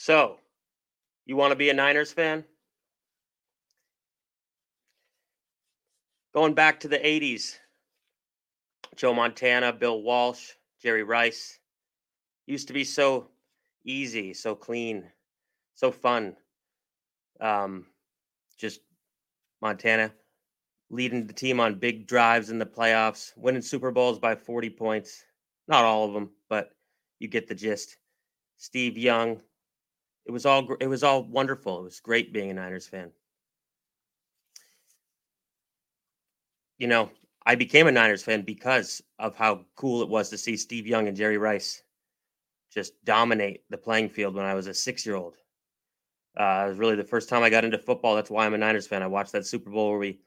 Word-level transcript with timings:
So, 0.00 0.38
you 1.26 1.34
want 1.34 1.50
to 1.50 1.56
be 1.56 1.70
a 1.70 1.74
Niners 1.74 2.12
fan? 2.12 2.44
Going 6.32 6.54
back 6.54 6.78
to 6.80 6.88
the 6.88 6.98
80s, 6.98 7.56
Joe 8.94 9.12
Montana, 9.12 9.72
Bill 9.72 10.00
Walsh, 10.00 10.52
Jerry 10.80 11.02
Rice 11.02 11.58
used 12.46 12.68
to 12.68 12.72
be 12.72 12.84
so 12.84 13.26
easy, 13.84 14.34
so 14.34 14.54
clean, 14.54 15.04
so 15.74 15.90
fun. 15.90 16.36
Um, 17.40 17.84
just 18.56 18.82
Montana 19.60 20.12
leading 20.90 21.26
the 21.26 21.32
team 21.32 21.58
on 21.58 21.74
big 21.74 22.06
drives 22.06 22.50
in 22.50 22.60
the 22.60 22.66
playoffs, 22.66 23.32
winning 23.36 23.62
Super 23.62 23.90
Bowls 23.90 24.20
by 24.20 24.36
40 24.36 24.70
points. 24.70 25.24
Not 25.66 25.84
all 25.84 26.06
of 26.06 26.12
them, 26.12 26.30
but 26.48 26.70
you 27.18 27.26
get 27.26 27.48
the 27.48 27.54
gist. 27.56 27.96
Steve 28.58 28.96
Young. 28.96 29.40
It 30.28 30.30
was 30.30 30.44
all 30.44 30.74
it 30.78 30.86
was 30.86 31.02
all 31.02 31.24
wonderful. 31.24 31.80
It 31.80 31.84
was 31.84 32.00
great 32.00 32.34
being 32.34 32.50
a 32.50 32.54
Niners 32.54 32.86
fan. 32.86 33.10
You 36.76 36.86
know, 36.86 37.10
I 37.46 37.54
became 37.54 37.86
a 37.86 37.92
Niners 37.92 38.22
fan 38.22 38.42
because 38.42 39.02
of 39.18 39.34
how 39.34 39.64
cool 39.74 40.02
it 40.02 40.08
was 40.08 40.28
to 40.28 40.38
see 40.38 40.54
Steve 40.56 40.86
Young 40.86 41.08
and 41.08 41.16
Jerry 41.16 41.38
Rice 41.38 41.82
just 42.70 43.02
dominate 43.06 43.62
the 43.70 43.78
playing 43.78 44.10
field 44.10 44.34
when 44.34 44.44
I 44.44 44.52
was 44.52 44.66
a 44.66 44.74
six-year-old. 44.74 45.36
Uh, 46.38 46.64
it 46.66 46.68
was 46.68 46.78
really 46.78 46.94
the 46.94 47.02
first 47.04 47.30
time 47.30 47.42
I 47.42 47.48
got 47.48 47.64
into 47.64 47.78
football. 47.78 48.14
That's 48.14 48.30
why 48.30 48.44
I'm 48.44 48.52
a 48.52 48.58
Niners 48.58 48.86
fan. 48.86 49.02
I 49.02 49.06
watched 49.06 49.32
that 49.32 49.46
Super 49.46 49.70
Bowl 49.70 49.88
where 49.90 49.98
we 49.98 50.20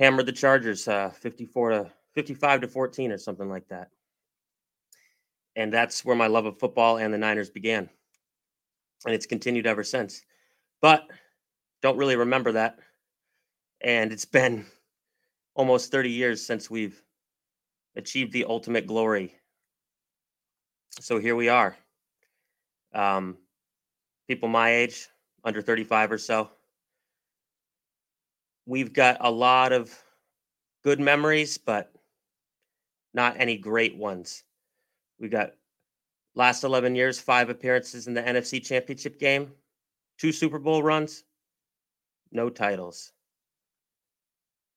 hammered 0.00 0.26
the 0.26 0.32
Chargers, 0.32 0.88
uh, 0.88 1.10
54 1.10 1.70
to 1.70 1.92
55 2.14 2.62
to 2.62 2.68
14 2.68 3.12
or 3.12 3.18
something 3.18 3.48
like 3.48 3.68
that. 3.68 3.90
And 5.54 5.72
that's 5.72 6.04
where 6.04 6.16
my 6.16 6.26
love 6.26 6.46
of 6.46 6.58
football 6.58 6.98
and 6.98 7.14
the 7.14 7.18
Niners 7.18 7.48
began. 7.48 7.88
And 9.04 9.14
it's 9.14 9.26
continued 9.26 9.66
ever 9.66 9.82
since. 9.82 10.22
But 10.80 11.08
don't 11.82 11.96
really 11.96 12.16
remember 12.16 12.52
that. 12.52 12.78
And 13.80 14.12
it's 14.12 14.24
been 14.24 14.66
almost 15.54 15.90
30 15.90 16.10
years 16.10 16.44
since 16.44 16.70
we've 16.70 17.02
achieved 17.96 18.32
the 18.32 18.44
ultimate 18.44 18.86
glory. 18.86 19.34
So 21.00 21.18
here 21.18 21.36
we 21.36 21.48
are. 21.48 21.76
Um, 22.92 23.38
people 24.28 24.48
my 24.48 24.70
age, 24.70 25.08
under 25.44 25.62
35 25.62 26.12
or 26.12 26.18
so, 26.18 26.50
we've 28.66 28.92
got 28.92 29.16
a 29.20 29.30
lot 29.30 29.72
of 29.72 29.96
good 30.82 31.00
memories, 31.00 31.58
but 31.58 31.92
not 33.14 33.36
any 33.38 33.56
great 33.56 33.96
ones. 33.96 34.44
We've 35.18 35.30
got 35.30 35.52
last 36.34 36.64
11 36.64 36.94
years, 36.94 37.20
five 37.20 37.50
appearances 37.50 38.06
in 38.06 38.14
the 38.14 38.22
NFC 38.22 38.62
Championship 38.64 39.18
game, 39.18 39.52
two 40.18 40.32
Super 40.32 40.58
Bowl 40.58 40.82
runs, 40.82 41.24
no 42.32 42.48
titles. 42.48 43.12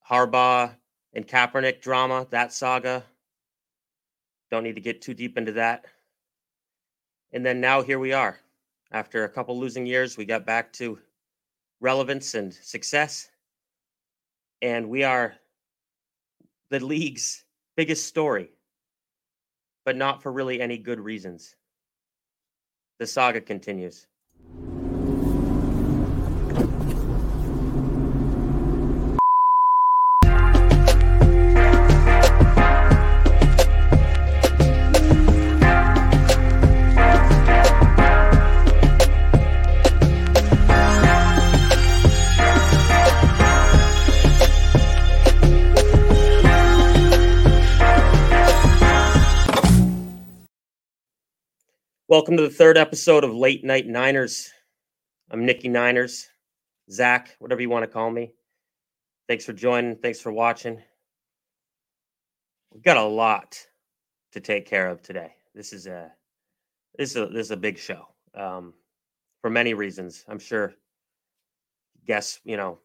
Harbaugh 0.09 0.75
and 1.13 1.27
Kaepernick 1.27 1.81
drama, 1.81 2.27
that 2.31 2.51
saga. 2.51 3.03
Don't 4.51 4.63
need 4.63 4.75
to 4.75 4.81
get 4.81 5.01
too 5.01 5.13
deep 5.13 5.37
into 5.37 5.53
that. 5.53 5.85
And 7.31 7.45
then 7.45 7.61
now 7.61 7.81
here 7.81 7.99
we 7.99 8.13
are. 8.13 8.39
After 8.91 9.23
a 9.23 9.29
couple 9.29 9.59
losing 9.59 9.85
years, 9.85 10.17
we 10.17 10.25
got 10.25 10.45
back 10.45 10.71
to 10.73 10.99
relevance 11.79 12.35
and 12.35 12.53
success 12.53 13.29
and 14.63 14.89
we 14.89 15.03
are 15.03 15.35
the 16.69 16.79
league's 16.79 17.43
biggest 17.75 18.07
story, 18.07 18.49
but 19.85 19.95
not 19.97 20.21
for 20.21 20.31
really 20.31 20.61
any 20.61 20.77
good 20.77 20.99
reasons. 20.99 21.55
The 22.99 23.07
saga 23.07 23.41
continues. 23.41 24.07
Welcome 52.13 52.37
to 52.37 52.43
the 52.43 52.49
third 52.51 52.77
episode 52.77 53.23
of 53.23 53.33
Late 53.33 53.63
Night 53.63 53.87
Niners. 53.87 54.51
I'm 55.31 55.47
Nikki 55.47 55.67
Niners, 55.67 56.29
Zach, 56.91 57.35
whatever 57.39 57.59
you 57.59 57.71
want 57.71 57.81
to 57.85 57.91
call 57.91 58.11
me. 58.11 58.35
Thanks 59.27 59.45
for 59.45 59.53
joining. 59.53 59.95
Thanks 59.95 60.19
for 60.19 60.31
watching. 60.31 60.79
We've 62.71 62.83
got 62.83 62.97
a 62.97 63.03
lot 63.03 63.57
to 64.31 64.39
take 64.39 64.67
care 64.67 64.89
of 64.89 65.01
today. 65.01 65.33
This 65.55 65.73
is 65.73 65.87
a 65.87 66.11
this 66.99 67.09
is 67.09 67.17
a, 67.17 67.25
this 67.25 67.47
is 67.47 67.51
a 67.51 67.57
big 67.57 67.79
show 67.79 68.05
um, 68.35 68.75
for 69.41 69.49
many 69.49 69.73
reasons. 69.73 70.23
I'm 70.27 70.37
sure. 70.37 70.75
Guess 72.05 72.41
you 72.43 72.57
know 72.57 72.77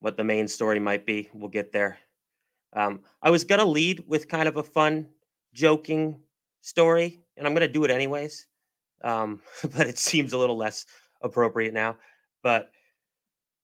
what 0.00 0.16
the 0.16 0.24
main 0.24 0.48
story 0.48 0.80
might 0.80 1.06
be. 1.06 1.30
We'll 1.32 1.50
get 1.50 1.70
there. 1.70 1.98
Um, 2.72 3.02
I 3.22 3.30
was 3.30 3.44
gonna 3.44 3.64
lead 3.64 4.02
with 4.08 4.26
kind 4.26 4.48
of 4.48 4.56
a 4.56 4.64
fun, 4.64 5.06
joking 5.54 6.18
story, 6.62 7.20
and 7.36 7.46
I'm 7.46 7.54
gonna 7.54 7.68
do 7.68 7.84
it 7.84 7.92
anyways 7.92 8.44
um, 9.02 9.40
but 9.76 9.86
it 9.86 9.98
seems 9.98 10.32
a 10.32 10.38
little 10.38 10.56
less 10.56 10.86
appropriate 11.22 11.74
now. 11.74 11.96
But 12.42 12.70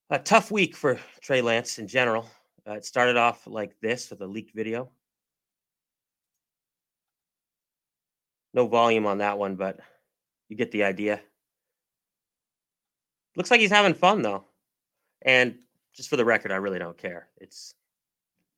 a 0.09 0.19
tough 0.19 0.51
week 0.51 0.75
for 0.75 0.99
Trey 1.21 1.41
Lance 1.41 1.79
in 1.79 1.87
general. 1.87 2.29
Uh, 2.67 2.73
it 2.73 2.85
started 2.85 3.17
off 3.17 3.45
like 3.47 3.73
this 3.81 4.09
with 4.09 4.21
a 4.21 4.27
leaked 4.27 4.55
video. 4.55 4.89
No 8.53 8.67
volume 8.67 9.05
on 9.05 9.17
that 9.17 9.37
one, 9.37 9.55
but 9.55 9.79
you 10.47 10.55
get 10.55 10.71
the 10.71 10.83
idea. 10.83 11.19
Looks 13.35 13.49
like 13.49 13.59
he's 13.59 13.71
having 13.71 13.95
fun 13.95 14.21
though. 14.21 14.45
And 15.23 15.55
just 15.93 16.09
for 16.09 16.17
the 16.17 16.25
record, 16.25 16.51
I 16.51 16.57
really 16.57 16.79
don't 16.79 16.97
care. 16.97 17.29
It's 17.37 17.73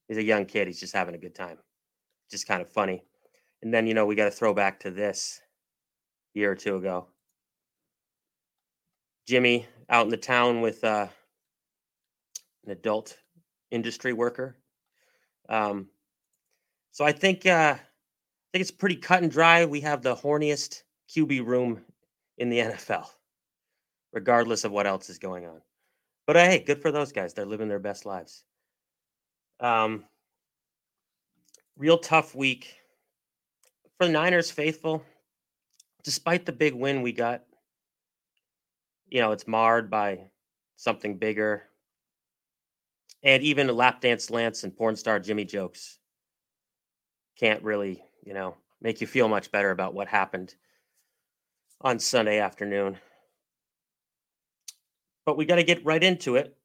he's 0.08 0.18
a 0.18 0.24
young 0.24 0.46
kid. 0.46 0.68
He's 0.68 0.80
just 0.80 0.94
having 0.94 1.16
a 1.16 1.20
good 1.20 1.36
time. 1.36 1.58
Just 2.30 2.48
kind 2.48 2.62
of 2.62 2.70
funny. 2.70 3.04
And 3.62 3.74
then, 3.74 3.88
you 3.88 3.94
know, 3.94 4.06
we 4.06 4.16
got 4.16 4.26
to 4.26 4.32
throw 4.32 4.54
back 4.54 4.80
to 4.82 4.92
this 4.92 5.40
year 6.36 6.52
or 6.52 6.56
two 6.56 6.76
ago. 6.76 7.08
Jimmy 9.26 9.66
out 9.90 10.06
in 10.06 10.12
the 10.12 10.18
town 10.18 10.62
with 10.62 10.84
uh, 10.84 11.08
an 12.66 12.72
adult 12.72 13.18
industry 13.72 14.14
worker. 14.14 14.56
Um, 15.50 15.88
so 16.92 17.04
I 17.04 17.12
think 17.12 17.46
uh, 17.46 17.76
I 17.76 17.80
think 18.52 18.62
it's 18.62 18.72
pretty 18.72 18.98
cut 18.98 19.24
and 19.24 19.32
dry. 19.32 19.66
We 19.66 19.82
have 19.82 20.02
the 20.02 20.16
horniest 20.16 20.84
QB 21.10 21.46
room 21.46 21.82
in 22.38 22.50
the 22.50 22.60
NFL, 22.60 23.08
regardless 24.14 24.64
of 24.64 24.72
what 24.72 24.86
else 24.86 25.10
is 25.10 25.18
going 25.18 25.46
on. 25.46 25.62
But 26.28 26.38
uh, 26.38 26.46
hey, 26.46 26.60
good 26.60 26.82
for 26.82 26.92
those 26.92 27.12
guys. 27.12 27.34
They're 27.34 27.46
living 27.46 27.68
their 27.68 27.80
best 27.80 28.06
lives. 28.06 28.44
Um, 29.60 30.04
real 31.78 31.98
tough 31.98 32.36
week 32.36 32.76
for 33.98 34.08
the 34.08 34.12
Niners 34.12 34.52
faithful 34.52 35.04
despite 36.06 36.46
the 36.46 36.52
big 36.54 36.74
win 36.74 37.02
we 37.02 37.12
got, 37.12 37.44
you 39.10 39.20
know, 39.20 39.32
it's 39.32 39.48
marred 39.48 39.90
by 39.90 40.30
something 40.78 41.18
bigger. 41.18 41.64
And 43.24 43.42
even 43.42 43.68
lap 43.76 44.02
dance 44.02 44.30
Lance 44.30 44.64
and 44.64 44.76
porn 44.78 44.96
star 44.96 45.20
Jimmy 45.20 45.46
jokes 45.46 45.98
can't 47.40 47.64
really, 47.64 48.04
you 48.24 48.36
know, 48.36 48.56
make 48.82 49.02
you 49.02 49.08
feel 49.08 49.28
much 49.28 49.52
better 49.52 49.72
about 49.72 49.96
what 49.96 50.08
happened 50.08 50.54
on 51.82 51.98
Sunday 51.98 52.40
afternoon. 52.40 52.98
But 55.26 55.38
we 55.38 55.46
got 55.46 55.56
to 55.56 55.64
get 55.64 55.84
right 55.84 56.04
into 56.04 56.36
it. 56.36 56.56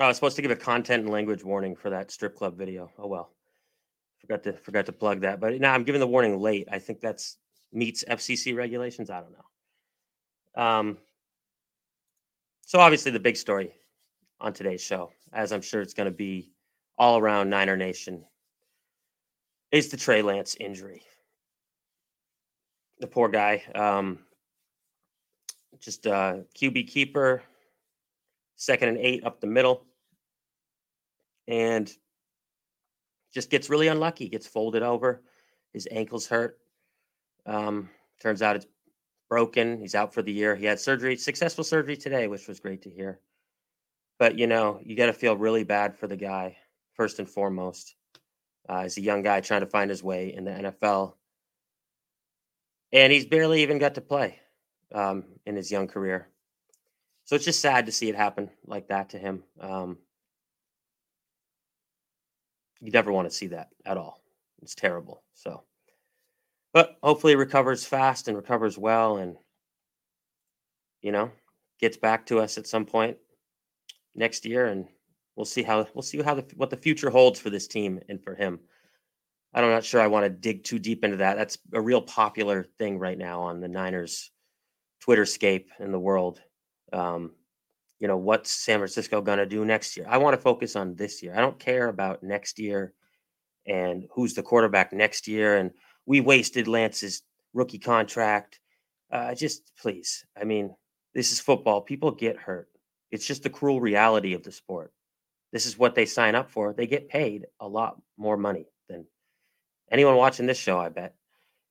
Oh, 0.00 0.04
I 0.04 0.08
was 0.08 0.16
supposed 0.16 0.36
to 0.36 0.42
give 0.42 0.50
a 0.50 0.56
content 0.56 1.02
and 1.02 1.12
language 1.12 1.44
warning 1.44 1.76
for 1.76 1.90
that 1.90 2.10
strip 2.10 2.34
club 2.34 2.56
video. 2.56 2.90
Oh 2.98 3.08
well, 3.08 3.30
forgot 4.20 4.42
to 4.44 4.54
forgot 4.54 4.86
to 4.86 4.92
plug 4.92 5.20
that. 5.20 5.38
But 5.38 5.60
now 5.60 5.74
I'm 5.74 5.84
giving 5.84 6.00
the 6.00 6.06
warning 6.06 6.38
late. 6.38 6.66
I 6.72 6.78
think 6.78 7.00
that's 7.00 7.36
meets 7.76 8.02
FCC 8.04 8.56
regulations. 8.56 9.10
I 9.10 9.20
don't 9.20 9.32
know. 9.32 10.62
Um, 10.62 10.98
so 12.62 12.80
obviously 12.80 13.12
the 13.12 13.20
big 13.20 13.36
story 13.36 13.74
on 14.40 14.52
today's 14.52 14.80
show, 14.80 15.12
as 15.32 15.52
I'm 15.52 15.60
sure 15.60 15.82
it's 15.82 15.94
going 15.94 16.10
to 16.10 16.16
be 16.16 16.50
all 16.98 17.18
around 17.18 17.50
Niner 17.50 17.76
Nation, 17.76 18.24
is 19.70 19.88
the 19.88 19.96
Trey 19.96 20.22
Lance 20.22 20.56
injury. 20.58 21.02
The 22.98 23.06
poor 23.06 23.28
guy, 23.28 23.62
um, 23.74 24.20
just 25.78 26.06
uh, 26.06 26.36
QB 26.58 26.88
keeper, 26.88 27.42
second 28.56 28.88
and 28.88 28.98
eight 28.98 29.22
up 29.24 29.38
the 29.38 29.46
middle, 29.46 29.84
and 31.46 31.92
just 33.34 33.50
gets 33.50 33.68
really 33.68 33.88
unlucky. 33.88 34.30
Gets 34.30 34.46
folded 34.46 34.82
over. 34.82 35.22
His 35.74 35.86
ankles 35.90 36.26
hurt. 36.26 36.58
Um, 37.46 37.88
turns 38.20 38.42
out 38.42 38.56
it's 38.56 38.66
broken. 39.28 39.78
He's 39.80 39.94
out 39.94 40.12
for 40.12 40.22
the 40.22 40.32
year. 40.32 40.54
He 40.54 40.66
had 40.66 40.80
surgery, 40.80 41.16
successful 41.16 41.64
surgery 41.64 41.96
today, 41.96 42.28
which 42.28 42.48
was 42.48 42.60
great 42.60 42.82
to 42.82 42.90
hear. 42.90 43.20
But 44.18 44.38
you 44.38 44.46
know, 44.46 44.80
you 44.84 44.96
got 44.96 45.06
to 45.06 45.12
feel 45.12 45.36
really 45.36 45.64
bad 45.64 45.96
for 45.96 46.06
the 46.06 46.16
guy 46.16 46.56
first 46.94 47.18
and 47.18 47.28
foremost. 47.28 47.94
Uh, 48.68 48.82
he's 48.82 48.96
a 48.96 49.02
young 49.02 49.22
guy 49.22 49.40
trying 49.40 49.60
to 49.60 49.66
find 49.66 49.90
his 49.90 50.02
way 50.02 50.34
in 50.34 50.44
the 50.44 50.50
NFL, 50.50 51.14
and 52.92 53.12
he's 53.12 53.26
barely 53.26 53.62
even 53.62 53.78
got 53.78 53.94
to 53.94 54.00
play 54.00 54.40
um, 54.92 55.24
in 55.44 55.54
his 55.54 55.70
young 55.70 55.86
career. 55.86 56.28
So 57.24 57.36
it's 57.36 57.44
just 57.44 57.60
sad 57.60 57.86
to 57.86 57.92
see 57.92 58.08
it 58.08 58.16
happen 58.16 58.50
like 58.66 58.88
that 58.88 59.10
to 59.10 59.18
him. 59.18 59.42
Um, 59.60 59.98
you 62.80 62.90
never 62.90 63.12
want 63.12 63.28
to 63.28 63.34
see 63.34 63.48
that 63.48 63.70
at 63.84 63.96
all. 63.96 64.20
It's 64.62 64.74
terrible. 64.74 65.22
So, 65.34 65.62
but 66.76 66.98
hopefully 67.02 67.36
recovers 67.36 67.86
fast 67.86 68.28
and 68.28 68.36
recovers 68.36 68.76
well, 68.76 69.16
and 69.16 69.38
you 71.00 71.10
know 71.10 71.30
gets 71.80 71.96
back 71.96 72.26
to 72.26 72.38
us 72.38 72.58
at 72.58 72.66
some 72.66 72.84
point 72.84 73.16
next 74.14 74.44
year, 74.44 74.66
and 74.66 74.84
we'll 75.36 75.46
see 75.46 75.62
how 75.62 75.86
we'll 75.94 76.02
see 76.02 76.20
how 76.20 76.34
the 76.34 76.44
what 76.54 76.68
the 76.68 76.76
future 76.76 77.08
holds 77.08 77.40
for 77.40 77.48
this 77.48 77.66
team 77.66 77.98
and 78.10 78.22
for 78.22 78.34
him. 78.34 78.60
I'm 79.54 79.70
not 79.70 79.86
sure 79.86 80.02
I 80.02 80.06
want 80.06 80.24
to 80.24 80.28
dig 80.28 80.64
too 80.64 80.78
deep 80.78 81.02
into 81.02 81.16
that. 81.16 81.38
That's 81.38 81.56
a 81.72 81.80
real 81.80 82.02
popular 82.02 82.66
thing 82.76 82.98
right 82.98 83.16
now 83.16 83.40
on 83.40 83.58
the 83.58 83.68
Niners 83.68 84.30
Twitter 85.00 85.24
scape 85.24 85.70
in 85.80 85.92
the 85.92 85.98
world. 85.98 86.42
Um, 86.92 87.30
you 88.00 88.06
know, 88.06 88.18
what's 88.18 88.52
San 88.52 88.80
Francisco 88.80 89.22
going 89.22 89.38
to 89.38 89.46
do 89.46 89.64
next 89.64 89.96
year? 89.96 90.04
I 90.10 90.18
want 90.18 90.36
to 90.36 90.42
focus 90.42 90.76
on 90.76 90.94
this 90.94 91.22
year. 91.22 91.34
I 91.34 91.40
don't 91.40 91.58
care 91.58 91.88
about 91.88 92.22
next 92.22 92.58
year 92.58 92.92
and 93.66 94.06
who's 94.12 94.34
the 94.34 94.42
quarterback 94.42 94.92
next 94.92 95.26
year. 95.26 95.56
And 95.56 95.70
we 96.06 96.20
wasted 96.20 96.68
Lance's 96.68 97.22
rookie 97.52 97.78
contract. 97.78 98.60
Uh, 99.10 99.34
just 99.34 99.72
please. 99.80 100.24
I 100.40 100.44
mean, 100.44 100.74
this 101.14 101.32
is 101.32 101.40
football. 101.40 101.80
People 101.80 102.10
get 102.10 102.36
hurt. 102.36 102.68
It's 103.10 103.26
just 103.26 103.42
the 103.42 103.50
cruel 103.50 103.80
reality 103.80 104.34
of 104.34 104.42
the 104.42 104.52
sport. 104.52 104.92
This 105.52 105.66
is 105.66 105.78
what 105.78 105.94
they 105.94 106.06
sign 106.06 106.34
up 106.34 106.50
for. 106.50 106.72
They 106.72 106.86
get 106.86 107.08
paid 107.08 107.46
a 107.60 107.68
lot 107.68 108.00
more 108.16 108.36
money 108.36 108.66
than 108.88 109.06
anyone 109.90 110.16
watching 110.16 110.46
this 110.46 110.58
show, 110.58 110.78
I 110.78 110.88
bet. 110.88 111.14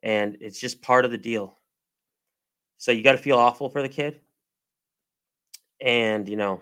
And 0.01 0.37
it's 0.39 0.59
just 0.59 0.81
part 0.81 1.05
of 1.05 1.11
the 1.11 1.17
deal. 1.17 1.57
So 2.77 2.91
you 2.91 3.03
got 3.03 3.13
to 3.13 3.17
feel 3.17 3.37
awful 3.37 3.69
for 3.69 3.81
the 3.81 3.89
kid. 3.89 4.21
And, 5.81 6.27
you 6.27 6.37
know, 6.37 6.61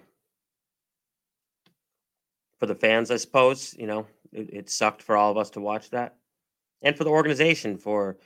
for 2.59 2.65
the 2.65 2.75
fans, 2.75 3.11
I 3.11 3.17
suppose, 3.17 3.75
you 3.77 3.87
know, 3.87 4.07
it, 4.31 4.49
it 4.51 4.69
sucked 4.69 5.03
for 5.03 5.15
all 5.15 5.31
of 5.31 5.37
us 5.37 5.51
to 5.51 5.61
watch 5.61 5.89
that. 5.91 6.15
And 6.83 6.97
for 6.97 7.05
the 7.05 7.09
organization 7.09 7.77
for 7.77 8.17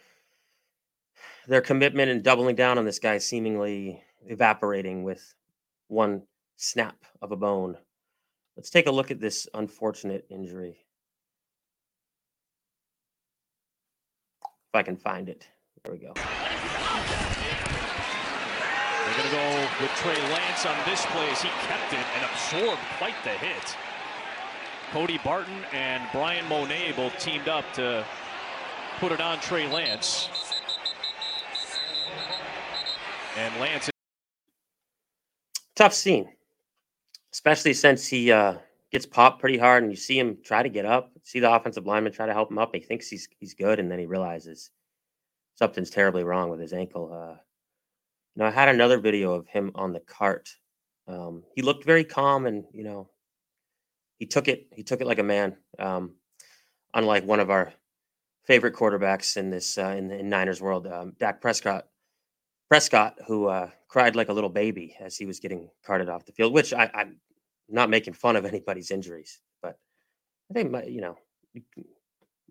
their 1.48 1.62
commitment 1.62 2.12
and 2.12 2.24
doubling 2.24 2.56
down 2.56 2.78
on 2.78 2.86
this 2.86 3.00
guy 3.00 3.20
seemingly 3.20 4.04
evaporating 4.26 5.04
with 5.04 5.34
one 5.88 6.24
snap 6.58 6.98
of 7.22 7.32
a 7.32 7.38
bone. 7.38 7.78
Let's 8.58 8.70
take 8.70 8.88
a 8.88 8.92
look 8.92 9.12
at 9.12 9.20
this 9.22 9.48
unfortunate 9.54 10.26
injury. 10.30 10.80
If 14.44 14.76
I 14.76 14.84
can 14.84 14.98
find 14.98 15.30
it. 15.30 15.48
There 15.84 15.94
we 15.94 16.00
go. 16.00 16.14
They're 19.06 19.16
going 19.16 19.30
to 19.30 19.36
go 19.36 19.68
with 19.80 19.92
Trey 19.92 20.20
Lance 20.34 20.66
on 20.66 20.76
this 20.86 21.06
play 21.06 21.30
as 21.30 21.42
he 21.42 21.50
kept 21.68 21.94
it 21.94 22.06
and 22.16 22.26
absorbed 22.26 22.82
quite 22.98 23.16
the 23.24 23.30
hit. 23.30 23.78
Cody 24.92 25.20
Barton 25.24 25.64
and 25.72 26.04
Bryan 26.12 26.46
Mone 26.50 26.94
both 26.96 27.18
teamed 27.20 27.48
up 27.48 27.72
to 27.74 28.06
put 29.00 29.12
it 29.12 29.22
on 29.22 29.40
Trey 29.40 29.72
Lance. 29.72 30.30
And 33.38 33.60
Lance. 33.62 33.90
Tough 35.76 35.94
scene, 35.94 36.28
especially 37.32 37.74
since 37.74 38.08
he 38.08 38.32
uh, 38.32 38.56
gets 38.92 39.06
popped 39.06 39.40
pretty 39.40 39.60
hard 39.60 39.84
and 39.84 39.92
you 39.92 39.96
see 39.96 40.18
him 40.18 40.40
try 40.44 40.64
to 40.64 40.70
get 40.70 40.86
up, 40.86 41.12
see 41.24 41.40
the 41.40 41.54
offensive 41.54 41.86
lineman 41.86 42.12
try 42.12 42.26
to 42.26 42.34
help 42.34 42.50
him 42.50 42.58
up. 42.58 42.74
He 42.74 42.82
thinks 42.82 43.08
he's 43.08 43.28
he's 43.40 43.54
good, 43.54 43.80
and 43.80 43.92
then 43.92 44.00
he 44.00 44.08
realizes 44.08 44.72
something's 45.54 45.92
terribly 45.92 46.24
wrong 46.24 46.50
with 46.50 46.60
his 46.60 46.74
ankle. 46.74 47.12
Uh, 47.14 47.38
you 48.36 48.42
know, 48.42 48.46
I 48.46 48.52
had 48.52 48.70
another 48.70 48.98
video 49.00 49.34
of 49.34 49.48
him 49.48 49.72
on 49.76 49.94
the 49.94 50.00
cart. 50.00 50.50
Um, 51.08 51.44
he 51.54 51.62
looked 51.62 51.86
very 51.86 52.04
calm, 52.04 52.48
and 52.48 52.66
you 52.74 52.84
know, 52.84 53.10
he 54.18 54.26
took 54.26 54.48
it. 54.48 54.66
He 54.74 54.82
took 54.82 55.02
it 55.02 55.08
like 55.08 55.20
a 55.20 55.24
man. 55.24 55.58
Um, 55.78 56.16
unlike 56.96 57.24
one 57.24 57.40
of 57.40 57.52
our 57.52 57.72
favorite 58.48 58.74
quarterbacks 58.74 59.38
in 59.38 59.50
this 59.50 59.78
uh, 59.78 59.96
in 59.98 60.08
the 60.08 60.20
in 60.20 60.30
Niners 60.30 60.62
world, 60.62 60.88
um, 60.88 61.14
Dak 61.20 61.42
Prescott. 61.42 61.86
Prescott, 62.70 63.16
who 63.28 63.48
uh, 63.48 63.70
cried 63.88 64.18
like 64.18 64.28
a 64.28 64.34
little 64.34 64.50
baby 64.50 64.94
as 65.00 65.16
he 65.16 65.26
was 65.26 65.40
getting 65.40 65.70
carted 65.86 66.10
off 66.10 66.26
the 66.26 66.34
field, 66.34 66.54
which 66.54 66.74
I, 66.74 66.90
I'm 66.94 67.16
not 67.70 67.90
making 67.90 68.14
fun 68.14 68.36
of 68.36 68.44
anybody's 68.46 68.92
injuries, 68.92 69.40
but 69.62 69.78
I 70.52 70.54
think 70.54 70.76
you 70.88 71.02
know 71.02 71.18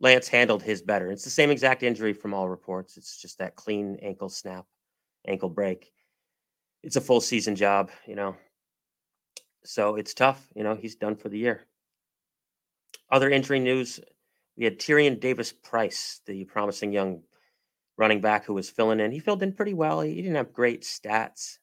Lance 0.01 0.29
handled 0.29 0.63
his 0.63 0.83
better. 0.83 1.11
It's 1.11 1.25
the 1.25 1.31
same 1.31 1.51
exact 1.51 1.83
injury 1.83 2.13
from 2.13 2.35
all 2.35 2.49
reports. 2.49 2.97
It's 2.97 3.21
just 3.21 3.39
that 3.39 3.57
clean 3.57 3.99
ankle 4.03 4.29
snap 4.29 4.65
ankle 5.27 5.49
break. 5.49 5.93
It's 6.83 6.97
a 6.97 7.01
full 7.01 7.21
season 7.21 7.57
job, 7.57 7.91
you 8.07 8.15
know. 8.15 8.37
So 9.65 9.97
it's 9.97 10.15
tough. 10.15 10.47
You 10.55 10.63
know, 10.63 10.77
he's 10.77 10.95
done 10.95 11.17
for 11.17 11.29
the 11.29 11.39
year. 11.39 11.67
Other 13.11 13.31
injury 13.31 13.61
news 13.61 14.01
we 14.57 14.65
had 14.65 14.79
Tyrion 14.79 15.21
Davis 15.21 15.53
Price, 15.53 16.21
the 16.27 16.45
promising 16.45 16.93
young 16.93 17.23
running 17.99 18.21
back 18.21 18.45
who 18.45 18.55
was 18.55 18.71
filling 18.71 19.01
in. 19.01 19.13
He 19.13 19.19
filled 19.19 19.43
in 19.43 19.53
pretty 19.53 19.75
well. 19.75 20.01
He 20.01 20.15
didn't 20.15 20.37
have 20.37 20.53
great 20.53 20.83
stats, 20.83 21.59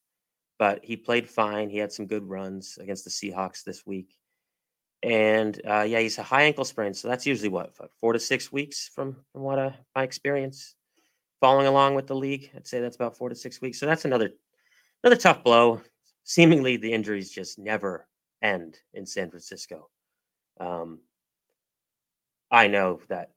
but 0.60 0.84
he 0.84 0.96
played 0.96 1.30
fine. 1.30 1.70
He 1.70 1.78
had 1.78 1.92
some 1.92 2.08
good 2.08 2.28
runs 2.28 2.78
against 2.80 3.04
the 3.04 3.10
Seahawks 3.10 3.64
this 3.64 3.86
week. 3.86 4.16
And 5.04 5.60
uh, 5.68 5.82
yeah, 5.82 6.00
he's 6.00 6.18
a 6.18 6.24
high 6.24 6.44
ankle 6.44 6.66
sprain. 6.66 6.94
So 6.94 7.08
that's 7.08 7.26
usually 7.26 7.50
what, 7.50 7.76
four 8.00 8.14
to 8.14 8.20
six 8.20 8.52
weeks 8.52 8.90
from, 8.94 9.18
from 9.32 9.42
what 9.42 9.60
uh, 9.60 9.72
my 9.96 10.04
experience 10.04 10.76
following 11.42 11.68
along 11.68 11.94
with 11.94 12.08
the 12.08 12.16
league. 12.16 12.50
I'd 12.56 12.66
say 12.66 12.80
that's 12.80 12.96
about 12.96 13.18
four 13.18 13.28
to 13.28 13.36
six 13.36 13.60
weeks. 13.60 13.80
So 13.80 13.86
that's 13.86 14.06
another 14.06 14.32
another 15.04 15.20
tough 15.20 15.44
blow. 15.44 15.82
Seemingly, 16.24 16.78
the 16.78 16.94
injuries 16.94 17.32
just 17.32 17.60
never 17.60 18.08
end 18.42 18.78
in 18.94 19.06
San 19.06 19.30
Francisco. 19.30 19.90
Um, 20.62 21.00
I 22.54 22.68
know 22.68 23.02
that 23.10 23.32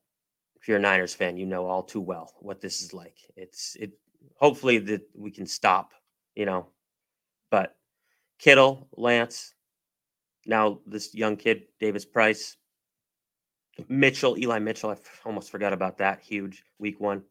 if 0.60 0.68
you're 0.68 0.76
a 0.76 0.80
Niners 0.80 1.14
fan, 1.14 1.36
you 1.36 1.46
know 1.46 1.66
all 1.66 1.82
too 1.82 2.00
well 2.00 2.32
what 2.38 2.60
this 2.60 2.82
is 2.82 2.94
like. 2.94 3.16
It's 3.36 3.76
it. 3.80 3.92
Hopefully 4.38 4.78
that 4.78 5.02
we 5.14 5.32
can 5.32 5.46
stop, 5.46 5.92
you 6.36 6.46
know. 6.46 6.68
But 7.50 7.74
Kittle, 8.38 8.88
Lance, 8.96 9.54
now 10.46 10.78
this 10.86 11.14
young 11.14 11.36
kid 11.36 11.62
Davis 11.80 12.04
Price, 12.04 12.56
Mitchell, 13.88 14.38
Eli 14.38 14.60
Mitchell. 14.60 14.90
I 14.90 14.96
almost 15.24 15.50
forgot 15.50 15.72
about 15.72 15.98
that. 15.98 16.20
Huge 16.20 16.62
week 16.78 17.00
one 17.00 17.22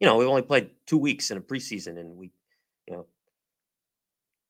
you 0.00 0.06
know, 0.06 0.16
we've 0.16 0.28
only 0.28 0.42
played 0.42 0.70
two 0.86 0.98
weeks 0.98 1.30
in 1.30 1.36
a 1.36 1.40
preseason 1.40 1.98
and 1.98 2.16
we, 2.16 2.32
you 2.88 2.94
know, 2.94 3.06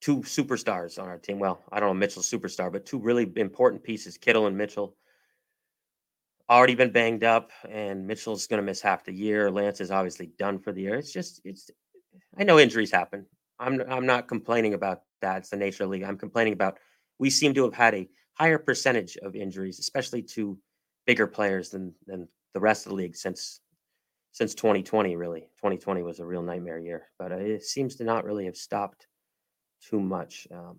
two 0.01 0.19
superstars 0.19 0.99
on 0.99 1.09
our 1.09 1.19
team. 1.19 1.39
Well, 1.39 1.63
I 1.73 1.81
don't 1.81 1.91
know 1.91 1.95
Mitchell's 1.95 2.31
superstar, 2.31 2.73
but 2.73 2.87
two 2.87 2.99
really 2.99 3.31
important 3.37 3.83
pieces, 3.83 4.17
Kittle 4.17 4.47
and 4.47 4.57
Mitchell. 4.57 4.97
Already 6.51 6.75
been 6.75 6.91
banged 6.91 7.23
up, 7.23 7.53
and 7.69 8.07
Mitchell's 8.07 8.49
going 8.49 8.61
to 8.61 8.67
miss 8.67 8.81
half 8.81 9.05
the 9.05 9.15
year. 9.15 9.51
Lance 9.51 9.81
is 9.81 9.93
obviously 9.93 10.33
done 10.39 10.59
for 10.59 10.73
the 10.73 10.83
year. 10.83 10.97
It's 10.97 11.13
just, 11.13 11.41
it's. 11.45 11.71
I 12.37 12.43
know 12.43 12.59
injuries 12.59 12.91
happen. 12.91 13.25
I'm, 13.61 13.81
I'm 13.89 14.05
not 14.05 14.27
complaining 14.27 14.75
about 14.75 15.03
that. 15.21 15.39
It's 15.39 15.51
the 15.51 15.57
nature 15.57 15.85
of 15.85 15.89
the 15.89 15.93
league. 15.93 16.03
I'm 16.03 16.19
complaining 16.19 16.53
about 16.55 16.79
we 17.21 17.31
seem 17.31 17.55
to 17.55 17.65
have 17.65 17.75
had 17.75 17.95
a 17.95 18.09
higher 18.35 18.59
percentage 18.59 19.17
of 19.19 19.37
injuries, 19.37 19.79
especially 19.79 20.23
to 20.23 20.59
bigger 21.07 21.27
players 21.27 21.71
than 21.71 21.95
than 22.07 22.29
the 22.55 22.61
rest 22.61 22.87
of 22.87 22.91
the 22.91 22.97
league 22.97 23.17
since 23.17 23.61
since 24.33 24.55
2020 24.55 25.17
really 25.17 25.41
2020 25.57 26.03
was 26.03 26.21
a 26.21 26.25
real 26.25 26.43
nightmare 26.43 26.79
year 26.79 27.09
but 27.19 27.33
uh, 27.33 27.37
it 27.37 27.65
seems 27.65 27.97
to 27.97 28.05
not 28.05 28.25
really 28.25 28.45
have 28.45 28.57
stopped 28.57 29.07
too 29.83 30.01
much 30.01 30.47
um, 30.53 30.77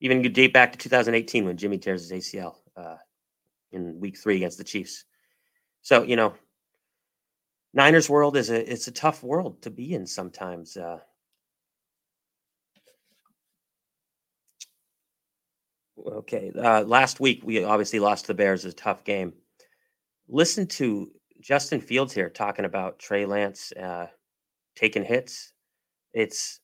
even 0.00 0.22
you 0.22 0.28
date 0.28 0.52
back 0.52 0.72
to 0.72 0.78
2018 0.78 1.44
when 1.44 1.56
jimmy 1.56 1.78
tears 1.78 2.08
his 2.08 2.12
acl 2.12 2.56
uh, 2.76 2.96
in 3.72 4.00
week 4.00 4.16
three 4.16 4.36
against 4.36 4.58
the 4.58 4.64
chiefs 4.64 5.04
so 5.82 6.02
you 6.02 6.16
know 6.16 6.34
niners 7.74 8.08
world 8.08 8.36
is 8.36 8.50
a 8.50 8.72
it's 8.72 8.88
a 8.88 8.92
tough 8.92 9.22
world 9.22 9.60
to 9.62 9.70
be 9.70 9.94
in 9.94 10.06
sometimes 10.06 10.76
uh, 10.76 10.98
okay 16.06 16.52
uh, 16.56 16.82
last 16.82 17.20
week 17.20 17.42
we 17.44 17.64
obviously 17.64 17.98
lost 17.98 18.24
to 18.24 18.28
the 18.28 18.34
bears 18.34 18.64
a 18.64 18.72
tough 18.72 19.04
game 19.04 19.32
listen 20.28 20.66
to 20.66 21.10
Justin 21.40 21.80
Fields 21.80 22.12
here 22.12 22.28
talking 22.28 22.64
about 22.64 22.98
Trey 22.98 23.24
Lance 23.24 23.72
uh, 23.72 24.06
taking 24.76 25.04
hits. 25.04 25.52
It's 26.12 26.60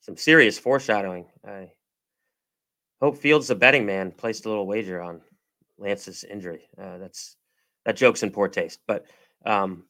some 0.00 0.16
serious 0.16 0.58
foreshadowing. 0.58 1.26
I 1.46 1.70
hope 3.00 3.16
Fields, 3.16 3.48
the 3.48 3.54
betting 3.54 3.86
man, 3.86 4.12
placed 4.12 4.46
a 4.46 4.48
little 4.48 4.66
wager 4.66 5.00
on 5.00 5.20
Lance's 5.78 6.24
injury. 6.24 6.68
Uh, 6.80 6.98
that's 6.98 7.36
that 7.84 7.96
joke's 7.96 8.22
in 8.22 8.30
poor 8.30 8.48
taste. 8.48 8.80
But 8.86 9.06
um, 9.46 9.84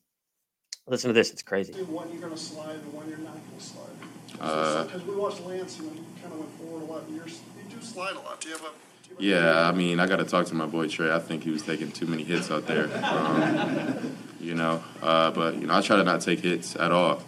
Listen 0.88 1.08
to 1.08 1.14
this. 1.14 1.30
It's 1.30 1.42
crazy. 1.42 1.74
When 1.74 2.10
you're 2.10 2.20
going 2.20 2.32
to 2.32 2.38
slide 2.38 2.76
and 2.76 2.94
when 2.94 3.08
you're 3.08 3.18
not 3.18 3.34
going 3.34 3.58
to 3.58 3.64
slide. 3.64 3.86
Because 4.32 4.94
uh, 4.94 5.00
we 5.06 5.16
watched 5.16 5.44
Lance 5.44 5.78
and 5.80 5.90
kind 6.22 6.32
of 6.32 6.38
went 6.38 6.52
forward 6.52 6.82
a 6.82 6.86
lot. 6.86 7.02
And 7.02 7.16
you're, 7.16 7.26
you 7.26 7.68
do 7.68 7.82
slide 7.82 8.16
a 8.16 8.20
lot. 8.20 8.40
Do 8.40 8.48
you 8.48 8.56
have 8.56 8.64
a 8.64 8.70
yeah, 9.18 9.68
I 9.68 9.72
mean, 9.72 10.00
I 10.00 10.06
got 10.06 10.16
to 10.16 10.24
talk 10.24 10.46
to 10.46 10.54
my 10.54 10.66
boy 10.66 10.86
Trey. 10.86 11.10
I 11.10 11.18
think 11.18 11.42
he 11.42 11.50
was 11.50 11.62
taking 11.62 11.90
too 11.90 12.06
many 12.06 12.22
hits 12.22 12.50
out 12.50 12.66
there. 12.66 12.88
Um, 13.04 14.16
you 14.38 14.54
know, 14.54 14.84
uh, 15.02 15.30
but 15.32 15.56
you 15.56 15.66
know, 15.66 15.74
I 15.74 15.80
try 15.80 15.96
to 15.96 16.04
not 16.04 16.20
take 16.20 16.40
hits 16.40 16.76
at 16.76 16.92
all. 16.92 17.20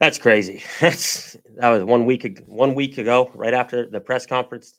That's 0.00 0.18
crazy. 0.18 0.62
That's 0.80 1.38
that 1.56 1.70
was 1.70 1.84
one 1.84 2.04
week 2.04 2.42
one 2.46 2.74
week 2.74 2.98
ago, 2.98 3.30
right 3.34 3.54
after 3.54 3.88
the 3.88 4.00
press 4.00 4.26
conference. 4.26 4.78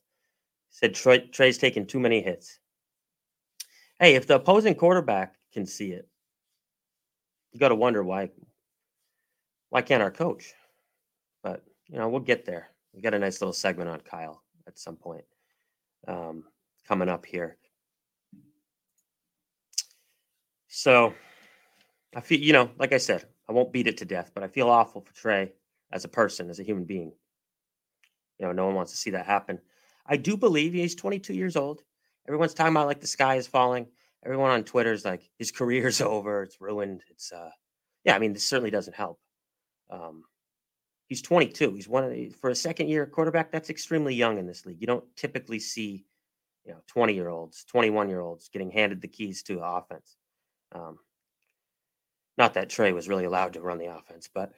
Said 0.75 0.93
Troy, 0.93 1.19
Trey's 1.31 1.57
taking 1.57 1.85
too 1.85 2.01
many 2.01 2.21
hits. 2.21 2.59
Hey, 3.97 4.15
if 4.15 4.27
the 4.27 4.35
opposing 4.35 4.75
quarterback 4.75 5.35
can 5.53 5.65
see 5.65 5.91
it, 5.91 6.05
you 7.53 7.61
got 7.61 7.69
to 7.69 7.75
wonder 7.75 8.03
why. 8.03 8.29
Why 9.69 9.81
can't 9.81 10.03
our 10.03 10.11
coach? 10.11 10.53
But 11.41 11.63
you 11.87 11.97
know, 11.97 12.09
we'll 12.09 12.19
get 12.19 12.43
there. 12.43 12.71
We 12.93 13.01
got 13.01 13.13
a 13.13 13.19
nice 13.19 13.39
little 13.39 13.53
segment 13.53 13.89
on 13.89 14.01
Kyle 14.01 14.43
at 14.67 14.77
some 14.77 14.97
point 14.97 15.23
um, 16.09 16.43
coming 16.85 17.07
up 17.07 17.25
here. 17.25 17.55
So 20.67 21.13
I 22.13 22.19
feel, 22.19 22.41
you 22.41 22.51
know, 22.51 22.69
like 22.77 22.91
I 22.91 22.97
said, 22.97 23.23
I 23.47 23.53
won't 23.53 23.71
beat 23.71 23.87
it 23.87 23.95
to 23.99 24.05
death, 24.05 24.31
but 24.35 24.43
I 24.43 24.49
feel 24.49 24.69
awful 24.69 24.99
for 24.99 25.15
Trey 25.15 25.53
as 25.93 26.03
a 26.03 26.09
person, 26.09 26.49
as 26.49 26.59
a 26.59 26.63
human 26.63 26.83
being. 26.83 27.13
You 28.39 28.47
know, 28.47 28.51
no 28.51 28.65
one 28.65 28.75
wants 28.75 28.91
to 28.91 28.97
see 28.97 29.11
that 29.11 29.25
happen. 29.25 29.61
I 30.05 30.17
do 30.17 30.37
believe 30.37 30.73
he's 30.73 30.95
22 30.95 31.33
years 31.33 31.55
old. 31.55 31.81
Everyone's 32.27 32.53
talking 32.53 32.73
about 32.73 32.87
like 32.87 33.01
the 33.01 33.07
sky 33.07 33.35
is 33.35 33.47
falling. 33.47 33.87
Everyone 34.23 34.51
on 34.51 34.63
Twitter 34.63 34.93
is 34.93 35.05
like 35.05 35.29
his 35.37 35.51
career's 35.51 36.01
over. 36.01 36.43
It's 36.43 36.59
ruined. 36.59 37.03
It's 37.09 37.31
uh, 37.31 37.51
yeah. 38.03 38.15
I 38.15 38.19
mean, 38.19 38.33
this 38.33 38.45
certainly 38.45 38.71
doesn't 38.71 38.95
help. 38.95 39.19
Um, 39.89 40.23
he's 41.07 41.21
22. 41.21 41.73
He's 41.75 41.87
one 41.87 42.03
of 42.03 42.11
the, 42.11 42.29
for 42.29 42.49
a 42.49 42.55
second 42.55 42.89
year 42.89 43.05
quarterback. 43.05 43.51
That's 43.51 43.69
extremely 43.69 44.15
young 44.15 44.37
in 44.37 44.47
this 44.47 44.65
league. 44.65 44.81
You 44.81 44.87
don't 44.87 45.05
typically 45.15 45.59
see, 45.59 46.05
you 46.65 46.73
know, 46.73 46.79
20 46.87 47.13
year 47.13 47.29
olds, 47.29 47.63
21 47.65 48.09
year 48.09 48.21
olds 48.21 48.49
getting 48.49 48.71
handed 48.71 49.01
the 49.01 49.07
keys 49.07 49.43
to 49.43 49.59
offense. 49.59 50.17
Um, 50.71 50.97
not 52.37 52.53
that 52.55 52.69
Trey 52.69 52.91
was 52.91 53.07
really 53.07 53.25
allowed 53.25 53.53
to 53.53 53.61
run 53.61 53.77
the 53.77 53.95
offense, 53.95 54.29
but 54.33 54.51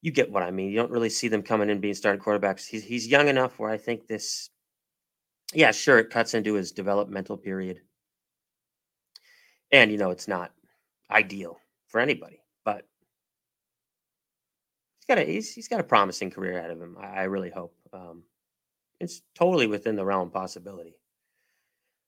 you 0.00 0.10
get 0.10 0.30
what 0.30 0.42
I 0.42 0.50
mean. 0.50 0.70
You 0.70 0.76
don't 0.76 0.90
really 0.90 1.10
see 1.10 1.28
them 1.28 1.42
coming 1.42 1.68
in 1.70 1.80
being 1.80 1.94
starting 1.94 2.22
quarterbacks. 2.22 2.66
He's 2.66 2.84
he's 2.84 3.06
young 3.06 3.28
enough 3.28 3.58
where 3.58 3.70
I 3.70 3.76
think 3.76 4.06
this, 4.06 4.50
yeah, 5.54 5.70
sure, 5.72 5.98
it 5.98 6.10
cuts 6.10 6.34
into 6.34 6.54
his 6.54 6.72
developmental 6.72 7.36
period, 7.36 7.80
and 9.72 9.90
you 9.90 9.98
know 9.98 10.10
it's 10.10 10.28
not 10.28 10.52
ideal 11.10 11.58
for 11.86 12.00
anybody, 12.00 12.40
but 12.64 12.86
he's 14.98 15.06
got 15.06 15.18
a 15.18 15.24
he's, 15.24 15.52
he's 15.52 15.68
got 15.68 15.80
a 15.80 15.84
promising 15.84 16.30
career 16.30 16.58
ahead 16.58 16.70
of 16.70 16.80
him. 16.80 16.96
I, 17.00 17.06
I 17.06 17.22
really 17.24 17.50
hope 17.50 17.74
um, 17.92 18.22
it's 19.00 19.22
totally 19.34 19.66
within 19.66 19.96
the 19.96 20.04
realm 20.04 20.28
of 20.28 20.32
possibility. 20.32 20.96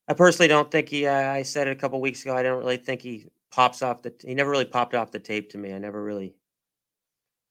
I 0.09 0.15
personally 0.15 0.49
don't 0.49 0.71
think 0.71 0.89
he. 0.89 1.07
Uh, 1.07 1.31
I 1.31 1.43
said 1.43 1.69
it 1.69 1.77
a 1.77 1.81
couple 1.81 2.01
weeks 2.01 2.23
ago. 2.23 2.37
I 2.37 2.43
don't 2.43 2.59
really 2.59 2.77
think 2.77 3.01
he 3.01 3.27
pops 3.51 3.81
off 3.81 4.03
the. 4.03 4.13
He 4.25 4.35
never 4.35 4.51
really 4.51 4.65
popped 4.65 4.95
off 4.95 5.13
the 5.13 5.21
tape 5.21 5.51
to 5.51 5.59
me. 5.59 5.73
I 5.73 5.79
never 5.79 6.03
really 6.03 6.35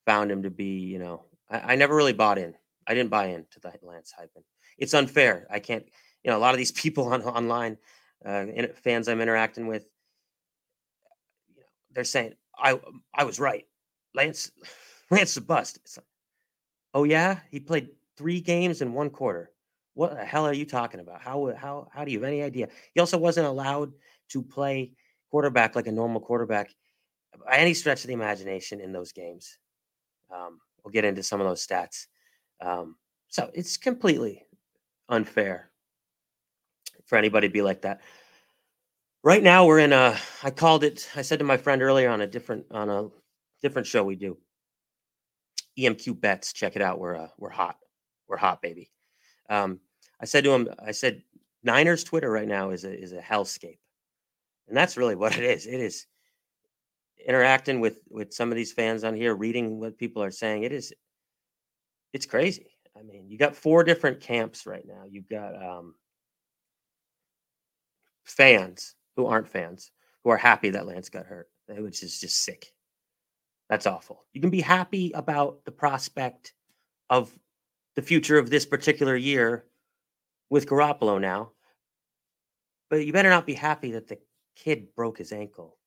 found 0.06 0.32
him 0.32 0.44
to 0.44 0.50
be. 0.50 0.80
You 0.80 1.00
know, 1.00 1.26
I, 1.50 1.74
I 1.74 1.76
never 1.76 1.96
really 1.96 2.14
bought 2.14 2.38
in. 2.38 2.54
I 2.86 2.94
didn't 2.94 3.12
buy 3.12 3.28
into 3.28 3.60
the 3.62 3.72
Lance 3.82 4.14
Hypen. 4.18 4.44
It's 4.80 4.94
unfair. 4.94 5.48
I 5.50 5.60
can't. 5.60 5.86
You 6.24 6.32
know, 6.32 6.38
a 6.38 6.40
lot 6.40 6.54
of 6.54 6.58
these 6.58 6.72
people 6.84 7.06
on 7.14 7.22
online, 7.24 7.78
uh, 8.26 8.46
fans 8.84 9.08
I'm 9.08 9.22
interacting 9.22 9.68
with, 9.68 9.86
you 11.56 11.62
know, 11.62 11.68
they're 11.92 12.04
saying 12.04 12.34
I 12.58 12.80
I 13.14 13.24
was 13.24 13.40
right. 13.40 13.66
Lance 14.16 14.52
Lance 15.12 15.36
the 15.36 15.42
bust. 15.42 15.80
Like, 15.98 16.06
oh 16.94 17.04
yeah, 17.04 17.40
he 17.52 17.60
played 17.60 17.90
three 18.18 18.42
games 18.42 18.82
in 18.82 18.94
one 18.94 19.10
quarter. 19.10 19.52
What 19.94 20.16
the 20.16 20.26
hell 20.26 20.46
are 20.46 20.54
you 20.54 20.66
talking 20.66 21.00
about? 21.00 21.22
How 21.22 21.54
how 21.56 21.88
how 21.92 22.06
do 22.06 22.12
you 22.12 22.20
have 22.20 22.28
any 22.28 22.44
idea? 22.44 22.70
He 22.94 23.00
also 23.00 23.18
wasn't 23.18 23.48
allowed 23.48 23.92
to 24.30 24.42
play 24.42 24.92
quarterback 25.32 25.76
like 25.76 25.88
a 25.88 25.92
normal 25.92 26.22
quarterback 26.22 26.70
by 27.46 27.58
any 27.58 27.74
stretch 27.74 28.04
of 28.04 28.08
the 28.08 28.14
imagination 28.14 28.82
in 28.82 28.92
those 28.92 29.12
games. 29.12 29.58
Um, 30.34 30.60
we'll 30.84 30.92
get 30.92 31.06
into 31.06 31.24
some 31.24 31.42
of 31.42 31.48
those 31.48 31.66
stats. 31.66 32.08
Um, 32.62 32.96
so 33.28 33.50
it's 33.54 33.78
completely 33.78 34.46
unfair 35.10 35.70
for 37.06 37.18
anybody 37.18 37.48
to 37.48 37.54
be 37.54 37.62
like 37.62 37.82
that. 37.82 38.02
Right 39.24 39.44
now, 39.44 39.66
we're 39.66 39.80
in 39.80 39.92
a. 39.92 40.18
I 40.44 40.52
called 40.52 40.84
it. 40.84 41.10
I 41.16 41.24
said 41.24 41.40
to 41.40 41.46
my 41.46 41.58
friend 41.58 41.82
earlier 41.82 42.10
on 42.10 42.22
a 42.22 42.28
different 42.28 42.66
on 42.72 42.90
a 42.90 43.10
different 43.62 43.88
show 43.88 44.04
we 44.04 44.16
do. 44.16 44.38
EMQ 45.78 46.22
bets. 46.22 46.54
Check 46.54 46.76
it 46.78 46.82
out. 46.82 47.00
We're 47.00 47.18
uh, 47.18 47.28
we're 47.38 47.50
hot. 47.50 47.76
We're 48.30 48.38
hot, 48.38 48.62
baby. 48.62 48.90
Um, 49.50 49.82
I 50.22 50.26
said 50.26 50.46
to 50.46 50.52
him. 50.52 50.70
I 50.86 50.92
said 50.92 51.24
Niners 51.64 52.04
Twitter 52.04 52.32
right 52.32 52.48
now 52.48 52.70
is 52.70 52.86
a 52.86 52.98
is 52.98 53.12
a 53.12 53.20
hellscape. 53.20 53.80
And 54.70 54.78
that's 54.78 54.98
really 54.98 55.16
what 55.16 55.38
it 55.38 55.44
is. 55.44 55.66
It 55.66 55.82
is 55.82 56.06
interacting 57.26 57.82
with 57.82 58.00
with 58.10 58.34
some 58.34 58.52
of 58.52 58.56
these 58.56 58.72
fans 58.72 59.04
on 59.04 59.16
here, 59.16 59.36
reading 59.36 59.80
what 59.80 59.98
people 59.98 60.24
are 60.24 60.32
saying. 60.32 60.64
It 60.64 60.72
is 60.72 60.94
it's 62.14 62.26
crazy. 62.26 62.72
I 62.98 63.04
mean, 63.04 63.30
you 63.30 63.38
got 63.38 63.56
four 63.56 63.84
different 63.84 64.20
camps 64.20 64.66
right 64.66 64.86
now. 64.86 65.04
You've 65.10 65.30
got 65.30 65.56
um, 65.56 65.96
fans 68.26 68.96
who 69.16 69.26
aren't 69.26 69.48
fans 69.48 69.92
who 70.24 70.30
are 70.32 70.38
happy 70.38 70.70
that 70.72 70.86
Lance 70.86 71.10
got 71.10 71.26
hurt, 71.26 71.50
eh, 71.70 71.80
which 71.80 72.04
is 72.04 72.20
just 72.20 72.44
sick. 72.44 72.74
That's 73.70 73.86
awful. 73.86 74.26
You 74.34 74.42
can 74.42 74.50
be 74.50 74.62
happy 74.62 75.12
about 75.14 75.64
the 75.66 75.72
prospect 75.72 76.54
of 77.10 77.32
the 77.96 78.02
future 78.02 78.38
of 78.38 78.50
this 78.50 78.66
particular 78.66 79.16
year 79.16 79.66
with 80.50 80.68
Garoppolo 80.68 81.22
now, 81.22 81.52
but 82.90 83.06
you 83.06 83.14
better 83.14 83.30
not 83.30 83.46
be 83.46 83.54
happy 83.54 83.92
that 83.92 84.08
the 84.08 84.18
kid 84.56 84.94
broke 84.96 85.18
his 85.18 85.32
ankle 85.32 85.78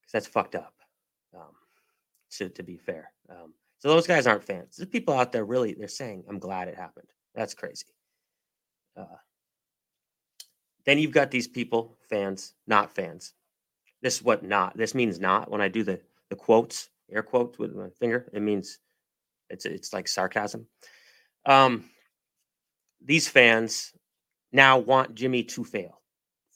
because 0.00 0.12
that's 0.12 0.26
fucked 0.26 0.54
up. 0.54 0.74
Um, 1.34 1.52
to 2.32 2.48
to 2.48 2.62
be 2.62 2.76
fair, 2.76 3.12
um, 3.28 3.52
so 3.80 3.88
those 3.88 4.06
guys 4.06 4.26
aren't 4.26 4.44
fans. 4.44 4.76
There's 4.76 4.88
people 4.88 5.14
out 5.14 5.32
there 5.32 5.44
really 5.44 5.74
they're 5.74 5.88
saying, 5.88 6.24
"I'm 6.28 6.38
glad 6.38 6.68
it 6.68 6.76
happened." 6.76 7.08
That's 7.34 7.54
crazy. 7.54 7.86
Uh, 8.96 9.16
then 10.84 10.98
you've 10.98 11.12
got 11.12 11.30
these 11.30 11.48
people, 11.48 11.96
fans, 12.08 12.54
not 12.66 12.94
fans. 12.94 13.34
This 14.02 14.16
is 14.16 14.22
what 14.22 14.42
not. 14.42 14.76
This 14.76 14.94
means 14.94 15.18
not. 15.18 15.50
When 15.50 15.60
I 15.60 15.68
do 15.68 15.82
the 15.82 16.00
the 16.28 16.36
quotes, 16.36 16.90
air 17.10 17.22
quotes 17.22 17.58
with 17.58 17.74
my 17.74 17.88
finger, 17.98 18.28
it 18.32 18.42
means 18.42 18.78
it's 19.48 19.64
it's 19.64 19.92
like 19.92 20.08
sarcasm. 20.08 20.66
Um, 21.46 21.84
these 23.02 23.28
fans 23.28 23.92
now 24.52 24.78
want 24.78 25.14
Jimmy 25.14 25.42
to 25.44 25.64
fail 25.64 26.00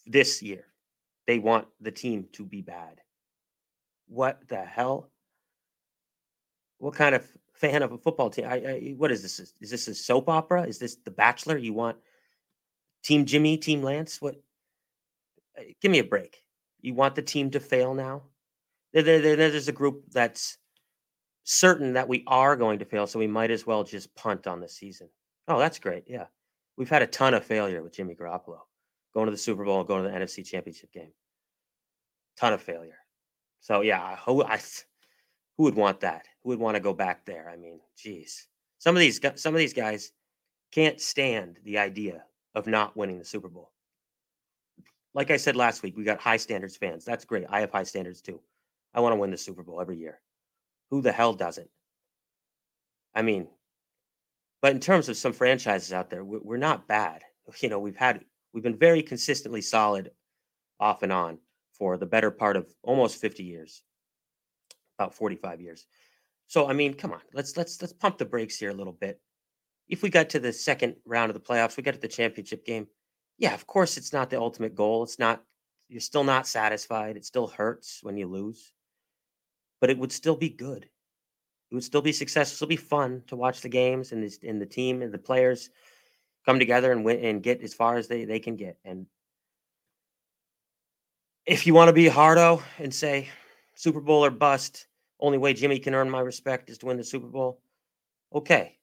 this 0.07 0.43
year. 0.43 0.67
They 1.27 1.39
want 1.39 1.69
the 1.81 1.91
team 1.91 2.29
to 2.33 2.45
be 2.45 2.61
bad. 2.61 3.01
What 4.09 4.47
the 4.49 4.63
hell? 4.63 5.11
What 6.79 6.95
kind 6.95 7.15
of 7.15 7.27
fan 7.53 7.83
of 7.83 7.93
a 7.93 7.99
football 7.99 8.31
team? 8.31 8.47
I, 8.47 8.55
I, 8.55 8.95
what 8.97 9.11
is 9.13 9.23
this? 9.23 9.41
Is 9.61 9.71
this 9.71 9.89
a 9.89 9.95
soap 9.95 10.29
opera? 10.29 10.63
Is 10.65 10.79
this 10.79 10.97
The 10.97 11.11
Bachelor? 11.11 11.57
You 11.57 11.73
want 11.73 11.97
Team 13.03 13.25
Jimmy, 13.25 13.57
Team 13.57 13.83
Lance? 13.83 14.21
What? 14.21 14.37
Uh, 15.59 15.63
give 15.81 15.91
me 15.91 16.01
a 16.01 16.05
break. 16.05 16.43
You 16.81 16.95
want 16.95 17.15
the 17.15 17.23
team 17.23 17.51
to 17.53 17.61
fail 17.61 17.95
now? 17.95 18.23
There, 18.93 19.03
there, 19.03 19.37
there's 19.37 19.69
a 19.69 19.73
group 19.73 20.05
that's 20.13 20.59
certain 21.45 21.95
that 21.95 22.09
we 22.09 22.25
are 22.27 22.57
going 22.57 22.79
to 22.79 22.85
fail, 22.85 23.07
so 23.07 23.19
we 23.19 23.27
might 23.27 23.51
as 23.51 23.67
well 23.67 23.85
just 23.85 24.15
punt 24.15 24.47
on 24.47 24.61
the 24.61 24.69
season. 24.69 25.09
Oh, 25.49 25.59
that's 25.59 25.79
great. 25.79 26.05
Yeah. 26.07 26.27
We've 26.77 26.89
had 26.89 27.03
a 27.03 27.07
ton 27.07 27.35
of 27.35 27.45
failure 27.45 27.83
with 27.83 27.95
Jimmy 27.95 28.15
Garoppolo 28.15 28.61
going 29.15 29.27
to 29.27 29.33
the 29.33 29.39
Super 29.39 29.65
Bowl, 29.65 29.85
going 29.85 30.05
to 30.05 30.11
the 30.11 30.17
NFC 30.17 30.45
Championship 30.45 30.93
game. 30.93 31.13
Ton 32.37 32.53
of 32.53 32.61
failure. 32.61 32.99
So 33.61 33.81
yeah, 33.81 34.17
who 34.27 34.45
I, 34.45 34.61
who 35.57 35.65
would 35.65 35.75
want 35.75 36.01
that? 36.01 36.27
Who 36.43 36.51
would 36.51 36.59
want 36.59 36.77
to 36.77 36.81
go 36.81 36.93
back 36.93 37.25
there? 37.25 37.51
I 37.51 37.57
mean, 37.57 37.81
geez, 37.97 38.47
some 38.79 38.97
of 38.97 39.01
these 39.01 39.21
some 39.37 39.55
of 39.55 39.59
these 39.59 39.73
guys 39.73 40.13
can't 40.73 41.01
stand 41.01 41.59
the 41.65 41.79
idea 41.79 42.25
of 42.55 42.67
not 42.67 42.97
winning 42.97 43.19
the 43.19 43.25
Super 43.25 43.49
Bowl. 43.49 43.73
Like 45.15 45.31
I 45.31 45.37
said 45.37 45.57
last 45.57 45.83
week, 45.83 45.97
we 45.97 46.05
got 46.05 46.21
high 46.21 46.37
standards 46.37 46.77
fans. 46.77 47.05
That's 47.05 47.25
great. 47.25 47.47
I 47.49 47.61
have 47.61 47.71
high 47.71 47.85
standards 47.85 48.21
too. 48.21 48.41
I 48.95 49.01
want 49.01 49.13
to 49.13 49.21
win 49.21 49.31
the 49.31 49.39
Super 49.39 49.63
Bowl 49.63 49.81
every 49.81 49.97
year. 49.97 50.21
Who 50.91 51.01
the 51.01 51.13
hell 51.13 51.33
doesn't? 51.33 51.71
I 53.15 53.23
mean, 53.23 53.49
but 54.61 54.73
in 54.73 54.81
terms 54.81 55.09
of 55.09 55.17
some 55.17 55.33
franchises 55.33 55.93
out 55.93 56.11
there, 56.11 56.25
we're 56.25 56.57
not 56.57 56.89
bad. 56.89 57.23
You 57.61 57.69
know, 57.69 57.79
we've 57.79 57.97
had 57.97 58.25
We've 58.55 58.63
been 58.63 58.79
very 58.79 59.03
consistently 59.03 59.61
solid 59.61 60.13
off 60.79 61.03
and 61.03 61.13
on 61.13 61.39
for 61.73 61.97
the 61.97 62.07
better 62.07 62.31
part 62.31 62.57
of 62.57 62.73
almost 62.85 63.21
50 63.21 63.43
years, 63.43 63.83
about 64.99 65.15
45 65.15 65.61
years. 65.61 65.87
So 66.47 66.69
I 66.69 66.73
mean, 66.73 66.95
come 66.95 67.13
on, 67.13 67.21
let's 67.33 67.57
let's 67.57 67.81
let's 67.81 67.93
pump 67.93 68.19
the 68.19 68.25
brakes 68.25 68.59
here 68.59 68.71
a 68.71 68.75
little 68.75 68.93
bit. 68.93 69.21
If 69.89 70.03
we 70.03 70.11
got 70.11 70.31
to 70.31 70.41
the 70.41 70.53
second 70.53 70.97
round 71.05 71.31
of 71.31 71.35
the 71.35 71.41
playoffs, 71.41 71.77
we 71.77 71.83
got 71.83 71.95
to 71.95 72.01
the 72.01 72.09
championship 72.09 72.65
game. 72.65 72.87
Yeah, 73.39 73.55
of 73.55 73.67
course 73.67 73.97
it's 73.97 74.13
not 74.13 74.31
the 74.31 74.39
ultimate 74.39 74.75
goal. 74.75 75.03
It's 75.03 75.19
not 75.19 75.43
You're 75.89 76.01
still 76.01 76.25
not 76.25 76.47
satisfied. 76.47 77.17
It 77.17 77.25
still 77.25 77.47
hurts 77.47 78.01
when 78.03 78.17
you 78.17 78.27
lose, 78.27 78.73
but 79.81 79.91
it 79.91 79.99
would 79.99 80.13
still 80.13 80.37
be 80.37 80.49
good. 80.51 80.89
It 81.71 81.75
would 81.75 81.85
still 81.85 82.03
be 82.03 82.13
successful. 82.13 82.65
It'll 82.65 82.71
be 82.71 82.77
fun 82.77 83.23
to 83.27 83.37
watch 83.37 83.61
the 83.61 83.69
games 83.69 84.13
and 84.13 84.23
this 84.23 84.39
and 84.43 84.61
the 84.61 84.67
team 84.67 85.03
and 85.03 85.13
the 85.13 85.19
players 85.19 85.71
come 86.45 86.59
together 86.59 86.93
and 86.93 87.05
win 87.05 87.25
and 87.25 87.43
get 87.43 87.63
as 87.63 87.75
far 87.75 87.97
as 87.97 88.07
they, 88.07 88.25
they 88.25 88.39
can 88.39 88.57
get. 88.57 88.79
And 88.85 89.07
if 91.47 91.67
you 91.67 91.75
want 91.75 91.89
to 91.89 91.93
be 91.93 92.07
hardo 92.07 92.63
and 92.79 92.95
say 92.95 93.29
Super 93.75 94.01
Bowl 94.01 94.25
or 94.25 94.31
bust, 94.31 94.87
only 95.21 95.39
way 95.39 95.53
Jimmy 95.55 95.79
can 95.79 95.95
earn 95.95 96.11
my 96.11 96.21
respect 96.21 96.71
is 96.71 96.79
to 96.79 96.87
win 96.87 96.97
the 96.97 97.05
Super 97.05 97.27
Bowl. 97.27 97.61
Okay. 98.35 98.79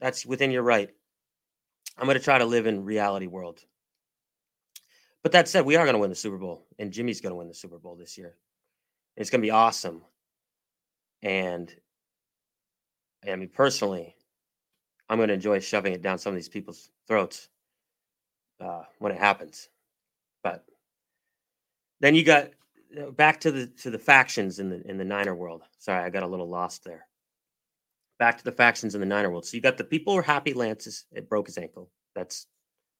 That's 0.00 0.24
within 0.24 0.50
your 0.50 0.62
right. 0.62 0.90
I'm 1.98 2.06
going 2.06 2.16
to 2.16 2.22
try 2.22 2.38
to 2.38 2.44
live 2.44 2.66
in 2.66 2.84
reality 2.84 3.26
world. 3.26 3.64
But 5.22 5.32
that 5.32 5.48
said, 5.48 5.64
we 5.64 5.76
are 5.76 5.84
going 5.84 5.94
to 5.94 6.00
win 6.00 6.10
the 6.10 6.16
Super 6.16 6.38
Bowl, 6.38 6.66
and 6.78 6.92
Jimmy's 6.92 7.20
going 7.20 7.32
to 7.32 7.36
win 7.36 7.48
the 7.48 7.54
Super 7.54 7.78
Bowl 7.78 7.96
this 7.96 8.16
year. 8.16 8.36
It's 9.16 9.30
going 9.30 9.40
to 9.40 9.46
be 9.46 9.50
awesome. 9.50 10.02
And 11.22 11.74
I 13.28 13.34
mean, 13.34 13.48
personally, 13.48 14.14
I'm 15.08 15.18
going 15.18 15.28
to 15.28 15.34
enjoy 15.34 15.58
shoving 15.58 15.92
it 15.92 16.02
down 16.02 16.18
some 16.18 16.30
of 16.30 16.36
these 16.36 16.48
people's 16.48 16.90
throats 17.08 17.48
uh, 18.60 18.82
when 18.98 19.10
it 19.10 19.18
happens. 19.18 19.68
But 20.44 20.64
then 22.00 22.14
you 22.14 22.24
got 22.24 22.50
back 23.16 23.40
to 23.40 23.50
the 23.50 23.66
to 23.82 23.90
the 23.90 23.98
factions 23.98 24.58
in 24.58 24.68
the 24.68 24.82
in 24.88 24.98
the 24.98 25.04
Niner 25.04 25.34
world. 25.34 25.62
Sorry, 25.78 26.04
I 26.04 26.10
got 26.10 26.22
a 26.22 26.26
little 26.26 26.48
lost 26.48 26.84
there. 26.84 27.06
Back 28.18 28.38
to 28.38 28.44
the 28.44 28.52
factions 28.52 28.94
in 28.94 29.00
the 29.00 29.06
Niner 29.06 29.30
world. 29.30 29.46
So 29.46 29.56
you 29.56 29.60
got 29.60 29.78
the 29.78 29.84
people 29.84 30.12
who 30.12 30.18
are 30.18 30.22
happy 30.22 30.52
Lance's 30.54 31.06
it 31.12 31.28
broke 31.28 31.46
his 31.46 31.58
ankle. 31.58 31.90
That's 32.14 32.46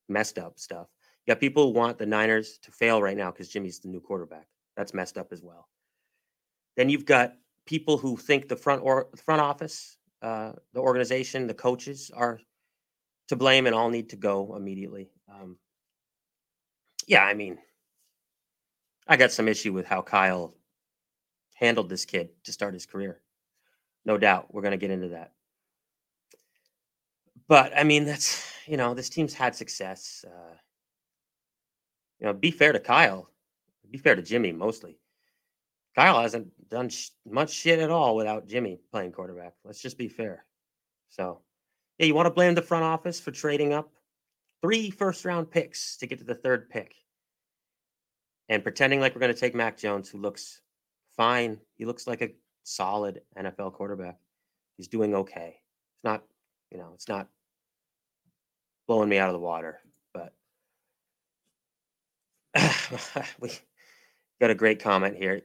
messed 0.09 0.39
up 0.39 0.59
stuff. 0.59 0.87
You 1.27 1.35
got 1.35 1.41
people 1.41 1.65
who 1.65 1.79
want 1.79 1.99
the 1.99 2.07
Niners 2.07 2.59
to 2.63 2.73
fail 2.73 3.03
right 3.03 3.17
now 3.17 3.31
because 3.31 3.49
Jimmy's 3.49 3.81
the 3.81 3.89
new 3.89 4.01
quarterback. 4.01 4.47
That's 4.77 4.95
messed 4.95 5.19
up 5.19 5.33
as 5.33 5.43
well. 5.43 5.69
Then 6.77 6.89
you've 6.89 7.05
got 7.05 7.35
people 7.67 7.99
who 7.99 8.17
think 8.17 8.49
the 8.49 8.57
front 8.57 8.83
or 8.83 9.09
front 9.17 9.43
office, 9.43 9.99
uh, 10.23 10.53
the 10.73 10.81
organization, 10.81 11.47
the 11.47 11.55
coaches 11.55 12.11
are 12.15 12.41
to 13.29 13.37
blame 13.37 13.67
and 13.67 13.75
all 13.75 13.91
need 13.91 14.11
to 14.11 14.17
go 14.17 14.57
immediately. 14.57 15.11
Um, 15.29 15.59
yeah, 17.07 17.25
I 17.25 17.35
mean, 17.35 17.59
I 19.09 19.17
got 19.17 19.33
some 19.33 19.49
issue 19.49 19.73
with 19.73 19.87
how 19.87 20.03
Kyle 20.03 20.55
handled 21.55 21.89
this 21.89 22.05
kid 22.05 22.29
to 22.45 22.53
start 22.53 22.75
his 22.75 22.85
career. 22.87 23.21
No 24.05 24.19
doubt. 24.19 24.53
We're 24.53 24.63
going 24.63 24.73
to 24.73 24.77
get 24.77 24.91
into 24.91 25.09
that. 25.09 25.33
But 27.49 27.73
I 27.77 27.85
mean, 27.85 28.05
that's, 28.05 28.47
you 28.67 28.77
know, 28.77 28.93
this 28.93 29.09
team's 29.09 29.33
had 29.33 29.57
success. 29.57 30.25
Uh, 30.27 30.55
you 32.21 32.27
know, 32.27 32.35
be 32.35 32.51
fair 32.51 32.73
to 32.73 32.81
Kyle, 32.81 33.31
be 33.91 33.99
fair 33.99 34.15
to 34.15 34.23
Jimmy 34.23 34.53
mostly. 34.53 34.99
Kyle 35.97 36.21
hasn't 36.21 36.49
done 36.69 36.91
sh- 36.91 37.09
much 37.27 37.51
shit 37.51 37.79
at 37.79 37.91
all 37.91 38.15
without 38.15 38.47
Jimmy 38.47 38.79
playing 38.93 39.13
quarterback. 39.13 39.55
Let's 39.65 39.81
just 39.81 39.97
be 39.97 40.09
fair. 40.09 40.45
So, 41.09 41.41
yeah, 41.99 42.07
you 42.07 42.15
want 42.15 42.27
to 42.27 42.31
blame 42.31 42.55
the 42.55 42.63
front 42.63 42.85
office 42.85 43.19
for 43.19 43.31
trading 43.31 43.73
up 43.73 43.91
three 44.61 44.91
first 44.91 45.25
round 45.25 45.51
picks 45.51 45.97
to 45.97 46.07
get 46.07 46.19
to 46.19 46.25
the 46.25 46.35
third 46.35 46.69
pick 46.69 46.95
and 48.49 48.63
pretending 48.63 49.01
like 49.01 49.15
we're 49.15 49.21
going 49.21 49.35
to 49.35 49.39
take 49.39 49.55
Mac 49.55 49.77
Jones, 49.77 50.09
who 50.09 50.19
looks 50.19 50.61
fine. 51.17 51.59
He 51.77 51.85
looks 51.85 52.07
like 52.07 52.23
a 52.23 52.31
solid 52.63 53.21
NFL 53.39 53.75
quarterback. 53.75 54.19
He's 54.77 54.89
doing 54.89 55.15
okay. 55.15 55.57
It's 55.59 56.05
not, 56.05 56.23
you 56.71 56.79
know, 56.79 56.91
it's 56.95 57.09
not 57.09 57.29
blowing 58.87 59.09
me 59.09 59.19
out 59.19 59.29
of 59.29 59.35
the 59.35 59.39
water, 59.39 59.81
but 60.15 60.33
we 63.41 63.51
got 64.41 64.51
a 64.51 64.55
great 64.55 64.81
comment 64.83 65.17
here. 65.17 65.43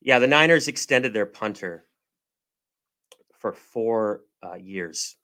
Yeah, 0.00 0.18
the 0.18 0.26
Niners 0.26 0.68
extended 0.68 1.12
their 1.12 1.26
punter 1.26 1.84
for 3.38 3.52
four 3.52 4.22
uh, 4.44 4.54
years. 4.54 5.16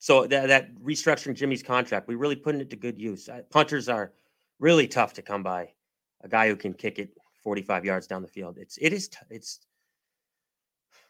So 0.00 0.26
that, 0.26 0.48
that 0.48 0.74
restructuring 0.76 1.34
Jimmy's 1.34 1.62
contract, 1.62 2.08
we 2.08 2.14
really 2.14 2.36
putting 2.36 2.60
it 2.60 2.70
to 2.70 2.76
good 2.76 2.98
use. 2.98 3.28
Punters 3.50 3.88
are 3.88 4.12
really 4.58 4.88
tough 4.88 5.12
to 5.14 5.22
come 5.22 5.42
by 5.42 5.70
a 6.22 6.28
guy 6.28 6.48
who 6.48 6.56
can 6.56 6.72
kick 6.74 6.98
it 6.98 7.10
45 7.42 7.84
yards 7.84 8.06
down 8.06 8.22
the 8.22 8.28
field. 8.28 8.58
It's 8.58 8.78
it 8.80 8.92
is 8.92 9.10
it's 9.30 9.60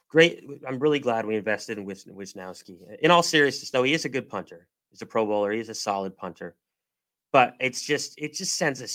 great. 0.08 0.44
I'm 0.66 0.78
really 0.78 0.98
glad 0.98 1.26
we 1.26 1.36
invested 1.36 1.78
in 1.78 1.86
Wishnowsky. 1.86 2.78
In 3.00 3.10
all 3.10 3.22
seriousness, 3.22 3.70
though, 3.70 3.82
he 3.82 3.94
is 3.94 4.04
a 4.04 4.08
good 4.08 4.28
punter. 4.28 4.68
He's 4.90 5.02
a 5.02 5.06
Pro 5.06 5.26
Bowler. 5.26 5.52
He's 5.52 5.68
a 5.68 5.74
solid 5.74 6.16
punter. 6.16 6.56
But 7.32 7.54
it's 7.60 7.82
just 7.82 8.18
it 8.18 8.34
just 8.34 8.56
sends 8.56 8.80
a 8.80 8.88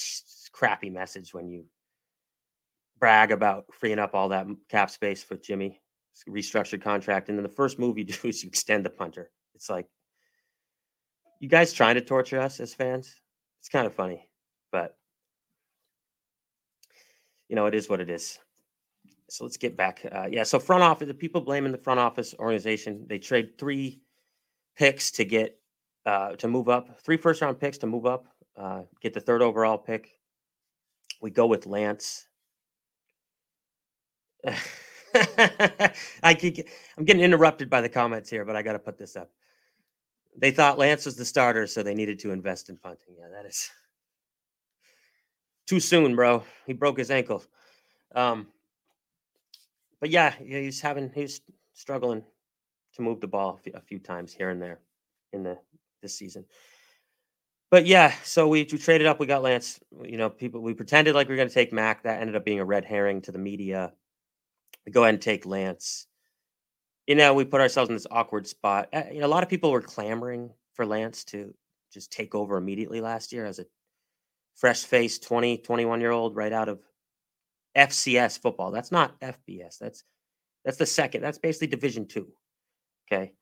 crappy 0.52 0.90
message 0.90 1.34
when 1.34 1.48
you 1.48 1.66
brag 3.00 3.32
about 3.32 3.66
freeing 3.74 4.00
up 4.00 4.16
all 4.16 4.30
that 4.30 4.48
cap 4.70 4.90
space 4.90 5.24
for 5.24 5.36
Jimmy 5.36 5.82
restructured 6.30 6.82
contract, 6.82 7.30
and 7.30 7.38
then 7.38 7.44
the 7.44 7.50
first 7.50 7.80
move 7.80 7.98
you 7.98 8.04
do 8.04 8.28
is 8.28 8.44
you 8.44 8.48
extend 8.48 8.86
the 8.86 8.90
punter. 8.90 9.30
It's 9.56 9.70
like 9.70 9.88
you 11.40 11.50
guys 11.50 11.74
trying 11.74 11.96
to 11.96 12.02
torture 12.02 12.40
us 12.40 12.60
as 12.60 12.74
fans. 12.74 13.16
It's 13.60 13.70
kind 13.70 13.86
of 13.86 13.94
funny, 13.94 14.28
but 14.72 14.98
you 17.50 17.56
know, 17.56 17.66
it 17.66 17.76
is 17.76 17.90
what 17.90 18.00
it 18.02 18.10
is. 18.10 18.40
So 19.30 19.46
let's 19.46 19.58
get 19.58 19.76
back. 19.76 20.06
Uh, 20.12 20.28
yeah. 20.30 20.44
So 20.44 20.60
front 20.60 20.84
office, 20.84 21.08
the 21.08 21.14
people 21.14 21.42
blaming 21.42 21.72
the 21.72 21.78
front 21.78 22.00
office 22.00 22.36
organization. 22.38 23.06
They 23.08 23.20
trade 23.20 23.58
three 23.58 24.02
picks 24.76 25.12
to 25.12 25.26
get 25.26 25.58
uh, 26.06 26.36
to 26.36 26.48
move 26.48 26.70
up, 26.70 27.00
three 27.02 27.18
first 27.18 27.42
round 27.42 27.60
picks 27.60 27.78
to 27.80 27.88
move 27.88 28.06
up, 28.06 28.28
uh, 28.58 28.82
get 29.02 29.14
the 29.14 29.22
third 29.22 29.42
overall 29.42 29.78
pick. 29.78 30.12
We 31.22 31.32
go 31.32 31.48
with 31.48 31.66
Lance. 31.66 32.28
I 36.24 36.34
keep, 36.38 36.68
I'm 36.98 37.06
getting 37.06 37.22
interrupted 37.24 37.70
by 37.70 37.82
the 37.82 37.88
comments 37.88 38.30
here, 38.30 38.44
but 38.44 38.56
I 38.56 38.62
got 38.62 38.74
to 38.74 38.80
put 38.80 38.98
this 38.98 39.16
up. 39.16 39.32
They 40.38 40.52
thought 40.52 40.78
Lance 40.78 41.06
was 41.06 41.16
the 41.16 41.24
starter, 41.24 41.68
so 41.68 41.84
they 41.84 41.94
needed 41.96 42.20
to 42.20 42.32
invest 42.32 42.70
in 42.70 42.78
punting. 42.78 43.16
Yeah, 43.18 43.30
that 43.32 43.46
is 43.46 43.70
too 45.68 45.80
soon, 45.80 46.16
bro. 46.16 46.44
He 46.66 46.74
broke 46.74 46.98
his 46.98 47.12
ankle. 47.12 47.44
Um, 48.16 48.48
but 50.00 50.10
yeah, 50.10 50.34
he's 50.44 50.82
having 50.82 51.12
he's 51.14 51.42
struggling 51.74 52.24
to 52.96 53.02
move 53.02 53.22
the 53.22 53.28
ball 53.28 53.60
a 53.74 53.82
few 53.82 54.00
times 54.00 54.34
here 54.34 54.50
and 54.50 54.62
there 54.62 54.80
in 55.32 55.44
the 55.44 55.58
this 56.02 56.16
season. 56.16 56.46
But 57.72 57.88
yeah, 57.88 58.14
so 58.24 58.48
we, 58.48 58.68
we 58.72 58.78
traded 58.78 59.08
up. 59.08 59.20
We 59.20 59.26
got 59.26 59.42
Lance. 59.42 59.80
You 60.04 60.18
know, 60.18 60.30
people 60.30 60.62
we 60.62 60.74
pretended 60.74 61.16
like 61.16 61.28
we 61.28 61.34
were 61.34 61.38
going 61.38 61.48
to 61.48 61.54
take 61.54 61.74
Mac. 61.74 62.04
That 62.04 62.22
ended 62.22 62.36
up 62.36 62.46
being 62.46 62.60
a 62.60 62.66
red 62.66 62.86
herring 62.86 63.22
to 63.22 63.32
the 63.32 63.40
media. 63.40 63.94
We 64.86 64.92
go 64.92 65.04
ahead 65.04 65.16
and 65.16 65.24
take 65.24 65.46
Lance. 65.46 66.06
You 67.08 67.16
know, 67.16 67.34
we 67.34 67.46
put 67.46 67.62
ourselves 67.62 67.90
in 67.90 67.96
this 67.96 68.08
awkward 68.12 68.46
spot. 68.46 68.90
Uh, 68.94 69.04
you 69.12 69.20
know, 69.20 69.26
a 69.26 69.28
lot 69.28 69.44
of 69.44 69.50
people 69.50 69.72
were 69.72 69.82
clamoring 69.82 70.52
for 70.74 70.86
Lance 70.86 71.24
to 71.26 71.54
just 71.92 72.12
take 72.12 72.36
over 72.36 72.58
immediately 72.58 73.02
last 73.02 73.32
year 73.32 73.46
as 73.46 73.60
a 73.60 73.66
fresh 74.56 74.84
face 74.84 75.20
20, 75.20 75.58
21 75.60 76.02
year 76.02 76.12
old 76.12 76.36
right 76.36 76.54
out 76.54 76.70
of 76.70 76.80
FCS 77.76 78.40
football. 78.40 78.72
That's 78.72 78.92
not 78.92 79.20
FBS. 79.20 79.78
That's 79.80 80.04
that's 80.64 80.78
the 80.78 80.86
second. 80.86 81.22
That's 81.22 81.38
basically 81.38 81.68
Division 81.68 82.08
Two. 82.08 82.28
Okay, 83.12 83.34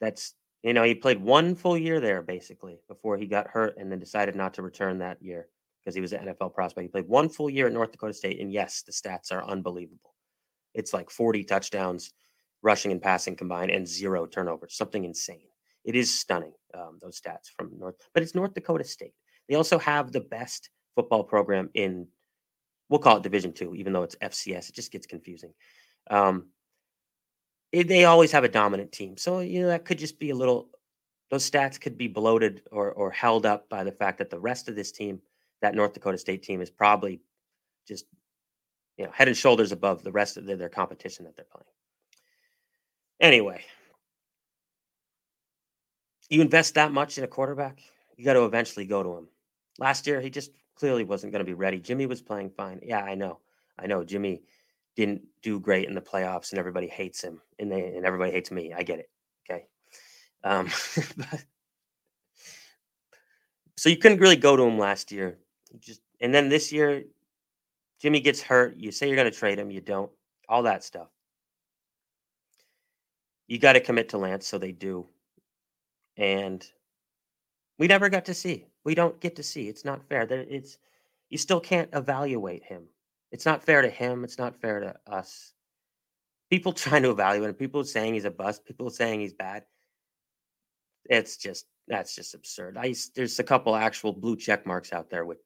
that's 0.00 0.34
you 0.62 0.72
know 0.72 0.82
he 0.82 0.94
played 0.94 1.20
one 1.20 1.54
full 1.54 1.76
year 1.76 2.00
there 2.00 2.22
basically 2.22 2.80
before 2.88 3.16
he 3.16 3.26
got 3.26 3.48
hurt 3.48 3.76
and 3.78 3.90
then 3.90 3.98
decided 3.98 4.34
not 4.34 4.54
to 4.54 4.62
return 4.62 4.98
that 4.98 5.22
year 5.22 5.48
because 5.80 5.94
he 5.94 6.00
was 6.00 6.12
an 6.12 6.26
NFL 6.26 6.54
prospect. 6.54 6.82
He 6.82 6.88
played 6.88 7.08
one 7.08 7.28
full 7.28 7.50
year 7.50 7.66
at 7.66 7.72
North 7.72 7.92
Dakota 7.92 8.14
State, 8.14 8.40
and 8.40 8.52
yes, 8.52 8.82
the 8.82 8.92
stats 8.92 9.32
are 9.32 9.44
unbelievable. 9.44 10.14
It's 10.74 10.92
like 10.92 11.10
40 11.10 11.44
touchdowns, 11.44 12.12
rushing 12.62 12.92
and 12.92 13.02
passing 13.02 13.34
combined, 13.34 13.70
and 13.70 13.88
zero 13.88 14.26
turnovers. 14.26 14.76
Something 14.76 15.04
insane. 15.04 15.48
It 15.84 15.96
is 15.96 16.20
stunning 16.20 16.52
um, 16.74 16.98
those 17.00 17.20
stats 17.20 17.48
from 17.56 17.72
North, 17.78 17.96
but 18.12 18.22
it's 18.22 18.34
North 18.34 18.54
Dakota 18.54 18.84
State. 18.84 19.14
They 19.50 19.56
also 19.56 19.80
have 19.80 20.12
the 20.12 20.20
best 20.20 20.70
football 20.94 21.24
program 21.24 21.70
in, 21.74 22.06
we'll 22.88 23.00
call 23.00 23.16
it 23.16 23.24
Division 23.24 23.52
Two, 23.52 23.74
even 23.74 23.92
though 23.92 24.04
it's 24.04 24.14
FCS. 24.14 24.68
It 24.68 24.76
just 24.76 24.92
gets 24.92 25.08
confusing. 25.08 25.52
Um, 26.08 26.46
it, 27.72 27.88
they 27.88 28.04
always 28.04 28.30
have 28.30 28.44
a 28.44 28.48
dominant 28.48 28.92
team, 28.92 29.16
so 29.16 29.40
you 29.40 29.62
know 29.62 29.66
that 29.66 29.84
could 29.84 29.98
just 29.98 30.20
be 30.20 30.30
a 30.30 30.36
little. 30.36 30.70
Those 31.32 31.48
stats 31.48 31.80
could 31.80 31.98
be 31.98 32.06
bloated 32.06 32.62
or 32.70 32.92
or 32.92 33.10
held 33.10 33.44
up 33.44 33.68
by 33.68 33.82
the 33.82 33.90
fact 33.90 34.18
that 34.18 34.30
the 34.30 34.38
rest 34.38 34.68
of 34.68 34.76
this 34.76 34.92
team, 34.92 35.20
that 35.62 35.74
North 35.74 35.94
Dakota 35.94 36.18
State 36.18 36.44
team, 36.44 36.60
is 36.60 36.70
probably 36.70 37.20
just 37.88 38.06
you 38.98 39.04
know 39.04 39.10
head 39.10 39.26
and 39.26 39.36
shoulders 39.36 39.72
above 39.72 40.04
the 40.04 40.12
rest 40.12 40.36
of 40.36 40.46
their, 40.46 40.56
their 40.56 40.68
competition 40.68 41.24
that 41.24 41.34
they're 41.34 41.44
playing. 41.50 41.66
Anyway, 43.20 43.64
you 46.28 46.40
invest 46.40 46.74
that 46.74 46.92
much 46.92 47.18
in 47.18 47.24
a 47.24 47.28
quarterback, 47.28 47.80
you 48.16 48.24
got 48.24 48.34
to 48.34 48.44
eventually 48.44 48.86
go 48.86 49.02
to 49.02 49.16
him. 49.16 49.28
Last 49.80 50.06
year, 50.06 50.20
he 50.20 50.30
just 50.30 50.52
clearly 50.76 51.04
wasn't 51.04 51.32
going 51.32 51.44
to 51.44 51.50
be 51.50 51.54
ready. 51.54 51.80
Jimmy 51.80 52.06
was 52.06 52.20
playing 52.20 52.50
fine. 52.50 52.80
Yeah, 52.82 53.00
I 53.00 53.14
know. 53.14 53.40
I 53.78 53.86
know. 53.86 54.04
Jimmy 54.04 54.42
didn't 54.94 55.22
do 55.42 55.58
great 55.58 55.88
in 55.88 55.94
the 55.94 56.00
playoffs, 56.00 56.50
and 56.50 56.58
everybody 56.58 56.86
hates 56.86 57.22
him, 57.22 57.40
and 57.58 57.72
they 57.72 57.94
and 57.96 58.04
everybody 58.04 58.30
hates 58.30 58.50
me. 58.50 58.74
I 58.74 58.82
get 58.82 58.98
it. 58.98 59.10
Okay. 59.50 59.64
Um, 60.44 60.66
but, 61.16 61.44
so 63.76 63.88
you 63.88 63.96
couldn't 63.96 64.20
really 64.20 64.36
go 64.36 64.54
to 64.54 64.62
him 64.62 64.78
last 64.78 65.10
year. 65.10 65.38
You 65.72 65.78
just 65.80 66.02
and 66.20 66.34
then 66.34 66.50
this 66.50 66.70
year, 66.70 67.04
Jimmy 68.00 68.20
gets 68.20 68.42
hurt. 68.42 68.76
You 68.76 68.92
say 68.92 69.06
you're 69.06 69.16
going 69.16 69.30
to 69.30 69.36
trade 69.36 69.58
him. 69.58 69.70
You 69.70 69.80
don't. 69.80 70.10
All 70.48 70.62
that 70.64 70.84
stuff. 70.84 71.08
You 73.46 73.58
got 73.58 73.72
to 73.72 73.80
commit 73.80 74.10
to 74.10 74.18
Lance, 74.18 74.46
so 74.46 74.58
they 74.58 74.72
do. 74.72 75.06
And 76.16 76.64
we 77.78 77.86
never 77.86 78.10
got 78.10 78.26
to 78.26 78.34
see. 78.34 78.66
We 78.84 78.94
don't 78.94 79.20
get 79.20 79.36
to 79.36 79.42
see. 79.42 79.68
It's 79.68 79.84
not 79.84 80.04
fair. 80.08 80.26
That 80.26 80.52
it's 80.52 80.78
you 81.28 81.38
still 81.38 81.60
can't 81.60 81.90
evaluate 81.92 82.64
him. 82.64 82.84
It's 83.30 83.46
not 83.46 83.62
fair 83.62 83.82
to 83.82 83.88
him. 83.88 84.24
It's 84.24 84.38
not 84.38 84.60
fair 84.60 84.80
to 84.80 84.94
us. 85.12 85.52
People 86.50 86.72
trying 86.74 87.02
to 87.02 87.10
evaluate 87.10 87.50
him. 87.50 87.54
People 87.54 87.84
saying 87.84 88.14
he's 88.14 88.24
a 88.24 88.30
bust. 88.30 88.64
People 88.64 88.90
saying 88.90 89.20
he's 89.20 89.34
bad. 89.34 89.64
It's 91.06 91.36
just 91.36 91.66
that's 91.88 92.14
just 92.14 92.34
absurd. 92.34 92.76
I 92.78 92.94
there's 93.14 93.38
a 93.38 93.44
couple 93.44 93.74
actual 93.74 94.12
blue 94.12 94.36
check 94.36 94.66
marks 94.66 94.92
out 94.92 95.10
there 95.10 95.24
with 95.24 95.38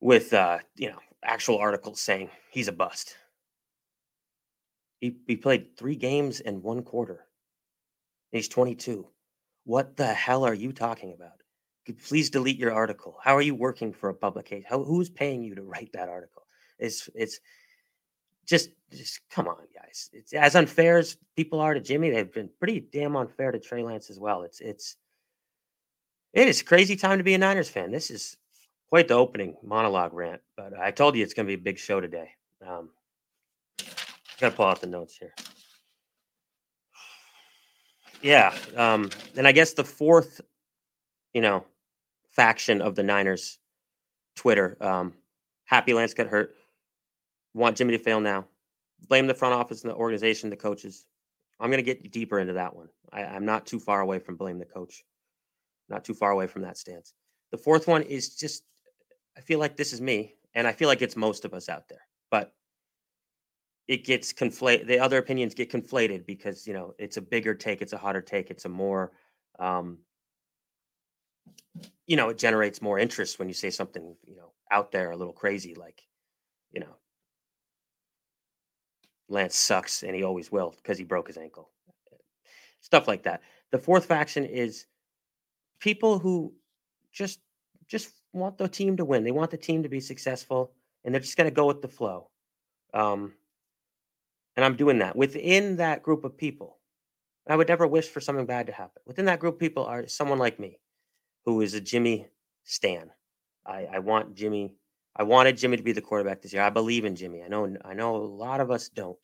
with 0.00 0.32
uh, 0.32 0.58
you 0.76 0.90
know 0.90 0.98
actual 1.22 1.58
articles 1.58 2.00
saying 2.00 2.30
he's 2.50 2.68
a 2.68 2.72
bust. 2.72 3.16
He 5.00 5.16
he 5.26 5.36
played 5.36 5.76
three 5.76 5.96
games 5.96 6.40
in 6.40 6.62
one 6.62 6.82
quarter. 6.82 7.26
He's 8.32 8.48
22. 8.48 9.06
What 9.64 9.96
the 9.96 10.06
hell 10.06 10.44
are 10.44 10.54
you 10.54 10.72
talking 10.72 11.12
about? 11.12 11.42
Please 12.08 12.30
delete 12.30 12.58
your 12.58 12.72
article. 12.72 13.16
How 13.22 13.36
are 13.36 13.42
you 13.42 13.54
working 13.54 13.92
for 13.92 14.08
a 14.08 14.14
publication? 14.14 14.64
How, 14.68 14.82
who's 14.82 15.08
paying 15.08 15.42
you 15.42 15.54
to 15.54 15.62
write 15.62 15.92
that 15.92 16.08
article? 16.08 16.46
It's 16.78 17.08
it's 17.14 17.40
just 18.46 18.70
just 18.92 19.20
come 19.30 19.48
on, 19.48 19.56
guys. 19.74 20.10
It's 20.12 20.32
as 20.32 20.56
unfair 20.56 20.98
as 20.98 21.16
people 21.36 21.60
are 21.60 21.74
to 21.74 21.80
Jimmy. 21.80 22.10
They've 22.10 22.32
been 22.32 22.50
pretty 22.58 22.80
damn 22.80 23.16
unfair 23.16 23.52
to 23.52 23.58
Trey 23.58 23.82
Lance 23.82 24.10
as 24.10 24.18
well. 24.18 24.42
It's 24.42 24.60
it's 24.60 24.96
it 26.32 26.48
is 26.48 26.62
crazy 26.62 26.96
time 26.96 27.18
to 27.18 27.24
be 27.24 27.34
a 27.34 27.38
Niners 27.38 27.68
fan. 27.68 27.90
This 27.90 28.10
is 28.10 28.36
quite 28.88 29.08
the 29.08 29.14
opening 29.14 29.56
monologue 29.62 30.12
rant, 30.12 30.40
but 30.56 30.78
I 30.78 30.90
told 30.90 31.16
you 31.16 31.22
it's 31.22 31.34
going 31.34 31.46
to 31.46 31.56
be 31.56 31.60
a 31.60 31.64
big 31.64 31.78
show 31.78 32.00
today. 32.00 32.30
Um, 32.66 32.90
got 34.38 34.50
to 34.50 34.56
pull 34.56 34.66
out 34.66 34.80
the 34.80 34.86
notes 34.86 35.16
here. 35.16 35.34
Yeah, 38.22 38.54
um, 38.76 39.10
and 39.36 39.46
I 39.46 39.52
guess 39.52 39.74
the 39.74 39.84
fourth, 39.84 40.40
you 41.34 41.42
know, 41.42 41.66
faction 42.36 42.80
of 42.82 42.94
the 42.94 43.02
Niners 43.02 43.58
Twitter. 44.36 44.76
Um, 44.80 45.14
happy 45.64 45.94
Lance 45.94 46.14
got 46.14 46.26
hurt. 46.26 46.54
Want 47.54 47.76
Jimmy 47.76 47.96
to 47.96 48.02
fail 48.02 48.20
now. 48.20 48.46
Blame 49.08 49.26
the 49.26 49.34
front 49.34 49.54
office 49.54 49.82
and 49.82 49.90
the 49.90 49.96
organization, 49.96 50.50
the 50.50 50.56
coaches. 50.56 51.06
I'm 51.58 51.70
going 51.70 51.82
to 51.82 51.94
get 51.94 52.12
deeper 52.12 52.38
into 52.38 52.52
that 52.52 52.76
one. 52.76 52.88
I, 53.12 53.24
I'm 53.24 53.46
not 53.46 53.66
too 53.66 53.80
far 53.80 54.02
away 54.02 54.18
from 54.18 54.36
blame 54.36 54.58
the 54.58 54.66
coach. 54.66 55.04
Not 55.88 56.04
too 56.04 56.14
far 56.14 56.30
away 56.32 56.46
from 56.46 56.62
that 56.62 56.76
stance. 56.76 57.14
The 57.50 57.58
fourth 57.58 57.88
one 57.88 58.02
is 58.02 58.36
just, 58.36 58.64
I 59.36 59.40
feel 59.40 59.58
like 59.58 59.76
this 59.76 59.92
is 59.92 60.00
me, 60.00 60.34
and 60.54 60.66
I 60.66 60.72
feel 60.72 60.88
like 60.88 61.02
it's 61.02 61.16
most 61.16 61.44
of 61.44 61.54
us 61.54 61.68
out 61.68 61.88
there. 61.88 62.02
But 62.30 62.52
it 63.88 64.04
gets 64.04 64.32
conflated. 64.32 64.86
The 64.86 64.98
other 64.98 65.18
opinions 65.18 65.54
get 65.54 65.70
conflated 65.70 66.26
because 66.26 66.66
you 66.66 66.74
know 66.74 66.94
it's 66.98 67.16
a 67.16 67.22
bigger 67.22 67.54
take, 67.54 67.80
it's 67.80 67.92
a 67.92 67.98
hotter 67.98 68.20
take, 68.20 68.50
it's 68.50 68.64
a 68.64 68.68
more, 68.68 69.12
um, 69.58 69.98
you 72.06 72.16
know, 72.16 72.28
it 72.28 72.38
generates 72.38 72.80
more 72.80 72.98
interest 72.98 73.38
when 73.38 73.48
you 73.48 73.54
say 73.54 73.70
something 73.70 74.16
you 74.26 74.36
know 74.36 74.52
out 74.70 74.92
there 74.92 75.10
a 75.10 75.16
little 75.16 75.32
crazy, 75.32 75.74
like, 75.74 76.02
you 76.72 76.80
know, 76.80 76.96
Lance 79.28 79.56
sucks 79.56 80.02
and 80.02 80.14
he 80.14 80.22
always 80.22 80.50
will 80.50 80.74
because 80.76 80.98
he 80.98 81.04
broke 81.04 81.26
his 81.26 81.36
ankle, 81.36 81.70
stuff 82.80 83.08
like 83.08 83.24
that. 83.24 83.42
The 83.72 83.78
fourth 83.78 84.06
faction 84.06 84.44
is 84.44 84.86
people 85.80 86.18
who 86.18 86.52
just 87.12 87.40
just 87.88 88.10
want 88.32 88.58
the 88.58 88.68
team 88.68 88.96
to 88.96 89.04
win. 89.04 89.24
They 89.24 89.30
want 89.30 89.50
the 89.50 89.56
team 89.56 89.82
to 89.82 89.88
be 89.88 90.00
successful, 90.00 90.72
and 91.04 91.14
they're 91.14 91.20
just 91.20 91.36
going 91.36 91.48
to 91.48 91.54
go 91.54 91.66
with 91.66 91.82
the 91.82 91.88
flow. 91.88 92.30
Um, 92.94 93.34
and 94.56 94.64
I'm 94.64 94.76
doing 94.76 94.98
that 94.98 95.16
within 95.16 95.76
that 95.76 96.02
group 96.02 96.24
of 96.24 96.36
people. 96.36 96.78
I 97.48 97.54
would 97.54 97.68
never 97.68 97.86
wish 97.86 98.08
for 98.08 98.20
something 98.20 98.46
bad 98.46 98.66
to 98.66 98.72
happen. 98.72 99.02
Within 99.06 99.26
that 99.26 99.38
group 99.38 99.54
of 99.54 99.60
people 99.60 99.84
are 99.84 100.08
someone 100.08 100.38
like 100.38 100.58
me, 100.58 100.80
who 101.46 101.60
is 101.62 101.74
a 101.74 101.80
Jimmy 101.80 102.26
Stan. 102.64 103.10
I, 103.64 103.86
I 103.94 103.98
want 104.00 104.34
Jimmy. 104.34 104.74
I 105.16 105.22
wanted 105.22 105.56
Jimmy 105.56 105.78
to 105.78 105.82
be 105.82 105.92
the 105.92 106.02
quarterback 106.02 106.42
this 106.42 106.52
year. 106.52 106.62
I 106.62 106.70
believe 106.70 107.04
in 107.04 107.16
Jimmy. 107.16 107.42
I 107.42 107.48
know. 107.48 107.74
I 107.84 107.94
know 107.94 108.16
a 108.16 108.18
lot 108.18 108.60
of 108.60 108.70
us 108.70 108.88
don't. 108.88 109.16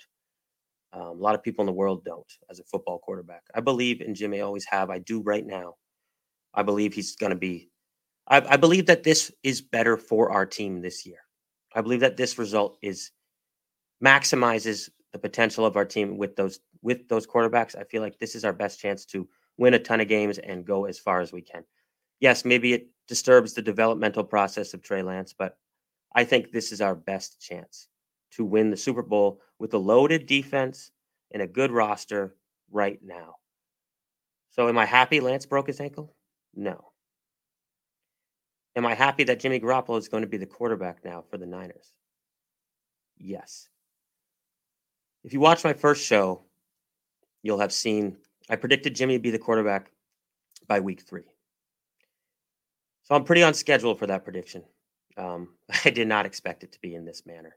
Um, 0.94 1.02
a 1.02 1.12
lot 1.12 1.34
of 1.34 1.42
people 1.42 1.62
in 1.62 1.66
the 1.66 1.72
world 1.72 2.04
don't 2.04 2.30
as 2.50 2.60
a 2.60 2.64
football 2.64 2.98
quarterback. 2.98 3.42
I 3.54 3.60
believe 3.60 4.00
in 4.00 4.14
Jimmy. 4.14 4.38
I 4.38 4.44
always 4.44 4.64
have. 4.66 4.88
I 4.88 4.98
do 5.00 5.20
right 5.20 5.44
now. 5.44 5.74
I 6.54 6.62
believe 6.62 6.94
he's 6.94 7.16
going 7.16 7.30
to 7.30 7.36
be. 7.36 7.70
I, 8.28 8.40
I 8.40 8.56
believe 8.56 8.86
that 8.86 9.02
this 9.02 9.32
is 9.42 9.60
better 9.60 9.96
for 9.96 10.30
our 10.30 10.46
team 10.46 10.80
this 10.80 11.04
year. 11.04 11.18
I 11.74 11.80
believe 11.80 12.00
that 12.00 12.16
this 12.16 12.38
result 12.38 12.78
is 12.82 13.10
maximizes 14.04 14.90
the 15.12 15.18
potential 15.18 15.64
of 15.64 15.76
our 15.76 15.84
team 15.84 16.18
with 16.18 16.36
those 16.36 16.60
with 16.82 17.08
those 17.08 17.26
quarterbacks. 17.26 17.76
I 17.76 17.84
feel 17.84 18.02
like 18.02 18.18
this 18.18 18.34
is 18.34 18.44
our 18.44 18.52
best 18.52 18.80
chance 18.80 19.04
to 19.06 19.28
win 19.56 19.74
a 19.74 19.78
ton 19.78 20.00
of 20.00 20.08
games 20.08 20.38
and 20.38 20.64
go 20.64 20.84
as 20.84 20.98
far 20.98 21.20
as 21.20 21.32
we 21.32 21.42
can. 21.42 21.64
Yes, 22.22 22.44
maybe 22.44 22.72
it 22.72 22.86
disturbs 23.08 23.52
the 23.52 23.62
developmental 23.62 24.22
process 24.22 24.74
of 24.74 24.80
Trey 24.80 25.02
Lance, 25.02 25.34
but 25.36 25.58
I 26.14 26.22
think 26.22 26.52
this 26.52 26.70
is 26.70 26.80
our 26.80 26.94
best 26.94 27.40
chance 27.40 27.88
to 28.34 28.44
win 28.44 28.70
the 28.70 28.76
Super 28.76 29.02
Bowl 29.02 29.40
with 29.58 29.74
a 29.74 29.78
loaded 29.78 30.26
defense 30.26 30.92
and 31.32 31.42
a 31.42 31.48
good 31.48 31.72
roster 31.72 32.36
right 32.70 33.00
now. 33.02 33.34
So, 34.50 34.68
am 34.68 34.78
I 34.78 34.86
happy 34.86 35.18
Lance 35.18 35.46
broke 35.46 35.66
his 35.66 35.80
ankle? 35.80 36.14
No. 36.54 36.92
Am 38.76 38.86
I 38.86 38.94
happy 38.94 39.24
that 39.24 39.40
Jimmy 39.40 39.58
Garoppolo 39.58 39.98
is 39.98 40.08
going 40.08 40.22
to 40.22 40.28
be 40.28 40.36
the 40.36 40.46
quarterback 40.46 41.04
now 41.04 41.24
for 41.28 41.38
the 41.38 41.46
Niners? 41.46 41.92
Yes. 43.18 43.68
If 45.24 45.32
you 45.32 45.40
watch 45.40 45.64
my 45.64 45.72
first 45.72 46.06
show, 46.06 46.44
you'll 47.42 47.58
have 47.58 47.72
seen 47.72 48.16
I 48.48 48.54
predicted 48.54 48.94
Jimmy 48.94 49.18
be 49.18 49.30
the 49.30 49.40
quarterback 49.40 49.90
by 50.68 50.78
week 50.78 51.00
three. 51.00 51.31
So 53.02 53.14
I'm 53.14 53.24
pretty 53.24 53.42
on 53.42 53.54
schedule 53.54 53.94
for 53.94 54.06
that 54.06 54.24
prediction. 54.24 54.62
Um, 55.16 55.48
I 55.84 55.90
did 55.90 56.08
not 56.08 56.26
expect 56.26 56.64
it 56.64 56.72
to 56.72 56.80
be 56.80 56.94
in 56.94 57.04
this 57.04 57.26
manner. 57.26 57.56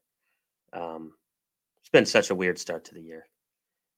Um, 0.73 1.13
it's 1.81 1.89
been 1.89 2.05
such 2.05 2.29
a 2.29 2.35
weird 2.35 2.59
start 2.59 2.85
to 2.85 2.93
the 2.93 3.01
year. 3.01 3.27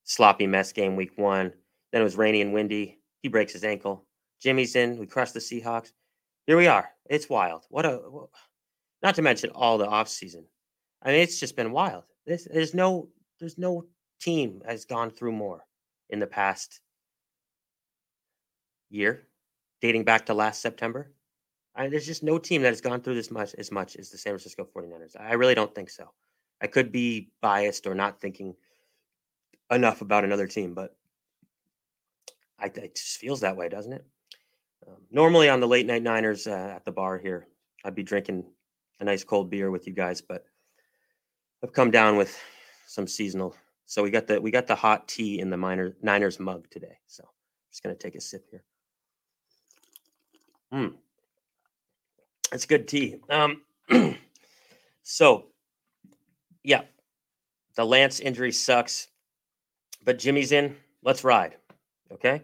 Sloppy 0.03 0.47
mess 0.47 0.71
game 0.71 0.95
week 0.95 1.17
one. 1.17 1.53
Then 1.91 2.01
it 2.01 2.03
was 2.03 2.17
rainy 2.17 2.41
and 2.41 2.53
windy. 2.53 2.99
He 3.21 3.29
breaks 3.29 3.53
his 3.53 3.63
ankle. 3.63 4.05
Jimmy's 4.41 4.75
in. 4.75 4.97
We 4.97 5.07
crush 5.07 5.31
the 5.31 5.39
Seahawks. 5.39 5.91
Here 6.45 6.57
we 6.57 6.67
are. 6.67 6.89
It's 7.09 7.29
wild. 7.29 7.65
What 7.69 7.85
a, 7.85 7.99
not 9.01 9.15
to 9.15 9.21
mention 9.21 9.49
all 9.51 9.77
the 9.77 9.87
off 9.87 10.07
season. 10.07 10.45
I 11.01 11.11
mean, 11.11 11.21
it's 11.21 11.39
just 11.39 11.55
been 11.55 11.71
wild. 11.71 12.03
There's, 12.25 12.45
there's 12.45 12.73
no 12.73 13.09
there's 13.39 13.57
no 13.57 13.85
team 14.19 14.61
has 14.67 14.85
gone 14.85 15.11
through 15.11 15.33
more 15.33 15.65
in 16.09 16.19
the 16.19 16.27
past 16.27 16.81
year, 18.89 19.27
dating 19.81 20.03
back 20.03 20.25
to 20.25 20.33
last 20.33 20.61
September. 20.61 21.11
I, 21.77 21.87
there's 21.87 22.07
just 22.07 22.23
no 22.23 22.39
team 22.39 22.63
that 22.63 22.69
has 22.69 22.81
gone 22.81 23.01
through 23.01 23.15
this 23.15 23.29
much 23.29 23.53
as 23.55 23.71
much 23.71 23.95
as 23.95 24.09
the 24.09 24.17
San 24.17 24.31
Francisco 24.31 24.67
49ers. 24.75 25.15
I 25.19 25.33
really 25.33 25.55
don't 25.55 25.73
think 25.73 25.91
so. 25.91 26.11
I 26.59 26.67
could 26.67 26.91
be 26.91 27.29
biased 27.39 27.85
or 27.85 27.93
not 27.93 28.19
thinking 28.19 28.55
enough 29.69 30.01
about 30.01 30.23
another 30.23 30.47
team, 30.47 30.73
but 30.73 30.95
I, 32.59 32.65
it 32.65 32.95
just 32.95 33.19
feels 33.19 33.41
that 33.41 33.55
way, 33.55 33.69
doesn't 33.69 33.93
it? 33.93 34.05
Um, 34.87 34.95
normally 35.11 35.49
on 35.49 35.59
the 35.59 35.67
late 35.67 35.85
night 35.85 36.01
Niners 36.01 36.47
uh, 36.47 36.73
at 36.75 36.83
the 36.83 36.91
bar 36.91 37.19
here, 37.19 37.47
I'd 37.85 37.93
be 37.93 38.03
drinking 38.03 38.43
a 38.99 39.03
nice 39.03 39.23
cold 39.23 39.51
beer 39.51 39.69
with 39.69 39.85
you 39.85 39.93
guys, 39.93 40.19
but 40.19 40.45
I've 41.63 41.73
come 41.73 41.91
down 41.91 42.17
with 42.17 42.39
some 42.87 43.05
seasonal. 43.05 43.55
So 43.85 44.01
we 44.01 44.09
got 44.09 44.25
the 44.25 44.41
we 44.41 44.49
got 44.49 44.65
the 44.65 44.75
hot 44.75 45.07
tea 45.07 45.39
in 45.39 45.51
the 45.51 45.57
minor, 45.57 45.95
Niners 46.01 46.39
mug 46.39 46.67
today. 46.71 46.97
So 47.05 47.23
I'm 47.23 47.71
just 47.71 47.83
gonna 47.83 47.95
take 47.95 48.15
a 48.15 48.21
sip 48.21 48.47
here. 48.49 48.63
Hmm, 50.71 50.95
It's 52.51 52.65
good 52.65 52.87
tea. 52.87 53.17
Um, 53.29 53.61
so 55.03 55.47
yeah, 56.63 56.81
the 57.75 57.85
Lance 57.85 58.19
injury 58.19 58.51
sucks, 58.51 59.07
but 60.03 60.19
Jimmy's 60.19 60.51
in. 60.51 60.75
Let's 61.03 61.23
ride. 61.23 61.55
Okay. 62.11 62.41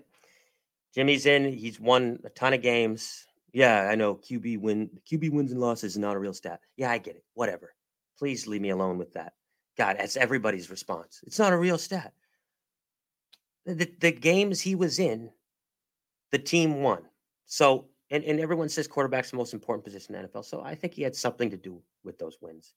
Jimmy's 0.93 1.25
in. 1.25 1.51
He's 1.51 1.79
won 1.79 2.19
a 2.23 2.29
ton 2.29 2.53
of 2.53 2.61
games. 2.61 3.25
Yeah, 3.51 3.89
I 3.89 3.95
know 3.95 4.15
QB 4.15 4.59
win 4.61 4.89
QB 5.11 5.31
wins 5.31 5.51
and 5.51 5.61
losses 5.61 5.93
is 5.93 5.97
not 5.97 6.15
a 6.15 6.19
real 6.19 6.33
stat. 6.33 6.59
Yeah, 6.77 6.91
I 6.91 6.97
get 6.97 7.15
it. 7.15 7.23
Whatever. 7.33 7.73
Please 8.17 8.47
leave 8.47 8.61
me 8.61 8.69
alone 8.69 8.97
with 8.97 9.13
that. 9.13 9.33
God, 9.77 9.97
that's 9.99 10.17
everybody's 10.17 10.69
response. 10.69 11.21
It's 11.25 11.39
not 11.39 11.53
a 11.53 11.57
real 11.57 11.77
stat. 11.77 12.13
The, 13.65 13.89
the 13.99 14.11
games 14.11 14.61
he 14.61 14.75
was 14.75 14.99
in, 14.99 15.31
the 16.31 16.37
team 16.37 16.81
won. 16.81 17.03
So, 17.45 17.85
and, 18.13 18.23
and 18.26 18.39
everyone 18.39 18.69
says 18.69 18.88
quarterback's 18.88 19.32
the 19.32 19.38
most 19.38 19.56
important 19.56 19.84
position 19.84 20.13
in 20.13 20.21
the 20.21 20.28
NFL. 20.28 20.45
So 20.45 20.62
I 20.62 20.76
think 20.76 20.93
he 20.93 21.02
had 21.02 21.15
something 21.15 21.49
to 21.49 21.58
do 21.58 21.82
with 22.04 22.19
those 22.19 22.38
wins. 22.41 22.76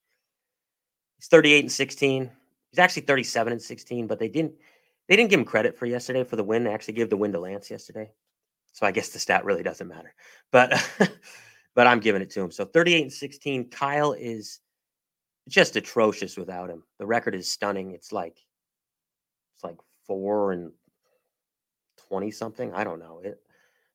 He's 1.19 1.29
38 1.29 1.65
and 1.65 1.73
16. 1.73 2.31
He's 2.71 2.79
actually 2.79 3.03
37 3.03 3.53
and 3.53 3.63
16, 3.63 4.07
but 4.07 4.19
they 4.19 4.29
didn't 4.29 4.55
they 5.09 5.15
didn't 5.15 5.29
give 5.29 5.39
him 5.39 5.45
credit 5.45 5.79
for 5.79 5.85
yesterday 5.85 6.25
for 6.25 6.37
the 6.37 6.43
win. 6.43 6.65
They 6.65 6.73
actually 6.73 6.95
gave 6.95 7.11
the 7.11 7.19
win 7.19 7.33
to 7.33 7.39
Lance 7.39 7.71
yesterday. 7.71 8.11
So 8.73 8.87
I 8.87 8.93
guess 8.93 9.11
the 9.11 9.19
stat 9.19 9.45
really 9.45 9.63
doesn't 9.63 9.87
matter. 9.87 10.15
But 10.51 10.73
but 11.75 11.87
I'm 11.87 12.01
giving 12.01 12.23
it 12.23 12.31
to 12.31 12.41
him. 12.41 12.51
So 12.51 12.65
38 12.65 13.03
and 13.03 13.13
16. 13.13 13.69
Kyle 13.69 14.15
is 14.15 14.61
just 15.49 15.77
atrocious 15.77 16.39
without 16.39 16.71
him. 16.71 16.83
The 16.99 17.07
record 17.07 17.35
is 17.35 17.51
stunning. 17.51 17.91
It's 17.91 18.11
like 18.11 18.39
it's 19.55 19.65
like 19.65 19.77
four 20.07 20.53
and 20.53 20.73
twenty 22.09 22.31
something. 22.31 22.73
I 22.73 22.85
don't 22.85 22.99
know. 22.99 23.21
It 23.23 23.39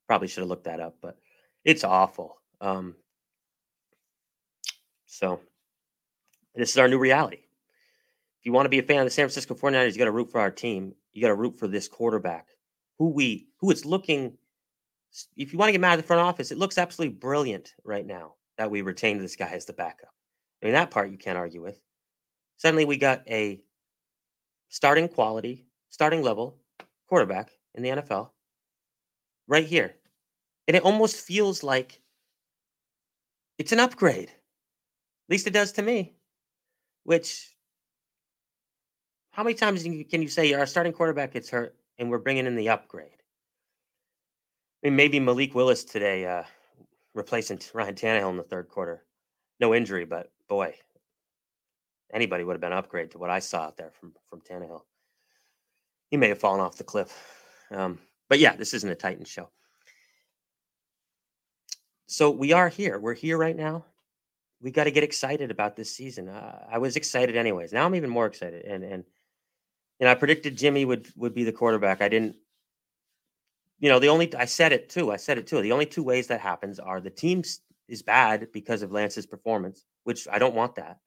probably 0.07 0.27
should 0.27 0.41
have 0.41 0.49
looked 0.49 0.65
that 0.65 0.79
up, 0.79 0.97
but 1.01 1.17
it's 1.63 1.83
awful. 1.83 2.37
Um, 2.59 2.95
so 5.05 5.39
this 6.55 6.71
is 6.71 6.77
our 6.77 6.87
new 6.87 6.99
reality. 6.99 7.37
If 8.39 8.45
you 8.45 8.53
want 8.53 8.65
to 8.65 8.69
be 8.69 8.79
a 8.79 8.83
fan 8.83 8.99
of 8.99 9.05
the 9.05 9.11
San 9.11 9.25
Francisco 9.25 9.53
49ers, 9.53 9.93
you 9.93 9.99
got 9.99 10.05
to 10.05 10.11
root 10.11 10.31
for 10.31 10.39
our 10.39 10.51
team. 10.51 10.93
You 11.13 11.21
got 11.21 11.27
to 11.27 11.35
root 11.35 11.59
for 11.59 11.67
this 11.67 11.87
quarterback 11.87 12.47
who 13.01 13.09
we 13.09 13.47
who 13.59 13.71
it's 13.71 13.83
looking 13.83 14.37
if 15.35 15.51
you 15.51 15.57
want 15.57 15.69
to 15.69 15.71
get 15.73 15.81
mad 15.81 15.93
at 15.93 15.95
the 15.97 16.03
front 16.03 16.21
office, 16.21 16.51
it 16.51 16.59
looks 16.59 16.77
absolutely 16.77 17.15
brilliant 17.15 17.73
right 17.83 18.05
now 18.05 18.35
that 18.57 18.69
we 18.69 18.83
retained 18.83 19.19
this 19.19 19.35
guy 19.35 19.49
as 19.49 19.65
the 19.65 19.73
backup. 19.73 20.13
I 20.61 20.67
mean, 20.67 20.73
that 20.73 20.91
part 20.91 21.09
you 21.11 21.17
can't 21.17 21.37
argue 21.37 21.63
with. 21.63 21.81
Suddenly 22.57 22.85
we 22.85 22.97
got 22.97 23.27
a 23.27 23.59
starting 24.69 25.09
quality, 25.09 25.65
starting 25.89 26.21
level 26.21 26.57
quarterback 27.07 27.49
in 27.73 27.81
the 27.81 27.89
NFL 27.89 28.29
right 29.47 29.65
here. 29.65 29.95
And 30.71 30.77
it 30.77 30.83
almost 30.83 31.17
feels 31.17 31.63
like 31.63 31.99
it's 33.57 33.73
an 33.73 33.81
upgrade. 33.81 34.29
At 34.29 35.29
least 35.29 35.45
it 35.45 35.51
does 35.51 35.73
to 35.73 35.81
me. 35.81 36.13
Which, 37.03 37.53
how 39.31 39.43
many 39.43 39.53
times 39.53 39.83
can 39.83 40.21
you 40.21 40.29
say 40.29 40.53
our 40.53 40.65
starting 40.65 40.93
quarterback 40.93 41.33
gets 41.33 41.49
hurt 41.49 41.75
and 41.97 42.09
we're 42.09 42.19
bringing 42.19 42.45
in 42.45 42.55
the 42.55 42.69
upgrade? 42.69 43.17
I 44.81 44.87
mean, 44.87 44.95
maybe 44.95 45.19
Malik 45.19 45.53
Willis 45.53 45.83
today 45.83 46.25
uh, 46.25 46.43
replacing 47.13 47.59
Ryan 47.73 47.95
Tannehill 47.95 48.29
in 48.29 48.37
the 48.37 48.43
third 48.43 48.69
quarter. 48.69 49.03
No 49.59 49.75
injury, 49.75 50.05
but 50.05 50.31
boy, 50.47 50.73
anybody 52.13 52.45
would 52.45 52.53
have 52.53 52.61
been 52.61 52.71
an 52.71 52.77
upgrade 52.77 53.11
to 53.11 53.17
what 53.17 53.29
I 53.29 53.39
saw 53.39 53.63
out 53.63 53.75
there 53.75 53.91
from 53.91 54.13
from 54.29 54.39
Tannehill. 54.39 54.83
He 56.11 56.15
may 56.15 56.29
have 56.29 56.39
fallen 56.39 56.61
off 56.61 56.77
the 56.77 56.85
cliff. 56.85 57.13
Um, 57.71 57.99
but 58.29 58.39
yeah, 58.39 58.55
this 58.55 58.73
isn't 58.73 58.89
a 58.89 58.95
Titan 58.95 59.25
show. 59.25 59.49
So 62.11 62.29
we 62.29 62.51
are 62.51 62.67
here. 62.67 62.99
We're 62.99 63.13
here 63.13 63.37
right 63.37 63.55
now. 63.55 63.85
We 64.61 64.69
got 64.69 64.83
to 64.83 64.91
get 64.91 65.03
excited 65.03 65.49
about 65.49 65.77
this 65.77 65.95
season. 65.95 66.27
Uh, 66.27 66.67
I 66.69 66.77
was 66.77 66.97
excited 66.97 67.37
anyways. 67.37 67.71
Now 67.71 67.85
I'm 67.85 67.95
even 67.95 68.09
more 68.09 68.25
excited. 68.25 68.65
And 68.65 68.83
and 68.83 69.05
and 70.01 70.09
I 70.09 70.15
predicted 70.15 70.57
Jimmy 70.57 70.83
would 70.83 71.07
would 71.15 71.33
be 71.33 71.45
the 71.45 71.53
quarterback. 71.53 72.01
I 72.01 72.09
didn't 72.09 72.35
you 73.79 73.87
know, 73.87 73.97
the 73.97 74.09
only 74.09 74.35
I 74.35 74.43
said 74.43 74.73
it 74.73 74.89
too. 74.89 75.09
I 75.11 75.15
said 75.15 75.37
it 75.37 75.47
too. 75.47 75.61
The 75.61 75.71
only 75.71 75.85
two 75.85 76.03
ways 76.03 76.27
that 76.27 76.41
happens 76.41 76.79
are 76.79 76.99
the 76.99 77.09
team 77.09 77.43
is 77.87 78.01
bad 78.01 78.51
because 78.51 78.81
of 78.81 78.91
Lance's 78.91 79.25
performance, 79.25 79.85
which 80.03 80.27
I 80.29 80.37
don't 80.37 80.53
want 80.53 80.75
that, 80.75 80.99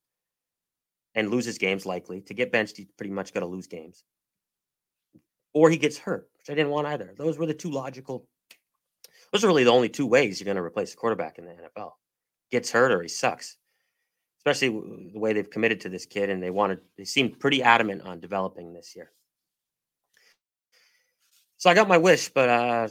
and 1.14 1.30
loses 1.30 1.58
games 1.58 1.84
likely. 1.84 2.22
To 2.22 2.34
get 2.34 2.50
benched, 2.50 2.78
he 2.78 2.88
pretty 2.96 3.12
much 3.12 3.34
got 3.34 3.40
to 3.40 3.46
lose 3.46 3.66
games, 3.66 4.04
or 5.52 5.68
he 5.68 5.76
gets 5.76 5.98
hurt, 5.98 6.30
which 6.38 6.50
I 6.50 6.54
didn't 6.54 6.72
want 6.72 6.86
either. 6.86 7.14
Those 7.16 7.36
were 7.36 7.46
the 7.46 7.52
two 7.52 7.70
logical. 7.70 8.26
Those 9.34 9.42
are 9.42 9.48
really 9.48 9.64
the 9.64 9.72
only 9.72 9.88
two 9.88 10.06
ways 10.06 10.38
you're 10.38 10.44
going 10.44 10.56
to 10.56 10.62
replace 10.62 10.94
a 10.94 10.96
quarterback 10.96 11.38
in 11.38 11.44
the 11.44 11.50
NFL: 11.50 11.90
gets 12.52 12.70
hurt 12.70 12.92
or 12.92 13.02
he 13.02 13.08
sucks. 13.08 13.56
Especially 14.38 14.68
the 14.68 15.18
way 15.18 15.32
they've 15.32 15.50
committed 15.50 15.80
to 15.80 15.88
this 15.88 16.06
kid, 16.06 16.30
and 16.30 16.40
they 16.40 16.50
wanted. 16.50 16.78
They 16.96 17.04
seemed 17.04 17.40
pretty 17.40 17.60
adamant 17.60 18.02
on 18.02 18.20
developing 18.20 18.72
this 18.72 18.94
year. 18.94 19.10
So 21.56 21.68
I 21.68 21.74
got 21.74 21.88
my 21.88 21.98
wish, 21.98 22.28
but 22.28 22.48
uh, 22.48 22.88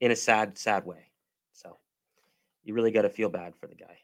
in 0.00 0.10
a 0.10 0.16
sad, 0.16 0.56
sad 0.56 0.86
way. 0.86 1.10
So 1.52 1.76
you 2.64 2.72
really 2.72 2.92
got 2.92 3.02
to 3.02 3.10
feel 3.10 3.28
bad 3.28 3.54
for 3.56 3.66
the 3.66 3.74
guy. 3.74 3.98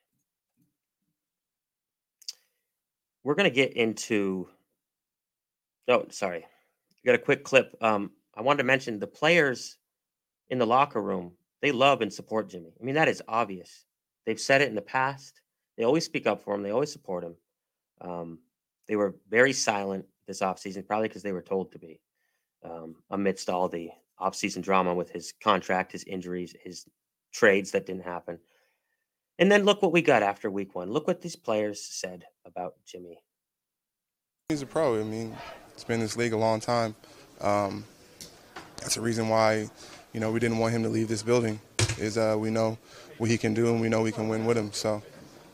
We're 3.22 3.36
gonna 3.36 3.48
get 3.48 3.72
into. 3.72 4.50
Oh, 5.88 6.04
sorry. 6.10 6.44
Got 7.06 7.14
a 7.14 7.18
quick 7.18 7.42
clip. 7.42 7.74
Um, 7.80 8.10
I 8.36 8.42
wanted 8.42 8.58
to 8.58 8.64
mention 8.64 8.98
the 8.98 9.06
players 9.06 9.78
in 10.48 10.58
the 10.58 10.66
locker 10.66 11.00
room. 11.00 11.32
They 11.62 11.72
love 11.72 12.02
and 12.02 12.12
support 12.12 12.50
Jimmy. 12.50 12.74
I 12.80 12.84
mean, 12.84 12.94
that 12.96 13.08
is 13.08 13.22
obvious. 13.28 13.84
They've 14.26 14.40
said 14.40 14.60
it 14.60 14.68
in 14.68 14.74
the 14.74 14.82
past. 14.82 15.40
They 15.76 15.84
always 15.84 16.04
speak 16.04 16.26
up 16.26 16.42
for 16.42 16.54
him. 16.54 16.62
They 16.62 16.70
always 16.70 16.92
support 16.92 17.24
him. 17.24 17.36
Um, 18.00 18.38
they 18.86 18.96
were 18.96 19.14
very 19.28 19.52
silent 19.52 20.06
this 20.26 20.40
offseason, 20.40 20.86
probably 20.86 21.08
because 21.08 21.22
they 21.22 21.32
were 21.32 21.42
told 21.42 21.72
to 21.72 21.78
be, 21.78 22.00
um, 22.64 22.96
amidst 23.10 23.48
all 23.48 23.68
the 23.68 23.90
offseason 24.20 24.62
drama 24.62 24.94
with 24.94 25.10
his 25.10 25.32
contract, 25.42 25.92
his 25.92 26.04
injuries, 26.04 26.54
his 26.62 26.86
trades 27.32 27.70
that 27.72 27.86
didn't 27.86 28.04
happen. 28.04 28.38
And 29.38 29.50
then 29.50 29.64
look 29.64 29.82
what 29.82 29.92
we 29.92 30.02
got 30.02 30.22
after 30.22 30.50
week 30.50 30.74
one. 30.74 30.90
Look 30.90 31.06
what 31.06 31.20
these 31.20 31.36
players 31.36 31.82
said 31.82 32.24
about 32.44 32.74
Jimmy. 32.86 33.18
He's 34.48 34.62
a 34.62 34.66
pro. 34.66 35.00
I 35.00 35.04
mean, 35.04 35.36
it's 35.72 35.84
been 35.84 36.00
this 36.00 36.16
league 36.16 36.32
a 36.32 36.36
long 36.36 36.60
time. 36.60 36.94
Um, 37.40 37.84
that's 38.84 38.96
the 38.96 39.00
reason 39.00 39.30
why, 39.30 39.66
you 40.12 40.20
know, 40.20 40.30
we 40.30 40.38
didn't 40.38 40.58
want 40.58 40.74
him 40.74 40.82
to 40.82 40.90
leave 40.90 41.08
this 41.08 41.22
building. 41.22 41.58
Is 41.96 42.18
uh, 42.18 42.36
we 42.38 42.50
know 42.50 42.76
what 43.16 43.30
he 43.30 43.38
can 43.38 43.54
do 43.54 43.68
and 43.68 43.80
we 43.80 43.88
know 43.88 44.02
we 44.02 44.12
can 44.12 44.28
win 44.28 44.44
with 44.44 44.58
him. 44.58 44.72
So, 44.72 45.02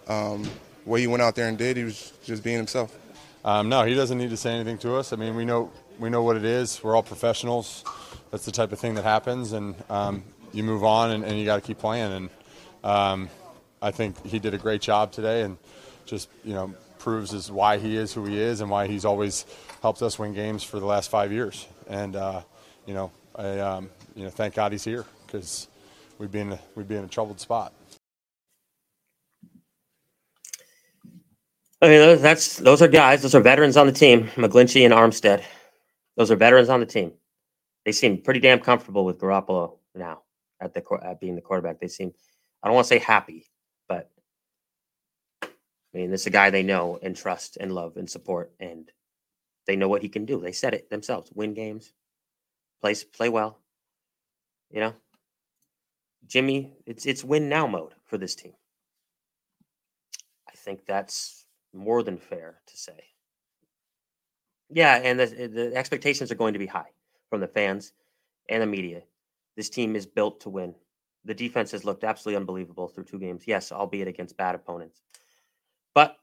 um, 0.09 0.45
what 0.85 0.99
he 0.99 1.07
went 1.07 1.23
out 1.23 1.37
there 1.37 1.47
and 1.47 1.57
did, 1.57 1.77
he 1.77 1.85
was 1.85 2.13
just 2.25 2.43
being 2.43 2.57
himself. 2.57 2.99
Um, 3.45 3.69
no, 3.69 3.85
he 3.85 3.95
doesn't 3.95 4.19
need 4.19 4.31
to 4.31 4.37
say 4.37 4.51
anything 4.51 4.79
to 4.79 4.97
us. 4.97 5.13
I 5.13 5.17
mean, 5.17 5.37
we 5.37 5.45
know 5.45 5.71
we 6.01 6.11
know 6.11 6.25
what 6.25 6.37
it 6.37 6.45
is. 6.45 6.83
We're 6.83 6.97
all 6.97 7.05
professionals. 7.05 7.85
That's 8.33 8.45
the 8.45 8.51
type 8.51 8.73
of 8.73 8.81
thing 8.81 8.95
that 8.95 9.05
happens, 9.05 9.53
and 9.53 9.77
um, 9.89 10.25
you 10.53 10.65
move 10.65 10.83
on, 10.83 11.13
and, 11.13 11.25
and 11.25 11.39
you 11.39 11.45
got 11.45 11.57
to 11.57 11.63
keep 11.63 11.79
playing. 11.79 12.13
And 12.13 12.31
um, 12.83 13.29
I 13.81 13.93
think 13.93 14.27
he 14.27 14.41
did 14.41 14.55
a 14.55 14.59
great 14.59 14.81
job 14.81 15.13
today, 15.13 15.43
and 15.43 15.57
just 16.05 16.29
you 16.43 16.55
know 16.55 16.75
proves 16.99 17.33
is 17.33 17.49
why 17.49 17.79
he 17.79 17.97
is 17.97 18.13
who 18.13 18.25
he 18.25 18.41
is, 18.41 18.61
and 18.61 18.69
why 18.71 18.89
he's 18.89 19.05
always 19.05 19.47
helped 19.83 20.03
us 20.03 20.19
win 20.19 20.35
games 20.35 20.65
for 20.65 20.81
the 20.81 20.87
last 20.87 21.11
five 21.11 21.31
years. 21.31 21.69
And 21.89 22.17
uh, 22.17 22.43
you 22.87 22.95
know, 22.95 23.13
I 23.37 23.59
um, 23.59 23.91
you 24.15 24.25
know 24.25 24.31
thank 24.31 24.55
God 24.55 24.73
he's 24.73 24.85
here 24.85 25.05
because 25.27 25.69
we'd 26.19 26.33
be 26.33 26.41
in 26.41 26.53
a, 26.53 26.59
we'd 26.75 26.89
be 26.89 26.97
in 26.97 27.05
a 27.05 27.09
troubled 27.09 27.41
spot. 27.41 27.73
I 31.83 31.89
mean, 31.89 32.21
that's 32.21 32.59
those 32.59 32.83
are 32.83 32.89
guys. 32.89 33.23
Those 33.23 33.35
are 33.35 33.41
veterans 33.41 33.77
on 33.77 33.87
the 33.87 33.93
team. 33.93 34.29
McGlinchey 34.35 34.85
and 34.85 34.93
Armstead. 34.93 35.43
Those 36.17 36.31
are 36.31 36.37
veterans 36.37 36.69
on 36.69 36.81
the 36.81 36.87
team. 36.87 37.13
They 37.87 37.93
seem 37.93 38.21
pretty 38.21 38.41
damn 38.41 38.61
comfortable 38.61 39.05
with 39.07 39.19
Garoppolo 39.19 39.79
now 39.95 40.23
at 40.61 40.75
the 40.75 40.83
at 41.03 41.21
being 41.21 41.37
the 41.37 41.41
quarterback. 41.41 41.81
They 41.81 41.89
seem. 41.89 42.13
I 42.63 42.69
don't 42.69 42.75
want 42.75 42.87
to 42.87 42.89
say 42.89 42.99
happy, 42.99 43.47
but 43.89 44.11
I 45.43 45.49
mean, 45.95 46.11
this 46.11 46.23
is 46.23 46.27
a 46.27 46.31
guy 46.31 46.51
they 46.51 46.63
know 46.63 46.99
and 47.03 47.17
trust 47.17 47.57
and 47.59 47.73
love 47.73 47.97
and 47.97 48.11
support, 48.11 48.53
and 48.61 48.91
they 49.67 49.77
know 49.77 49.89
what 49.89 50.03
he 50.03 50.11
can 50.11 50.27
do. 50.27 50.39
They 50.39 50.53
said 50.53 50.75
it 50.75 50.91
themselves: 50.91 51.31
win 51.35 51.55
games, 51.55 51.95
play 52.81 52.95
play 53.13 53.29
well. 53.29 53.59
You 54.71 54.81
know, 54.81 54.95
Jimmy, 56.27 56.73
it's 56.87 57.07
it's 57.07 57.25
win 57.25 57.49
now 57.49 57.67
mode 57.67 57.95
for 58.07 58.19
this 58.19 58.35
team. 58.35 58.53
I 60.49 60.53
think 60.55 60.87
that's 60.87 61.47
more 61.73 62.03
than 62.03 62.19
fair 62.19 62.61
to 62.67 62.77
say. 62.77 63.05
Yeah, 64.73 64.97
and 64.97 65.19
the, 65.19 65.27
the 65.27 65.77
expectations 65.77 66.31
are 66.31 66.37
going 66.37 66.53
to 66.53 66.59
be 66.59 66.67
high 66.67 66.91
from 67.29 67.41
the 67.41 67.49
fans 67.49 67.93
and 68.49 68.63
the 68.63 68.67
media. 68.67 69.03
This 69.57 69.69
team 69.69 69.97
is 69.97 70.07
built 70.07 70.41
to 70.41 70.51
win. 70.51 70.75
The 71.25 71.35
defense 71.35 71.73
has 71.73 71.85
looked 71.85 72.05
absolutely 72.05 72.37
unbelievable 72.37 72.89
through 72.89 73.05
two 73.05 73.19
games. 73.19 73.45
Yes, 73.47 73.73
albeit 73.73 74.09
against 74.09 74.37
bad 74.37 74.55
opponents. 74.55 75.03
But 75.95 76.17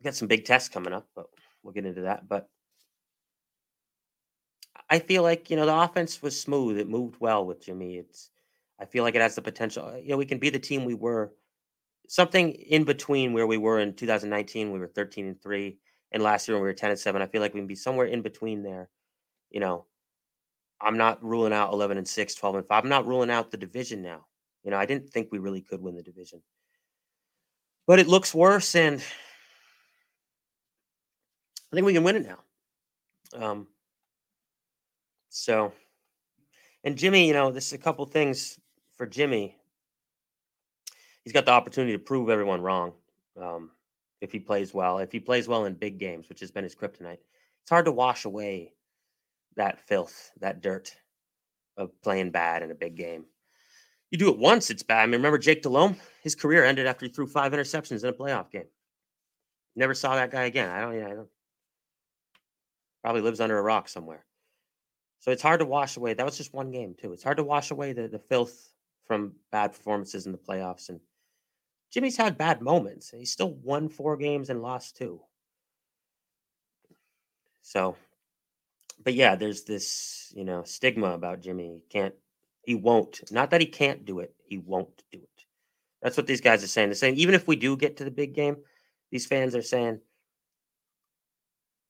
we 0.00 0.04
got 0.04 0.14
some 0.14 0.28
big 0.28 0.44
tests 0.44 0.68
coming 0.68 0.92
up, 0.92 1.06
but 1.14 1.26
we'll 1.62 1.74
get 1.74 1.86
into 1.86 2.02
that. 2.02 2.28
But 2.28 2.48
I 4.90 4.98
feel 4.98 5.22
like, 5.22 5.50
you 5.50 5.56
know, 5.56 5.66
the 5.66 5.76
offense 5.76 6.22
was 6.22 6.40
smooth. 6.40 6.78
It 6.78 6.88
moved 6.88 7.16
well 7.20 7.44
with 7.44 7.64
Jimmy. 7.64 7.96
It's 7.96 8.30
I 8.80 8.84
feel 8.84 9.04
like 9.04 9.14
it 9.14 9.20
has 9.22 9.34
the 9.34 9.42
potential. 9.42 9.98
You 10.00 10.10
know, 10.10 10.16
we 10.16 10.26
can 10.26 10.38
be 10.38 10.50
the 10.50 10.58
team 10.58 10.84
we 10.84 10.94
were 10.94 11.32
something 12.08 12.52
in 12.52 12.84
between 12.84 13.32
where 13.32 13.46
we 13.46 13.58
were 13.58 13.80
in 13.80 13.94
2019, 13.94 14.72
we 14.72 14.78
were 14.78 14.88
13 14.88 15.26
and 15.26 15.42
3, 15.42 15.76
and 16.12 16.22
last 16.22 16.48
year 16.48 16.56
when 16.56 16.62
we 16.62 16.68
were 16.68 16.74
10 16.74 16.90
and 16.90 16.98
7. 16.98 17.20
I 17.20 17.26
feel 17.26 17.40
like 17.40 17.54
we 17.54 17.60
can 17.60 17.66
be 17.66 17.74
somewhere 17.74 18.06
in 18.06 18.22
between 18.22 18.62
there. 18.62 18.88
You 19.50 19.60
know, 19.60 19.86
I'm 20.80 20.96
not 20.96 21.22
ruling 21.22 21.52
out 21.52 21.72
11 21.72 21.98
and 21.98 22.08
6, 22.08 22.34
12 22.34 22.56
and 22.56 22.66
5. 22.66 22.84
I'm 22.84 22.88
not 22.88 23.06
ruling 23.06 23.30
out 23.30 23.50
the 23.50 23.56
division 23.56 24.02
now. 24.02 24.26
You 24.64 24.70
know, 24.70 24.78
I 24.78 24.86
didn't 24.86 25.10
think 25.10 25.28
we 25.30 25.38
really 25.38 25.60
could 25.60 25.80
win 25.80 25.96
the 25.96 26.02
division. 26.02 26.42
But 27.86 27.98
it 27.98 28.06
looks 28.06 28.34
worse, 28.34 28.74
and 28.74 29.02
I 31.72 31.74
think 31.76 31.86
we 31.86 31.94
can 31.94 32.04
win 32.04 32.16
it 32.16 32.26
now. 32.26 32.38
Um, 33.34 33.66
so, 35.38 35.72
and 36.84 36.96
Jimmy, 36.96 37.26
you 37.26 37.32
know, 37.32 37.50
this 37.50 37.66
is 37.66 37.72
a 37.72 37.78
couple 37.78 38.04
things 38.06 38.58
for 38.96 39.06
Jimmy 39.06 39.58
he's 41.28 41.34
got 41.34 41.44
the 41.44 41.52
opportunity 41.52 41.92
to 41.92 41.98
prove 41.98 42.30
everyone 42.30 42.62
wrong 42.62 42.90
um, 43.38 43.70
if 44.22 44.32
he 44.32 44.38
plays 44.38 44.72
well. 44.72 44.98
If 44.98 45.12
he 45.12 45.20
plays 45.20 45.46
well 45.46 45.66
in 45.66 45.74
big 45.74 45.98
games, 45.98 46.26
which 46.30 46.40
has 46.40 46.50
been 46.50 46.64
his 46.64 46.74
kryptonite, 46.74 47.18
it's 47.60 47.68
hard 47.68 47.84
to 47.84 47.92
wash 47.92 48.24
away 48.24 48.72
that 49.54 49.78
filth, 49.78 50.30
that 50.40 50.62
dirt 50.62 50.96
of 51.76 51.90
playing 52.00 52.30
bad 52.30 52.62
in 52.62 52.70
a 52.70 52.74
big 52.74 52.96
game. 52.96 53.26
You 54.10 54.16
do 54.16 54.30
it 54.30 54.38
once, 54.38 54.70
it's 54.70 54.82
bad. 54.82 55.02
I 55.02 55.04
mean, 55.04 55.16
remember 55.16 55.36
Jake 55.36 55.60
Delhomme? 55.60 55.96
his 56.22 56.34
career 56.34 56.64
ended 56.64 56.86
after 56.86 57.04
he 57.04 57.12
threw 57.12 57.26
five 57.26 57.52
interceptions 57.52 58.02
in 58.02 58.08
a 58.08 58.12
playoff 58.14 58.50
game. 58.50 58.68
Never 59.76 59.92
saw 59.92 60.14
that 60.14 60.30
guy 60.30 60.44
again. 60.44 60.70
I 60.70 60.80
don't. 60.80 60.94
Yeah, 60.94 61.08
I 61.08 61.14
don't. 61.14 61.28
Probably 63.04 63.20
lives 63.20 63.40
under 63.40 63.58
a 63.58 63.62
rock 63.62 63.90
somewhere. 63.90 64.24
So 65.20 65.30
it's 65.30 65.42
hard 65.42 65.60
to 65.60 65.66
wash 65.66 65.96
away. 65.96 66.14
That 66.14 66.26
was 66.26 66.36
just 66.36 66.54
one 66.54 66.70
game 66.70 66.94
too. 66.98 67.12
It's 67.12 67.24
hard 67.24 67.38
to 67.38 67.44
wash 67.44 67.70
away 67.70 67.92
the 67.92 68.08
the 68.08 68.18
filth 68.18 68.72
from 69.06 69.32
bad 69.50 69.72
performances 69.72 70.26
in 70.26 70.32
the 70.32 70.38
playoffs. 70.38 70.88
And 70.88 71.00
Jimmy's 71.90 72.16
had 72.16 72.38
bad 72.38 72.60
moments. 72.60 73.10
He 73.10 73.24
still 73.24 73.54
won 73.54 73.88
four 73.88 74.16
games 74.16 74.50
and 74.50 74.62
lost 74.62 74.96
two. 74.96 75.20
So, 77.62 77.96
but 79.02 79.14
yeah, 79.14 79.34
there's 79.34 79.64
this 79.64 80.32
you 80.34 80.44
know 80.44 80.62
stigma 80.62 81.12
about 81.12 81.40
Jimmy. 81.40 81.82
He 81.82 81.98
can't. 81.98 82.14
He 82.62 82.74
won't. 82.74 83.20
Not 83.32 83.50
that 83.50 83.60
he 83.60 83.66
can't 83.66 84.04
do 84.04 84.20
it. 84.20 84.34
He 84.44 84.58
won't 84.58 85.02
do 85.10 85.18
it. 85.18 85.44
That's 86.02 86.16
what 86.16 86.26
these 86.26 86.40
guys 86.40 86.62
are 86.62 86.68
saying. 86.68 86.90
They're 86.90 86.94
saying 86.94 87.16
even 87.16 87.34
if 87.34 87.48
we 87.48 87.56
do 87.56 87.76
get 87.76 87.96
to 87.96 88.04
the 88.04 88.10
big 88.10 88.34
game, 88.34 88.56
these 89.10 89.26
fans 89.26 89.54
are 89.56 89.62
saying 89.62 90.00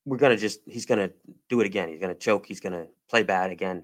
we're 0.04 0.16
gonna 0.16 0.36
just 0.36 0.60
he's 0.66 0.86
gonna 0.86 1.10
do 1.48 1.60
it 1.60 1.66
again. 1.66 1.88
He's 1.88 2.00
gonna 2.00 2.14
choke. 2.14 2.46
He's 2.46 2.60
gonna 2.60 2.86
play 3.08 3.22
bad 3.22 3.50
again. 3.50 3.82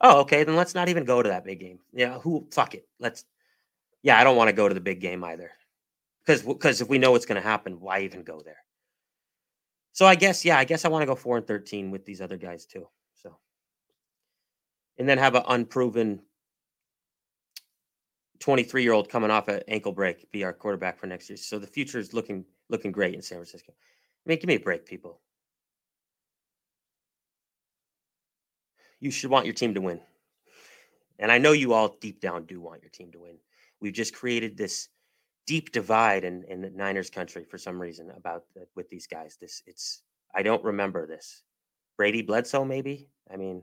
Oh, 0.00 0.20
okay. 0.20 0.44
Then 0.44 0.56
let's 0.56 0.74
not 0.74 0.88
even 0.88 1.04
go 1.04 1.22
to 1.22 1.28
that 1.28 1.44
big 1.44 1.60
game. 1.60 1.78
Yeah, 1.92 2.18
who? 2.18 2.46
Fuck 2.52 2.74
it. 2.74 2.86
Let's. 2.98 3.24
Yeah, 4.02 4.18
I 4.18 4.24
don't 4.24 4.36
want 4.36 4.48
to 4.48 4.52
go 4.52 4.68
to 4.68 4.74
the 4.74 4.80
big 4.80 5.00
game 5.00 5.24
either, 5.24 5.50
because 6.24 6.42
because 6.42 6.80
if 6.80 6.88
we 6.88 6.98
know 6.98 7.12
what's 7.12 7.26
gonna 7.26 7.40
happen, 7.40 7.80
why 7.80 8.00
even 8.00 8.22
go 8.22 8.40
there? 8.44 8.58
So 9.92 10.06
I 10.06 10.14
guess 10.14 10.44
yeah, 10.44 10.58
I 10.58 10.64
guess 10.64 10.84
I 10.84 10.88
want 10.88 11.02
to 11.02 11.06
go 11.06 11.14
four 11.14 11.36
and 11.36 11.46
thirteen 11.46 11.90
with 11.90 12.04
these 12.04 12.20
other 12.20 12.36
guys 12.36 12.66
too. 12.66 12.86
So, 13.14 13.36
and 14.98 15.08
then 15.08 15.18
have 15.18 15.34
an 15.34 15.42
unproven 15.48 16.20
23 18.40 18.82
year 18.82 18.92
old 18.92 19.08
coming 19.08 19.30
off 19.30 19.48
an 19.48 19.62
ankle 19.68 19.92
break 19.92 20.30
be 20.30 20.44
our 20.44 20.52
quarterback 20.52 20.98
for 20.98 21.06
next 21.06 21.28
year. 21.28 21.36
So 21.36 21.58
the 21.58 21.66
future 21.66 21.98
is 21.98 22.12
looking 22.12 22.44
looking 22.68 22.92
great 22.92 23.14
in 23.14 23.22
San 23.22 23.38
Francisco. 23.38 23.72
I 23.72 24.28
mean, 24.28 24.38
give 24.38 24.48
me 24.48 24.54
a 24.56 24.60
break, 24.60 24.86
people. 24.86 25.20
You 29.00 29.10
should 29.10 29.30
want 29.30 29.46
your 29.46 29.54
team 29.54 29.74
to 29.74 29.80
win. 29.80 30.00
And 31.18 31.32
I 31.32 31.38
know 31.38 31.52
you 31.52 31.72
all 31.72 31.96
deep 32.00 32.20
down 32.20 32.44
do 32.44 32.60
want 32.60 32.82
your 32.82 32.90
team 32.90 33.10
to 33.12 33.20
win. 33.20 33.36
We've 33.80 33.92
just 33.92 34.14
created 34.14 34.56
this 34.56 34.88
deep 35.46 35.72
divide 35.72 36.24
in, 36.24 36.44
in 36.48 36.60
the 36.60 36.70
Niners 36.70 37.10
country 37.10 37.44
for 37.44 37.58
some 37.58 37.80
reason 37.80 38.10
about 38.16 38.44
the, 38.54 38.66
with 38.74 38.88
these 38.90 39.06
guys. 39.06 39.36
This 39.40 39.62
it's 39.66 40.02
I 40.34 40.42
don't 40.42 40.64
remember 40.64 41.06
this. 41.06 41.42
Brady 41.96 42.22
Bledsoe, 42.22 42.64
maybe. 42.64 43.08
I 43.32 43.36
mean, 43.36 43.62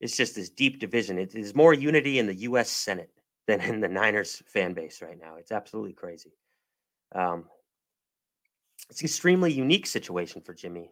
it's 0.00 0.16
just 0.16 0.36
this 0.36 0.50
deep 0.50 0.78
division. 0.78 1.18
It 1.18 1.34
is 1.34 1.54
more 1.54 1.74
unity 1.74 2.18
in 2.18 2.26
the 2.26 2.34
U.S. 2.34 2.70
Senate 2.70 3.10
than 3.46 3.60
in 3.60 3.80
the 3.80 3.88
Niners 3.88 4.42
fan 4.46 4.74
base 4.74 5.02
right 5.02 5.18
now. 5.20 5.36
It's 5.36 5.52
absolutely 5.52 5.92
crazy. 5.92 6.32
Um, 7.14 7.46
it's 8.90 9.00
an 9.00 9.06
extremely 9.06 9.52
unique 9.52 9.86
situation 9.86 10.42
for 10.42 10.54
Jimmy. 10.54 10.90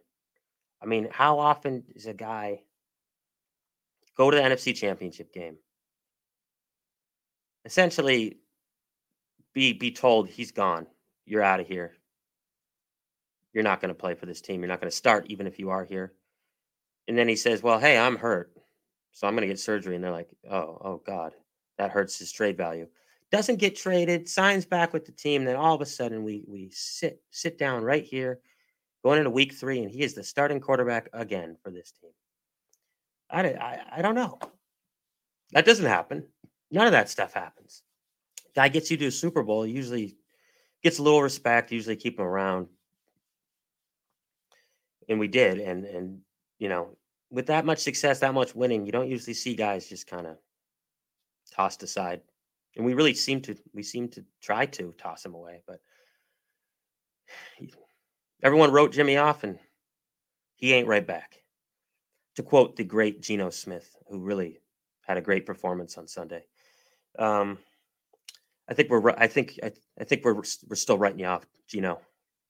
I 0.83 0.87
mean, 0.87 1.09
how 1.11 1.39
often 1.39 1.85
is 1.95 2.07
a 2.07 2.15
guy 2.15 2.63
go 4.17 4.31
to 4.31 4.37
the 4.37 4.43
NFC 4.43 4.75
Championship 4.75 5.33
game, 5.33 5.57
essentially 7.65 8.39
be 9.53 9.73
be 9.73 9.91
told 9.91 10.29
he's 10.29 10.53
gone, 10.53 10.87
you're 11.27 11.43
out 11.43 11.61
of 11.61 11.67
here, 11.67 11.93
you're 13.53 13.65
not 13.65 13.81
going 13.81 13.91
to 13.91 13.95
play 13.95 14.15
for 14.15 14.27
this 14.27 14.41
team, 14.41 14.61
you're 14.61 14.69
not 14.69 14.81
going 14.81 14.91
to 14.91 14.97
start 14.97 15.27
even 15.29 15.47
if 15.47 15.59
you 15.59 15.71
are 15.71 15.85
here, 15.85 16.13
and 17.09 17.17
then 17.17 17.29
he 17.29 17.37
says, 17.37 17.63
"Well, 17.63 17.79
hey, 17.79 17.99
I'm 17.99 18.17
hurt, 18.17 18.53
so 19.13 19.27
I'm 19.27 19.35
going 19.35 19.43
to 19.43 19.53
get 19.53 19.61
surgery," 19.61 19.95
and 19.95 20.05
they're 20.05 20.11
like, 20.11 20.31
"Oh, 20.51 20.79
oh 20.85 21.03
God, 21.07 21.33
that 21.79 21.91
hurts 21.91 22.19
his 22.19 22.33
trade 22.33 22.57
value." 22.57 22.89
doesn't 23.33 23.57
get 23.57 23.75
traded, 23.75 24.29
signs 24.29 24.67
back 24.67 24.93
with 24.93 25.07
the 25.07 25.13
team. 25.13 25.45
Then 25.45 25.57
all 25.57 25.75
of 25.75 25.81
a 25.81 25.87
sudden, 25.87 26.23
we 26.23 26.45
we 26.47 26.69
sit 26.71 27.21
sit 27.31 27.59
down 27.59 27.83
right 27.83 28.05
here, 28.05 28.41
going 29.03 29.19
into 29.19 29.31
week 29.31 29.55
three, 29.55 29.81
and 29.81 29.91
he 29.91 30.03
is 30.03 30.15
the 30.15 30.23
starting 30.23 30.61
quarterback 30.61 31.09
again 31.15 31.57
for 31.65 31.71
this 31.71 31.93
team. 31.93 32.11
I 33.33 33.43
I, 33.43 33.81
I 33.97 34.03
don't 34.03 34.15
know. 34.15 34.39
That 35.53 35.65
doesn't 35.65 35.87
happen. 35.87 36.25
None 36.71 36.87
of 36.87 36.93
that 36.93 37.09
stuff 37.09 37.33
happens. 37.33 37.83
Guy 38.55 38.69
gets 38.69 38.91
you 38.91 38.97
to 38.99 39.07
a 39.07 39.11
Super 39.11 39.43
Bowl, 39.43 39.67
usually 39.67 40.17
gets 40.83 40.99
a 40.99 41.03
little 41.03 41.23
respect. 41.23 41.73
Usually 41.73 41.97
keep 41.97 42.19
him 42.19 42.27
around, 42.27 42.69
and 45.09 45.19
we 45.19 45.29
did. 45.29 45.59
And 45.59 45.85
and 45.85 46.21
you 46.59 46.69
know, 46.69 46.97
with 47.31 47.47
that 47.47 47.65
much 47.65 47.79
success, 47.79 48.21
that 48.21 48.35
much 48.35 48.55
winning, 48.55 48.87
you 48.87 48.93
don't 48.93 49.11
usually 49.11 49.35
see 49.35 49.55
guys 49.55 49.89
just 49.89 50.07
kind 50.07 50.27
of 50.27 50.37
tossed 51.51 51.83
aside 51.83 52.21
and 52.77 52.85
we 52.85 52.95
really 52.95 53.15
seem 53.15 53.41
to 53.43 53.55
we 53.75 53.83
seem 53.83 54.09
to 54.09 54.25
try 54.41 54.67
to 54.67 54.95
toss 54.99 55.25
him 55.25 55.35
away 55.35 55.61
but 55.67 55.81
everyone 58.43 58.71
wrote 58.71 58.93
jimmy 58.93 59.17
off 59.17 59.45
and 59.45 59.59
he 60.57 60.73
ain't 60.73 60.89
right 60.89 61.07
back 61.07 61.42
to 62.37 62.43
quote 62.43 62.77
the 62.77 62.85
great 62.85 63.23
Geno 63.23 63.51
Smith 63.51 63.95
who 64.09 64.19
really 64.19 64.61
had 65.03 65.17
a 65.17 65.23
great 65.23 65.47
performance 65.47 65.99
on 65.99 66.07
sunday 66.07 66.45
um, 67.19 67.59
i 68.69 68.75
think 68.75 68.89
we're 68.89 69.11
i 69.11 69.27
think 69.27 69.59
i, 69.63 69.73
I 70.01 70.05
think 70.05 70.25
we're 70.25 70.43
we're 70.69 70.77
still 70.77 70.99
writing 70.99 71.21
you 71.21 71.27
off 71.27 71.47
Geno. 71.69 72.01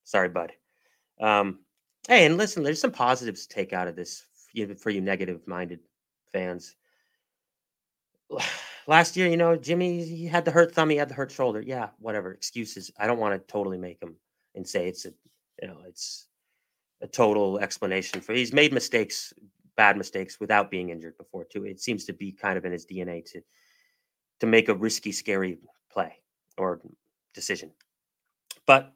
sorry 0.04 0.28
bud 0.28 0.52
um, 1.20 1.60
hey 2.08 2.26
and 2.26 2.36
listen 2.36 2.62
there's 2.62 2.80
some 2.80 2.92
positives 2.92 3.46
to 3.46 3.54
take 3.54 3.72
out 3.72 3.88
of 3.88 3.96
this 3.96 4.24
for 4.78 4.90
you 4.90 5.00
negative 5.00 5.40
minded 5.46 5.80
fans 6.32 6.76
last 8.86 9.16
year, 9.16 9.28
you 9.28 9.36
know, 9.36 9.56
Jimmy 9.56 10.04
he 10.04 10.26
had 10.26 10.44
the 10.44 10.50
hurt 10.50 10.74
thumb, 10.74 10.90
he 10.90 10.96
had 10.96 11.08
the 11.08 11.14
hurt 11.14 11.30
shoulder. 11.30 11.62
Yeah, 11.62 11.88
whatever 11.98 12.32
excuses. 12.32 12.90
I 12.98 13.06
don't 13.06 13.18
want 13.18 13.34
to 13.34 13.52
totally 13.52 13.78
make 13.78 14.02
him 14.02 14.16
and 14.54 14.66
say 14.66 14.88
it's 14.88 15.04
a, 15.04 15.12
you 15.60 15.68
know, 15.68 15.78
it's 15.86 16.28
a 17.00 17.06
total 17.06 17.58
explanation 17.58 18.20
for. 18.20 18.32
He's 18.32 18.52
made 18.52 18.72
mistakes, 18.72 19.32
bad 19.76 19.96
mistakes, 19.96 20.40
without 20.40 20.70
being 20.70 20.90
injured 20.90 21.16
before 21.18 21.44
too. 21.44 21.64
It 21.64 21.80
seems 21.80 22.04
to 22.06 22.12
be 22.12 22.32
kind 22.32 22.58
of 22.58 22.64
in 22.64 22.72
his 22.72 22.86
DNA 22.86 23.24
to 23.32 23.40
to 24.40 24.46
make 24.46 24.68
a 24.68 24.74
risky, 24.74 25.12
scary 25.12 25.58
play 25.90 26.16
or 26.58 26.80
decision. 27.34 27.70
But 28.66 28.92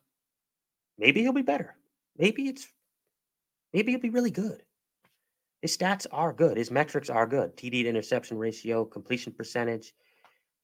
maybe 0.99 1.23
he'll 1.23 1.33
be 1.33 1.43
better. 1.43 1.77
Maybe 2.19 2.49
it's 2.49 2.67
maybe 3.73 3.93
he'll 3.93 4.01
be 4.01 4.11
really 4.11 4.31
good. 4.31 4.63
His 5.63 5.77
stats 5.77 6.07
are 6.13 6.33
good. 6.33 6.57
His 6.57 6.71
metrics 6.71 7.11
are 7.11 7.27
good. 7.27 7.57
TD 7.57 7.83
to 7.83 7.89
interception 7.89 8.39
ratio, 8.39 8.85
completion 8.85 9.33
percentage. 9.33 9.95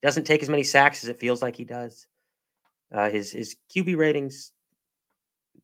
Doesn't 0.02 0.24
take 0.24 0.42
as 0.42 0.48
many 0.48 0.64
sacks 0.64 1.02
as 1.02 1.08
it 1.08 1.20
feels 1.20 1.42
like 1.42 1.56
he 1.56 1.64
does. 1.64 2.06
Uh, 2.92 3.08
his 3.08 3.32
his 3.32 3.56
QB 3.74 3.96
ratings 3.96 4.52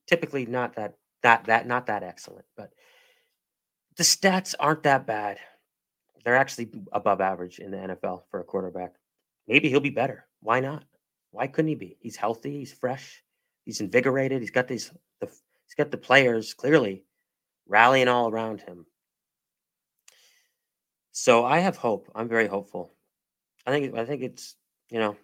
typically 0.07 0.47
not 0.47 0.75
that 0.77 0.95
that 1.23 1.45
that 1.45 1.67
not 1.67 1.87
that 1.87 2.03
excellent, 2.03 2.47
but 2.57 2.73
the 3.99 4.05
stats 4.05 4.55
aren't 4.59 4.85
that 4.85 5.07
bad. 5.07 5.39
They're 6.25 6.37
actually 6.37 6.71
above 6.93 7.21
average 7.21 7.59
in 7.59 7.73
the 7.73 7.77
NFL 7.77 8.23
for 8.31 8.41
a 8.41 8.45
quarterback. 8.45 8.95
Maybe 9.49 9.69
he'll 9.69 9.81
be 9.81 9.91
better. 9.91 10.25
Why 10.41 10.61
not? 10.61 10.85
Why 11.33 11.49
couldn't 11.49 11.69
he 11.69 11.75
be? 11.75 11.97
He's 12.01 12.17
healthy. 12.17 12.59
He's 12.59 12.73
fresh. 12.73 13.23
He's 13.65 13.81
invigorated. 13.81 14.41
He's 14.41 14.53
got 14.53 14.69
these. 14.69 14.91
The, 15.21 15.27
he's 15.27 15.75
got 15.77 15.91
the 15.91 15.97
players 15.99 16.55
clearly 16.55 17.05
rallying 17.67 18.09
all 18.09 18.31
around 18.31 18.61
him. 18.61 18.87
So 21.13 21.45
I 21.45 21.59
have 21.59 21.77
hope. 21.77 22.09
I'm 22.15 22.29
very 22.29 22.47
hopeful. 22.47 22.95
I 23.67 23.73
think 23.73 23.97
I 23.97 24.05
think 24.05 24.23
it's 24.23 24.55
you 24.91 25.01
know 25.01 25.17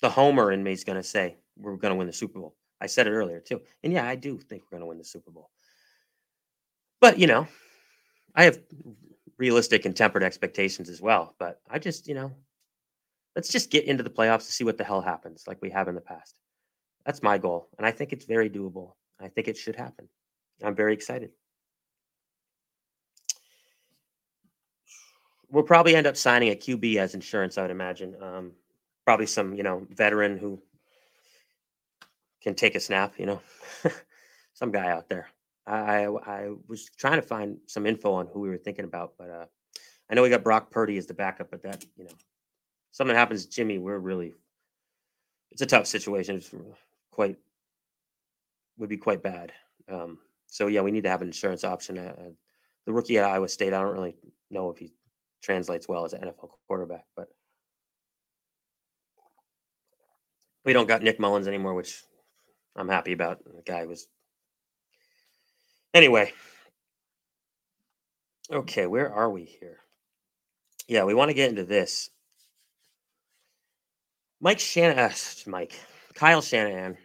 the 0.00 0.10
homer 0.10 0.52
in 0.52 0.62
me 0.62 0.72
is 0.72 0.84
going 0.84 0.96
to 0.96 1.02
say 1.02 1.36
we're 1.58 1.76
going 1.76 1.92
to 1.92 1.98
win 1.98 2.06
the 2.06 2.12
Super 2.12 2.40
Bowl. 2.40 2.56
I 2.80 2.86
said 2.86 3.06
it 3.06 3.12
earlier 3.12 3.40
too, 3.40 3.60
and 3.84 3.92
yeah, 3.92 4.08
I 4.08 4.16
do 4.16 4.38
think 4.38 4.62
we're 4.62 4.78
going 4.78 4.86
to 4.86 4.86
win 4.86 4.98
the 4.98 5.04
Super 5.04 5.30
Bowl. 5.30 5.50
But 7.00 7.18
you 7.18 7.26
know, 7.26 7.46
I 8.36 8.44
have 8.44 8.60
realistic 9.38 9.84
and 9.84 9.96
tempered 9.96 10.22
expectations 10.22 10.88
as 10.88 11.00
well. 11.00 11.34
But 11.38 11.60
I 11.68 11.78
just 11.78 12.06
you 12.06 12.14
know, 12.14 12.32
let's 13.34 13.48
just 13.48 13.70
get 13.70 13.84
into 13.84 14.02
the 14.02 14.10
playoffs 14.10 14.46
to 14.46 14.52
see 14.52 14.64
what 14.64 14.78
the 14.78 14.84
hell 14.84 15.00
happens, 15.00 15.44
like 15.46 15.60
we 15.60 15.70
have 15.70 15.88
in 15.88 15.94
the 15.94 16.00
past. 16.00 16.36
That's 17.04 17.22
my 17.22 17.38
goal, 17.38 17.68
and 17.78 17.86
I 17.86 17.90
think 17.90 18.12
it's 18.12 18.24
very 18.24 18.50
doable. 18.50 18.92
I 19.20 19.28
think 19.28 19.48
it 19.48 19.56
should 19.56 19.76
happen. 19.76 20.08
I'm 20.62 20.74
very 20.74 20.92
excited. 20.92 21.30
we'll 25.50 25.64
probably 25.64 25.94
end 25.94 26.06
up 26.06 26.16
signing 26.16 26.50
a 26.50 26.54
QB 26.54 26.96
as 26.96 27.14
insurance, 27.14 27.58
I 27.58 27.62
would 27.62 27.70
imagine. 27.70 28.16
Um, 28.22 28.52
probably 29.04 29.26
some, 29.26 29.54
you 29.54 29.62
know, 29.62 29.86
veteran 29.90 30.38
who 30.38 30.60
can 32.42 32.54
take 32.54 32.74
a 32.74 32.80
snap, 32.80 33.14
you 33.18 33.26
know, 33.26 33.40
some 34.54 34.72
guy 34.72 34.90
out 34.90 35.08
there. 35.08 35.28
I, 35.66 36.04
I 36.04 36.50
was 36.68 36.88
trying 36.96 37.20
to 37.20 37.26
find 37.26 37.58
some 37.66 37.86
info 37.86 38.12
on 38.12 38.28
who 38.28 38.40
we 38.40 38.48
were 38.48 38.58
thinking 38.58 38.84
about, 38.84 39.14
but 39.18 39.30
uh, 39.30 39.46
I 40.10 40.14
know 40.14 40.22
we 40.22 40.28
got 40.28 40.44
Brock 40.44 40.70
Purdy 40.70 40.96
as 40.96 41.06
the 41.06 41.14
backup, 41.14 41.50
but 41.50 41.62
that, 41.62 41.84
you 41.96 42.04
know, 42.04 42.12
something 42.92 43.16
happens 43.16 43.46
Jimmy, 43.46 43.78
we're 43.78 43.98
really, 43.98 44.32
it's 45.50 45.62
a 45.62 45.66
tough 45.66 45.86
situation. 45.86 46.36
It's 46.36 46.54
quite, 47.10 47.36
would 48.78 48.88
be 48.88 48.96
quite 48.96 49.22
bad. 49.22 49.52
Um, 49.90 50.18
so 50.46 50.68
yeah, 50.68 50.82
we 50.82 50.92
need 50.92 51.04
to 51.04 51.10
have 51.10 51.22
an 51.22 51.28
insurance 51.28 51.64
option. 51.64 51.98
Uh, 51.98 52.30
the 52.84 52.92
rookie 52.92 53.18
at 53.18 53.24
Iowa 53.24 53.48
State, 53.48 53.72
I 53.72 53.82
don't 53.82 53.94
really 53.94 54.16
know 54.50 54.70
if 54.70 54.78
he 54.78 54.92
translates 55.42 55.88
well 55.88 56.04
as 56.04 56.12
an 56.12 56.22
NFL 56.22 56.50
quarterback. 56.68 57.04
But 57.16 57.28
We 60.66 60.72
don't 60.72 60.88
got 60.88 61.00
Nick 61.00 61.20
Mullens 61.20 61.46
anymore, 61.46 61.74
which 61.74 62.02
I'm 62.74 62.88
happy 62.88 63.12
about. 63.12 63.38
The 63.44 63.62
guy 63.64 63.86
was. 63.86 64.08
Anyway. 65.96 66.30
Okay, 68.52 68.86
where 68.86 69.10
are 69.10 69.30
we 69.30 69.44
here? 69.44 69.78
Yeah, 70.86 71.04
we 71.04 71.14
want 71.14 71.30
to 71.30 71.34
get 71.34 71.48
into 71.48 71.64
this. 71.64 72.10
Mike 74.38 74.58
Shanahan, 74.58 75.10
uh, 75.10 75.50
Mike, 75.50 75.72
Kyle 76.12 76.42
Shanahan 76.42 76.98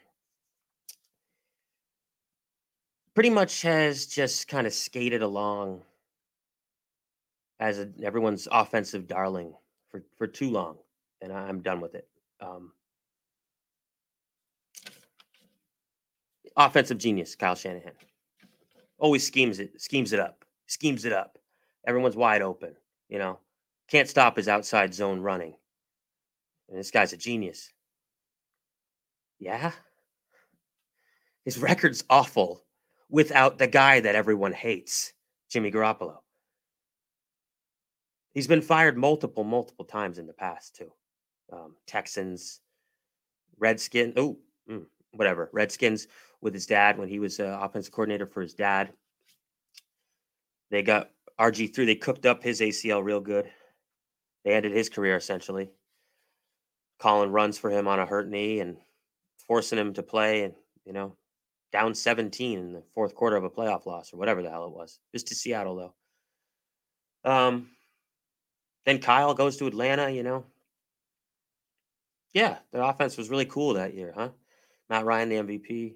pretty 3.15 3.29
much 3.29 3.61
has 3.61 4.07
just 4.07 4.49
kind 4.49 4.67
of 4.67 4.73
skated 4.73 5.21
along 5.21 5.83
as 7.61 7.79
a, 7.79 7.89
everyone's 8.03 8.49
offensive 8.51 9.07
darling 9.07 9.53
for, 9.89 10.03
for 10.17 10.27
too 10.27 10.49
long, 10.49 10.75
and 11.21 11.31
I'm 11.31 11.61
done 11.61 11.79
with 11.79 11.95
it. 11.95 12.09
Um, 12.41 12.73
offensive 16.57 16.97
genius, 16.97 17.35
Kyle 17.35 17.55
Shanahan. 17.55 17.93
Always 19.01 19.25
schemes 19.25 19.59
it, 19.59 19.81
schemes 19.81 20.13
it 20.13 20.19
up, 20.19 20.45
schemes 20.67 21.05
it 21.05 21.11
up. 21.11 21.39
Everyone's 21.87 22.15
wide 22.15 22.43
open, 22.43 22.75
you 23.09 23.17
know. 23.17 23.39
Can't 23.89 24.07
stop 24.07 24.37
his 24.37 24.47
outside 24.47 24.93
zone 24.93 25.19
running. 25.19 25.55
And 26.69 26.77
this 26.77 26.91
guy's 26.91 27.11
a 27.11 27.17
genius. 27.17 27.73
Yeah. 29.39 29.71
His 31.43 31.57
record's 31.57 32.03
awful 32.11 32.63
without 33.09 33.57
the 33.57 33.65
guy 33.65 33.99
that 34.01 34.13
everyone 34.13 34.53
hates, 34.53 35.13
Jimmy 35.49 35.71
Garoppolo. 35.71 36.19
He's 38.33 38.47
been 38.47 38.61
fired 38.61 38.97
multiple, 38.97 39.43
multiple 39.43 39.83
times 39.83 40.19
in 40.19 40.27
the 40.27 40.33
past, 40.33 40.75
too. 40.75 40.91
Um, 41.51 41.75
Texans, 41.87 42.61
Redskins, 43.57 44.13
oh, 44.15 44.37
whatever. 45.13 45.49
Redskins 45.51 46.07
with 46.41 46.53
his 46.53 46.65
dad 46.65 46.97
when 46.97 47.07
he 47.07 47.19
was 47.19 47.39
uh, 47.39 47.59
offensive 47.61 47.93
coordinator 47.93 48.25
for 48.25 48.41
his 48.41 48.53
dad. 48.53 48.91
They 50.69 50.81
got 50.83 51.11
RG3, 51.39 51.85
they 51.85 51.95
cooked 51.95 52.25
up 52.25 52.43
his 52.43 52.61
ACL 52.61 53.03
real 53.03 53.19
good. 53.19 53.49
They 54.43 54.53
ended 54.53 54.71
his 54.71 54.89
career 54.89 55.15
essentially. 55.15 55.69
Calling 56.99 57.31
runs 57.31 57.57
for 57.57 57.69
him 57.69 57.87
on 57.87 57.99
a 57.99 58.05
hurt 58.05 58.29
knee 58.29 58.59
and 58.59 58.77
forcing 59.47 59.77
him 59.77 59.93
to 59.93 60.03
play 60.03 60.43
and, 60.43 60.53
you 60.85 60.93
know, 60.93 61.15
down 61.71 61.95
17 61.95 62.59
in 62.59 62.73
the 62.73 62.83
fourth 62.93 63.15
quarter 63.15 63.35
of 63.35 63.43
a 63.43 63.49
playoff 63.49 63.85
loss 63.85 64.13
or 64.13 64.17
whatever 64.17 64.41
the 64.41 64.49
hell 64.49 64.65
it 64.65 64.73
was. 64.73 64.99
Just 65.13 65.27
to 65.27 65.35
Seattle 65.35 65.93
though. 67.23 67.29
Um 67.29 67.69
then 68.85 68.99
Kyle 68.99 69.33
goes 69.33 69.57
to 69.57 69.67
Atlanta, 69.67 70.09
you 70.09 70.23
know. 70.23 70.45
Yeah, 72.33 72.57
the 72.71 72.83
offense 72.83 73.17
was 73.17 73.29
really 73.29 73.45
cool 73.45 73.73
that 73.75 73.93
year, 73.93 74.13
huh? 74.15 74.29
Matt 74.89 75.05
Ryan, 75.05 75.29
the 75.29 75.35
MVP. 75.35 75.93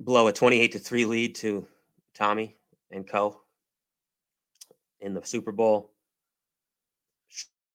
Blow 0.00 0.26
a 0.28 0.32
28 0.32 0.72
to 0.72 0.78
3 0.78 1.04
lead 1.04 1.34
to 1.36 1.66
Tommy 2.14 2.56
and 2.90 3.06
Co. 3.06 3.42
in 5.00 5.14
the 5.14 5.24
Super 5.24 5.52
Bowl. 5.52 5.92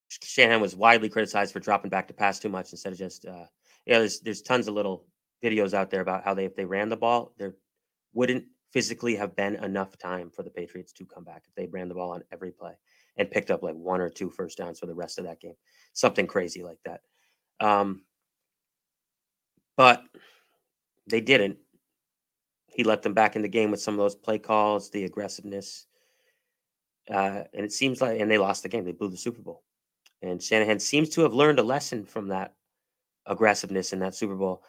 Shanahan 0.09 0.61
was 0.61 0.75
widely 0.75 1.09
criticized 1.09 1.53
for 1.53 1.59
dropping 1.59 1.89
back 1.89 2.07
to 2.07 2.13
pass 2.13 2.39
too 2.39 2.49
much 2.49 2.71
instead 2.71 2.93
of 2.93 2.99
just 2.99 3.25
uh, 3.25 3.45
yeah. 3.85 3.99
There's 3.99 4.21
there's 4.21 4.41
tons 4.41 4.67
of 4.67 4.73
little 4.73 5.05
videos 5.43 5.73
out 5.73 5.89
there 5.89 6.01
about 6.01 6.23
how 6.23 6.33
they 6.33 6.45
if 6.45 6.55
they 6.55 6.65
ran 6.65 6.89
the 6.89 6.97
ball, 6.97 7.33
there 7.37 7.55
wouldn't 8.13 8.45
physically 8.71 9.15
have 9.15 9.35
been 9.35 9.55
enough 9.55 9.97
time 9.97 10.29
for 10.29 10.43
the 10.43 10.49
Patriots 10.49 10.91
to 10.93 11.05
come 11.05 11.23
back 11.23 11.43
if 11.47 11.55
they 11.55 11.67
ran 11.67 11.87
the 11.87 11.95
ball 11.95 12.11
on 12.11 12.23
every 12.31 12.51
play 12.51 12.73
and 13.17 13.31
picked 13.31 13.51
up 13.51 13.63
like 13.63 13.75
one 13.75 14.01
or 14.01 14.09
two 14.09 14.29
first 14.29 14.57
downs 14.57 14.79
for 14.79 14.85
the 14.85 14.93
rest 14.93 15.17
of 15.17 15.25
that 15.25 15.39
game, 15.39 15.55
something 15.93 16.27
crazy 16.27 16.63
like 16.63 16.79
that. 16.85 17.01
Um, 17.59 18.03
but 19.77 20.03
they 21.07 21.21
didn't. 21.21 21.57
He 22.75 22.83
let 22.83 23.01
them 23.01 23.13
back 23.13 23.37
in 23.37 23.41
the 23.41 23.47
game 23.47 23.71
with 23.71 23.81
some 23.81 23.93
of 23.93 23.99
those 23.99 24.15
play 24.15 24.37
calls, 24.37 24.89
the 24.89 25.05
aggressiveness. 25.05 25.85
Uh, 27.09 27.43
and 27.53 27.63
it 27.65 27.71
seems 27.71 28.01
like, 28.01 28.19
and 28.19 28.29
they 28.29 28.37
lost 28.37 28.63
the 28.63 28.69
game. 28.69 28.83
They 28.83 28.91
blew 28.91 29.09
the 29.09 29.15
Super 29.15 29.41
Bowl. 29.41 29.63
And 30.21 30.43
Shanahan 30.43 30.79
seems 30.79 31.09
to 31.11 31.21
have 31.21 31.33
learned 31.33 31.59
a 31.59 31.63
lesson 31.63 32.05
from 32.05 32.27
that 32.27 32.53
aggressiveness 33.27 33.93
in 33.93 33.99
that 33.99 34.13
Super 34.13 34.35
Bowl. 34.35 34.61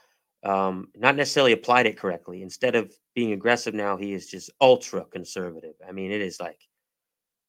Um, 0.44 0.88
not 0.94 1.16
necessarily 1.16 1.50
applied 1.50 1.86
it 1.86 1.98
correctly. 1.98 2.42
Instead 2.42 2.76
of 2.76 2.94
being 3.16 3.32
aggressive 3.32 3.74
now, 3.74 3.96
he 3.96 4.12
is 4.12 4.28
just 4.28 4.50
ultra 4.60 5.04
conservative. 5.06 5.74
I 5.86 5.90
mean, 5.90 6.12
it 6.12 6.20
is 6.20 6.38
like, 6.38 6.60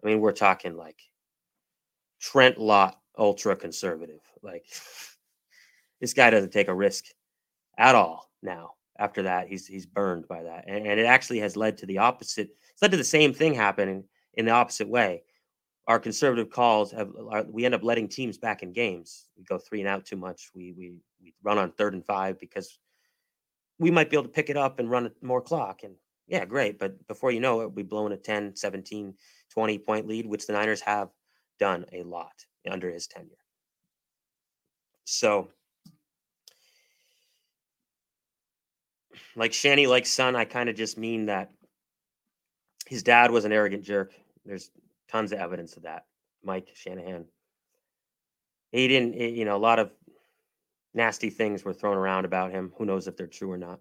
I 0.04 0.08
mean, 0.08 0.20
we're 0.20 0.32
talking 0.32 0.76
like 0.76 1.00
Trent 2.20 2.58
Lott 2.58 3.00
ultra 3.16 3.56
conservative. 3.56 4.22
Like 4.42 4.66
this 6.02 6.14
guy 6.14 6.32
doesn't 6.32 6.52
take 6.52 6.68
a 6.68 6.74
risk 6.74 7.06
at 7.78 7.94
all 7.94 8.32
now 8.42 8.72
after 9.00 9.24
that 9.24 9.48
he's 9.48 9.68
he's 9.68 9.86
burned 9.86 10.28
by 10.28 10.44
that 10.44 10.66
and, 10.68 10.88
and, 10.88 11.00
it 11.00 11.06
actually 11.06 11.40
has 11.40 11.56
led 11.56 11.78
to 11.78 11.86
the 11.86 11.98
opposite 11.98 12.50
it's 12.78 12.82
led 12.82 12.92
to 12.92 12.98
the 12.98 13.04
same 13.04 13.34
thing 13.34 13.56
happening 13.56 14.04
in 14.38 14.46
the 14.46 14.52
opposite 14.52 14.88
way. 14.88 15.24
Our 15.88 16.00
conservative 16.00 16.50
calls 16.50 16.92
have 16.92 17.10
are, 17.32 17.44
we 17.44 17.66
end 17.66 17.74
up 17.74 17.84
letting 17.84 18.08
teams 18.08 18.38
back 18.38 18.62
in 18.62 18.72
games. 18.72 19.30
We 19.36 19.44
go 19.44 19.58
three 19.58 19.80
and 19.80 19.90
out 19.90 20.06
too 20.06 20.16
much. 20.16 20.52
We 20.54 20.74
we 20.78 20.94
we 21.22 21.34
run 21.44 21.58
on 21.58 21.72
third 21.72 21.94
and 21.94 22.06
five 22.06 22.40
because 22.40 22.78
we 23.80 23.90
might 23.90 24.10
be 24.10 24.16
able 24.16 24.26
to 24.26 24.30
pick 24.30 24.50
it 24.50 24.58
up 24.58 24.80
and 24.80 24.90
run 24.90 25.12
more 25.22 25.42
clock 25.42 25.84
and 25.84 25.96
yeah 26.28 26.46
great 26.46 26.78
but 26.78 27.08
before 27.08 27.32
you 27.32 27.40
know 27.40 27.62
it 27.62 27.74
we 27.74 27.84
blowing 27.84 28.12
a 28.12 28.18
10 28.18 28.56
17 28.56 29.14
20 29.52 29.78
point 29.80 30.08
lead 30.08 30.26
which 30.26 30.46
the 30.46 30.54
niners 30.54 30.82
have 30.82 31.10
done 31.60 31.86
a 31.94 32.04
lot 32.04 32.34
under 32.70 32.92
his 32.92 33.08
tenure. 33.08 33.32
So 35.06 35.50
like 39.38 39.54
Shanny 39.54 39.88
like 39.88 40.06
son, 40.06 40.36
I 40.36 40.46
kind 40.46 40.68
of 40.68 40.76
just 40.76 40.98
mean 40.98 41.28
that 41.28 41.52
his 42.88 43.04
dad 43.04 43.32
was 43.32 43.46
an 43.46 43.52
arrogant 43.52 43.84
jerk. 43.84 44.12
There's 44.46 44.72
tons 45.10 45.32
of 45.32 45.40
evidence 45.40 45.78
of 45.78 45.84
that. 45.84 46.06
Mike 46.44 46.70
Shanahan. 46.74 47.26
He 48.72 48.88
didn't, 48.88 49.14
eh, 49.16 49.28
you 49.28 49.46
know, 49.46 49.56
a 49.56 49.60
lot 49.60 49.80
of 49.80 49.92
nasty 50.94 51.30
things 51.30 51.64
were 51.64 51.74
thrown 51.74 51.98
around 51.98 52.26
about 52.26 52.52
him. 52.52 52.74
Who 52.78 52.86
knows 52.86 53.08
if 53.08 53.16
they're 53.16 53.28
true 53.28 53.52
or 53.52 53.58
not? 53.58 53.80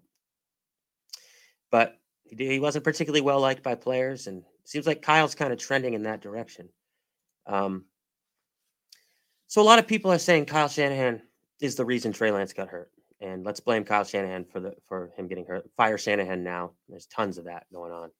But 1.71 1.97
he 2.29 2.59
wasn't 2.59 2.83
particularly 2.83 3.21
well 3.21 3.39
liked 3.39 3.63
by 3.63 3.75
players, 3.75 4.27
and 4.27 4.43
seems 4.63 4.85
like 4.85 5.01
Kyle's 5.01 5.35
kind 5.35 5.51
of 5.51 5.59
trending 5.59 5.93
in 5.93 6.03
that 6.03 6.21
direction. 6.21 6.69
Um, 7.47 7.85
so 9.47 9.61
a 9.61 9.63
lot 9.63 9.79
of 9.79 9.87
people 9.87 10.11
are 10.11 10.19
saying 10.19 10.45
Kyle 10.45 10.67
Shanahan 10.67 11.21
is 11.59 11.75
the 11.75 11.85
reason 11.85 12.11
Trey 12.11 12.31
Lance 12.31 12.53
got 12.53 12.67
hurt 12.67 12.91
and 13.21 13.45
let's 13.45 13.59
blame 13.59 13.83
Kyle 13.83 14.03
Shanahan 14.03 14.45
for 14.45 14.59
the 14.59 14.73
for 14.87 15.11
him 15.15 15.27
getting 15.27 15.45
hurt. 15.45 15.69
Fire 15.75 15.97
Shanahan 15.97 16.43
now. 16.43 16.71
There's 16.87 17.07
tons 17.07 17.37
of 17.37 17.45
that 17.45 17.65
going 17.73 17.91
on. 17.91 18.11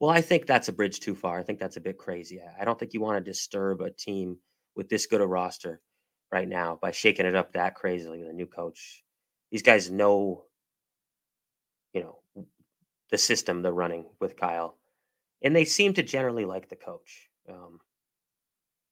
Well, 0.00 0.10
I 0.10 0.20
think 0.20 0.46
that's 0.46 0.68
a 0.68 0.72
bridge 0.72 1.00
too 1.00 1.14
far. 1.14 1.38
I 1.38 1.42
think 1.42 1.58
that's 1.58 1.76
a 1.76 1.80
bit 1.80 1.98
crazy. 1.98 2.40
I 2.60 2.64
don't 2.64 2.78
think 2.78 2.92
you 2.92 3.00
want 3.00 3.24
to 3.24 3.30
disturb 3.30 3.80
a 3.80 3.90
team 3.90 4.36
with 4.76 4.88
this 4.88 5.06
good 5.06 5.20
a 5.20 5.26
roster 5.26 5.80
right 6.32 6.48
now 6.48 6.78
by 6.82 6.90
shaking 6.90 7.26
it 7.26 7.36
up 7.36 7.52
that 7.52 7.74
crazily 7.74 8.20
with 8.20 8.30
a 8.30 8.34
new 8.34 8.46
coach. 8.46 9.04
These 9.50 9.62
guys 9.62 9.90
know, 9.90 10.44
you 11.92 12.02
know, 12.02 12.18
the 13.10 13.18
system 13.18 13.62
they're 13.62 13.72
running 13.72 14.06
with 14.20 14.36
Kyle, 14.36 14.76
and 15.42 15.54
they 15.54 15.64
seem 15.64 15.94
to 15.94 16.02
generally 16.02 16.44
like 16.44 16.68
the 16.68 16.76
coach. 16.76 17.30
Um, 17.48 17.78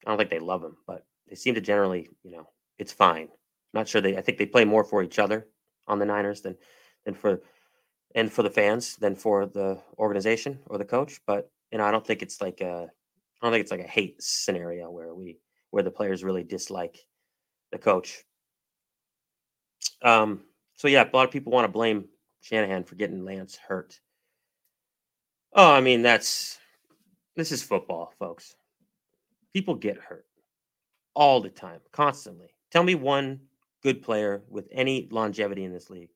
I 0.07 0.11
don't 0.11 0.19
think 0.19 0.31
they 0.31 0.39
love 0.39 0.63
him, 0.63 0.77
but 0.87 1.05
they 1.29 1.35
seem 1.35 1.55
to 1.57 1.61
generally, 1.61 2.09
you 2.23 2.31
know, 2.31 2.49
it's 2.79 2.93
fine. 2.93 3.29
Not 3.73 3.89
sure 3.89 4.01
they. 4.01 4.17
I 4.17 4.21
think 4.21 4.39
they 4.39 4.47
play 4.47 4.65
more 4.65 4.85
for 4.85 5.03
each 5.03 5.19
other 5.19 5.49
on 5.89 5.99
the 5.99 6.05
Niners 6.05 6.43
than 6.43 6.57
than 7.05 7.15
for 7.15 7.41
and 8.15 8.31
for 8.31 8.43
the 8.43 8.51
fans 8.51 8.97
than 8.97 9.17
for 9.17 9.47
the 9.47 9.81
organization 9.99 10.59
or 10.67 10.79
the 10.79 10.85
coach. 10.85 11.21
But 11.27 11.51
you 11.71 11.79
know, 11.79 11.85
I 11.85 11.91
don't 11.91 12.07
think 12.07 12.23
it's 12.23 12.41
like 12.41 12.61
a. 12.61 12.89
I 13.41 13.47
don't 13.47 13.53
think 13.53 13.63
it's 13.63 13.73
like 13.73 13.81
a 13.81 13.85
hate 13.85 14.23
scenario 14.23 14.91
where 14.91 15.15
we 15.15 15.39
where 15.71 15.83
the 15.83 15.91
players 15.91 16.23
really 16.23 16.45
dislike 16.45 16.99
the 17.71 17.79
coach. 17.79 18.25
Um. 20.03 20.43
So 20.77 20.89
yeah, 20.89 21.09
a 21.11 21.17
lot 21.17 21.27
of 21.27 21.31
people 21.31 21.53
want 21.53 21.65
to 21.65 21.73
blame 21.73 22.07
Shanahan 22.43 22.85
for 22.85 22.97
getting 22.97 23.25
Lance 23.25 23.57
hurt. 23.57 24.01
Oh, 25.55 25.73
I 25.73 25.81
mean 25.81 26.03
that's 26.03 26.59
this 27.37 27.53
is 27.53 27.63
football, 27.63 28.13
folks. 28.19 28.55
People 29.55 29.75
get 29.75 29.99
hurt 29.99 30.27
all 31.15 31.41
the 31.41 31.51
time, 31.51 31.81
constantly. 31.93 32.55
Tell 32.71 32.83
me 32.83 32.95
one 32.95 33.41
good 33.83 34.03
player 34.03 34.43
with 34.49 34.69
any 34.71 35.09
longevity 35.11 35.65
in 35.65 35.73
this 35.73 35.91
league 35.91 36.11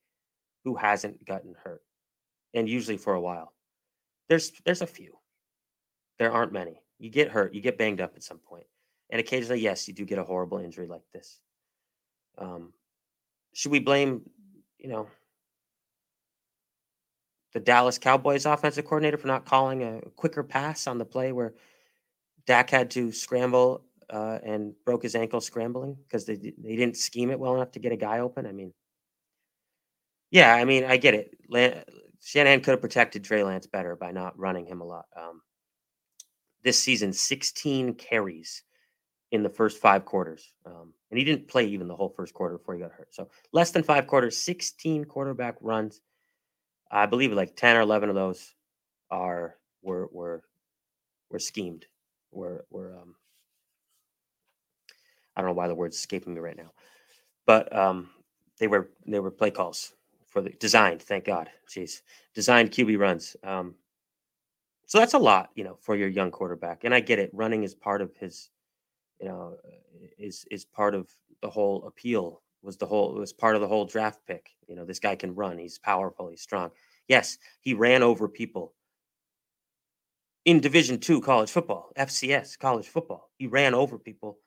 who 0.64 0.76
hasn't 0.76 1.24
gotten 1.24 1.54
hurt, 1.62 1.82
and 2.54 2.68
usually 2.68 2.96
for 2.96 3.14
a 3.14 3.20
while. 3.20 3.52
There's 4.28 4.52
there's 4.64 4.82
a 4.82 4.86
few. 4.86 5.18
There 6.18 6.32
aren't 6.32 6.52
many. 6.52 6.82
You 6.98 7.10
get 7.10 7.30
hurt, 7.30 7.54
you 7.54 7.60
get 7.60 7.78
banged 7.78 8.00
up 8.00 8.14
at 8.16 8.22
some 8.22 8.38
point, 8.38 8.66
and 9.10 9.20
occasionally, 9.20 9.60
yes, 9.60 9.86
you 9.86 9.94
do 9.94 10.04
get 10.04 10.18
a 10.18 10.24
horrible 10.24 10.58
injury 10.58 10.86
like 10.86 11.04
this. 11.12 11.40
Um, 12.38 12.72
should 13.54 13.72
we 13.72 13.78
blame, 13.78 14.22
you 14.78 14.88
know, 14.88 15.08
the 17.52 17.60
Dallas 17.60 17.98
Cowboys 17.98 18.44
offensive 18.44 18.84
coordinator 18.84 19.16
for 19.16 19.28
not 19.28 19.46
calling 19.46 19.82
a 19.82 20.00
quicker 20.16 20.42
pass 20.42 20.86
on 20.86 20.98
the 20.98 21.06
play 21.06 21.32
where 21.32 21.54
Dak 22.46 22.68
had 22.68 22.90
to 22.90 23.12
scramble 23.12 23.85
uh, 24.10 24.38
and 24.44 24.72
broke 24.84 25.02
his 25.02 25.14
ankle 25.14 25.40
scrambling 25.40 25.96
because 26.04 26.24
they 26.24 26.36
they 26.36 26.76
didn't 26.76 26.96
scheme 26.96 27.30
it 27.30 27.38
well 27.38 27.54
enough 27.54 27.72
to 27.72 27.80
get 27.80 27.92
a 27.92 27.96
guy 27.96 28.20
open. 28.20 28.46
I 28.46 28.52
mean, 28.52 28.72
yeah, 30.30 30.54
I 30.54 30.64
mean, 30.64 30.84
I 30.84 30.96
get 30.96 31.14
it. 31.14 31.36
Lan- 31.48 31.84
Shanahan 32.22 32.60
could 32.60 32.72
have 32.72 32.80
protected 32.80 33.24
Trey 33.24 33.42
Lance 33.42 33.66
better 33.66 33.94
by 33.96 34.10
not 34.10 34.38
running 34.38 34.66
him 34.66 34.80
a 34.80 34.84
lot. 34.84 35.06
Um, 35.16 35.42
this 36.64 36.78
season, 36.78 37.12
16 37.12 37.94
carries 37.94 38.64
in 39.30 39.42
the 39.42 39.48
first 39.48 39.78
five 39.78 40.04
quarters. 40.04 40.52
Um, 40.64 40.92
and 41.10 41.18
he 41.18 41.24
didn't 41.24 41.48
play 41.48 41.66
even 41.66 41.88
the 41.88 41.94
whole 41.94 42.08
first 42.08 42.34
quarter 42.34 42.58
before 42.58 42.74
he 42.74 42.80
got 42.80 42.92
hurt. 42.92 43.14
So 43.14 43.28
less 43.52 43.70
than 43.70 43.82
five 43.82 44.06
quarters, 44.06 44.36
16 44.38 45.04
quarterback 45.04 45.56
runs. 45.60 46.00
I 46.90 47.06
believe 47.06 47.32
like 47.32 47.56
10 47.56 47.76
or 47.76 47.80
11 47.80 48.08
of 48.08 48.14
those 48.14 48.54
are 49.10 49.56
were 49.82 50.08
were 50.12 50.42
were 51.30 51.38
schemed. 51.38 51.86
Were 52.32 52.64
were 52.70 52.96
um 52.96 53.14
I 55.36 55.40
don't 55.42 55.50
know 55.50 55.54
why 55.56 55.68
the 55.68 55.74
word's 55.74 55.96
escaping 55.96 56.34
me 56.34 56.40
right 56.40 56.56
now. 56.56 56.72
But 57.46 57.74
um 57.76 58.10
they 58.58 58.68
were 58.68 58.90
they 59.06 59.20
were 59.20 59.30
play 59.30 59.50
calls 59.50 59.92
for 60.28 60.42
the 60.42 60.50
designed, 60.50 61.02
thank 61.02 61.24
God. 61.24 61.50
Jeez. 61.68 62.02
Designed 62.34 62.70
QB 62.72 62.98
runs. 62.98 63.36
Um 63.42 63.74
so 64.86 64.98
that's 64.98 65.14
a 65.14 65.18
lot, 65.18 65.50
you 65.54 65.64
know, 65.64 65.76
for 65.80 65.96
your 65.96 66.08
young 66.08 66.30
quarterback. 66.30 66.84
And 66.84 66.94
I 66.94 67.00
get 67.00 67.18
it. 67.18 67.30
Running 67.32 67.64
is 67.64 67.74
part 67.74 68.02
of 68.02 68.16
his, 68.16 68.50
you 69.20 69.28
know, 69.28 69.56
is 70.18 70.44
is 70.50 70.64
part 70.64 70.94
of 70.94 71.10
the 71.42 71.50
whole 71.50 71.84
appeal. 71.86 72.42
Was 72.62 72.76
the 72.76 72.86
whole 72.86 73.14
was 73.14 73.32
part 73.32 73.56
of 73.56 73.60
the 73.60 73.68
whole 73.68 73.84
draft 73.84 74.20
pick. 74.26 74.50
You 74.68 74.76
know, 74.76 74.84
this 74.84 74.98
guy 75.00 75.16
can 75.16 75.34
run. 75.34 75.58
He's 75.58 75.78
powerful. 75.78 76.28
He's 76.28 76.42
strong. 76.42 76.70
Yes, 77.08 77.38
he 77.60 77.74
ran 77.74 78.02
over 78.02 78.28
people 78.28 78.74
in 80.44 80.60
Division 80.60 80.98
two 80.98 81.20
college 81.20 81.50
football, 81.50 81.90
FCS 81.98 82.58
college 82.58 82.88
football. 82.88 83.30
He 83.38 83.46
ran 83.46 83.74
over 83.74 83.98
people. 83.98 84.38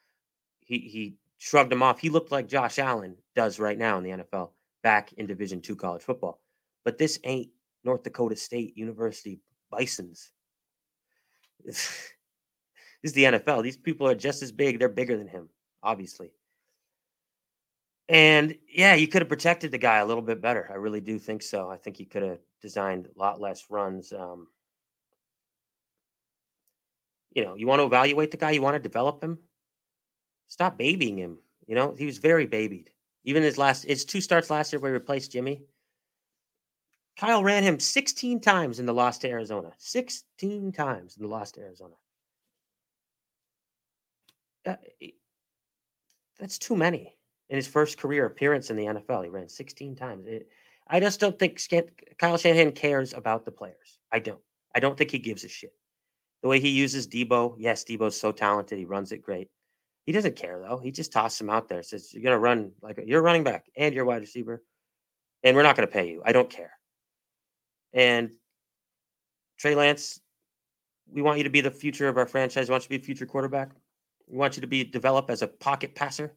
He 0.70 0.78
he 0.78 1.16
shrugged 1.40 1.74
him 1.74 1.84
off. 1.84 2.00
He 2.00 2.10
looked 2.10 2.32
like 2.32 2.48
Josh 2.48 2.80
Allen 2.80 3.18
does 3.36 3.60
right 3.60 3.78
now 3.78 3.98
in 3.98 4.04
the 4.04 4.12
NFL, 4.12 4.52
back 4.84 5.12
in 5.14 5.26
Division 5.26 5.60
two 5.60 5.76
college 5.76 6.04
football. 6.04 6.40
But 6.86 6.98
this 6.98 7.20
ain't 7.24 7.50
North 7.84 8.04
Dakota 8.04 8.36
State 8.36 8.78
University 8.78 9.42
Bisons. 9.72 10.32
this 11.66 12.14
is 13.04 13.14
the 13.14 13.24
NFL. 13.24 13.64
These 13.64 13.78
people 13.78 14.08
are 14.08 14.16
just 14.16 14.44
as 14.44 14.52
big. 14.52 14.78
They're 14.80 14.90
bigger 14.90 15.18
than 15.18 15.28
him, 15.28 15.50
obviously. 15.82 16.32
And 18.08 18.56
yeah, 18.72 18.94
you 18.94 19.08
could 19.08 19.22
have 19.22 19.30
protected 19.30 19.72
the 19.72 19.78
guy 19.78 19.98
a 19.98 20.06
little 20.06 20.24
bit 20.24 20.42
better. 20.42 20.70
I 20.72 20.76
really 20.76 21.02
do 21.02 21.20
think 21.20 21.42
so. 21.42 21.70
I 21.70 21.78
think 21.78 21.98
he 21.98 22.06
could 22.06 22.24
have 22.24 22.40
designed 22.62 23.08
a 23.08 23.20
lot 23.20 23.42
less 23.42 23.66
runs. 23.70 24.14
Um, 24.14 24.48
you 27.34 27.44
know, 27.44 27.56
you 27.56 27.68
want 27.68 27.80
to 27.80 27.86
evaluate 27.86 28.32
the 28.32 28.38
guy, 28.38 28.52
you 28.52 28.62
want 28.62 28.76
to 28.76 28.80
develop 28.80 29.24
him. 29.24 29.40
Stop 30.50 30.78
babying 30.78 31.18
him. 31.18 31.38
You 31.68 31.76
know, 31.76 31.96
he 31.98 32.06
was 32.06 32.18
very 32.18 32.46
babied. 32.46 32.90
Even 33.24 33.44
his 33.44 33.58
last, 33.58 33.86
his 33.86 34.04
two 34.04 34.20
starts 34.20 34.50
last 34.50 34.74
year 34.74 34.80
where 34.80 34.92
he 34.92 34.94
replaced 34.94 35.32
Jimmy. 35.32 35.62
Kyle 37.18 37.44
ran 37.44 37.64
him 37.64 37.80
16 37.80 38.40
times 38.40 38.80
in 38.80 38.86
the 38.86 38.94
loss 38.94 39.18
to 39.20 39.30
Arizona. 39.30 39.72
16 39.78 40.72
times 40.72 41.18
in 41.18 41.24
the 41.24 41.30
loss 41.30 41.52
to 41.52 41.62
Arizona. 41.62 41.94
Uh, 44.66 44.76
that's 46.40 46.58
too 46.58 46.76
many 46.76 47.16
in 47.50 47.56
his 47.56 47.68
first 47.68 47.98
career 47.98 48.26
appearance 48.26 48.70
in 48.70 48.78
the 48.78 48.86
NFL. 48.86 49.24
He 49.24 49.30
ran 49.30 49.50
16 49.50 49.96
times. 49.96 50.26
It, 50.28 50.48
I 50.88 51.00
just 51.00 51.20
don't 51.20 51.38
think 51.38 51.62
Kyle 52.18 52.38
Shanahan 52.38 52.72
cares 52.72 53.14
about 53.14 53.46
the 53.46 53.52
players. 53.52 54.00
I 54.12 54.20
don't. 54.20 54.42
I 54.74 54.80
don't 54.80 54.98
think 54.98 55.12
he 55.12 55.20
gives 55.20 55.44
a 55.44 55.50
shit. 55.50 55.74
The 56.42 56.48
way 56.48 56.60
he 56.60 56.70
uses 56.70 57.08
Deebo, 57.08 57.56
yes, 57.58 57.84
Deebo's 57.84 58.20
so 58.20 58.32
talented. 58.32 58.80
He 58.80 58.86
runs 58.86 59.12
it 59.12 59.22
great. 59.22 59.50
He 60.10 60.14
doesn't 60.14 60.36
care 60.36 60.60
though. 60.60 60.80
He 60.80 60.90
just 60.90 61.12
tosses 61.12 61.40
him 61.40 61.52
out 61.52 61.70
there. 61.70 61.84
Says 61.84 62.12
you're 62.12 62.24
gonna 62.24 62.40
run 62.40 62.72
like 62.82 63.00
you're 63.06 63.22
running 63.22 63.44
back 63.44 63.68
and 63.78 63.94
you're 63.94 64.06
wide 64.06 64.22
receiver, 64.22 64.64
and 65.44 65.56
we're 65.56 65.62
not 65.62 65.76
gonna 65.76 65.86
pay 65.86 66.10
you. 66.10 66.24
I 66.26 66.32
don't 66.32 66.50
care. 66.50 66.72
And 67.94 68.32
Trey 69.60 69.76
Lance, 69.76 70.20
we 71.14 71.22
want 71.22 71.38
you 71.38 71.44
to 71.44 71.52
be 71.52 71.62
the 71.62 71.70
future 71.70 72.08
of 72.08 72.18
our 72.18 72.26
franchise. 72.26 72.70
We 72.70 72.72
want 72.72 72.86
you 72.86 72.88
to 72.88 72.98
be 72.98 73.04
a 73.04 73.06
future 73.06 73.28
quarterback. 73.28 73.70
We 74.28 74.36
want 74.36 74.58
you 74.58 74.62
to 74.62 74.68
be 74.68 74.84
developed 74.84 75.30
as 75.30 75.44
a 75.44 75.48
pocket 75.48 75.94
passer. 75.94 76.34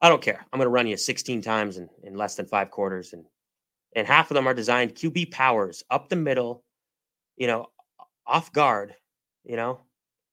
I 0.00 0.08
don't 0.08 0.22
care. 0.22 0.46
I'm 0.52 0.58
going 0.58 0.66
to 0.66 0.70
run 0.70 0.86
you 0.86 0.96
16 0.96 1.42
times 1.42 1.78
in, 1.78 1.88
in 2.04 2.14
less 2.14 2.36
than 2.36 2.46
five 2.46 2.70
quarters, 2.70 3.12
and 3.12 3.24
and 3.96 4.06
half 4.06 4.30
of 4.30 4.36
them 4.36 4.46
are 4.46 4.54
designed 4.54 4.94
QB 4.94 5.32
powers 5.32 5.82
up 5.90 6.08
the 6.08 6.14
middle, 6.14 6.62
you 7.36 7.48
know, 7.48 7.70
off 8.24 8.52
guard, 8.52 8.94
you 9.42 9.56
know, 9.56 9.80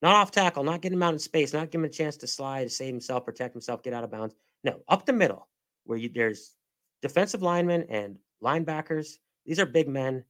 not 0.05 0.15
off 0.15 0.31
tackle, 0.31 0.63
not 0.63 0.81
getting 0.81 0.97
him 0.97 1.03
out 1.03 1.13
in 1.13 1.19
space, 1.19 1.53
not 1.53 1.71
giving 1.71 1.85
him 1.85 1.89
a 1.89 1.93
chance 1.93 2.15
to 2.17 2.27
slide, 2.27 2.71
save 2.71 2.93
himself, 2.93 3.25
protect 3.25 3.53
himself, 3.53 3.83
get 3.83 3.93
out 3.93 4.03
of 4.03 4.11
bounds. 4.11 4.35
No, 4.63 4.79
up 4.87 5.05
the 5.05 5.13
middle, 5.13 5.47
where 5.85 5.97
you, 5.97 6.09
there's 6.13 6.55
defensive 7.01 7.41
linemen 7.41 7.85
and 7.89 8.17
linebackers 8.43 9.17
these 9.45 9.59
are 9.59 9.65
big 9.65 9.87
men. 9.87 10.23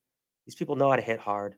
These 0.45 0.55
people 0.55 0.75
know 0.75 0.89
how 0.89 0.95
to 0.95 1.01
hit 1.01 1.19
hard. 1.19 1.55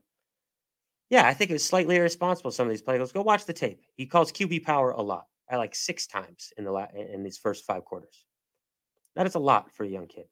Yeah, 1.10 1.26
I 1.26 1.34
think 1.34 1.50
it 1.50 1.54
was 1.54 1.64
slightly 1.64 1.96
irresponsible. 1.96 2.50
Some 2.50 2.66
of 2.66 2.70
these 2.70 2.82
plays. 2.82 3.12
Go 3.12 3.22
watch 3.22 3.44
the 3.44 3.52
tape. 3.52 3.82
He 3.96 4.06
calls 4.06 4.32
QB 4.32 4.64
power 4.64 4.92
a 4.92 5.02
lot. 5.02 5.26
I 5.50 5.56
like 5.56 5.74
six 5.74 6.06
times 6.06 6.52
in 6.56 6.64
the 6.64 6.70
la- 6.70 6.88
in 6.94 7.22
these 7.22 7.38
first 7.38 7.64
five 7.64 7.84
quarters. 7.84 8.24
That 9.16 9.26
is 9.26 9.34
a 9.34 9.38
lot 9.40 9.72
for 9.72 9.84
a 9.84 9.88
young 9.88 10.06
kid. 10.06 10.26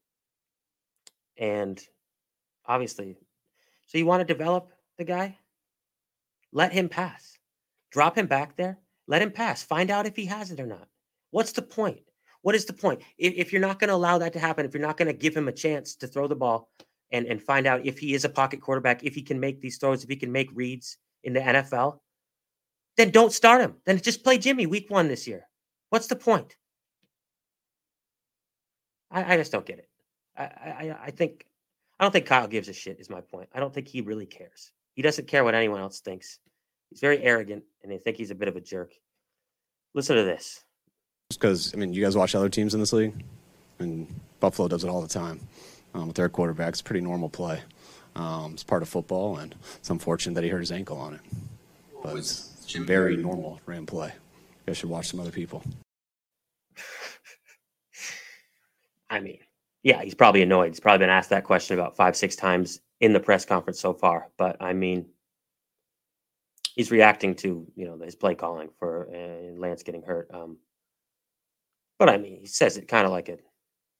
And 1.38 1.82
obviously, 2.66 3.16
so 3.86 3.98
you 3.98 4.06
want 4.06 4.20
to 4.20 4.32
develop 4.32 4.72
the 4.98 5.04
guy? 5.04 5.38
Let 6.52 6.72
him 6.72 6.88
pass. 6.88 7.35
Drop 7.90 8.16
him 8.16 8.26
back 8.26 8.56
there. 8.56 8.78
Let 9.06 9.22
him 9.22 9.30
pass. 9.30 9.62
Find 9.62 9.90
out 9.90 10.06
if 10.06 10.16
he 10.16 10.26
has 10.26 10.50
it 10.50 10.60
or 10.60 10.66
not. 10.66 10.88
What's 11.30 11.52
the 11.52 11.62
point? 11.62 12.00
What 12.42 12.54
is 12.54 12.64
the 12.64 12.72
point? 12.72 13.02
If, 13.18 13.34
if 13.34 13.52
you're 13.52 13.60
not 13.60 13.78
going 13.78 13.88
to 13.88 13.94
allow 13.94 14.18
that 14.18 14.32
to 14.34 14.38
happen, 14.38 14.66
if 14.66 14.74
you're 14.74 14.82
not 14.82 14.96
going 14.96 15.08
to 15.08 15.14
give 15.14 15.36
him 15.36 15.48
a 15.48 15.52
chance 15.52 15.96
to 15.96 16.06
throw 16.06 16.26
the 16.28 16.36
ball, 16.36 16.68
and 17.12 17.26
and 17.26 17.42
find 17.42 17.66
out 17.66 17.84
if 17.86 17.98
he 17.98 18.14
is 18.14 18.24
a 18.24 18.28
pocket 18.28 18.60
quarterback, 18.60 19.04
if 19.04 19.14
he 19.14 19.22
can 19.22 19.38
make 19.38 19.60
these 19.60 19.78
throws, 19.78 20.02
if 20.02 20.10
he 20.10 20.16
can 20.16 20.32
make 20.32 20.50
reads 20.54 20.98
in 21.24 21.32
the 21.32 21.40
NFL, 21.40 21.98
then 22.96 23.10
don't 23.10 23.32
start 23.32 23.60
him. 23.60 23.74
Then 23.84 24.00
just 24.00 24.24
play 24.24 24.38
Jimmy 24.38 24.66
week 24.66 24.90
one 24.90 25.08
this 25.08 25.26
year. 25.26 25.48
What's 25.90 26.08
the 26.08 26.16
point? 26.16 26.56
I, 29.10 29.34
I 29.34 29.36
just 29.36 29.52
don't 29.52 29.66
get 29.66 29.78
it. 29.78 29.88
I, 30.36 30.42
I 30.44 30.96
I 31.04 31.10
think 31.10 31.46
I 31.98 32.04
don't 32.04 32.12
think 32.12 32.26
Kyle 32.26 32.48
gives 32.48 32.68
a 32.68 32.72
shit. 32.72 33.00
Is 33.00 33.10
my 33.10 33.20
point. 33.20 33.48
I 33.54 33.60
don't 33.60 33.72
think 33.72 33.88
he 33.88 34.00
really 34.00 34.26
cares. 34.26 34.72
He 34.94 35.02
doesn't 35.02 35.28
care 35.28 35.44
what 35.44 35.54
anyone 35.54 35.80
else 35.80 36.00
thinks. 36.00 36.38
He's 36.90 37.00
very 37.00 37.22
arrogant, 37.22 37.64
and 37.86 37.94
they 37.94 38.02
think 38.02 38.16
he's 38.16 38.32
a 38.32 38.34
bit 38.34 38.48
of 38.48 38.56
a 38.56 38.60
jerk. 38.60 38.92
Listen 39.94 40.16
to 40.16 40.24
this. 40.24 40.64
Just 41.30 41.40
because 41.40 41.72
I 41.72 41.76
mean, 41.76 41.94
you 41.94 42.02
guys 42.02 42.16
watch 42.16 42.34
other 42.34 42.48
teams 42.48 42.74
in 42.74 42.80
this 42.80 42.92
league, 42.92 43.14
and 43.78 44.08
Buffalo 44.40 44.66
does 44.66 44.82
it 44.82 44.90
all 44.90 45.00
the 45.00 45.08
time 45.08 45.40
um, 45.94 46.08
with 46.08 46.16
their 46.16 46.28
quarterbacks. 46.28 46.82
Pretty 46.82 47.00
normal 47.00 47.28
play. 47.28 47.60
Um, 48.16 48.54
it's 48.54 48.64
part 48.64 48.82
of 48.82 48.88
football, 48.88 49.38
and 49.38 49.54
it's 49.76 49.90
unfortunate 49.90 50.34
that 50.34 50.42
he 50.42 50.50
hurt 50.50 50.60
his 50.60 50.72
ankle 50.72 50.98
on 50.98 51.14
it. 51.14 51.20
But 52.02 52.16
it's 52.16 52.74
very 52.74 53.16
normal 53.16 53.60
ran 53.66 53.86
play. 53.86 54.08
You 54.08 54.66
guys 54.66 54.78
should 54.78 54.90
watch 54.90 55.06
some 55.06 55.20
other 55.20 55.30
people. 55.30 55.62
I 59.10 59.20
mean, 59.20 59.38
yeah, 59.84 60.02
he's 60.02 60.14
probably 60.14 60.42
annoyed. 60.42 60.68
He's 60.68 60.80
probably 60.80 61.04
been 61.04 61.10
asked 61.10 61.30
that 61.30 61.44
question 61.44 61.78
about 61.78 61.94
five, 61.96 62.16
six 62.16 62.34
times 62.34 62.80
in 63.00 63.12
the 63.12 63.20
press 63.20 63.44
conference 63.44 63.78
so 63.78 63.92
far. 63.92 64.28
But 64.36 64.60
I 64.60 64.72
mean, 64.72 65.06
he's 66.76 66.90
reacting 66.90 67.34
to 67.34 67.66
you 67.74 67.86
know 67.86 67.98
his 67.98 68.14
play 68.14 68.34
calling 68.34 68.68
for 68.78 69.08
uh, 69.12 69.58
Lance 69.58 69.82
getting 69.82 70.02
hurt. 70.02 70.30
Um, 70.32 70.58
but 71.98 72.08
I 72.08 72.18
mean, 72.18 72.38
he 72.40 72.46
says 72.46 72.76
it 72.76 72.86
kind 72.86 73.06
of 73.06 73.10
like 73.10 73.28
a 73.28 73.38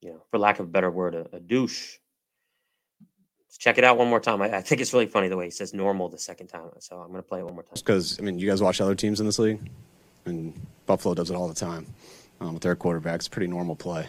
you 0.01 0.12
know, 0.12 0.22
for 0.31 0.39
lack 0.39 0.61
of 0.61 0.66
a 0.66 0.68
better 0.68 0.91
word, 0.91 1.14
a, 1.14 1.27
a 1.33 1.41
douche. 1.41 1.97
Let's 3.41 3.59
check 3.59 3.79
it 3.79 3.85
out 3.85 3.99
one 3.99 4.09
more 4.09 4.20
time. 4.20 4.43
I, 4.43 4.57
I, 4.57 4.61
think 4.61 4.81
it's 4.81 4.93
really 4.93 5.07
funny 5.07 5.29
the 5.29 5.37
way 5.37 5.47
he 5.47 5.51
says 5.51 5.72
normal 5.74 6.09
the 6.09 6.18
second 6.18 6.49
time. 6.49 6.68
So 6.79 6.97
I'm 6.97 7.09
going 7.09 7.22
to 7.22 7.29
play 7.29 7.41
it 7.41 7.45
one 7.45 7.55
more 7.55 7.62
time. 7.62 7.72
Because, 7.74 8.18
I 8.18 8.22
mean, 8.22 8.39
you 8.39 8.49
guys 8.49 8.62
watch 8.62 8.81
other 8.81 8.95
teams 8.95 9.20
in 9.20 9.27
this 9.27 9.39
league, 9.39 9.61
and 10.24 10.55
Buffalo 10.87 11.14
does 11.14 11.31
it 11.31 11.35
all 11.35 11.49
the 11.49 11.55
time 11.55 11.87
um, 12.41 12.55
with 12.55 12.62
their 12.62 12.77
quarterbacks. 12.77 13.31
Pretty 13.31 13.47
normal 13.47 13.77
play. 13.77 14.07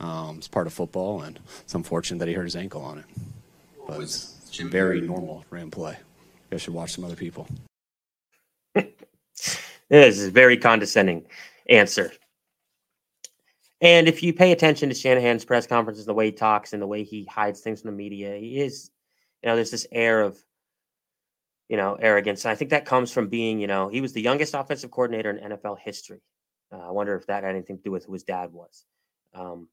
Um, 0.00 0.38
it's 0.38 0.48
part 0.48 0.66
of 0.66 0.72
football, 0.72 1.22
and 1.22 1.38
it's 1.60 1.74
unfortunate 1.74 2.18
that 2.18 2.28
he 2.28 2.34
hurt 2.34 2.44
his 2.44 2.56
ankle 2.56 2.82
on 2.82 2.98
it. 2.98 3.04
But 3.86 4.00
it's 4.00 4.58
very 4.58 5.00
normal 5.00 5.44
ran 5.50 5.70
play. 5.70 5.92
You 5.92 6.52
guys 6.52 6.62
should 6.62 6.74
watch 6.74 6.92
some 6.92 7.04
other 7.04 7.16
people. 7.16 7.48
This 9.90 10.18
is 10.18 10.28
a 10.28 10.30
very 10.30 10.56
condescending 10.56 11.24
answer 11.68 12.12
and 13.84 14.08
if 14.08 14.22
you 14.22 14.32
pay 14.32 14.52
attention 14.52 14.88
to 14.88 14.94
Shanahan's 14.94 15.44
press 15.44 15.66
conferences, 15.66 16.06
the 16.06 16.14
way 16.14 16.26
he 16.26 16.32
talks 16.32 16.72
and 16.72 16.80
the 16.80 16.86
way 16.86 17.02
he 17.02 17.26
hides 17.26 17.60
things 17.60 17.82
from 17.82 17.90
the 17.90 17.96
media, 17.96 18.34
he 18.34 18.58
is, 18.58 18.90
you 19.42 19.48
know, 19.48 19.56
there's 19.56 19.70
this 19.70 19.86
air 19.92 20.22
of, 20.22 20.38
you 21.68 21.76
know, 21.76 21.94
arrogance. 22.00 22.46
And 22.46 22.52
I 22.52 22.54
think 22.54 22.70
that 22.70 22.86
comes 22.86 23.12
from 23.12 23.28
being, 23.28 23.58
you 23.58 23.66
know, 23.66 23.88
he 23.88 24.00
was 24.00 24.14
the 24.14 24.22
youngest 24.22 24.54
offensive 24.54 24.90
coordinator 24.90 25.30
in 25.30 25.52
NFL 25.52 25.78
history. 25.80 26.22
Uh, 26.72 26.78
I 26.78 26.90
wonder 26.92 27.14
if 27.14 27.26
that 27.26 27.44
had 27.44 27.54
anything 27.54 27.76
to 27.76 27.82
do 27.82 27.90
with 27.90 28.06
who 28.06 28.14
his 28.14 28.22
dad 28.22 28.54
was. 28.54 28.86
Um, 29.34 29.68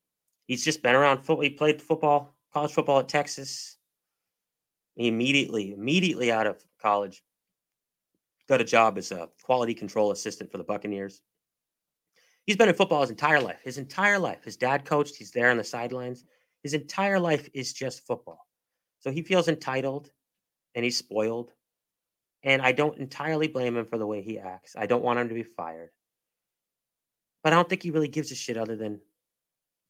he's 0.45 0.65
just 0.65 0.83
been 0.83 0.95
around 0.95 1.19
football. 1.19 1.43
He 1.43 1.51
played 1.51 1.81
football, 1.81 2.35
college 2.53 2.73
football 2.73 2.99
at 2.99 3.07
Texas. 3.07 3.77
He 4.95 5.07
immediately, 5.07 5.71
immediately 5.71 6.33
out 6.33 6.47
of 6.47 6.61
college, 6.81 7.23
got 8.51 8.61
a 8.61 8.65
job 8.65 8.97
as 8.97 9.11
a 9.11 9.29
quality 9.43 9.73
control 9.73 10.11
assistant 10.11 10.51
for 10.51 10.57
the 10.57 10.63
Buccaneers 10.63 11.21
He's 12.45 12.57
been 12.57 12.69
in 12.69 12.75
football 12.75 13.01
his 13.01 13.09
entire 13.09 13.39
life. 13.39 13.59
His 13.63 13.77
entire 13.77 14.17
life. 14.17 14.43
His 14.43 14.57
dad 14.57 14.85
coached. 14.85 15.15
He's 15.15 15.31
there 15.31 15.51
on 15.51 15.57
the 15.57 15.63
sidelines. 15.63 16.25
His 16.63 16.73
entire 16.73 17.19
life 17.19 17.49
is 17.53 17.73
just 17.73 18.05
football. 18.05 18.47
So 18.99 19.11
he 19.11 19.21
feels 19.21 19.47
entitled 19.47 20.09
and 20.75 20.83
he's 20.83 20.97
spoiled. 20.97 21.51
And 22.43 22.61
I 22.61 22.71
don't 22.71 22.97
entirely 22.97 23.47
blame 23.47 23.77
him 23.77 23.85
for 23.85 23.97
the 23.97 24.07
way 24.07 24.21
he 24.21 24.39
acts. 24.39 24.75
I 24.75 24.87
don't 24.87 25.03
want 25.03 25.19
him 25.19 25.29
to 25.29 25.35
be 25.35 25.43
fired. 25.43 25.91
But 27.43 27.53
I 27.53 27.55
don't 27.55 27.69
think 27.69 27.83
he 27.83 27.91
really 27.91 28.07
gives 28.07 28.31
a 28.31 28.35
shit 28.35 28.57
other 28.57 28.75
than 28.75 28.99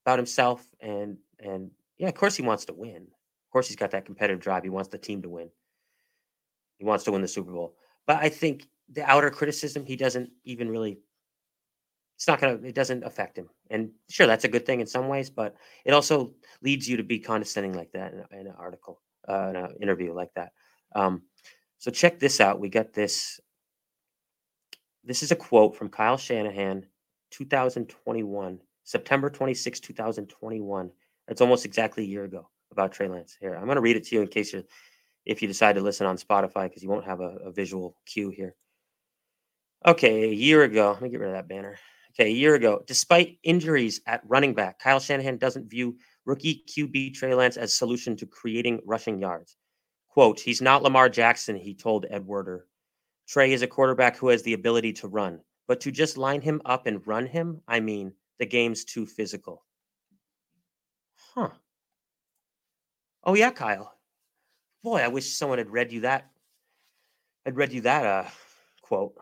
about 0.04 0.18
himself 0.18 0.66
and 0.80 1.16
and 1.38 1.70
yeah, 1.98 2.08
of 2.08 2.14
course 2.14 2.36
he 2.36 2.42
wants 2.42 2.64
to 2.66 2.72
win. 2.72 2.96
Of 2.96 3.52
course 3.52 3.68
he's 3.68 3.76
got 3.76 3.90
that 3.92 4.04
competitive 4.04 4.40
drive. 4.40 4.62
He 4.62 4.70
wants 4.70 4.88
the 4.88 4.98
team 4.98 5.22
to 5.22 5.28
win. 5.28 5.50
He 6.78 6.84
wants 6.84 7.04
to 7.04 7.12
win 7.12 7.22
the 7.22 7.28
Super 7.28 7.52
Bowl. 7.52 7.76
But 8.06 8.16
I 8.16 8.28
think 8.28 8.66
the 8.90 9.04
outer 9.04 9.30
criticism, 9.30 9.84
he 9.84 9.96
doesn't 9.96 10.30
even 10.44 10.68
really 10.68 10.98
it's 12.22 12.28
not 12.28 12.40
gonna 12.40 12.54
it 12.62 12.76
doesn't 12.76 13.02
affect 13.02 13.36
him. 13.36 13.48
And 13.68 13.90
sure, 14.08 14.28
that's 14.28 14.44
a 14.44 14.48
good 14.48 14.64
thing 14.64 14.80
in 14.80 14.86
some 14.86 15.08
ways, 15.08 15.28
but 15.28 15.56
it 15.84 15.92
also 15.92 16.32
leads 16.62 16.88
you 16.88 16.96
to 16.96 17.02
be 17.02 17.18
condescending 17.18 17.72
like 17.72 17.90
that 17.92 18.12
in, 18.12 18.38
in 18.38 18.46
an 18.46 18.54
article, 18.56 19.00
uh, 19.28 19.48
in 19.48 19.56
an 19.56 19.74
interview 19.80 20.14
like 20.14 20.32
that. 20.34 20.52
Um, 20.94 21.22
so 21.78 21.90
check 21.90 22.20
this 22.20 22.40
out. 22.40 22.60
We 22.60 22.68
got 22.68 22.92
this. 22.92 23.40
This 25.02 25.24
is 25.24 25.32
a 25.32 25.36
quote 25.36 25.74
from 25.74 25.88
Kyle 25.88 26.16
Shanahan, 26.16 26.86
2021, 27.32 28.60
September 28.84 29.28
26, 29.28 29.80
2021. 29.80 30.90
That's 31.26 31.40
almost 31.40 31.64
exactly 31.64 32.04
a 32.04 32.06
year 32.06 32.22
ago 32.22 32.48
about 32.70 32.92
Trey 32.92 33.08
Lance. 33.08 33.36
Here, 33.40 33.56
I'm 33.56 33.64
going 33.64 33.74
to 33.74 33.80
read 33.80 33.96
it 33.96 34.04
to 34.04 34.14
you 34.14 34.22
in 34.22 34.28
case 34.28 34.52
you, 34.52 34.62
if 35.24 35.42
you 35.42 35.48
decide 35.48 35.74
to 35.74 35.80
listen 35.80 36.06
on 36.06 36.16
Spotify, 36.16 36.64
because 36.64 36.82
you 36.82 36.88
won't 36.88 37.04
have 37.04 37.20
a, 37.20 37.36
a 37.44 37.52
visual 37.52 37.96
cue 38.06 38.30
here. 38.30 38.54
Okay, 39.84 40.24
a 40.24 40.32
year 40.32 40.62
ago, 40.62 40.92
let 40.92 41.02
me 41.02 41.08
get 41.08 41.20
rid 41.20 41.30
of 41.30 41.34
that 41.34 41.48
banner. 41.48 41.76
Okay, 42.14 42.28
a 42.28 42.34
year 42.34 42.54
ago, 42.54 42.82
despite 42.86 43.38
injuries 43.42 44.00
at 44.06 44.22
running 44.26 44.54
back, 44.54 44.78
Kyle 44.78 45.00
Shanahan 45.00 45.38
doesn't 45.38 45.70
view 45.70 45.96
rookie 46.24 46.62
QB 46.68 47.14
Trey 47.14 47.34
Lance 47.34 47.56
as 47.56 47.74
solution 47.74 48.16
to 48.16 48.26
creating 48.26 48.80
rushing 48.84 49.20
yards. 49.20 49.56
Quote, 50.08 50.38
he's 50.38 50.60
not 50.60 50.82
Lamar 50.82 51.08
Jackson, 51.08 51.56
he 51.56 51.74
told 51.74 52.06
Ed 52.10 52.26
Werder. 52.26 52.66
Trey 53.26 53.52
is 53.52 53.62
a 53.62 53.66
quarterback 53.66 54.16
who 54.16 54.28
has 54.28 54.42
the 54.42 54.52
ability 54.52 54.92
to 54.94 55.08
run, 55.08 55.40
but 55.66 55.80
to 55.80 55.90
just 55.90 56.18
line 56.18 56.42
him 56.42 56.60
up 56.66 56.86
and 56.86 57.06
run 57.06 57.26
him, 57.26 57.62
I 57.66 57.80
mean, 57.80 58.12
the 58.38 58.46
game's 58.46 58.84
too 58.84 59.06
physical. 59.06 59.64
Huh. 61.34 61.48
Oh 63.24 63.34
yeah, 63.34 63.50
Kyle. 63.50 63.94
Boy, 64.82 65.00
I 65.00 65.08
wish 65.08 65.32
someone 65.32 65.58
had 65.58 65.70
read 65.70 65.92
you 65.92 66.00
that. 66.00 66.30
Had 67.44 67.56
read 67.56 67.72
you 67.72 67.82
that 67.82 68.04
uh 68.06 68.30
quote 68.82 69.14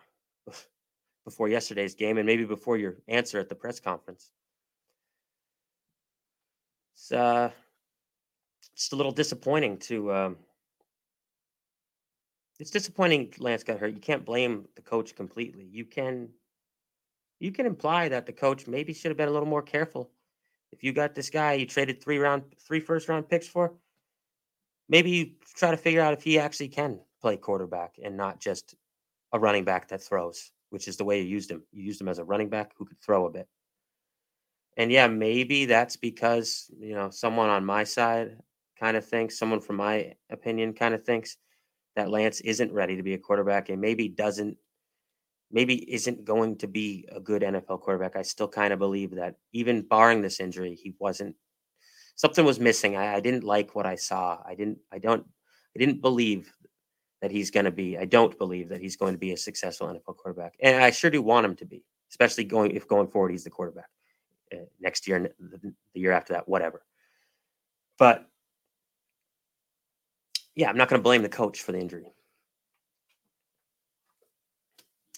before 1.24 1.48
yesterday's 1.48 1.94
game 1.94 2.18
and 2.18 2.26
maybe 2.26 2.44
before 2.44 2.76
your 2.76 2.96
answer 3.08 3.38
at 3.38 3.48
the 3.48 3.54
press 3.54 3.78
conference. 3.80 4.30
It's 6.94 7.12
uh 7.12 7.50
just 8.74 8.92
a 8.92 8.96
little 8.96 9.12
disappointing 9.12 9.78
to 9.78 10.12
um 10.12 10.36
it's 12.58 12.70
disappointing 12.70 13.32
Lance 13.38 13.62
got 13.62 13.78
hurt. 13.78 13.94
You 13.94 14.00
can't 14.00 14.24
blame 14.24 14.66
the 14.76 14.82
coach 14.82 15.14
completely. 15.14 15.64
You 15.64 15.84
can 15.84 16.28
you 17.38 17.52
can 17.52 17.66
imply 17.66 18.08
that 18.08 18.26
the 18.26 18.32
coach 18.32 18.66
maybe 18.66 18.92
should 18.94 19.11
have 19.11 19.16
been 19.16 19.28
a 19.28 19.32
little 19.32 19.48
more 19.48 19.62
careful. 19.62 20.11
If 20.72 20.84
you 20.84 20.92
got 20.92 21.14
this 21.14 21.28
guy 21.28 21.54
you 21.54 21.66
traded 21.66 22.02
three 22.02 22.18
round 22.18 22.44
three 22.58 22.80
first 22.80 23.08
round 23.08 23.28
picks 23.28 23.46
for, 23.48 23.74
maybe 24.91 25.11
you 25.11 25.30
try 25.57 25.70
to 25.70 25.76
figure 25.76 26.03
out 26.03 26.12
if 26.12 26.22
he 26.22 26.38
actually 26.38 26.68
can 26.68 26.99
play 27.22 27.36
quarterback 27.36 27.95
and 28.03 28.16
not 28.16 28.41
just 28.41 28.74
a 29.32 29.38
running 29.38 29.64
back 29.64 29.88
that 29.88 30.03
throws, 30.03 30.51
which 30.70 30.88
is 30.88 30.97
the 30.97 31.05
way 31.05 31.22
you 31.22 31.28
used 31.28 31.51
him. 31.51 31.62
You 31.72 31.84
used 31.84 32.01
him 32.01 32.09
as 32.09 32.18
a 32.18 32.24
running 32.24 32.49
back 32.51 32.72
who 32.76 32.84
could 32.84 33.01
throw 33.01 33.26
a 33.26 33.30
bit. 33.30 33.49
And 34.76 34.91
yeah, 34.91 35.07
maybe 35.07 35.64
that's 35.64 35.97
because, 35.97 36.70
you 36.78 36.95
know, 36.95 37.09
someone 37.11 37.49
on 37.49 37.64
my 37.64 37.84
side 37.84 38.36
kind 38.78 38.97
of 38.97 39.07
thinks, 39.07 39.38
someone 39.38 39.61
from 39.61 39.76
my 39.76 40.14
opinion 40.30 40.72
kind 40.72 40.95
of 40.95 41.05
thinks 41.05 41.36
that 41.97 42.11
Lance 42.11 42.41
isn't 42.41 42.72
ready 42.72 42.97
to 42.97 43.03
be 43.03 43.14
a 43.14 43.18
quarterback 43.18 43.68
and 43.68 43.80
maybe 43.80 44.09
doesn't 44.09 44.57
maybe 45.53 45.93
isn't 45.93 46.24
going 46.24 46.57
to 46.57 46.68
be 46.68 47.09
a 47.11 47.18
good 47.18 47.43
NFL 47.43 47.80
quarterback. 47.80 48.14
I 48.14 48.22
still 48.22 48.47
kind 48.47 48.72
of 48.72 48.78
believe 48.78 49.16
that 49.16 49.34
even 49.53 49.82
barring 49.82 50.22
this 50.22 50.38
injury, 50.38 50.78
he 50.80 50.95
wasn't 51.01 51.34
something 52.16 52.44
was 52.44 52.61
missing. 52.61 52.96
I, 52.96 53.14
I 53.14 53.20
didn't 53.20 53.44
like 53.44 53.74
what 53.74 53.86
I 53.86 53.96
saw. 53.96 54.38
I 54.46 54.54
didn't 54.54 54.78
I 54.92 54.98
don't 54.98 55.24
I 55.74 55.78
didn't 55.78 56.00
believe 56.00 56.52
that 57.22 57.30
he's 57.30 57.50
going 57.50 57.64
to 57.64 57.70
be 57.70 57.98
I 57.98 58.04
don't 58.04 58.36
believe 58.38 58.68
that 58.70 58.80
he's 58.80 58.96
going 58.96 59.12
to 59.12 59.18
be 59.18 59.32
a 59.32 59.36
successful 59.36 59.88
NFL 59.88 60.16
quarterback. 60.16 60.54
And 60.61 60.82
I 60.82 60.90
sure 60.90 61.11
do 61.11 61.22
want 61.22 61.46
him 61.46 61.56
to 61.56 61.64
be, 61.64 61.84
especially 62.11 62.44
going 62.44 62.72
if 62.72 62.88
going 62.88 63.08
forward 63.08 63.32
he's 63.32 63.44
the 63.44 63.50
quarterback 63.50 63.88
uh, 64.52 64.64
next 64.80 65.06
year 65.06 65.32
the, 65.38 65.74
the 65.94 66.00
year 66.00 66.12
after 66.12 66.32
that, 66.34 66.48
whatever. 66.48 66.82
But 67.98 68.26
yeah, 70.54 70.68
I'm 70.68 70.76
not 70.76 70.88
going 70.88 70.98
to 70.98 71.02
blame 71.02 71.22
the 71.22 71.28
coach 71.28 71.62
for 71.62 71.72
the 71.72 71.78
injury. 71.78 72.12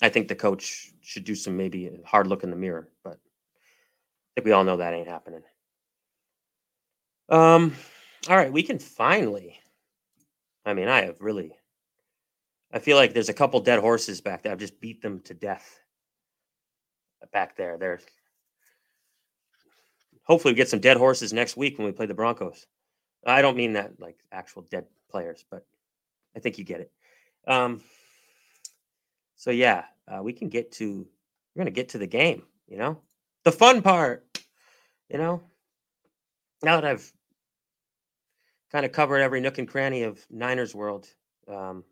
I 0.02 0.08
think 0.08 0.26
the 0.26 0.34
coach 0.34 0.92
should 1.00 1.24
do 1.24 1.36
some 1.36 1.56
maybe 1.56 1.90
hard 2.04 2.26
look 2.26 2.42
in 2.42 2.50
the 2.50 2.56
mirror, 2.56 2.88
but 3.04 3.14
I 3.14 4.30
think 4.34 4.46
we 4.46 4.52
all 4.52 4.64
know 4.64 4.76
that 4.76 4.94
ain't 4.94 5.08
happening. 5.08 5.42
Um, 7.28 7.74
all 8.28 8.36
right, 8.36 8.52
we 8.52 8.62
can 8.62 8.78
finally. 8.78 9.58
I 10.64 10.74
mean, 10.74 10.88
I 10.88 11.04
have 11.06 11.20
really. 11.20 11.52
I 12.72 12.78
feel 12.78 12.96
like 12.96 13.12
there's 13.12 13.28
a 13.28 13.34
couple 13.34 13.60
dead 13.60 13.80
horses 13.80 14.20
back 14.20 14.42
there. 14.42 14.52
I've 14.52 14.58
just 14.58 14.80
beat 14.80 15.02
them 15.02 15.20
to 15.20 15.34
death. 15.34 15.80
Back 17.32 17.56
there, 17.56 17.78
there. 17.78 18.00
Hopefully, 20.24 20.52
we 20.52 20.56
get 20.56 20.68
some 20.68 20.80
dead 20.80 20.96
horses 20.96 21.32
next 21.32 21.56
week 21.56 21.78
when 21.78 21.86
we 21.86 21.92
play 21.92 22.06
the 22.06 22.14
Broncos. 22.14 22.66
I 23.24 23.42
don't 23.42 23.56
mean 23.56 23.74
that 23.74 24.00
like 24.00 24.18
actual 24.32 24.62
dead 24.62 24.86
players, 25.10 25.44
but 25.50 25.64
I 26.36 26.40
think 26.40 26.58
you 26.58 26.64
get 26.64 26.80
it. 26.80 26.92
Um, 27.46 27.80
so 29.36 29.50
yeah, 29.50 29.84
uh, 30.08 30.22
we 30.22 30.32
can 30.32 30.48
get 30.48 30.72
to 30.72 31.06
we're 31.54 31.60
gonna 31.60 31.70
get 31.70 31.90
to 31.90 31.98
the 31.98 32.06
game. 32.06 32.42
You 32.68 32.78
know, 32.78 32.98
the 33.44 33.52
fun 33.52 33.82
part. 33.82 34.26
You 35.08 35.18
know, 35.18 35.42
now 36.62 36.80
that 36.80 36.84
I've 36.84 37.12
kind 38.70 38.84
of 38.84 38.92
covered 38.92 39.18
every 39.18 39.40
nook 39.40 39.58
and 39.58 39.68
cranny 39.68 40.02
of 40.02 40.24
Niners 40.30 40.74
world, 40.74 41.06
um, 41.48 41.84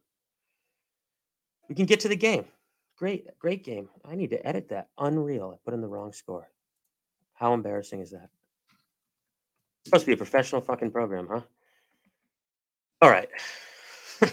we 1.68 1.74
can 1.74 1.86
get 1.86 2.00
to 2.00 2.08
the 2.08 2.16
game. 2.16 2.44
Great, 2.96 3.26
great 3.38 3.64
game. 3.64 3.88
I 4.04 4.14
need 4.14 4.30
to 4.30 4.46
edit 4.46 4.68
that. 4.68 4.88
Unreal. 4.98 5.52
I 5.54 5.58
put 5.64 5.74
in 5.74 5.80
the 5.80 5.88
wrong 5.88 6.12
score. 6.12 6.50
How 7.34 7.54
embarrassing 7.54 8.00
is 8.00 8.10
that? 8.10 8.28
It's 9.80 9.90
supposed 9.90 10.02
to 10.02 10.08
be 10.08 10.12
a 10.12 10.16
professional 10.16 10.60
fucking 10.60 10.90
program, 10.90 11.28
huh? 11.30 11.40
All 13.00 13.10
right. 13.10 13.28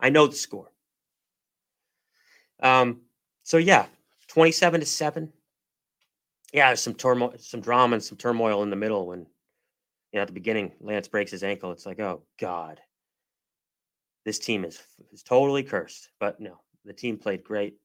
I 0.00 0.10
know 0.10 0.26
the 0.26 0.34
score. 0.34 0.72
Um, 2.60 3.02
so 3.44 3.58
yeah, 3.58 3.86
27 4.28 4.80
to 4.80 4.86
7. 4.86 5.32
Yeah, 6.52 6.68
there's 6.68 6.80
some 6.80 6.94
turmoil, 6.94 7.34
some 7.38 7.60
drama 7.60 7.94
and 7.94 8.02
some 8.02 8.18
turmoil 8.18 8.62
in 8.62 8.70
the 8.70 8.76
middle 8.76 9.06
when 9.06 9.20
you 9.20 9.26
know 10.14 10.22
at 10.22 10.28
the 10.28 10.34
beginning 10.34 10.72
Lance 10.80 11.08
breaks 11.08 11.30
his 11.30 11.42
ankle. 11.42 11.72
It's 11.72 11.86
like, 11.86 12.00
oh 12.00 12.22
God. 12.38 12.80
This 14.24 14.38
team 14.38 14.64
is 14.64 14.80
is 15.12 15.22
totally 15.22 15.62
cursed. 15.62 16.10
But 16.20 16.40
no, 16.40 16.60
the 16.84 16.92
team 16.92 17.18
played 17.18 17.42
great. 17.42 17.76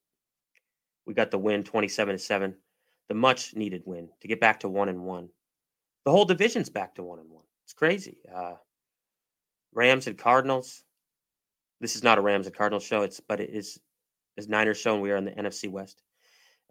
We 1.06 1.14
got 1.14 1.32
the 1.32 1.38
win 1.38 1.64
27 1.64 2.16
to 2.16 2.20
7. 2.20 2.56
The 3.08 3.16
much 3.16 3.56
needed 3.56 3.84
win 3.86 4.10
to 4.22 4.28
get 4.28 4.42
back 4.42 4.60
to 4.60 4.70
one 4.70 4.90
and 4.90 5.04
one. 5.06 5.30
The 6.04 6.12
whole 6.12 6.26
division's 6.26 6.70
back 6.70 6.96
to 6.96 7.04
one 7.04 7.20
and 7.20 7.30
one. 7.30 7.46
It's 7.64 7.74
crazy. 7.74 8.18
Uh, 8.34 8.56
Rams 9.74 10.08
and 10.08 10.18
Cardinals. 10.18 10.84
This 11.80 11.96
is 11.96 12.04
not 12.04 12.18
a 12.18 12.22
Rams 12.22 12.48
and 12.48 12.56
Cardinals 12.56 12.84
show. 12.84 13.04
It's 13.04 13.20
but 13.20 13.40
it 13.40 13.50
is 13.50 13.80
as 14.38 14.48
Niners 14.48 14.80
show, 14.80 14.94
and 14.94 15.02
we 15.02 15.12
are 15.12 15.16
in 15.18 15.26
the 15.26 15.32
NFC 15.32 15.70
West 15.70 16.02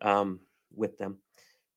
um, 0.03 0.41
with 0.75 0.99
them. 0.99 1.19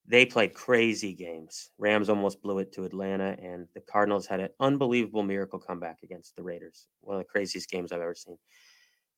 They 0.09 0.25
played 0.25 0.55
crazy 0.55 1.13
games. 1.13 1.69
Rams 1.77 2.09
almost 2.09 2.41
blew 2.41 2.57
it 2.57 2.73
to 2.73 2.83
Atlanta, 2.83 3.37
and 3.39 3.67
the 3.75 3.81
Cardinals 3.81 4.25
had 4.25 4.39
an 4.39 4.49
unbelievable 4.59 5.21
miracle 5.21 5.59
comeback 5.59 5.99
against 6.01 6.35
the 6.35 6.41
Raiders. 6.41 6.87
One 7.01 7.17
of 7.17 7.21
the 7.21 7.29
craziest 7.29 7.69
games 7.69 7.91
I've 7.91 8.01
ever 8.01 8.15
seen. 8.15 8.37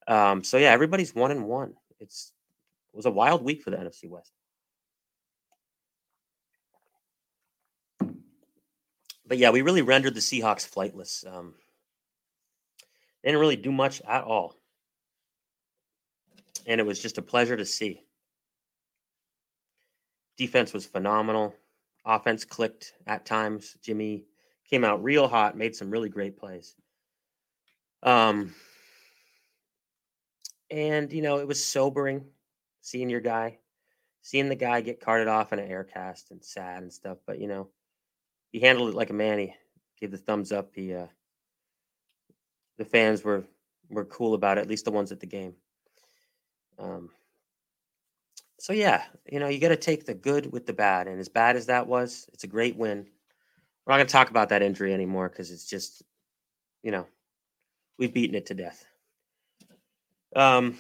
Um, 0.10 0.44
so 0.44 0.58
yeah, 0.58 0.72
everybody's 0.72 1.16
one 1.16 1.32
and 1.32 1.46
one. 1.46 1.76
It's 2.02 2.34
it 2.94 2.98
was 2.98 3.06
a 3.06 3.12
wild 3.12 3.42
week 3.42 3.62
for 3.62 3.70
the 3.70 3.78
NFC 3.78 4.10
West. 4.10 4.34
But 9.26 9.38
yeah, 9.38 9.52
we 9.52 9.62
really 9.62 9.84
rendered 9.84 10.14
the 10.14 10.20
Seahawks 10.20 10.70
flightless. 10.70 11.26
Um, 11.26 11.54
they 13.24 13.30
didn't 13.30 13.40
really 13.40 13.56
do 13.56 13.72
much 13.72 14.02
at 14.02 14.26
all. 14.26 14.58
And 16.66 16.82
it 16.82 16.86
was 16.86 17.00
just 17.00 17.18
a 17.18 17.22
pleasure 17.22 17.56
to 17.56 17.66
see. 17.66 18.04
Defense 20.38 20.74
was 20.74 20.86
phenomenal. 20.86 21.56
Offense 22.06 22.46
clicked 22.46 22.94
at 23.06 23.26
times. 23.26 23.78
Jimmy 23.82 24.26
came 24.70 24.84
out 24.84 25.04
real 25.04 25.28
hot, 25.28 25.58
made 25.58 25.76
some 25.76 25.92
really 25.92 26.10
great 26.10 26.38
plays. 26.38 26.76
Um, 28.04 28.56
and 30.70 31.12
you 31.12 31.22
know, 31.22 31.40
it 31.40 31.48
was 31.48 31.64
sobering 31.64 32.26
seeing 32.82 33.10
your 33.10 33.22
guy 33.22 33.60
seeing 34.22 34.50
the 34.50 34.56
guy 34.56 34.82
get 34.82 35.02
carted 35.02 35.28
off 35.28 35.52
in 35.52 35.60
an 35.60 35.70
air 35.70 35.84
cast 35.84 36.32
and 36.32 36.44
sad 36.44 36.84
and 36.84 36.94
stuff. 36.94 37.18
But 37.26 37.40
you 37.40 37.48
know, 37.48 37.70
he 38.52 38.60
handled 38.60 38.90
it 38.90 38.96
like 38.96 39.10
a 39.10 39.14
man. 39.14 39.40
He 39.40 39.54
gave 40.00 40.12
the 40.12 40.18
thumbs 40.18 40.52
up. 40.52 40.72
He 40.74 40.94
uh, 40.94 41.08
the 42.78 42.86
fans 42.86 43.24
were 43.24 43.44
were 43.90 44.06
cool 44.06 44.34
about 44.34 44.58
it, 44.58 44.62
at 44.62 44.70
least 44.70 44.86
the 44.86 44.92
ones 44.92 45.12
at 45.12 45.20
the 45.20 45.26
game. 45.26 45.56
Um, 46.80 47.10
so 48.62 48.74
yeah, 48.74 49.02
you 49.26 49.40
know, 49.40 49.48
you 49.48 49.60
got 49.60 49.70
to 49.70 49.76
take 49.76 50.06
the 50.06 50.14
good 50.14 50.52
with 50.52 50.68
the 50.68 50.74
bad, 50.74 51.08
and 51.08 51.20
as 51.20 51.30
bad 51.30 51.56
as 51.56 51.66
that 51.66 51.88
was, 51.88 52.30
it's 52.32 52.44
a 52.44 52.48
great 52.48 52.76
win. 52.76 53.08
We're 53.86 53.94
not 53.94 53.98
going 53.98 54.06
to 54.06 54.12
talk 54.12 54.30
about 54.30 54.50
that 54.50 54.62
injury 54.62 54.94
anymore 54.94 55.30
because 55.30 55.50
it's 55.50 55.66
just, 55.66 56.04
you 56.84 56.92
know, 56.92 57.08
we've 57.98 58.14
beaten 58.14 58.36
it 58.36 58.46
to 58.46 58.54
death. 58.54 58.86
Um, 60.36 60.78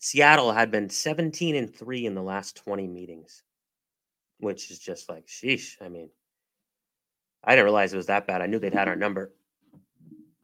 Seattle 0.00 0.50
had 0.50 0.72
been 0.72 0.90
17 0.90 1.54
and 1.54 1.72
3 1.72 2.06
in 2.06 2.16
the 2.16 2.24
last 2.24 2.56
20 2.56 2.88
meetings, 2.88 3.44
which 4.40 4.72
is 4.72 4.80
just 4.80 5.08
like, 5.08 5.28
sheesh. 5.28 5.80
I 5.80 5.88
mean, 5.88 6.10
I 7.44 7.52
didn't 7.52 7.66
realize 7.66 7.92
it 7.92 7.98
was 7.98 8.06
that 8.06 8.26
bad. 8.26 8.42
I 8.42 8.46
knew 8.46 8.58
they'd 8.58 8.74
had 8.74 8.88
our 8.88 8.96
number. 9.06 9.32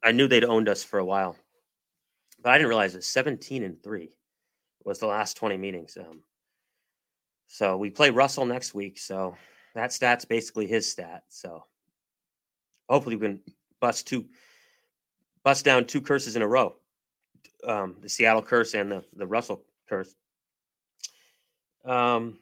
I 0.01 0.13
knew 0.13 0.29
they'd 0.29 0.45
owned 0.45 0.69
us 0.69 0.85
for 0.85 1.01
a 1.01 1.05
while, 1.05 1.35
but 2.41 2.53
I 2.53 2.57
didn't 2.57 2.69
realize 2.69 2.95
it 2.95 2.99
was 2.99 3.07
17 3.07 3.65
and 3.65 3.83
3 3.83 4.09
was 4.85 4.99
the 4.99 5.07
last 5.07 5.37
20 5.37 5.57
meetings. 5.57 5.97
Um, 5.99 6.21
so 7.47 7.77
we 7.77 7.91
play 7.91 8.11
Russell 8.11 8.47
next 8.47 8.75
week. 8.75 8.99
So 8.99 9.37
that 9.75 9.93
stat's 9.93 10.25
basically 10.25 10.67
his 10.67 10.91
stat. 10.91 11.25
So 11.29 11.65
hopefully 12.89 13.17
we 13.17 13.27
can 13.27 13.41
bust 13.81 14.07
two, 14.07 14.27
bust 15.45 15.65
down 15.65 15.85
two 15.85 16.01
curses 16.01 16.37
in 16.37 16.43
a 16.43 16.49
row. 16.49 16.77
Um, 17.67 17.97
the 18.01 18.09
Seattle 18.09 18.43
curse 18.43 18.75
and 18.75 18.91
the, 18.91 19.05
the 19.15 19.27
Russell 19.27 19.65
curse. 19.89 20.15
Um, 21.85 22.39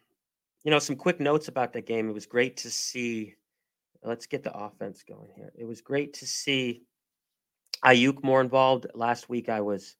you 0.64 0.70
know, 0.70 0.78
some 0.78 0.97
quick 0.97 1.20
notes 1.20 1.49
about 1.49 1.72
that 1.72 1.86
game. 1.86 2.09
It 2.09 2.14
was 2.14 2.26
great 2.26 2.59
to 2.59 2.70
see. 2.70 3.34
Let's 4.03 4.26
get 4.26 4.43
the 4.43 4.57
offense 4.57 5.03
going 5.03 5.30
here. 5.34 5.53
It 5.55 5.64
was 5.64 5.80
great 5.80 6.14
to 6.14 6.26
see 6.26 6.82
Aiyuk 7.84 8.22
more 8.22 8.41
involved. 8.41 8.86
Last 8.95 9.28
week, 9.28 9.49
I 9.49 9.61
was 9.61 9.97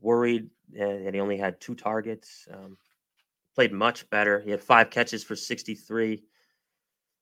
worried 0.00 0.48
that 0.72 1.14
he 1.14 1.20
only 1.20 1.36
had 1.36 1.60
two 1.60 1.74
targets. 1.74 2.46
Um, 2.52 2.76
played 3.54 3.72
much 3.72 4.08
better. 4.10 4.40
He 4.40 4.50
had 4.50 4.60
five 4.60 4.90
catches 4.90 5.24
for 5.24 5.34
63. 5.34 6.22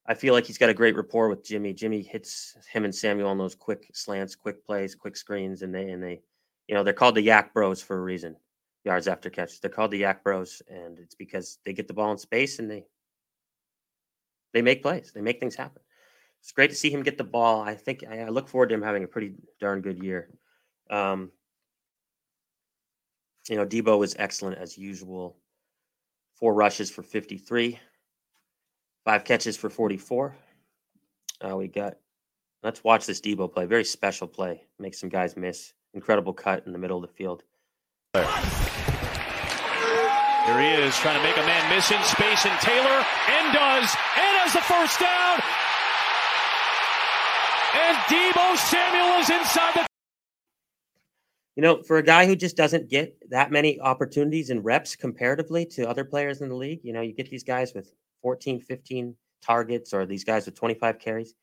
I 0.07 0.15
feel 0.15 0.35
like 0.35 0.45
he's 0.45 0.59
got 0.59 0.69
a 0.69 0.75
great 0.75 0.97
rapport 0.97 1.29
with 1.29 1.45
Jimmy. 1.45 1.73
Jimmy 1.73 2.03
hits 2.03 2.57
him 2.71 2.85
and 2.85 2.95
Samuel 2.95 3.29
on 3.29 3.39
those 3.39 3.55
quick 3.55 3.91
slants, 3.93 4.37
quick 4.37 4.65
plays, 4.65 4.95
quick 4.95 5.17
screens, 5.17 5.63
and 5.63 5.75
they 5.75 5.91
and 5.91 6.03
they, 6.03 6.21
you 6.69 6.75
know, 6.75 6.85
they're 6.85 6.93
called 6.93 7.17
the 7.17 7.27
YAC 7.27 7.53
Bros 7.53 7.83
for 7.83 7.97
a 7.97 8.03
reason. 8.03 8.37
Yards 8.85 9.09
after 9.09 9.31
catch. 9.31 9.61
They're 9.61 9.71
called 9.71 9.91
the 9.91 10.03
YAC 10.03 10.23
Bros, 10.23 10.63
and 10.69 10.99
it's 10.99 11.17
because 11.17 11.59
they 11.65 11.73
get 11.73 11.89
the 11.89 11.95
ball 11.95 12.13
in 12.13 12.19
space 12.19 12.61
and 12.61 12.71
they 12.71 12.87
they 14.53 14.63
make 14.63 14.83
plays. 14.83 15.11
They 15.13 15.21
make 15.21 15.41
things 15.41 15.57
happen. 15.57 15.83
It's 16.41 16.53
great 16.53 16.71
to 16.71 16.77
see 16.77 16.91
him 16.91 17.03
get 17.03 17.19
the 17.19 17.25
ball. 17.25 17.63
I 17.63 17.75
think 17.75 18.05
I 18.09 18.29
look 18.29 18.49
forward 18.49 18.69
to 18.69 18.75
him 18.75 18.83
having 18.83 19.03
a 19.03 19.09
pretty 19.09 19.35
darn 19.59 19.81
good 19.81 20.03
year. 20.03 20.29
Um, 20.89 21.33
you 23.49 23.57
know, 23.57 23.67
Deebo 23.67 23.99
was 23.99 24.15
excellent 24.19 24.59
as 24.59 24.77
usual. 24.77 25.37
Four 26.35 26.55
rushes 26.55 26.91
for 26.91 27.03
53, 27.03 27.79
five 29.05 29.25
catches 29.25 29.57
for 29.57 29.71
44. 29.71 30.37
Uh, 31.41 31.57
we 31.57 31.69
got, 31.69 31.97
let's 32.63 32.85
watch 32.85 33.07
this 33.07 33.21
Deebo 33.21 33.53
play. 33.53 33.65
Very 33.65 33.85
special 33.85 34.27
play. 34.27 34.63
Makes 34.79 35.01
some 35.01 35.09
guys 35.09 35.37
miss. 35.37 35.73
Incredible 35.95 36.35
cut 36.35 36.67
in 36.67 36.73
the 36.73 36.79
middle 36.79 37.03
of 37.03 37.03
the 37.03 37.15
field. 37.15 37.43
Here 38.15 38.25
he 40.61 40.69
is 40.85 40.95
trying 40.99 41.17
to 41.17 41.23
make 41.23 41.37
a 41.37 41.47
man 41.47 41.75
miss 41.75 41.91
in 41.91 42.03
space, 42.05 42.45
and 42.47 42.59
Taylor 42.61 43.05
and 43.29 43.53
does, 43.53 43.89
and 44.15 44.33
has 44.39 44.53
the 44.53 44.61
first 44.63 45.01
down. 45.01 45.41
And 47.75 47.97
Deebo 48.07 48.57
Samuel 48.57 49.21
is 49.21 49.31
inside 49.31 49.75
the 49.75 49.96
you 51.57 51.63
know, 51.63 51.83
for 51.83 51.97
a 51.97 52.03
guy 52.03 52.27
who 52.27 52.37
just 52.37 52.57
doesn't 52.57 52.91
get 52.91 53.17
that 53.31 53.51
many 53.51 53.81
opportunities 53.81 54.51
and 54.51 54.65
reps 54.65 54.95
comparatively 54.95 55.65
to 55.65 55.89
other 55.89 56.05
players 56.05 56.43
in 56.43 56.51
the 56.51 56.55
league, 56.55 56.81
you 56.83 56.93
know, 56.93 57.01
you 57.01 57.15
get 57.15 57.31
these 57.31 57.43
guys 57.43 57.73
with 57.75 57.93
14, 58.21 58.61
15 58.61 59.17
targets 59.43 59.95
or 59.95 60.05
these 60.05 60.23
guys 60.23 60.45
with 60.45 60.55
25 60.55 60.99
carries. 60.99 61.35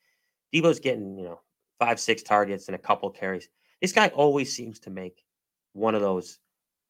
Deebo's 0.53 0.79
getting, 0.79 1.17
you 1.17 1.25
know, 1.25 1.41
five, 1.79 1.99
six 1.99 2.21
targets 2.21 2.67
and 2.67 2.75
a 2.75 2.79
couple 2.79 3.09
carries. 3.09 3.49
This 3.81 3.91
guy 3.91 4.09
always 4.09 4.55
seems 4.55 4.79
to 4.81 4.91
make 4.91 5.25
one 5.73 5.95
of 5.95 6.01
those 6.01 6.37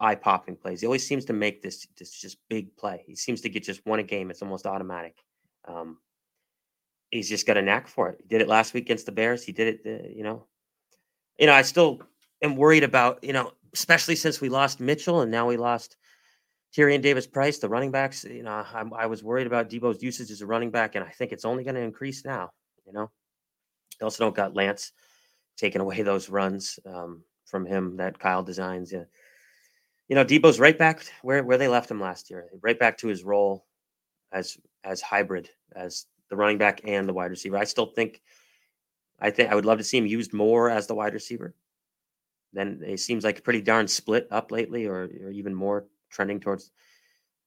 eye 0.02 0.16
popping 0.16 0.58
plays. 0.58 0.82
He 0.82 0.88
always 0.88 1.08
seems 1.08 1.24
to 1.26 1.34
make 1.34 1.62
this 1.62 1.88
this 1.98 2.12
just 2.12 2.38
big 2.50 2.76
play. 2.76 3.04
He 3.08 3.16
seems 3.16 3.40
to 3.42 3.50
get 3.50 3.64
just 3.64 3.86
one 3.86 4.00
a 4.00 4.04
game. 4.04 4.30
It's 4.32 4.42
almost 4.42 4.68
automatic. 4.68 5.16
Um, 5.66 5.98
he's 7.10 7.30
just 7.30 7.48
got 7.48 7.58
a 7.58 7.62
knack 7.62 7.88
for 7.88 8.10
it. 8.10 8.18
He 8.22 8.28
did 8.28 8.42
it 8.42 8.50
last 8.50 8.74
week 8.74 8.84
against 8.84 9.06
the 9.06 9.14
Bears. 9.14 9.44
He 9.44 9.54
did 9.54 9.80
it, 9.86 10.02
uh, 10.02 10.10
you 10.14 10.24
know. 10.24 10.46
You 11.40 11.48
know, 11.48 11.54
I 11.54 11.62
still 11.62 12.02
am 12.44 12.56
worried 12.56 12.84
about, 12.84 13.24
you 13.24 13.34
know, 13.34 13.54
especially 13.74 14.16
since 14.16 14.40
we 14.40 14.50
lost 14.50 14.80
Mitchell 14.80 15.22
and 15.22 15.32
now 15.32 15.48
we 15.48 15.58
lost 15.58 15.96
Tyrion 16.76 17.02
Davis 17.02 17.26
Price, 17.26 17.60
the 17.60 17.70
running 17.70 17.92
backs. 17.92 18.24
You 18.24 18.44
know, 18.44 18.52
I, 18.52 18.84
I 18.98 19.06
was 19.06 19.24
worried 19.24 19.48
about 19.48 19.70
Deebo's 19.70 20.04
usage 20.04 20.30
as 20.32 20.42
a 20.42 20.46
running 20.46 20.72
back, 20.72 20.96
and 20.96 21.06
I 21.06 21.10
think 21.10 21.32
it's 21.32 21.46
only 21.46 21.64
going 21.64 21.76
to 21.76 21.82
increase 21.82 22.26
now. 22.26 22.52
You 22.86 22.94
know, 22.94 23.12
they 24.00 24.04
also 24.04 24.24
don't 24.24 24.36
got 24.36 24.56
Lance 24.56 24.92
taking 25.58 25.82
away 25.82 26.02
those 26.02 26.30
runs 26.30 26.80
um, 26.86 27.24
from 27.46 27.66
him 27.66 27.98
that 27.98 28.20
Kyle 28.20 28.44
designs. 28.44 28.92
Yeah. 28.92 29.04
You 30.10 30.16
know, 30.16 30.26
Deebo's 30.26 30.60
right 30.60 30.78
back 30.78 31.06
where 31.22 31.44
where 31.44 31.58
they 31.58 31.68
left 31.68 31.90
him 31.90 32.02
last 32.02 32.30
year, 32.30 32.48
right 32.62 32.78
back 32.78 32.98
to 33.00 33.08
his 33.08 33.24
role 33.24 33.66
as 34.32 34.58
as 34.84 35.00
hybrid 35.00 35.50
as 35.76 36.06
the 36.30 36.36
running 36.36 36.58
back 36.58 36.82
and 36.84 37.08
the 37.08 37.14
wide 37.14 37.32
receiver. 37.32 37.58
I 37.58 37.64
still 37.64 37.86
think 37.86 38.22
I 39.20 39.30
think 39.30 39.50
I 39.50 39.56
would 39.56 39.66
love 39.66 39.78
to 39.78 39.84
see 39.84 39.98
him 39.98 40.08
used 40.08 40.34
more 40.34 40.70
as 40.70 40.88
the 40.88 40.96
wide 40.96 41.14
receiver 41.14 41.56
then 42.54 42.82
it 42.86 43.00
seems 43.00 43.24
like 43.24 43.44
pretty 43.44 43.62
darn 43.62 43.88
split 43.88 44.28
up 44.32 44.52
lately, 44.52 44.86
or, 44.86 45.10
or 45.24 45.32
even 45.32 45.54
more 45.54 45.86
trending 46.10 46.40
towards 46.40 46.72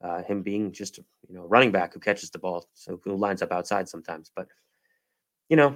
uh, 0.01 0.21
him 0.23 0.43
being 0.43 0.71
just 0.71 0.99
you 1.27 1.35
know 1.35 1.45
running 1.45 1.71
back 1.71 1.93
who 1.93 1.99
catches 1.99 2.29
the 2.29 2.39
ball, 2.39 2.67
so 2.73 2.99
who 3.03 3.15
lines 3.15 3.41
up 3.41 3.51
outside 3.51 3.89
sometimes. 3.89 4.31
But 4.35 4.47
you 5.49 5.55
know, 5.55 5.75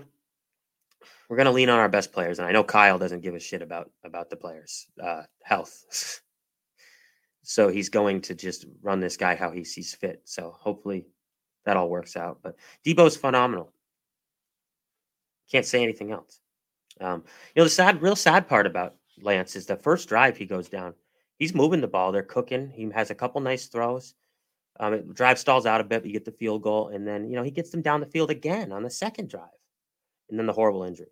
we're 1.29 1.37
going 1.37 1.45
to 1.45 1.51
lean 1.51 1.69
on 1.69 1.79
our 1.79 1.89
best 1.89 2.11
players, 2.11 2.39
and 2.39 2.47
I 2.47 2.51
know 2.51 2.63
Kyle 2.63 2.99
doesn't 2.99 3.21
give 3.21 3.35
a 3.35 3.39
shit 3.39 3.61
about 3.61 3.89
about 4.03 4.29
the 4.29 4.35
players' 4.35 4.87
uh, 5.01 5.23
health, 5.43 6.21
so 7.43 7.69
he's 7.69 7.89
going 7.89 8.21
to 8.21 8.35
just 8.35 8.65
run 8.81 8.99
this 8.99 9.17
guy 9.17 9.35
how 9.35 9.51
he 9.51 9.63
sees 9.63 9.95
fit. 9.95 10.21
So 10.25 10.55
hopefully 10.59 11.05
that 11.65 11.77
all 11.77 11.89
works 11.89 12.15
out. 12.15 12.39
But 12.43 12.55
Deebo's 12.85 13.17
phenomenal. 13.17 13.73
Can't 15.51 15.65
say 15.65 15.83
anything 15.83 16.11
else. 16.11 16.39
Um, 16.99 17.23
you 17.55 17.59
know, 17.59 17.63
the 17.65 17.69
sad, 17.69 18.01
real 18.01 18.15
sad 18.15 18.47
part 18.47 18.65
about 18.65 18.95
Lance 19.21 19.55
is 19.55 19.65
the 19.65 19.75
first 19.75 20.09
drive 20.09 20.37
he 20.37 20.45
goes 20.45 20.69
down. 20.69 20.93
He's 21.37 21.55
moving 21.55 21.81
the 21.81 21.87
ball. 21.87 22.11
They're 22.11 22.23
cooking. 22.23 22.69
He 22.69 22.89
has 22.93 23.09
a 23.09 23.15
couple 23.15 23.41
nice 23.41 23.67
throws. 23.67 24.13
Um, 24.79 25.13
drive 25.13 25.39
stalls 25.39 25.65
out 25.65 25.81
a 25.81 25.83
bit, 25.83 26.01
but 26.01 26.07
you 26.07 26.13
get 26.13 26.25
the 26.25 26.31
field 26.31 26.63
goal, 26.63 26.89
and 26.89 27.07
then 27.07 27.29
you 27.29 27.35
know 27.35 27.43
he 27.43 27.51
gets 27.51 27.69
them 27.69 27.81
down 27.81 27.99
the 27.99 28.05
field 28.05 28.31
again 28.31 28.71
on 28.71 28.83
the 28.83 28.89
second 28.89 29.29
drive, 29.29 29.49
and 30.29 30.39
then 30.39 30.45
the 30.45 30.53
horrible 30.53 30.83
injury. 30.83 31.11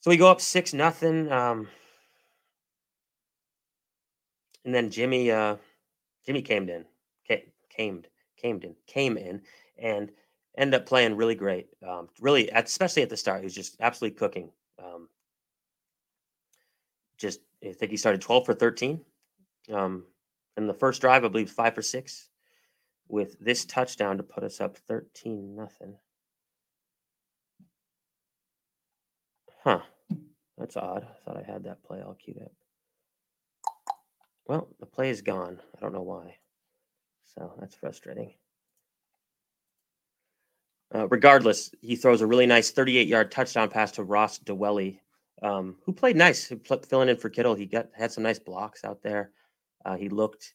So 0.00 0.10
we 0.10 0.16
go 0.16 0.30
up 0.30 0.40
six 0.40 0.72
nothing. 0.72 1.30
Um, 1.32 1.68
and 4.64 4.74
then 4.74 4.90
Jimmy, 4.90 5.30
uh, 5.30 5.56
Jimmy 6.24 6.42
came 6.42 6.68
in, 6.68 6.84
came, 7.26 8.02
came 8.36 8.60
in, 8.62 8.74
came 8.86 9.16
in, 9.16 9.42
and 9.78 10.10
ended 10.56 10.80
up 10.80 10.86
playing 10.86 11.16
really 11.16 11.34
great. 11.34 11.68
Um, 11.86 12.08
really, 12.20 12.48
especially 12.50 13.02
at 13.02 13.10
the 13.10 13.16
start, 13.16 13.40
he 13.40 13.44
was 13.44 13.54
just 13.54 13.76
absolutely 13.80 14.16
cooking. 14.16 14.50
Um, 14.82 15.08
just 17.18 17.40
I 17.64 17.72
think 17.72 17.90
he 17.90 17.96
started 17.96 18.20
12 18.20 18.46
for 18.46 18.54
13. 18.54 19.00
Um, 19.72 20.04
in 20.56 20.66
the 20.66 20.74
first 20.74 21.00
drive, 21.00 21.24
I 21.24 21.28
believe 21.28 21.50
five 21.50 21.74
for 21.74 21.82
six, 21.82 22.28
with 23.08 23.38
this 23.40 23.64
touchdown 23.64 24.18
to 24.18 24.22
put 24.22 24.44
us 24.44 24.60
up 24.60 24.76
13 24.76 25.56
nothing. 25.56 25.96
Huh. 29.62 29.80
That's 30.58 30.76
odd. 30.76 31.04
I 31.04 31.24
thought 31.24 31.42
I 31.42 31.50
had 31.50 31.64
that 31.64 31.82
play 31.82 32.02
all 32.02 32.14
queued 32.14 32.42
up. 32.42 32.52
Well, 34.46 34.68
the 34.78 34.86
play 34.86 35.10
is 35.10 35.22
gone. 35.22 35.58
I 35.76 35.80
don't 35.80 35.94
know 35.94 36.02
why. 36.02 36.36
So 37.34 37.52
that's 37.58 37.74
frustrating. 37.74 38.34
Uh, 40.94 41.08
regardless, 41.08 41.74
he 41.80 41.96
throws 41.96 42.20
a 42.20 42.26
really 42.26 42.46
nice 42.46 42.70
38 42.70 43.08
yard 43.08 43.32
touchdown 43.32 43.68
pass 43.68 43.90
to 43.92 44.04
Ross 44.04 44.38
Dwelley 44.38 45.00
um, 45.44 45.76
who 45.84 45.92
played 45.92 46.16
nice, 46.16 46.44
who 46.44 46.56
pl- 46.56 46.82
filling 46.88 47.10
in 47.10 47.16
for 47.16 47.28
Kittle. 47.28 47.54
He 47.54 47.66
got 47.66 47.88
had 47.94 48.10
some 48.10 48.22
nice 48.24 48.38
blocks 48.38 48.82
out 48.82 49.02
there. 49.02 49.30
Uh, 49.84 49.96
he 49.96 50.08
looked, 50.08 50.54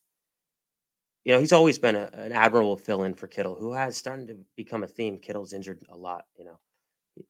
you 1.23 1.33
know, 1.33 1.39
he's 1.39 1.53
always 1.53 1.77
been 1.77 1.95
a, 1.95 2.09
an 2.13 2.31
admirable 2.31 2.75
fill 2.75 3.03
in 3.03 3.13
for 3.13 3.27
Kittle, 3.27 3.55
who 3.55 3.71
has 3.73 3.95
started 3.95 4.27
to 4.29 4.37
become 4.57 4.83
a 4.83 4.87
theme. 4.87 5.19
Kittle's 5.19 5.53
injured 5.53 5.79
a 5.89 5.95
lot, 5.95 6.25
you 6.37 6.43
know. 6.43 6.59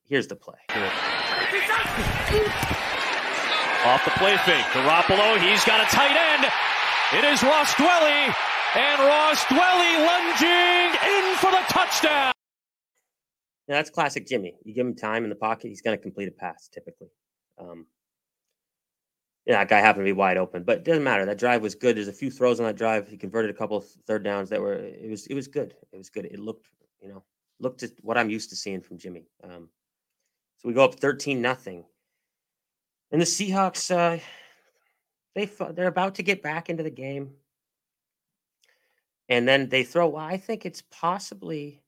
Here's 0.08 0.28
the 0.28 0.36
play. 0.36 0.60
Off 3.86 4.06
the 4.06 4.12
play 4.12 4.38
fake, 4.46 4.66
Garoppolo. 4.72 5.40
He's 5.42 5.64
got 5.66 5.82
a 5.82 5.96
tight 5.96 6.16
end. 6.16 6.46
It 7.12 7.26
is 7.26 7.44
Ross 7.44 7.74
Dwelley, 7.74 8.34
and 8.76 9.02
Ross 9.02 9.44
Dwelley 9.46 10.06
lunging 10.06 10.94
in 11.10 11.36
for 11.38 11.52
the 11.52 11.64
touchdown. 11.70 12.32
Yeah, 13.68 13.76
that's 13.76 13.90
classic 13.90 14.28
Jimmy. 14.28 14.56
You 14.64 14.74
give 14.74 14.86
him 14.86 14.96
time 14.96 15.24
in 15.24 15.30
the 15.30 15.36
pocket, 15.36 15.68
he's 15.68 15.82
going 15.82 15.98
to 15.98 16.02
complete 16.02 16.28
a 16.28 16.32
pass 16.32 16.70
typically. 16.72 17.10
Um, 17.60 17.86
yeah, 19.46 19.58
that 19.58 19.68
guy 19.70 19.80
happened 19.80 20.06
to 20.06 20.10
be 20.10 20.14
wide 20.14 20.38
open, 20.38 20.64
but 20.64 20.78
it 20.78 20.84
doesn't 20.84 21.04
matter. 21.04 21.26
That 21.26 21.40
drive 21.40 21.62
was 21.62 21.74
good. 21.74 21.98
There's 21.98 22.08
a 22.08 22.14
few 22.14 22.30
throws 22.30 22.60
on 22.60 22.68
that 22.68 22.76
drive. 22.76 23.08
He 23.08 23.18
converted 23.18 23.50
a 23.50 23.58
couple 23.58 23.78
of 23.78 23.86
third 24.06 24.24
downs 24.24 24.50
that 24.50 24.62
were. 24.62 24.74
It 24.76 25.10
was. 25.10 25.26
It 25.28 25.34
was 25.34 25.48
good. 25.48 25.74
It 25.92 25.98
was 25.98 26.10
good. 26.10 26.26
It 26.26 26.40
looked. 26.40 26.68
You 27.02 27.10
know, 27.10 27.24
looked 27.60 27.82
at 27.82 27.92
what 28.02 28.18
I'm 28.18 28.30
used 28.30 28.52
to 28.52 28.56
seeing 28.56 28.82
from 28.82 28.98
Jimmy. 28.98 29.26
Um, 29.44 29.70
so 30.58 30.68
we 30.68 30.74
go 30.74 30.84
up 30.84 30.96
thirteen 30.96 31.42
nothing, 31.42 31.84
and 33.12 33.20
the 33.20 33.26
Seahawks. 33.26 33.90
Uh, 33.90 34.22
they 35.34 35.46
they're 35.74 35.88
about 35.88 36.16
to 36.16 36.24
get 36.24 36.44
back 36.44 36.70
into 36.70 36.84
the 36.84 36.92
game, 36.92 37.32
and 39.30 39.48
then 39.48 39.68
they 39.70 39.84
throw. 39.84 40.10
Well, 40.10 40.24
I 40.24 40.38
think 40.38 40.64
it's 40.64 40.84
possibly 40.92 41.82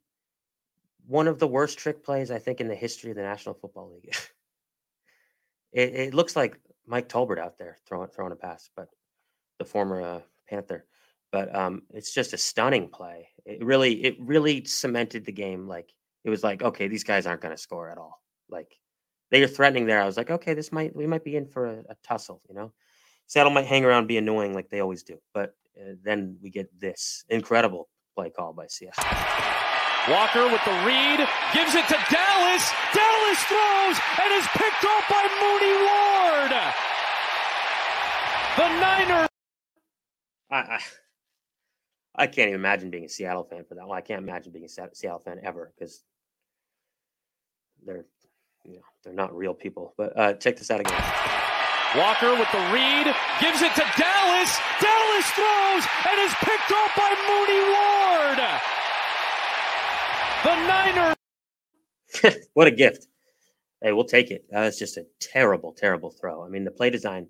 one 1.05 1.27
of 1.27 1.37
the 1.37 1.47
worst 1.47 1.77
trick 1.77 2.03
plays 2.03 2.31
I 2.31 2.39
think 2.39 2.59
in 2.59 2.67
the 2.67 2.75
history 2.75 3.11
of 3.11 3.17
the 3.17 3.23
National 3.23 3.53
Football 3.53 3.91
League. 3.91 4.15
it, 5.71 5.95
it 5.95 6.13
looks 6.13 6.35
like 6.35 6.59
Mike 6.85 7.09
Tolbert 7.09 7.39
out 7.39 7.57
there 7.57 7.77
throwing 7.87 8.09
throwing 8.09 8.31
a 8.31 8.35
pass, 8.35 8.69
but 8.75 8.87
the 9.59 9.65
former 9.65 10.01
uh, 10.01 10.21
Panther. 10.47 10.85
But 11.31 11.55
um, 11.55 11.83
it's 11.91 12.13
just 12.13 12.33
a 12.33 12.37
stunning 12.37 12.89
play. 12.89 13.29
It 13.45 13.63
really 13.63 14.03
it 14.03 14.17
really 14.19 14.65
cemented 14.65 15.25
the 15.25 15.31
game. 15.31 15.67
Like 15.67 15.93
it 16.23 16.29
was 16.29 16.43
like, 16.43 16.61
okay, 16.61 16.87
these 16.87 17.03
guys 17.03 17.25
aren't 17.25 17.41
going 17.41 17.55
to 17.55 17.61
score 17.61 17.89
at 17.89 17.97
all. 17.97 18.21
Like 18.49 18.75
they 19.29 19.41
are 19.41 19.47
threatening 19.47 19.85
there. 19.85 20.01
I 20.01 20.05
was 20.05 20.17
like, 20.17 20.29
okay, 20.29 20.53
this 20.53 20.71
might 20.71 20.95
we 20.95 21.07
might 21.07 21.23
be 21.23 21.37
in 21.37 21.47
for 21.47 21.65
a, 21.67 21.79
a 21.89 21.95
tussle. 22.03 22.41
You 22.49 22.55
know, 22.55 22.73
Seattle 23.27 23.53
might 23.53 23.65
hang 23.65 23.85
around, 23.85 24.07
be 24.07 24.17
annoying 24.17 24.53
like 24.53 24.69
they 24.69 24.81
always 24.81 25.03
do. 25.03 25.17
But 25.33 25.55
uh, 25.79 25.93
then 26.03 26.37
we 26.41 26.49
get 26.49 26.67
this 26.77 27.23
incredible 27.29 27.87
play 28.15 28.29
call 28.29 28.51
by 28.51 28.67
Seattle. 28.67 29.70
Walker 30.09 30.49
with 30.49 30.63
the 30.65 30.73
read, 30.83 31.19
gives 31.53 31.75
it 31.75 31.85
to 31.87 31.97
Dallas. 32.09 32.63
Dallas 32.93 33.39
throws 33.45 33.97
and 34.23 34.33
is 34.33 34.47
picked 34.57 34.83
off 34.83 35.05
by 35.07 35.27
Mooney 35.41 35.75
Ward. 35.77 36.51
The 38.57 38.67
Niners. 38.81 39.29
I, 40.49 40.57
I, 40.57 40.79
I 42.15 42.27
can't 42.27 42.49
even 42.49 42.59
imagine 42.59 42.89
being 42.89 43.05
a 43.05 43.09
Seattle 43.09 43.43
fan 43.43 43.63
for 43.65 43.75
that. 43.75 43.85
Well, 43.85 43.93
I 43.93 44.01
can't 44.01 44.23
imagine 44.23 44.51
being 44.51 44.65
a 44.65 44.69
Seattle 44.69 45.21
fan 45.23 45.39
ever 45.43 45.71
because 45.77 46.03
they're, 47.85 48.05
you 48.65 48.77
know, 48.77 48.85
they're 49.03 49.13
not 49.13 49.35
real 49.35 49.53
people. 49.53 49.93
But 49.97 50.17
uh, 50.17 50.33
check 50.33 50.57
this 50.57 50.71
out 50.71 50.79
again. 50.79 51.03
Walker 51.95 52.31
with 52.31 52.51
the 52.51 52.63
read, 52.73 53.05
gives 53.39 53.61
it 53.61 53.73
to 53.75 53.85
Dallas. 53.97 54.57
Dallas 54.81 55.27
throws 55.37 55.83
and 56.09 56.21
is 56.21 56.33
picked 56.41 56.71
off 56.71 56.91
by 56.97 57.13
Mooney 57.29 57.61
Ward. 57.69 58.80
The 60.43 60.55
Niners. 60.55 61.15
what 62.53 62.67
a 62.67 62.71
gift. 62.71 63.07
Hey, 63.81 63.91
we'll 63.91 64.05
take 64.05 64.31
it. 64.31 64.45
That's 64.49 64.77
just 64.77 64.97
a 64.97 65.05
terrible, 65.19 65.73
terrible 65.73 66.11
throw. 66.11 66.43
I 66.43 66.49
mean, 66.49 66.63
the 66.63 66.71
play 66.71 66.89
design 66.89 67.27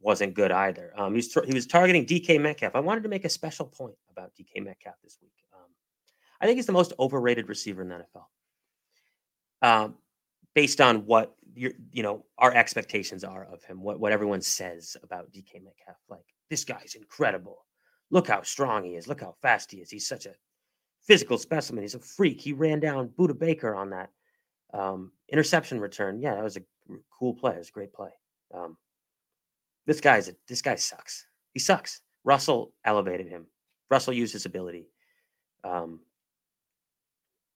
wasn't 0.00 0.34
good 0.34 0.52
either. 0.52 0.92
Um, 0.96 1.12
he, 1.12 1.16
was 1.16 1.28
th- 1.28 1.46
he 1.46 1.54
was 1.54 1.66
targeting 1.66 2.06
DK 2.06 2.40
Metcalf. 2.40 2.74
I 2.74 2.80
wanted 2.80 3.02
to 3.04 3.08
make 3.08 3.24
a 3.24 3.28
special 3.28 3.66
point 3.66 3.96
about 4.10 4.32
DK 4.38 4.62
Metcalf 4.62 4.94
this 5.02 5.18
week. 5.22 5.32
Um, 5.54 5.68
I 6.40 6.46
think 6.46 6.56
he's 6.56 6.66
the 6.66 6.72
most 6.72 6.92
overrated 6.98 7.48
receiver 7.48 7.82
in 7.82 7.88
the 7.88 8.04
NFL, 9.62 9.68
um, 9.68 9.94
based 10.54 10.80
on 10.80 11.06
what 11.06 11.34
you 11.54 11.72
you 11.92 12.02
know 12.02 12.24
our 12.38 12.52
expectations 12.52 13.24
are 13.24 13.44
of 13.44 13.64
him. 13.64 13.82
What 13.82 13.98
what 13.98 14.12
everyone 14.12 14.42
says 14.42 14.96
about 15.02 15.32
DK 15.32 15.62
Metcalf. 15.62 15.96
Like 16.08 16.26
this 16.50 16.64
guy's 16.64 16.94
incredible. 16.94 17.64
Look 18.10 18.28
how 18.28 18.42
strong 18.42 18.84
he 18.84 18.96
is. 18.96 19.08
Look 19.08 19.22
how 19.22 19.34
fast 19.40 19.72
he 19.72 19.78
is. 19.78 19.90
He's 19.90 20.06
such 20.06 20.26
a 20.26 20.34
physical 21.06 21.38
specimen. 21.38 21.82
He's 21.82 21.94
a 21.94 22.00
freak. 22.00 22.40
He 22.40 22.52
ran 22.52 22.80
down 22.80 23.10
Budda 23.18 23.38
Baker 23.38 23.74
on 23.74 23.90
that 23.90 24.10
um, 24.72 25.12
interception 25.30 25.80
return. 25.80 26.20
Yeah, 26.20 26.34
that 26.34 26.44
was 26.44 26.56
a 26.56 26.62
cool 27.16 27.34
play. 27.34 27.54
It 27.54 27.58
was 27.58 27.68
a 27.68 27.72
great 27.72 27.92
play. 27.92 28.10
Um, 28.52 28.76
this 29.86 30.00
guy's 30.00 30.28
a, 30.28 30.36
this 30.48 30.62
guy 30.62 30.74
sucks. 30.74 31.26
He 31.52 31.60
sucks. 31.60 32.00
Russell 32.24 32.72
elevated 32.84 33.28
him. 33.28 33.46
Russell 33.90 34.14
used 34.14 34.32
his 34.32 34.46
ability. 34.46 34.88
Um, 35.62 36.00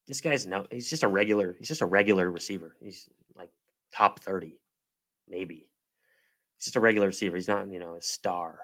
this 0.07 0.21
guy's 0.21 0.47
no. 0.47 0.67
He's 0.71 0.91
just 0.91 1.03
a 1.03 1.09
regular. 1.09 1.57
He's 1.59 1.69
just 1.69 1.81
a 1.81 1.87
regular 1.87 2.31
receiver. 2.31 2.77
He's 2.81 3.09
like 3.37 3.51
top 3.95 4.21
thirty, 4.21 4.61
maybe. 5.29 5.69
He's 6.57 6.65
just 6.67 6.77
a 6.77 6.81
regular 6.81 7.09
receiver. 7.09 7.37
He's 7.37 7.49
not, 7.49 7.71
you 7.71 7.79
know, 7.79 7.95
a 7.95 8.03
star. 8.03 8.59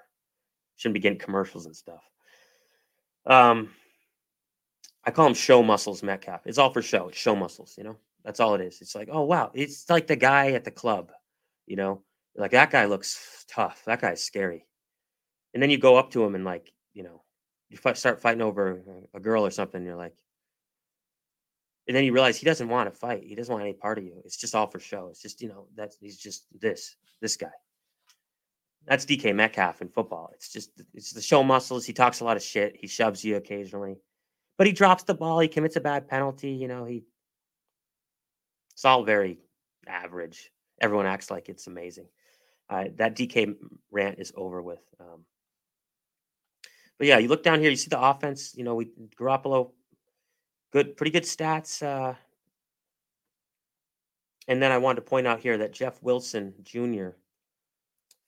Shouldn't 0.75 0.95
be 0.95 0.99
getting 0.99 1.19
commercials 1.19 1.65
and 1.65 1.75
stuff. 1.75 2.03
Um, 3.25 3.69
I 5.05 5.11
call 5.11 5.27
him 5.27 5.33
show 5.33 5.61
muscles 5.61 6.01
Metcalf. 6.01 6.41
It's 6.45 6.57
all 6.57 6.71
for 6.71 6.81
show. 6.81 7.09
It's 7.09 7.17
show 7.17 7.35
muscles, 7.35 7.75
you 7.77 7.83
know? 7.83 7.97
That's 8.23 8.39
all 8.39 8.55
it 8.55 8.61
is. 8.61 8.81
It's 8.81 8.95
like, 8.95 9.09
oh 9.11 9.21
wow, 9.21 9.51
it's 9.53 9.87
like 9.89 10.07
the 10.07 10.15
guy 10.15 10.53
at 10.53 10.63
the 10.63 10.71
club, 10.71 11.11
you 11.67 11.75
know? 11.75 12.01
Like 12.35 12.51
that 12.51 12.71
guy 12.71 12.85
looks 12.85 13.45
tough. 13.47 13.83
That 13.85 14.01
guy's 14.01 14.23
scary. 14.23 14.65
And 15.53 15.61
then 15.61 15.69
you 15.69 15.77
go 15.77 15.95
up 15.95 16.11
to 16.11 16.23
him 16.23 16.35
and 16.35 16.43
like, 16.43 16.73
you 16.93 17.03
know, 17.03 17.21
you 17.69 17.77
start 17.93 18.21
fighting 18.21 18.41
over 18.41 18.81
a 19.13 19.19
girl 19.19 19.45
or 19.45 19.51
something. 19.51 19.85
you're 19.85 19.95
like, 19.95 20.15
and 21.87 21.95
then 21.95 22.03
you 22.03 22.13
realize 22.13 22.37
he 22.37 22.45
doesn't 22.45 22.67
want 22.67 22.91
to 22.91 22.99
fight. 22.99 23.23
He 23.23 23.35
doesn't 23.35 23.51
want 23.51 23.63
any 23.63 23.73
part 23.73 23.99
of 23.99 24.03
you. 24.03 24.21
It's 24.25 24.37
just 24.37 24.55
all 24.55 24.67
for 24.67 24.79
show. 24.79 25.07
It's 25.09 25.21
just, 25.21 25.41
you 25.41 25.49
know, 25.49 25.67
that's 25.75 25.97
he's 26.01 26.17
just 26.17 26.45
this, 26.59 26.95
this 27.21 27.37
guy. 27.37 27.51
That's 28.87 29.05
DK 29.05 29.35
Metcalf 29.35 29.81
in 29.81 29.89
football. 29.89 30.31
It's 30.33 30.51
just 30.51 30.71
it's 30.93 31.11
the 31.11 31.21
show 31.21 31.43
muscles. 31.43 31.85
He 31.85 31.93
talks 31.93 32.19
a 32.19 32.23
lot 32.23 32.37
of 32.37 32.43
shit. 32.43 32.75
He 32.75 32.87
shoves 32.87 33.23
you 33.23 33.35
occasionally 33.35 33.97
but 34.57 34.67
he 34.67 34.73
drops 34.73 35.03
the 35.03 35.13
ball. 35.13 35.39
He 35.39 35.47
commits 35.47 35.75
a 35.75 35.81
bad 35.81 36.07
penalty. 36.07 36.51
You 36.51 36.67
know, 36.67 36.85
he 36.85 37.03
it's 38.73 38.85
all 38.85 39.03
very 39.03 39.39
average. 39.87 40.51
Everyone 40.81 41.05
acts 41.05 41.31
like 41.31 41.49
it's 41.49 41.67
amazing. 41.67 42.07
Uh, 42.69 42.85
that 42.97 43.15
DK 43.15 43.55
rant 43.91 44.19
is 44.19 44.33
over 44.35 44.61
with. 44.61 44.81
Um, 44.99 45.23
but 46.97 47.07
yeah, 47.07 47.17
you 47.17 47.27
look 47.27 47.43
down 47.43 47.59
here, 47.59 47.69
you 47.69 47.75
see 47.75 47.89
the 47.89 48.01
offense. 48.01 48.53
You 48.55 48.63
know, 48.63 48.75
we 48.75 48.89
Garoppolo, 49.19 49.71
good, 50.71 50.97
pretty 50.97 51.11
good 51.11 51.23
stats. 51.23 51.83
Uh, 51.83 52.15
and 54.47 54.61
then 54.61 54.71
I 54.71 54.77
wanted 54.77 54.97
to 54.97 55.09
point 55.09 55.27
out 55.27 55.39
here 55.39 55.57
that 55.57 55.73
Jeff 55.73 56.01
Wilson 56.03 56.53
Jr. 56.63 57.09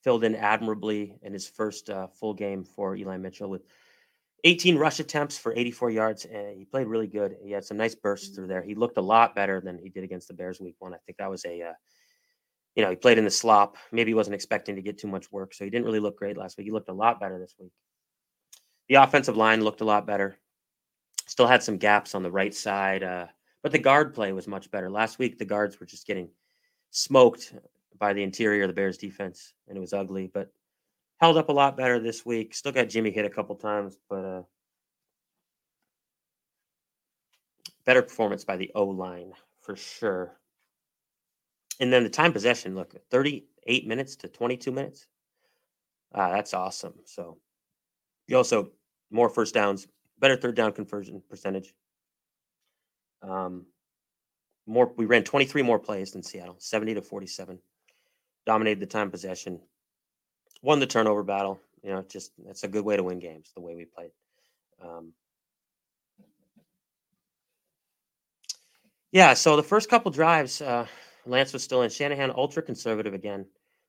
filled 0.02 0.24
in 0.24 0.36
admirably 0.36 1.18
in 1.22 1.34
his 1.34 1.48
first 1.48 1.90
uh, 1.90 2.08
full 2.08 2.34
game 2.34 2.64
for 2.64 2.96
Eli 2.96 3.18
Mitchell 3.18 3.50
with 3.50 3.64
18 4.48 4.78
rush 4.78 5.02
attempts 5.02 5.38
for 5.38 5.54
84 5.54 5.90
yards. 5.92 6.26
And 6.26 6.58
he 6.58 6.64
played 6.64 6.88
really 6.88 7.08
good. 7.08 7.36
He 7.44 7.52
had 7.52 7.66
some 7.66 7.76
nice 7.76 7.96
bursts 7.96 8.34
through 8.34 8.48
there. 8.48 8.62
He 8.62 8.76
looked 8.76 8.98
a 8.98 9.02
lot 9.02 9.36
better 9.36 9.60
than 9.60 9.78
he 9.78 9.90
did 9.90 10.06
against 10.06 10.30
the 10.30 10.34
Bears 10.34 10.62
week 10.62 10.76
one. 10.80 10.94
I 10.94 10.98
think 11.06 11.18
that 11.18 11.30
was 11.30 11.44
a, 11.44 11.62
uh, 11.62 11.74
you 12.74 12.84
know, 12.84 12.90
he 12.90 12.96
played 12.96 13.18
in 13.18 13.26
the 13.26 13.30
slop. 13.30 13.76
Maybe 13.92 14.12
he 14.12 14.16
wasn't 14.16 14.36
expecting 14.36 14.78
to 14.78 14.82
get 14.82 14.98
too 14.98 15.10
much 15.10 15.30
work. 15.34 15.54
So 15.54 15.66
he 15.66 15.70
didn't 15.70 15.86
really 15.86 16.00
look 16.00 16.18
great 16.18 16.38
last 16.38 16.58
week. 16.58 16.66
He 16.66 16.72
looked 16.72 16.88
a 16.88 16.94
lot 16.94 17.20
better 17.20 17.38
this 17.38 17.56
week. 17.60 17.74
The 18.88 18.96
offensive 18.96 19.36
line 19.36 19.64
looked 19.64 19.82
a 19.82 19.86
lot 19.86 20.08
better. 20.08 20.38
Still 21.26 21.48
had 21.48 21.62
some 21.62 21.78
gaps 21.78 22.16
on 22.16 22.24
the 22.24 22.32
right 22.32 22.56
side. 22.56 23.04
Uh, 23.04 23.26
but 23.64 23.74
the 23.74 23.80
guard 23.80 24.14
play 24.14 24.32
was 24.32 24.48
much 24.48 24.72
better. 24.72 24.90
Last 24.90 25.20
week, 25.20 25.38
the 25.38 25.44
guards 25.46 25.78
were 25.78 25.86
just 25.86 26.08
getting 26.08 26.30
smoked 26.92 27.54
by 28.00 28.14
the 28.14 28.24
interior 28.24 28.64
of 28.64 28.70
the 28.70 28.74
Bears 28.74 28.98
defense, 28.98 29.54
and 29.68 29.78
it 29.78 29.82
was 29.82 29.92
ugly. 29.92 30.32
But 30.34 30.54
held 31.18 31.38
up 31.38 31.50
a 31.50 31.54
lot 31.54 31.78
better 31.78 32.00
this 32.00 32.26
week. 32.26 32.54
Still 32.54 32.72
got 32.72 32.90
Jimmy 32.90 33.12
hit 33.12 33.26
a 33.26 33.30
couple 33.30 33.56
times, 33.56 33.98
but 34.10 34.24
uh, 34.24 34.42
better 37.86 38.02
performance 38.02 38.44
by 38.44 38.58
the 38.58 38.72
O 38.76 38.86
line 38.86 39.34
for 39.62 39.76
sure. 39.76 40.38
And 41.80 41.92
then 41.92 42.04
the 42.04 42.10
time 42.10 42.34
possession, 42.34 42.76
look, 42.76 42.96
38 43.12 43.88
minutes 43.88 44.16
to 44.18 44.28
22 44.28 44.72
minutes. 44.72 45.08
Uh, 46.14 46.32
that's 46.32 46.54
awesome. 46.54 46.94
So 47.06 47.38
you 48.28 48.38
also 48.38 48.72
more 49.12 49.30
first 49.30 49.54
downs, 49.54 49.88
better 50.20 50.36
third 50.36 50.56
down 50.56 50.72
conversion 50.72 51.22
percentage. 51.30 51.74
Um, 53.22 53.66
more 54.66 54.92
we 54.98 55.06
ran 55.06 55.24
23 55.24 55.62
more 55.62 55.80
plays 55.80 56.12
than 56.12 56.24
Seattle, 56.24 56.56
70 56.60 56.96
to 56.96 57.02
47. 57.02 57.60
Dominated 58.46 58.80
the 58.80 58.86
time 58.86 59.12
possession 59.12 59.60
won 60.62 60.80
the 60.80 60.88
turnover 60.88 61.24
battle. 61.24 61.60
You 61.84 61.92
know, 61.92 62.04
just 62.10 62.32
that's 62.46 62.64
a 62.64 62.68
good 62.68 62.84
way 62.84 62.96
to 62.98 63.04
win 63.04 63.20
games. 63.20 63.52
The 63.56 63.62
way 63.62 63.76
we 63.76 63.86
played. 63.86 64.12
Um, 64.84 65.14
yeah. 69.12 69.34
So 69.34 69.56
the 69.56 69.64
first 69.64 69.90
couple 69.90 70.12
drives, 70.12 70.62
uh, 70.62 70.88
Lance 71.26 71.54
was 71.54 71.64
still 71.64 71.84
in. 71.84 71.90
Shanahan 71.90 72.32
ultra 72.36 72.62
conservative 72.62 73.14
again. 73.14 73.46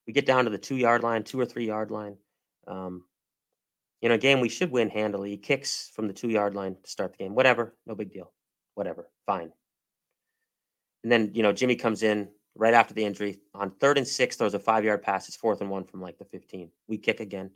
We 0.06 0.12
get 0.12 0.26
down 0.26 0.44
to 0.44 0.50
the 0.50 0.58
two 0.58 0.76
yard 0.76 1.02
line, 1.02 1.24
two 1.24 1.40
or 1.40 1.46
three 1.46 1.66
yard 1.66 1.90
line. 1.90 2.16
Um, 2.66 3.04
you 4.00 4.08
know, 4.08 4.16
game 4.16 4.40
we 4.40 4.48
should 4.48 4.70
win 4.70 4.90
handily. 4.90 5.36
Kicks 5.36 5.90
from 5.94 6.06
the 6.06 6.12
two 6.12 6.28
yard 6.28 6.54
line 6.54 6.76
to 6.82 6.90
start 6.90 7.12
the 7.12 7.18
game. 7.18 7.34
Whatever, 7.34 7.74
no 7.86 7.94
big 7.94 8.12
deal. 8.12 8.32
Whatever, 8.74 9.10
fine. 9.26 9.52
And 11.02 11.12
then 11.12 11.30
you 11.34 11.42
know 11.42 11.52
Jimmy 11.52 11.76
comes 11.76 12.02
in, 12.02 12.28
right 12.58 12.74
after 12.74 12.92
the 12.92 13.04
injury. 13.04 13.38
On 13.54 13.70
third 13.70 13.96
and 13.96 14.06
six, 14.06 14.36
throws 14.36 14.54
a 14.54 14.58
five 14.58 14.84
yard 14.84 15.02
pass. 15.02 15.28
It's 15.28 15.36
fourth 15.36 15.62
and 15.62 15.70
one 15.70 15.84
from 15.84 16.02
like 16.02 16.18
the 16.18 16.24
15. 16.26 16.70
We 16.88 16.98
kick 16.98 17.20
again. 17.20 17.50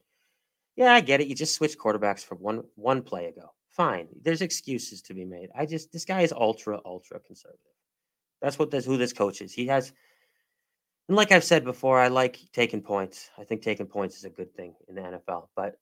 Yeah, 0.76 0.94
I 0.94 1.00
get 1.00 1.20
it. 1.20 1.26
You 1.26 1.34
just 1.34 1.55
switched 1.55 1.78
quarterbacks 1.78 2.24
from 2.24 2.38
one 2.38 2.62
one 2.76 3.03
play 3.03 3.26
ago. 3.26 3.53
Fine. 3.68 4.09
There's 4.22 4.40
excuses 4.40 5.03
to 5.03 5.14
be 5.14 5.24
made. 5.24 5.50
I 5.55 5.66
just 5.66 5.92
this 5.92 6.07
guy 6.07 6.22
is 6.22 6.32
ultra 6.32 6.80
ultra 6.86 7.20
conservative. 7.20 7.61
That's 8.40 8.59
what 8.59 8.70
this 8.70 8.86
who 8.86 8.96
this 8.96 9.12
coach 9.12 9.42
is. 9.42 9.53
He 9.53 9.66
has 9.66 9.92
and 11.09 11.16
like 11.16 11.32
I've 11.32 11.44
said 11.44 11.64
before, 11.64 11.98
I 11.98 12.09
like 12.09 12.38
taking 12.53 12.80
points. 12.80 13.28
I 13.36 13.44
think 13.44 13.62
taking 13.62 13.86
points 13.86 14.16
is 14.16 14.24
a 14.24 14.30
good 14.30 14.55
thing 14.55 14.74
in 14.88 14.94
the 14.94 15.03
NFL. 15.03 15.48
But 15.57 15.76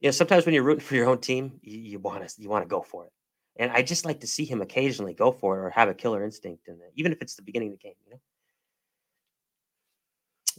you 0.00 0.08
know, 0.08 0.12
sometimes 0.12 0.46
when 0.46 0.54
you're 0.54 0.64
rooting 0.64 0.84
for 0.84 0.94
your 0.94 1.08
own 1.08 1.18
team, 1.18 1.60
you 1.62 1.98
want 1.98 2.26
to 2.26 2.42
you 2.42 2.48
want 2.48 2.64
to 2.64 2.68
go 2.68 2.82
for 2.82 3.04
it. 3.04 3.12
And 3.58 3.72
I 3.72 3.82
just 3.82 4.04
like 4.04 4.20
to 4.20 4.26
see 4.26 4.44
him 4.44 4.60
occasionally 4.62 5.14
go 5.14 5.32
for 5.32 5.58
it 5.58 5.64
or 5.64 5.70
have 5.70 5.88
a 5.88 5.94
killer 5.94 6.24
instinct 6.24 6.68
in 6.68 6.74
it, 6.74 6.92
even 6.94 7.12
if 7.12 7.20
it's 7.20 7.34
the 7.34 7.42
beginning 7.42 7.68
of 7.68 7.78
the 7.78 7.82
game. 7.82 7.94
You 8.06 8.12
know, 8.12 8.20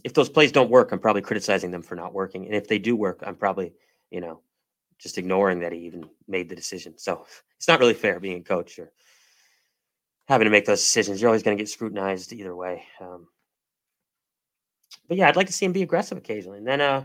if 0.04 0.12
those 0.12 0.28
plays 0.28 0.52
don't 0.52 0.70
work, 0.70 0.92
I'm 0.92 0.98
probably 0.98 1.22
criticizing 1.22 1.70
them 1.70 1.82
for 1.82 1.94
not 1.94 2.12
working, 2.12 2.46
and 2.46 2.54
if 2.54 2.68
they 2.68 2.78
do 2.78 2.96
work, 2.96 3.22
I'm 3.26 3.36
probably 3.36 3.72
you 4.10 4.20
know 4.20 4.40
just 4.98 5.18
ignoring 5.18 5.60
that 5.60 5.72
he 5.72 5.78
even 5.80 6.04
made 6.28 6.48
the 6.48 6.56
decision. 6.56 6.96
So 6.98 7.26
it's 7.56 7.68
not 7.68 7.80
really 7.80 7.94
fair 7.94 8.20
being 8.20 8.38
a 8.38 8.44
coach 8.44 8.78
or 8.78 8.92
having 10.28 10.44
to 10.44 10.50
make 10.50 10.66
those 10.66 10.80
decisions. 10.80 11.20
You're 11.20 11.28
always 11.28 11.42
going 11.42 11.56
to 11.56 11.60
get 11.60 11.68
scrutinized 11.68 12.32
either 12.32 12.54
way. 12.54 12.84
Um, 13.00 13.26
but 15.08 15.16
yeah, 15.16 15.28
I'd 15.28 15.36
like 15.36 15.48
to 15.48 15.52
see 15.52 15.66
him 15.66 15.72
be 15.72 15.82
aggressive 15.82 16.18
occasionally. 16.18 16.58
And 16.58 16.66
then, 16.66 16.80
uh, 16.80 17.02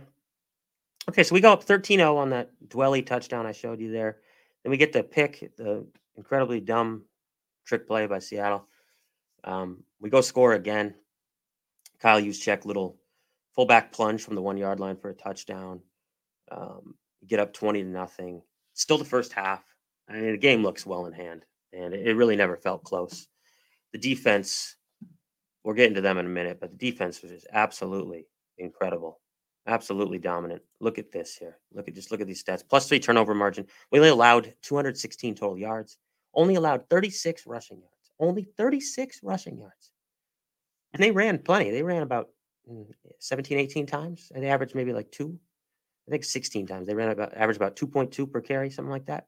okay, 1.10 1.24
so 1.24 1.34
we 1.34 1.42
go 1.42 1.52
up 1.52 1.64
13 1.64 2.00
0 2.00 2.18
on 2.18 2.30
that 2.32 2.52
Dwelley 2.68 3.04
touchdown 3.06 3.46
I 3.46 3.52
showed 3.52 3.80
you 3.80 3.92
there. 3.92 4.18
Then 4.66 4.72
we 4.72 4.78
get 4.78 4.94
the 4.94 5.04
pick, 5.04 5.52
the 5.58 5.86
incredibly 6.16 6.60
dumb 6.60 7.04
trick 7.68 7.88
play 7.88 8.08
by 8.08 8.18
Seattle. 8.18 8.68
Um, 9.44 9.84
we 10.00 10.10
go 10.10 10.22
score 10.22 10.54
again. 10.54 10.96
Kyle 12.00 12.20
Juszczyk, 12.20 12.66
little 12.66 12.98
fullback 13.54 13.92
plunge 13.92 14.24
from 14.24 14.34
the 14.34 14.42
one 14.42 14.58
yard 14.58 14.80
line 14.80 14.98
for 14.98 15.12
a 15.12 15.14
touchdown. 15.14 15.82
Um, 16.52 16.96
get 17.28 17.40
up 17.40 17.54
20 17.54 17.84
to 17.84 17.88
nothing. 17.88 18.42
Still 18.74 18.98
the 18.98 19.06
first 19.06 19.34
half. 19.34 19.64
I 20.10 20.14
mean, 20.14 20.32
the 20.32 20.38
game 20.38 20.64
looks 20.64 20.84
well 20.84 21.06
in 21.06 21.14
hand, 21.14 21.46
and 21.72 21.94
it 21.94 22.16
really 22.16 22.36
never 22.36 22.58
felt 22.58 22.84
close. 22.84 23.28
The 23.94 24.00
defense, 24.00 24.78
we're 25.64 25.76
getting 25.76 25.94
to 25.94 26.02
them 26.02 26.18
in 26.18 26.26
a 26.26 26.30
minute, 26.30 26.58
but 26.60 26.72
the 26.72 26.92
defense 26.92 27.22
was 27.22 27.30
just 27.30 27.46
absolutely 27.54 28.26
incredible. 28.58 29.20
Absolutely 29.68 30.20
dominant. 30.20 30.62
Look 30.80 31.00
at 31.00 31.12
this 31.12 31.36
here. 31.36 31.58
Look 31.74 31.88
at 31.88 31.96
just 31.96 32.12
look 32.12 32.22
at 32.22 32.28
these 32.28 32.44
stats. 32.44 32.64
Plus 32.68 32.88
three 32.88 33.00
turnover 33.00 33.34
margin. 33.34 33.66
We 33.92 34.00
only 34.00 34.10
allowed 34.10 34.54
216 34.62 35.36
total 35.36 35.58
yards. 35.58 35.98
Only 36.34 36.56
allowed 36.56 36.88
36 36.90 37.48
rushing 37.48 37.78
yards. 37.80 38.12
Only 38.20 38.44
36 38.58 39.22
rushing 39.24 39.58
yards. 39.58 39.92
And 40.94 41.02
they 41.02 41.12
ran 41.12 41.40
plenty. 41.40 41.72
They 41.72 41.82
ran 41.82 42.04
about 42.04 42.30
mm, 42.70 42.86
17, 43.20 43.58
18 43.58 43.86
times. 43.86 44.32
And 44.34 44.44
they 44.44 44.50
averaged 44.50 44.76
maybe 44.76 44.94
like 44.94 45.12
two. 45.12 45.40
I 46.08 46.12
think 46.12 46.24
16 46.24 46.68
times. 46.68 46.86
They 46.86 46.94
ran 46.94 47.10
about 47.10 47.36
average 47.36 47.58
about 47.58 47.76
2.2 47.76 48.32
per 48.32 48.42
carry, 48.42 48.70
something 48.70 48.92
like 48.92 49.08
that. 49.08 49.26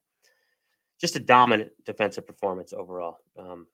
Just 1.01 1.15
a 1.15 1.19
dominant 1.19 1.71
defensive 1.85 2.27
performance 2.27 2.73
overall. 2.73 3.17
Um, 3.37 3.67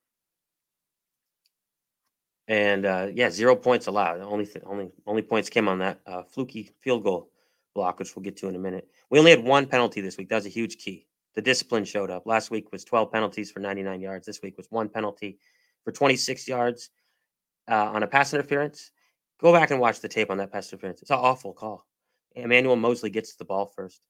and 2.47 2.85
uh, 2.85 3.07
yeah, 3.13 3.29
zero 3.29 3.55
points 3.55 3.87
allowed. 3.87 4.19
Only 4.21 4.45
th- 4.45 4.65
only 4.65 4.91
only 5.05 5.21
points 5.21 5.49
came 5.49 5.67
on 5.67 5.79
that 5.79 5.99
uh, 6.05 6.23
fluky 6.23 6.71
field 6.81 7.03
goal 7.03 7.29
block, 7.73 7.99
which 7.99 8.15
we'll 8.15 8.23
get 8.23 8.37
to 8.37 8.47
in 8.47 8.55
a 8.55 8.59
minute. 8.59 8.87
We 9.09 9.19
only 9.19 9.31
had 9.31 9.43
one 9.43 9.65
penalty 9.65 10.01
this 10.01 10.17
week. 10.17 10.29
That 10.29 10.35
was 10.35 10.45
a 10.45 10.49
huge 10.49 10.77
key. 10.77 11.07
The 11.35 11.41
discipline 11.41 11.85
showed 11.85 12.11
up. 12.11 12.27
Last 12.27 12.51
week 12.51 12.71
was 12.71 12.83
12 12.83 13.11
penalties 13.11 13.49
for 13.49 13.59
99 13.59 13.99
yards. 14.01 14.27
This 14.27 14.41
week 14.41 14.55
was 14.57 14.67
one 14.69 14.89
penalty 14.89 15.39
for 15.83 15.91
26 15.91 16.47
yards 16.47 16.89
uh, 17.69 17.75
on 17.75 18.03
a 18.03 18.07
pass 18.07 18.33
interference. 18.33 18.91
Go 19.39 19.51
back 19.51 19.71
and 19.71 19.79
watch 19.79 19.99
the 19.99 20.07
tape 20.07 20.29
on 20.29 20.37
that 20.37 20.51
pass 20.51 20.71
interference. 20.71 21.01
It's 21.01 21.11
an 21.11 21.17
awful 21.17 21.53
call. 21.53 21.87
Emmanuel 22.35 22.75
Moseley 22.75 23.09
gets 23.09 23.35
the 23.35 23.45
ball 23.45 23.65
first. 23.75 24.01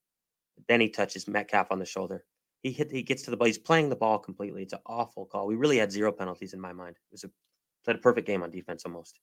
Then 0.68 0.82
he 0.82 0.90
touches 0.90 1.28
Metcalf 1.28 1.72
on 1.72 1.80
the 1.80 1.86
shoulder. 1.86 2.26
He 2.62 2.72
hit. 2.72 2.92
He 2.92 3.04
gets 3.04 3.24
to 3.24 3.32
the 3.32 3.38
ball. 3.38 3.48
He's 3.48 3.58
playing 3.58 3.90
the 3.90 3.96
ball 3.96 4.20
completely. 4.20 4.64
It's 4.64 4.74
an 4.74 4.80
awful 4.86 5.26
call. 5.26 5.48
We 5.48 5.56
really 5.56 5.78
had 5.78 5.92
zero 5.92 6.12
penalties 6.12 6.54
in 6.54 6.62
my 6.62 6.72
mind. 6.72 6.96
It 6.96 7.12
was 7.12 7.24
a 7.24 7.32
played 7.84 7.98
a 7.98 8.00
perfect 8.00 8.28
game 8.28 8.44
on 8.44 8.52
defense 8.52 8.84
almost. 8.86 9.20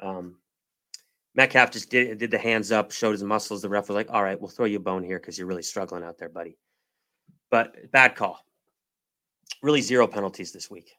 Um, 0.00 0.36
Metcalf 1.34 1.70
just 1.70 1.90
did 1.90 2.18
did 2.18 2.30
the 2.30 2.38
hands 2.38 2.72
up, 2.72 2.92
showed 2.92 3.12
his 3.12 3.22
muscles. 3.22 3.62
The 3.62 3.68
ref 3.68 3.88
was 3.88 3.94
like, 3.94 4.10
"All 4.10 4.22
right, 4.22 4.38
we'll 4.38 4.50
throw 4.50 4.66
you 4.66 4.76
a 4.76 4.80
bone 4.80 5.02
here 5.02 5.18
because 5.18 5.38
you're 5.38 5.46
really 5.46 5.62
struggling 5.62 6.04
out 6.04 6.18
there, 6.18 6.28
buddy." 6.28 6.58
But 7.50 7.90
bad 7.90 8.16
call. 8.16 8.44
Really 9.62 9.80
zero 9.80 10.06
penalties 10.06 10.52
this 10.52 10.70
week. 10.70 10.96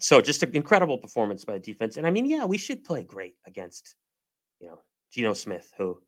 So 0.00 0.20
just 0.20 0.42
an 0.42 0.54
incredible 0.54 0.98
performance 0.98 1.44
by 1.44 1.54
the 1.54 1.58
defense. 1.60 1.96
And 1.96 2.06
I 2.06 2.10
mean, 2.10 2.26
yeah, 2.26 2.44
we 2.44 2.58
should 2.58 2.84
play 2.84 3.02
great 3.02 3.34
against, 3.46 3.94
you 4.60 4.68
know, 4.68 4.80
Geno 5.10 5.32
Smith, 5.32 5.72
who 5.78 6.00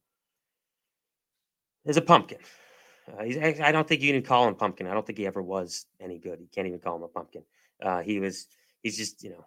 is 1.86 1.96
a 1.96 2.02
pumpkin. 2.02 2.38
Uh, 3.10 3.22
I 3.22 3.72
don't 3.72 3.88
think 3.88 4.02
you 4.02 4.12
can 4.12 4.22
call 4.22 4.46
him 4.46 4.54
pumpkin. 4.54 4.86
I 4.86 4.94
don't 4.94 5.06
think 5.06 5.18
he 5.18 5.26
ever 5.26 5.42
was 5.42 5.86
any 6.00 6.18
good. 6.18 6.40
You 6.40 6.48
can't 6.54 6.66
even 6.66 6.80
call 6.80 6.96
him 6.96 7.02
a 7.02 7.08
pumpkin. 7.08 7.42
Uh, 7.82 8.00
he 8.00 8.20
was 8.20 8.48
he's 8.82 8.96
just, 8.96 9.22
you 9.22 9.30
know, 9.30 9.44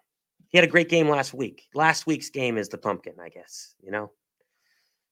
he 0.48 0.58
had 0.58 0.64
a 0.64 0.70
great 0.70 0.88
game 0.88 1.08
last 1.08 1.32
week. 1.32 1.68
Last 1.74 2.06
week's 2.06 2.30
game 2.30 2.58
is 2.58 2.68
the 2.68 2.78
pumpkin, 2.78 3.14
I 3.20 3.28
guess, 3.28 3.74
you 3.82 3.90
know. 3.90 4.10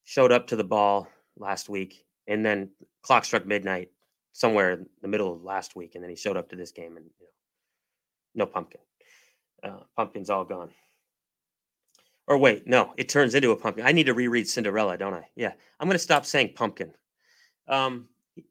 Showed 0.04 0.32
up 0.32 0.46
to 0.48 0.56
the 0.56 0.64
ball 0.64 1.08
last 1.38 1.68
week 1.68 2.04
and 2.26 2.44
then 2.44 2.70
clock 3.02 3.24
struck 3.24 3.46
midnight 3.46 3.90
somewhere 4.32 4.72
in 4.72 4.86
the 5.02 5.08
middle 5.08 5.32
of 5.32 5.42
last 5.42 5.76
week 5.76 5.94
and 5.94 6.02
then 6.02 6.10
he 6.10 6.16
showed 6.16 6.36
up 6.36 6.48
to 6.50 6.56
this 6.56 6.72
game 6.72 6.96
and 6.96 7.06
you 7.20 7.26
know, 7.26 8.44
no 8.44 8.46
pumpkin. 8.46 8.80
Uh, 9.62 9.80
pumpkin's 9.96 10.30
all 10.30 10.44
gone. 10.44 10.70
Or 12.26 12.38
wait, 12.38 12.66
no, 12.66 12.94
it 12.96 13.08
turns 13.08 13.34
into 13.34 13.50
a 13.50 13.56
pumpkin. 13.56 13.84
I 13.84 13.92
need 13.92 14.06
to 14.06 14.14
reread 14.14 14.48
Cinderella, 14.48 14.96
don't 14.96 15.14
I? 15.14 15.28
Yeah, 15.34 15.52
I'm 15.80 15.88
going 15.88 15.94
to 15.94 15.98
stop 15.98 16.24
saying 16.24 16.52
pumpkin. 16.54 16.92
Um, 17.66 18.08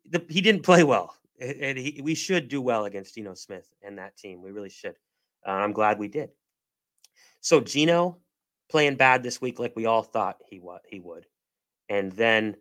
the, 0.10 0.24
he 0.28 0.42
didn't 0.42 0.64
play 0.64 0.84
well, 0.84 1.16
and 1.40 1.78
he, 1.78 2.02
we 2.04 2.14
should 2.14 2.50
do 2.50 2.62
well 2.62 2.86
against 2.86 3.16
Geno 3.16 3.36
Smith 3.36 3.72
and 3.82 3.98
that 3.98 4.18
team. 4.18 4.42
We 4.42 4.52
really 4.52 4.70
should. 4.70 4.96
Uh, 5.46 5.52
I'm 5.52 5.72
glad 5.74 6.00
we 6.00 6.08
did. 6.08 6.30
So 7.42 7.62
Geno 7.62 8.18
playing 8.70 8.96
bad 8.96 9.24
this 9.24 9.42
week, 9.42 9.60
like 9.60 9.76
we 9.76 9.86
all 9.86 10.04
thought 10.04 10.38
he 10.46 10.60
what 10.60 10.82
he 10.88 11.00
would, 11.00 11.26
and 11.88 12.12
then 12.12 12.56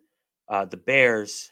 uh, 0.47 0.65
the 0.65 0.77
Bears 0.77 1.51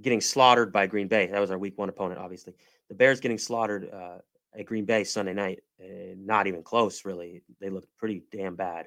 getting 0.00 0.20
slaughtered 0.20 0.72
by 0.72 0.86
Green 0.86 1.08
Bay. 1.08 1.26
That 1.26 1.40
was 1.40 1.50
our 1.50 1.58
Week 1.58 1.78
One 1.78 1.88
opponent, 1.88 2.20
obviously. 2.20 2.54
The 2.88 2.94
Bears 2.94 3.20
getting 3.20 3.38
slaughtered 3.38 3.88
uh, 3.92 4.18
at 4.58 4.66
Green 4.66 4.84
Bay 4.84 5.04
Sunday 5.04 5.34
night. 5.34 5.60
Uh, 5.82 6.14
not 6.16 6.46
even 6.46 6.62
close, 6.62 7.04
really. 7.04 7.42
They 7.60 7.70
looked 7.70 7.96
pretty 7.96 8.22
damn 8.32 8.56
bad. 8.56 8.86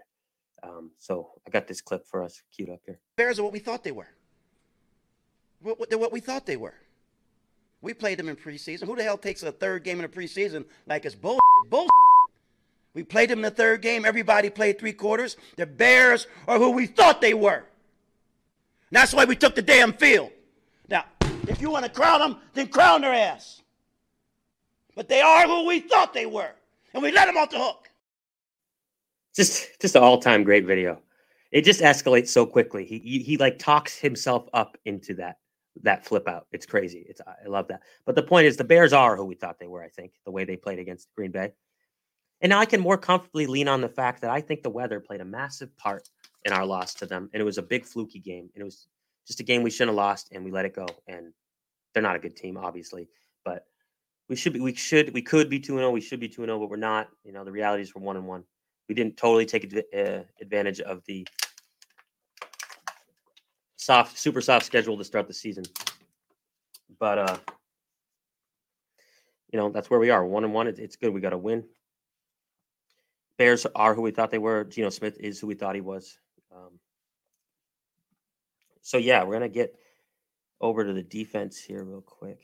Um, 0.64 0.92
so 0.98 1.32
I 1.46 1.50
got 1.50 1.68
this 1.68 1.82
clip 1.82 2.06
for 2.08 2.24
us 2.24 2.42
queued 2.56 2.70
up 2.70 2.80
here. 2.86 3.00
Bears 3.18 3.40
are 3.40 3.44
what 3.44 3.52
we 3.52 3.60
thought 3.60 3.84
they 3.84 3.92
were. 3.92 4.10
What, 5.62 5.90
they're 5.90 5.98
what 5.98 6.12
we 6.12 6.20
thought 6.20 6.46
they 6.46 6.58
were. 6.58 6.76
We 7.84 7.94
played 7.94 8.18
them 8.18 8.30
in 8.30 8.38
preseason. 8.38 8.86
Who 8.86 8.96
the 8.96 9.04
hell 9.04 9.18
takes 9.18 9.44
a 9.44 9.52
third 9.52 9.84
game 9.84 10.00
in 10.00 10.04
the 10.04 10.08
preseason 10.08 10.64
like 10.88 11.04
it's 11.04 11.16
bull? 11.16 11.38
Bull. 11.70 11.88
We 12.94 13.04
played 13.04 13.30
them 13.30 13.40
in 13.40 13.44
the 13.44 13.52
third 13.52 13.82
game. 13.82 14.06
Everybody 14.06 14.50
played 14.50 14.80
three 14.80 14.94
quarters. 14.94 15.36
The 15.58 15.66
Bears 15.66 16.28
are 16.48 16.58
who 16.58 16.72
we 16.72 16.86
thought 16.86 17.20
they 17.20 17.34
were. 17.34 17.56
And 17.56 17.66
that's 18.92 19.14
why 19.14 19.26
we 19.26 19.36
took 19.36 19.54
the 19.54 19.62
damn 19.62 19.92
field. 19.92 20.32
Now, 20.88 21.06
if 21.48 21.60
you 21.60 21.72
want 21.72 21.84
to 21.84 21.92
crown 21.92 22.20
them, 22.20 22.38
then 22.54 22.68
crown 22.68 23.02
their 23.02 23.14
ass. 23.14 23.62
But 24.96 25.10
they 25.10 25.22
are 25.22 25.46
who 25.46 25.66
we 25.66 25.82
thought 25.82 26.14
they 26.14 26.26
were, 26.26 26.52
and 26.94 27.04
we 27.04 27.12
let 27.12 27.26
them 27.26 27.36
off 27.36 27.50
the 27.50 27.58
hook. 27.58 27.90
Just, 29.36 29.82
just 29.82 29.96
an 29.96 30.04
all-time 30.04 30.44
great 30.44 30.66
video. 30.66 31.02
It 31.52 31.66
just 31.66 31.82
escalates 31.82 32.30
so 32.30 32.46
quickly. 32.46 32.86
He, 32.86 33.00
he, 33.00 33.20
he 33.20 33.38
like 33.38 33.60
talks 33.60 33.98
himself 33.98 34.48
up 34.54 34.78
into 34.86 35.16
that 35.16 35.38
that 35.82 36.06
flip 36.06 36.28
out. 36.28 36.48
It's 36.52 36.66
crazy. 36.66 37.06
It's 37.10 37.22
I 37.22 37.48
love 37.48 37.68
that. 37.70 37.82
But 38.06 38.16
the 38.16 38.24
point 38.24 38.48
is, 38.48 38.58
the 38.58 38.64
Bears 38.64 38.94
are 38.94 39.16
who 39.16 39.26
we 39.26 39.36
thought 39.36 39.60
they 39.60 39.68
were. 39.68 39.84
I 39.84 39.90
think 39.90 40.14
the 40.26 40.32
way 40.32 40.46
they 40.46 40.56
played 40.56 40.80
against 40.80 41.14
Green 41.16 41.32
Bay, 41.32 41.54
and 42.42 42.50
now 42.50 42.60
I 42.60 42.66
can 42.66 42.82
more 42.82 42.98
comfortably 42.98 43.48
lean 43.48 43.68
on 43.68 43.82
the 43.82 43.90
fact 43.90 44.22
that 44.22 44.30
I 44.30 44.42
think 44.42 44.64
the 44.64 44.70
weather 44.70 45.00
played 45.00 45.22
a 45.22 45.26
massive 45.26 45.76
part 45.78 46.10
in 46.46 46.54
our 46.54 46.66
loss 46.66 46.94
to 46.96 47.06
them, 47.06 47.30
and 47.34 47.42
it 47.42 47.46
was 47.46 47.58
a 47.58 47.64
big 47.64 47.86
fluky 47.86 48.20
game, 48.20 48.50
and 48.54 48.62
it 48.62 48.66
was 48.66 48.88
just 49.26 49.40
a 49.40 49.44
game 49.44 49.64
we 49.64 49.70
shouldn't 49.70 49.90
have 49.90 50.06
lost, 50.06 50.30
and 50.32 50.44
we 50.44 50.52
let 50.52 50.66
it 50.66 50.76
go. 50.76 50.86
And 51.08 51.34
they're 51.94 52.04
not 52.04 52.16
a 52.16 52.20
good 52.20 52.36
team, 52.36 52.58
obviously, 52.58 53.08
but 53.46 53.66
we 54.30 54.36
should 54.36 54.54
be. 54.54 54.60
We 54.60 54.74
should. 54.76 55.14
We 55.14 55.22
could 55.22 55.50
be 55.50 55.60
two 55.60 55.74
and 55.74 55.80
zero. 55.80 55.90
Oh, 55.90 55.92
we 55.92 56.02
should 56.02 56.20
be 56.20 56.28
two 56.30 56.42
and 56.42 56.50
zero, 56.50 56.58
oh, 56.58 56.62
but 56.62 56.70
we're 56.70 56.78
not. 56.78 57.10
You 57.24 57.34
know, 57.34 57.44
the 57.44 57.52
reality 57.52 57.84
is 57.84 57.96
we're 57.96 58.02
one 58.02 58.18
and 58.18 58.28
one. 58.28 58.44
We 58.90 58.96
didn't 58.96 59.18
totally 59.18 59.46
take 59.46 59.74
uh, 59.96 60.20
advantage 60.42 60.82
of 60.82 61.04
the 61.06 61.28
soft, 63.84 64.18
super 64.18 64.42
soft 64.42 64.66
schedule 64.66 64.98
to 64.98 65.04
start 65.04 65.28
the 65.28 65.34
season. 65.34 65.66
But 67.00 67.18
uh, 67.18 67.38
you 69.52 69.60
know, 69.60 69.70
that's 69.70 69.90
where 69.90 70.00
we 70.00 70.10
are. 70.10 70.26
One 70.26 70.44
and 70.44 70.54
one. 70.54 70.68
it's 70.68 70.96
good. 70.96 71.14
We 71.14 71.22
got 71.22 71.32
to 71.32 71.38
win. 71.38 71.64
Bears 73.38 73.66
are 73.76 73.94
who 73.94 74.02
we 74.02 74.12
thought 74.12 74.32
they 74.32 74.38
were. 74.38 74.64
Geno 74.64 74.90
Smith 74.90 75.18
is 75.20 75.40
who 75.40 75.48
we 75.48 75.56
thought 75.56 75.76
he 75.76 75.82
was. 75.82 76.18
Um, 76.56 76.80
so 78.82 78.98
yeah, 78.98 79.24
we're 79.24 79.34
gonna 79.34 79.50
get 79.50 79.76
over 80.62 80.86
to 80.86 80.94
the 80.94 81.04
defense 81.04 81.60
here 81.60 81.84
real 81.84 82.02
quick. 82.02 82.40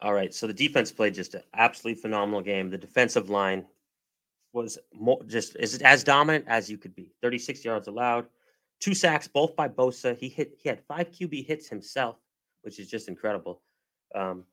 All 0.00 0.12
right, 0.12 0.34
so 0.34 0.46
the 0.46 0.52
defense 0.52 0.92
played 0.92 1.14
just 1.14 1.34
an 1.34 1.42
absolutely 1.54 2.02
phenomenal 2.02 2.42
game. 2.42 2.68
The 2.68 2.76
defensive 2.76 3.30
line 3.30 3.64
was 4.52 4.78
more, 4.92 5.22
just 5.24 5.56
as, 5.56 5.76
as 5.78 6.04
dominant 6.04 6.44
as 6.48 6.68
you 6.68 6.76
could 6.76 6.94
be. 6.94 7.14
36 7.22 7.64
yards 7.64 7.88
allowed, 7.88 8.26
two 8.80 8.94
sacks, 8.94 9.28
both 9.28 9.56
by 9.56 9.68
Bosa. 9.68 10.16
He 10.16 10.28
hit. 10.28 10.54
He 10.58 10.68
had 10.68 10.80
five 10.86 11.10
QB 11.10 11.46
hits 11.46 11.68
himself, 11.68 12.16
which 12.62 12.78
is 12.78 12.88
just 12.88 13.08
incredible. 13.08 13.62
Um, 14.14 14.44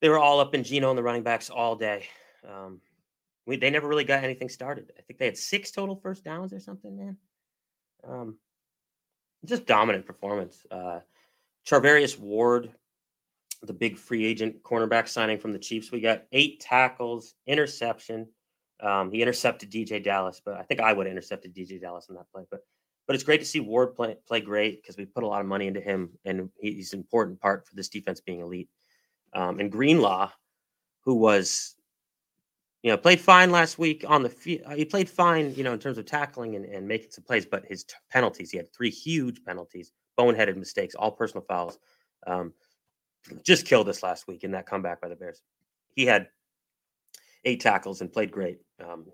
they 0.00 0.08
were 0.08 0.18
all 0.18 0.40
up 0.40 0.54
in 0.54 0.64
Geno 0.64 0.90
and 0.90 0.98
the 0.98 1.02
running 1.02 1.22
backs 1.22 1.48
all 1.48 1.76
day. 1.76 2.06
Um, 2.46 2.80
we, 3.46 3.56
they 3.56 3.70
never 3.70 3.88
really 3.88 4.04
got 4.04 4.24
anything 4.24 4.48
started. 4.48 4.92
I 4.98 5.02
think 5.02 5.18
they 5.18 5.26
had 5.26 5.36
six 5.36 5.70
total 5.70 5.96
first 5.96 6.24
downs 6.24 6.52
or 6.52 6.60
something, 6.60 6.96
man. 6.96 7.16
Um, 8.06 8.36
just 9.44 9.66
dominant 9.66 10.06
performance. 10.06 10.64
Uh, 10.70 11.00
Charvarius 11.66 12.18
Ward, 12.18 12.72
the 13.62 13.72
big 13.72 13.96
free 13.96 14.24
agent 14.24 14.62
cornerback 14.62 15.08
signing 15.08 15.38
from 15.38 15.52
the 15.52 15.58
Chiefs, 15.58 15.92
we 15.92 16.00
got 16.00 16.24
eight 16.32 16.60
tackles, 16.60 17.34
interception. 17.46 18.28
Um, 18.80 19.12
he 19.12 19.22
intercepted 19.22 19.70
DeeJay 19.70 20.02
Dallas, 20.02 20.40
but 20.44 20.54
I 20.54 20.62
think 20.62 20.80
I 20.80 20.92
would 20.92 21.06
have 21.06 21.12
intercepted 21.12 21.54
DeeJay 21.54 21.80
Dallas 21.80 22.08
in 22.08 22.16
that 22.16 22.30
play. 22.32 22.42
But 22.50 22.60
but 23.06 23.14
it's 23.14 23.24
great 23.24 23.40
to 23.40 23.46
see 23.46 23.60
Ward 23.60 23.94
play 23.94 24.16
play 24.26 24.40
great 24.40 24.82
because 24.82 24.96
we 24.96 25.04
put 25.04 25.24
a 25.24 25.26
lot 25.26 25.40
of 25.40 25.46
money 25.46 25.66
into 25.66 25.80
him, 25.80 26.10
and 26.24 26.48
he's 26.58 26.92
an 26.92 27.00
important 27.00 27.40
part 27.40 27.66
for 27.66 27.74
this 27.74 27.88
defense 27.88 28.20
being 28.20 28.40
elite. 28.40 28.68
Um, 29.34 29.60
and 29.60 29.72
Greenlaw, 29.72 30.30
who 31.04 31.14
was 31.14 31.76
you 32.82 32.90
know, 32.90 32.96
played 32.96 33.20
fine 33.20 33.50
last 33.50 33.78
week 33.78 34.04
on 34.08 34.22
the 34.22 34.28
field. 34.28 34.62
Uh, 34.66 34.74
he 34.74 34.84
played 34.84 35.08
fine, 35.08 35.54
you 35.54 35.62
know, 35.62 35.72
in 35.72 35.78
terms 35.78 35.98
of 35.98 36.04
tackling 36.04 36.56
and, 36.56 36.64
and 36.64 36.86
making 36.86 37.10
some 37.10 37.24
plays, 37.24 37.46
but 37.46 37.64
his 37.66 37.84
t- 37.84 37.94
penalties, 38.10 38.50
he 38.50 38.56
had 38.56 38.72
three 38.72 38.90
huge 38.90 39.42
penalties, 39.44 39.92
boneheaded 40.18 40.56
mistakes, 40.56 40.94
all 40.96 41.12
personal 41.12 41.44
fouls. 41.48 41.78
Um, 42.26 42.52
just 43.44 43.66
killed 43.66 43.88
us 43.88 44.02
last 44.02 44.26
week 44.26 44.42
in 44.42 44.50
that 44.50 44.66
comeback 44.66 45.00
by 45.00 45.08
the 45.08 45.14
Bears. 45.14 45.42
He 45.94 46.04
had 46.04 46.26
eight 47.44 47.60
tackles 47.60 48.00
and 48.00 48.12
played 48.12 48.32
great. 48.32 48.58
Um, 48.84 49.06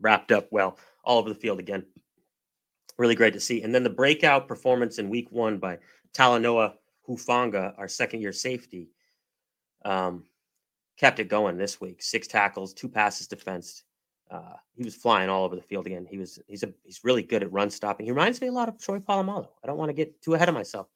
wrapped 0.00 0.30
up 0.30 0.46
well 0.52 0.78
all 1.02 1.18
over 1.18 1.28
the 1.28 1.34
field 1.34 1.58
again. 1.58 1.84
Really 2.98 3.14
great 3.14 3.32
to 3.34 3.40
see. 3.40 3.62
And 3.62 3.74
then 3.74 3.84
the 3.84 3.90
breakout 3.90 4.48
performance 4.48 4.98
in 4.98 5.08
week 5.08 5.30
one 5.30 5.58
by 5.58 5.78
Talanoa 6.12 6.74
Hufanga, 7.08 7.72
our 7.78 7.88
second 7.88 8.20
year 8.20 8.32
safety. 8.32 8.90
Um, 9.84 10.24
kept 10.98 11.20
it 11.20 11.28
going 11.28 11.56
this 11.56 11.80
week. 11.80 12.02
Six 12.02 12.26
tackles, 12.26 12.74
two 12.74 12.88
passes 12.88 13.28
defensed. 13.28 13.84
Uh, 14.30 14.56
he 14.74 14.82
was 14.82 14.94
flying 14.94 15.30
all 15.30 15.44
over 15.44 15.56
the 15.56 15.62
field 15.62 15.86
again. 15.86 16.06
He 16.10 16.18
was 16.18 16.38
he's 16.46 16.62
a 16.62 16.72
he's 16.84 17.02
really 17.02 17.22
good 17.22 17.42
at 17.42 17.52
run 17.52 17.70
stopping. 17.70 18.04
He 18.04 18.12
reminds 18.12 18.40
me 18.40 18.48
a 18.48 18.52
lot 18.52 18.68
of 18.68 18.78
Troy 18.78 18.98
Polamalu. 18.98 19.48
I 19.62 19.66
don't 19.66 19.78
want 19.78 19.88
to 19.88 19.94
get 19.94 20.20
too 20.20 20.34
ahead 20.34 20.50
of 20.50 20.54
myself, 20.54 20.88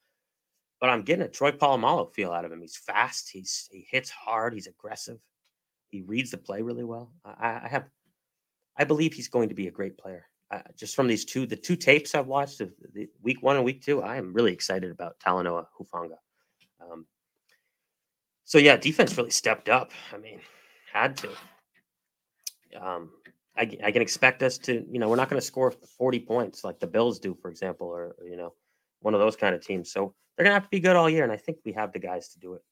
but 0.80 0.90
I'm 0.90 1.03
getting 1.03 1.24
a 1.24 1.28
Troy 1.28 1.53
Polamalu 1.53 2.12
feel 2.12 2.32
out 2.32 2.44
of 2.44 2.53
him. 2.53 2.61
He's 2.61 2.76
fast. 2.76 3.30
He's 3.30 3.70
he 3.72 3.86
hits 3.88 4.11
hard. 4.11 4.53
He's 4.53 4.66
aggressive. 4.66 5.18
He 5.88 6.03
reads 6.03 6.30
the 6.30 6.38
play 6.38 6.61
really 6.61 6.84
well. 6.84 7.12
I, 7.24 7.61
I 7.64 7.68
have, 7.68 7.84
I 8.76 8.84
believe 8.84 9.12
he's 9.12 9.28
going 9.28 9.50
to 9.50 9.55
be 9.55 9.68
a 9.68 9.70
great 9.70 9.96
player. 9.96 10.26
Uh, 10.53 10.61
just 10.76 10.94
from 10.94 11.07
these 11.07 11.24
two, 11.24 11.46
the 11.46 11.57
two 11.57 11.76
tapes 11.76 12.14
I've 12.14 12.26
watched 12.26 12.61
of 12.61 12.70
the 12.92 13.09
week 13.22 13.42
one 13.42 13.57
and 13.57 13.64
week 13.64 13.82
two, 13.82 14.03
I 14.03 14.16
am 14.16 14.34
really 14.34 14.53
excited 14.53 14.90
about 14.90 15.18
Talanoa 15.18 15.64
Hufanga. 15.80 16.18
Um, 16.78 17.07
so 18.44 18.59
yeah, 18.59 18.76
defense 18.76 19.16
really 19.16 19.30
stepped 19.30 19.70
up. 19.70 19.92
I 20.12 20.18
mean, 20.18 20.40
had 20.92 21.16
to. 21.18 21.30
Um, 22.78 23.11
I, 23.57 23.62
I 23.82 23.92
can 23.92 24.03
expect 24.03 24.42
us 24.42 24.59
to, 24.59 24.84
you 24.90 24.98
know, 24.98 25.09
we're 25.09 25.16
not 25.16 25.30
going 25.30 25.40
to 25.40 25.46
score 25.46 25.70
40 25.70 26.20
points 26.20 26.64
like 26.64 26.80
the 26.80 26.86
Bills 26.86 27.18
do, 27.18 27.34
for 27.40 27.50
example, 27.50 27.86
or, 27.86 28.14
you 28.22 28.36
know, 28.36 28.53
one 29.00 29.14
of 29.14 29.20
those 29.20 29.36
kind 29.36 29.55
of 29.55 29.64
teams. 29.64 29.90
So 29.90 30.14
they're 30.36 30.44
going 30.44 30.53
to 30.53 30.61
have 30.61 30.64
to 30.64 30.70
be 30.70 30.80
good 30.80 30.96
all 30.96 31.09
year. 31.09 31.24
And 31.24 31.32
I 31.32 31.36
think 31.36 31.59
we 31.64 31.72
have 31.72 31.92
the 31.92 31.98
guys 31.98 32.28
to 32.30 32.38
do 32.38 32.55
it. 32.55 32.62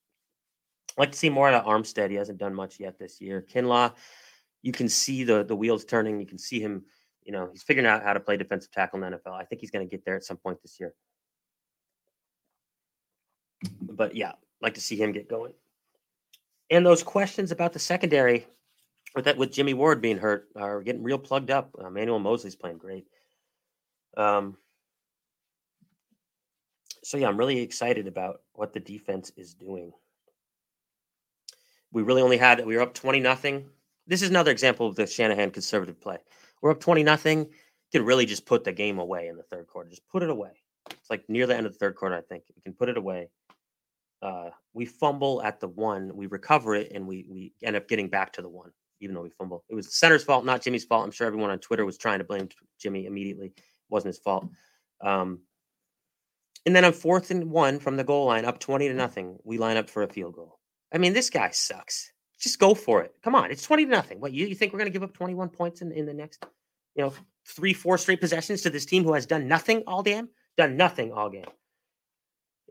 I'd 0.90 1.00
like 1.00 1.12
to 1.12 1.18
see 1.18 1.30
more 1.30 1.48
out 1.48 1.64
of 1.64 1.66
Armstead. 1.66 2.10
He 2.10 2.16
hasn't 2.16 2.38
done 2.38 2.54
much 2.54 2.80
yet 2.80 2.98
this 2.98 3.20
year. 3.20 3.44
Kinlaw, 3.50 3.94
you 4.62 4.72
can 4.72 4.88
see 4.88 5.24
the 5.24 5.44
the 5.44 5.56
wheels 5.56 5.84
turning. 5.84 6.20
You 6.20 6.26
can 6.26 6.38
see 6.38 6.60
him, 6.60 6.84
you 7.30 7.36
know, 7.38 7.48
he's 7.52 7.62
figuring 7.62 7.86
out 7.86 8.02
how 8.02 8.12
to 8.12 8.20
play 8.20 8.36
defensive 8.36 8.72
tackle 8.72 9.02
in 9.02 9.12
the 9.12 9.18
NFL. 9.18 9.32
I 9.32 9.44
think 9.44 9.60
he's 9.60 9.70
going 9.70 9.86
to 9.86 9.90
get 9.90 10.04
there 10.04 10.16
at 10.16 10.24
some 10.24 10.36
point 10.36 10.60
this 10.62 10.80
year. 10.80 10.94
But 13.80 14.16
yeah, 14.16 14.32
like 14.60 14.74
to 14.74 14.80
see 14.80 14.96
him 14.96 15.12
get 15.12 15.28
going 15.28 15.52
and 16.70 16.86
those 16.86 17.02
questions 17.02 17.50
about 17.50 17.72
the 17.72 17.78
secondary 17.78 18.46
with 19.14 19.24
that 19.24 19.36
with 19.36 19.52
Jimmy 19.52 19.74
Ward 19.74 20.00
being 20.00 20.18
hurt 20.18 20.48
are 20.56 20.82
getting 20.82 21.02
real 21.02 21.18
plugged 21.18 21.50
up. 21.50 21.74
Uh, 21.78 21.90
Manuel 21.90 22.20
Moseley's 22.20 22.54
playing 22.54 22.78
great. 22.78 23.06
Um, 24.16 24.56
so 27.02 27.16
yeah, 27.16 27.28
I'm 27.28 27.36
really 27.36 27.60
excited 27.60 28.06
about 28.06 28.42
what 28.52 28.72
the 28.72 28.80
defense 28.80 29.32
is 29.36 29.54
doing. 29.54 29.92
We 31.92 32.02
really 32.02 32.22
only 32.22 32.36
had 32.36 32.64
we 32.64 32.76
were 32.76 32.82
up 32.82 32.94
20 32.94 33.18
nothing. 33.18 33.68
This 34.06 34.22
is 34.22 34.30
another 34.30 34.52
example 34.52 34.86
of 34.86 34.94
the 34.94 35.06
Shanahan 35.06 35.50
conservative 35.50 36.00
play. 36.00 36.18
We're 36.60 36.70
up 36.70 36.80
20 36.80 37.02
nothing. 37.02 37.48
Could 37.92 38.02
really 38.02 38.26
just 38.26 38.46
put 38.46 38.64
the 38.64 38.72
game 38.72 38.98
away 38.98 39.28
in 39.28 39.36
the 39.36 39.42
third 39.42 39.66
quarter. 39.66 39.90
Just 39.90 40.06
put 40.08 40.22
it 40.22 40.30
away. 40.30 40.50
It's 40.90 41.10
like 41.10 41.28
near 41.28 41.46
the 41.46 41.56
end 41.56 41.66
of 41.66 41.72
the 41.72 41.78
third 41.78 41.96
quarter, 41.96 42.16
I 42.16 42.22
think. 42.22 42.44
We 42.54 42.62
can 42.62 42.72
put 42.72 42.88
it 42.88 42.96
away 42.96 43.28
uh, 44.22 44.50
we 44.74 44.84
fumble 44.84 45.42
at 45.42 45.60
the 45.60 45.68
one, 45.68 46.14
we 46.14 46.26
recover 46.26 46.74
it, 46.74 46.92
and 46.94 47.06
we 47.06 47.24
we 47.28 47.52
end 47.62 47.76
up 47.76 47.88
getting 47.88 48.08
back 48.08 48.32
to 48.34 48.42
the 48.42 48.48
one, 48.48 48.70
even 49.00 49.14
though 49.14 49.22
we 49.22 49.30
fumble. 49.30 49.64
It 49.68 49.74
was 49.74 49.86
the 49.86 49.92
center's 49.92 50.24
fault, 50.24 50.44
not 50.44 50.62
Jimmy's 50.62 50.84
fault. 50.84 51.04
I'm 51.04 51.10
sure 51.10 51.26
everyone 51.26 51.50
on 51.50 51.58
Twitter 51.58 51.86
was 51.86 51.96
trying 51.96 52.18
to 52.18 52.24
blame 52.24 52.48
Jimmy 52.78 53.06
immediately. 53.06 53.46
It 53.46 53.62
wasn't 53.88 54.14
his 54.14 54.18
fault. 54.18 54.46
Um, 55.00 55.40
and 56.66 56.76
then 56.76 56.84
on 56.84 56.92
fourth 56.92 57.30
and 57.30 57.50
one 57.50 57.78
from 57.78 57.96
the 57.96 58.04
goal 58.04 58.26
line, 58.26 58.44
up 58.44 58.58
20 58.58 58.88
to 58.88 58.94
nothing, 58.94 59.38
we 59.44 59.56
line 59.56 59.78
up 59.78 59.88
for 59.88 60.02
a 60.02 60.08
field 60.08 60.34
goal. 60.34 60.58
I 60.92 60.98
mean, 60.98 61.14
this 61.14 61.30
guy 61.30 61.50
sucks. 61.50 62.12
Just 62.40 62.58
go 62.58 62.74
for 62.74 63.02
it. 63.02 63.14
Come 63.22 63.34
on, 63.34 63.50
it's 63.50 63.62
20 63.62 63.84
to 63.84 63.90
nothing. 63.90 64.18
What 64.20 64.32
you, 64.32 64.46
you 64.46 64.54
think 64.54 64.72
we're 64.72 64.78
gonna 64.78 64.90
give 64.90 65.02
up 65.02 65.12
21 65.12 65.50
points 65.50 65.82
in, 65.82 65.92
in 65.92 66.06
the 66.06 66.14
next, 66.14 66.44
you 66.94 67.04
know, 67.04 67.12
three, 67.46 67.74
four 67.74 67.98
straight 67.98 68.20
possessions 68.20 68.62
to 68.62 68.70
this 68.70 68.86
team 68.86 69.04
who 69.04 69.12
has 69.12 69.26
done 69.26 69.46
nothing 69.46 69.82
all 69.86 70.02
game? 70.02 70.28
Done 70.56 70.76
nothing 70.76 71.12
all 71.12 71.30
game. 71.30 71.44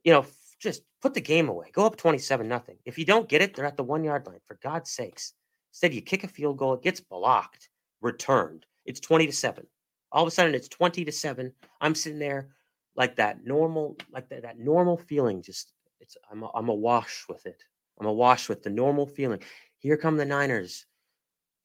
You 0.03 0.13
know, 0.13 0.25
just 0.59 0.83
put 1.01 1.13
the 1.13 1.21
game 1.21 1.49
away. 1.49 1.67
Go 1.71 1.85
up 1.85 1.95
27 1.95 2.47
nothing. 2.47 2.77
If 2.85 2.97
you 2.97 3.05
don't 3.05 3.29
get 3.29 3.41
it, 3.41 3.55
they're 3.55 3.65
at 3.65 3.77
the 3.77 3.83
one 3.83 4.03
yard 4.03 4.27
line. 4.27 4.39
For 4.45 4.57
God's 4.61 4.91
sakes. 4.91 5.33
Instead, 5.71 5.93
you 5.93 6.01
kick 6.01 6.23
a 6.23 6.27
field 6.27 6.57
goal, 6.57 6.73
it 6.73 6.81
gets 6.81 6.99
blocked, 6.99 7.69
returned. 8.01 8.65
It's 8.85 8.99
20 8.99 9.27
to 9.27 9.31
7. 9.31 9.65
All 10.11 10.23
of 10.23 10.27
a 10.27 10.31
sudden, 10.31 10.55
it's 10.55 10.67
20 10.67 11.05
to 11.05 11.11
7. 11.11 11.53
I'm 11.79 11.95
sitting 11.95 12.19
there 12.19 12.49
like 12.95 13.15
that 13.17 13.45
normal, 13.45 13.95
like 14.11 14.29
that, 14.29 14.41
that 14.41 14.59
normal 14.59 14.97
feeling. 14.97 15.41
Just 15.41 15.73
it's 15.99 16.17
I'm 16.31 16.43
a, 16.43 16.49
I'm 16.53 16.69
awash 16.69 17.25
with 17.29 17.45
it. 17.45 17.63
I'm 17.99 18.07
awash 18.07 18.49
with 18.49 18.63
the 18.63 18.69
normal 18.69 19.05
feeling. 19.05 19.41
Here 19.77 19.97
come 19.97 20.17
the 20.17 20.25
Niners 20.25 20.85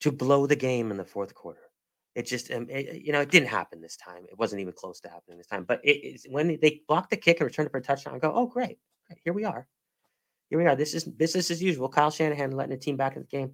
to 0.01 0.13
blow 0.13 0.47
the 0.47 0.57
game 0.57 0.91
in 0.91 0.97
the 0.97 1.05
fourth 1.05 1.35
quarter. 1.35 1.61
It 2.15 2.27
just, 2.27 2.51
um, 2.53 2.67
it, 2.71 3.03
you 3.03 3.13
know, 3.13 3.21
it 3.21 3.31
didn't 3.31 3.49
happen 3.49 3.81
this 3.81 3.97
time. 3.97 4.25
It 4.29 4.39
wasn't 4.39 4.61
even 4.61 4.73
close 4.73 5.01
to 5.01 5.09
happening 5.09 5.39
this 5.39 5.47
time. 5.47 5.65
But 5.65 5.81
it, 5.83 6.21
when 6.31 6.59
they 6.61 6.81
blocked 6.87 7.11
the 7.11 7.17
kick 7.17 7.41
and 7.41 7.47
returned 7.47 7.67
it 7.67 7.73
for 7.73 7.79
a 7.79 7.83
touchdown, 7.83 8.15
I 8.15 8.19
go, 8.19 8.33
oh, 8.35 8.47
great. 8.47 8.79
Here 9.25 9.33
we 9.33 9.45
are. 9.45 9.67
Here 10.51 10.59
we 10.59 10.67
are. 10.67 10.77
This 10.77 10.95
is 10.95 11.05
business 11.05 11.51
as 11.51 11.63
usual. 11.63 11.89
Kyle 11.89 12.11
Shanahan 12.11 12.53
letting 12.53 12.71
the 12.71 12.77
team 12.77 12.97
back 12.97 13.17
in 13.17 13.23
the 13.23 13.29
game. 13.29 13.53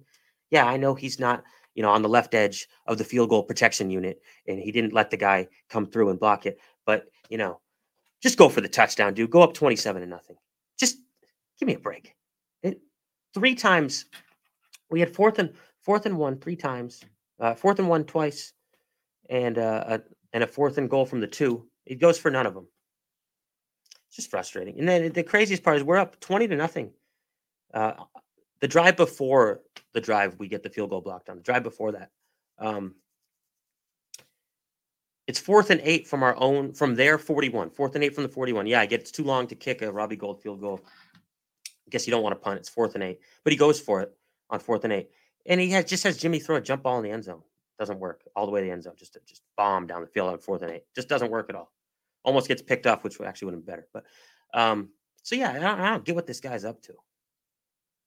Yeah, 0.51 0.65
I 0.65 0.77
know 0.77 0.93
he's 0.93 1.19
not, 1.19 1.43
you 1.73 1.81
know, 1.81 1.89
on 1.89 2.01
the 2.01 2.09
left 2.09 2.33
edge 2.33 2.67
of 2.85 2.97
the 2.97 3.03
field 3.03 3.29
goal 3.29 3.43
protection 3.43 3.89
unit, 3.89 4.21
and 4.47 4.59
he 4.59 4.71
didn't 4.71 4.93
let 4.93 5.09
the 5.09 5.17
guy 5.17 5.47
come 5.69 5.87
through 5.87 6.09
and 6.09 6.19
block 6.19 6.45
it. 6.45 6.59
But 6.85 7.05
you 7.29 7.37
know, 7.37 7.61
just 8.21 8.37
go 8.37 8.49
for 8.49 8.59
the 8.59 8.67
touchdown, 8.67 9.13
dude. 9.13 9.31
Go 9.31 9.41
up 9.41 9.53
twenty-seven 9.53 10.01
to 10.01 10.07
nothing. 10.07 10.35
Just 10.77 10.97
give 11.57 11.67
me 11.67 11.75
a 11.75 11.79
break. 11.79 12.13
Three 13.33 13.55
times 13.55 14.05
we 14.89 14.99
had 14.99 15.13
fourth 15.13 15.39
and 15.39 15.53
fourth 15.81 16.05
and 16.05 16.17
one 16.17 16.37
three 16.37 16.55
times 16.55 17.01
uh, 17.41 17.55
fourth 17.55 17.79
and 17.79 17.89
one 17.89 18.05
twice, 18.05 18.53
and 19.29 19.57
uh, 19.57 19.83
a, 19.87 20.01
and 20.33 20.43
a 20.43 20.47
fourth 20.47 20.77
and 20.77 20.89
goal 20.89 21.05
from 21.05 21.19
the 21.19 21.27
two. 21.27 21.67
It 21.85 21.99
goes 21.99 22.17
for 22.17 22.29
none 22.29 22.45
of 22.45 22.53
them. 22.53 22.67
It's 24.07 24.17
just 24.17 24.29
frustrating. 24.29 24.77
And 24.79 24.87
then 24.87 25.11
the 25.11 25.23
craziest 25.23 25.63
part 25.63 25.77
is 25.77 25.83
we're 25.83 25.97
up 25.97 26.19
twenty 26.19 26.47
to 26.47 26.55
nothing. 26.55 26.91
Uh, 27.73 27.93
the 28.59 28.67
drive 28.67 28.95
before 28.95 29.61
the 29.93 30.01
drive, 30.01 30.35
we 30.37 30.47
get 30.47 30.61
the 30.61 30.69
field 30.69 30.91
goal 30.91 31.01
blocked 31.01 31.29
on. 31.29 31.37
The 31.37 31.43
drive 31.43 31.63
before 31.63 31.93
that, 31.93 32.11
um, 32.59 32.93
it's 35.25 35.39
fourth 35.39 35.69
and 35.71 35.81
eight 35.83 36.07
from 36.07 36.23
our 36.23 36.35
own 36.37 36.73
from 36.73 36.93
their 36.93 37.17
41. 37.17 37.71
Fourth 37.71 37.95
and 37.95 38.03
eight 38.03 38.13
from 38.13 38.23
the 38.23 38.29
41. 38.29 38.67
Yeah, 38.67 38.81
I 38.81 38.85
get 38.85 39.01
it's 39.01 39.11
too 39.11 39.23
long 39.23 39.47
to 39.47 39.55
kick 39.55 39.81
a 39.81 39.91
Robbie 39.91 40.15
Gould 40.15 40.41
field 40.41 40.61
goal. 40.61 40.81
I 41.87 41.89
guess 41.89 42.07
you 42.07 42.11
don't 42.11 42.23
want 42.23 42.33
to 42.33 42.39
punt. 42.39 42.59
It's 42.59 42.69
fourth 42.69 42.95
and 42.95 43.03
eight, 43.03 43.19
but 43.43 43.51
he 43.51 43.57
goes 43.57 43.79
for 43.79 44.01
it 44.01 44.11
on 44.49 44.59
fourth 44.59 44.83
and 44.83 44.93
eight 44.93 45.09
and 45.45 45.59
he 45.59 45.69
has 45.71 45.85
just 45.85 46.03
has 46.03 46.17
Jimmy 46.17 46.39
throw 46.39 46.55
a 46.55 46.61
jump 46.61 46.83
ball 46.83 46.97
in 46.97 47.03
the 47.03 47.11
end 47.11 47.23
zone. 47.23 47.41
Doesn't 47.79 47.99
work 47.99 48.21
all 48.35 48.45
the 48.45 48.51
way 48.51 48.61
to 48.61 48.65
the 48.65 48.71
end 48.71 48.83
zone. 48.83 48.93
Just 48.97 49.17
just 49.25 49.41
bomb 49.57 49.87
down 49.87 50.01
the 50.01 50.07
field 50.07 50.31
on 50.31 50.39
fourth 50.39 50.61
and 50.61 50.71
eight. 50.71 50.83
Just 50.95 51.09
doesn't 51.09 51.31
work 51.31 51.49
at 51.49 51.55
all. 51.55 51.71
Almost 52.23 52.47
gets 52.47 52.61
picked 52.61 52.85
off, 52.85 53.03
which 53.03 53.19
actually 53.21 53.47
would 53.47 53.55
have 53.55 53.65
been 53.65 53.73
better. 53.73 53.87
But 53.93 54.03
um, 54.53 54.89
so 55.23 55.35
yeah, 55.35 55.51
I 55.51 55.59
don't, 55.59 55.79
I 55.79 55.89
don't 55.89 56.05
get 56.05 56.15
what 56.15 56.27
this 56.27 56.39
guy's 56.39 56.63
up 56.63 56.81
to. 56.83 56.93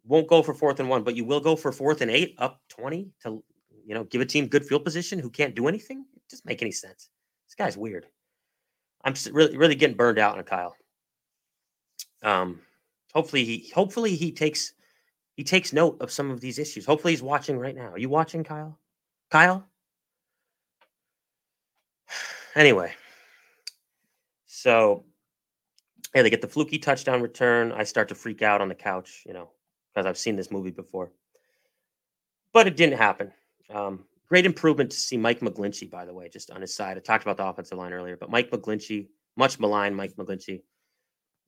Won't 0.07 0.29
go 0.29 0.43
for 0.43 0.55
fourth 0.55 0.81
and 0.81 0.89
one, 0.89 1.03
but 1.03 1.17
you 1.17 1.25
will 1.25 1.41
go 1.41 1.57
for 1.57 1.73
fourth 1.73 2.03
and 2.03 2.11
eight, 2.11 2.37
up 2.39 2.61
twenty 2.69 3.11
to 3.23 3.43
you 3.85 3.95
know 3.95 4.05
give 4.05 4.21
a 4.21 4.27
team 4.27 4.47
good 4.47 4.65
field 4.65 4.85
position 4.85 5.19
who 5.19 5.31
can't 5.31 5.57
do 5.57 5.67
anything. 5.67 6.05
It 6.15 6.23
doesn't 6.31 6.47
make 6.47 6.63
any 6.63 6.73
sense. 6.73 7.09
This 7.49 7.55
guy's 7.57 7.77
weird. 7.77 8.07
I'm 9.05 9.15
really 9.33 9.57
really 9.57 9.75
getting 9.75 9.97
burned 9.97 10.19
out 10.19 10.39
on 10.39 10.45
Kyle. 10.45 10.77
Um, 12.23 12.61
hopefully 13.15 13.45
he 13.45 13.71
hopefully 13.75 14.17
he 14.17 14.33
takes 14.33 14.75
he 15.37 15.43
takes 15.43 15.73
note 15.73 15.97
of 16.01 16.13
some 16.13 16.31
of 16.31 16.41
these 16.41 16.59
issues. 16.59 16.87
Hopefully, 16.87 17.13
he's 17.13 17.23
watching 17.23 17.59
right 17.59 17.75
now. 17.75 17.89
Are 17.89 17.99
you 17.99 18.09
watching, 18.09 18.45
Kyle? 18.45 18.79
Kyle? 19.31 19.67
Anyway, 22.57 22.93
So, 24.47 25.05
yeah, 26.15 26.23
they 26.23 26.31
get 26.31 26.41
the 26.41 26.47
fluky 26.47 26.79
touchdown 26.79 27.21
return. 27.21 27.73
I 27.73 27.83
start 27.83 28.07
to 28.11 28.15
freak 28.15 28.43
out 28.43 28.61
on 28.61 28.69
the 28.69 28.77
couch, 28.77 29.25
you 29.27 29.33
know, 29.33 29.51
because 29.93 30.07
I've 30.07 30.17
seen 30.17 30.37
this 30.37 30.53
movie 30.53 30.71
before. 30.71 31.11
But 32.53 32.69
it 32.69 32.77
didn't 32.77 32.97
happen. 32.97 33.33
Um, 33.75 34.05
great 34.29 34.47
improvement 34.47 34.91
to 34.93 34.97
see 34.97 35.17
Mike 35.17 35.41
McGlinchey, 35.41 35.91
by 35.91 36.05
the 36.05 36.15
way, 36.15 36.29
just 36.29 36.53
on 36.53 36.61
his 36.61 36.73
side. 36.73 36.97
I 36.97 37.01
talked 37.01 37.25
about 37.25 37.39
the 37.39 37.45
offensive 37.45 37.77
line 37.77 37.93
earlier, 37.93 38.17
but 38.17 38.31
Mike 38.31 38.53
McGlinchey, 38.53 39.09
much 39.37 39.59
maligned 39.59 39.97
Mike 39.97 40.15
McGlinchey. 40.15 40.63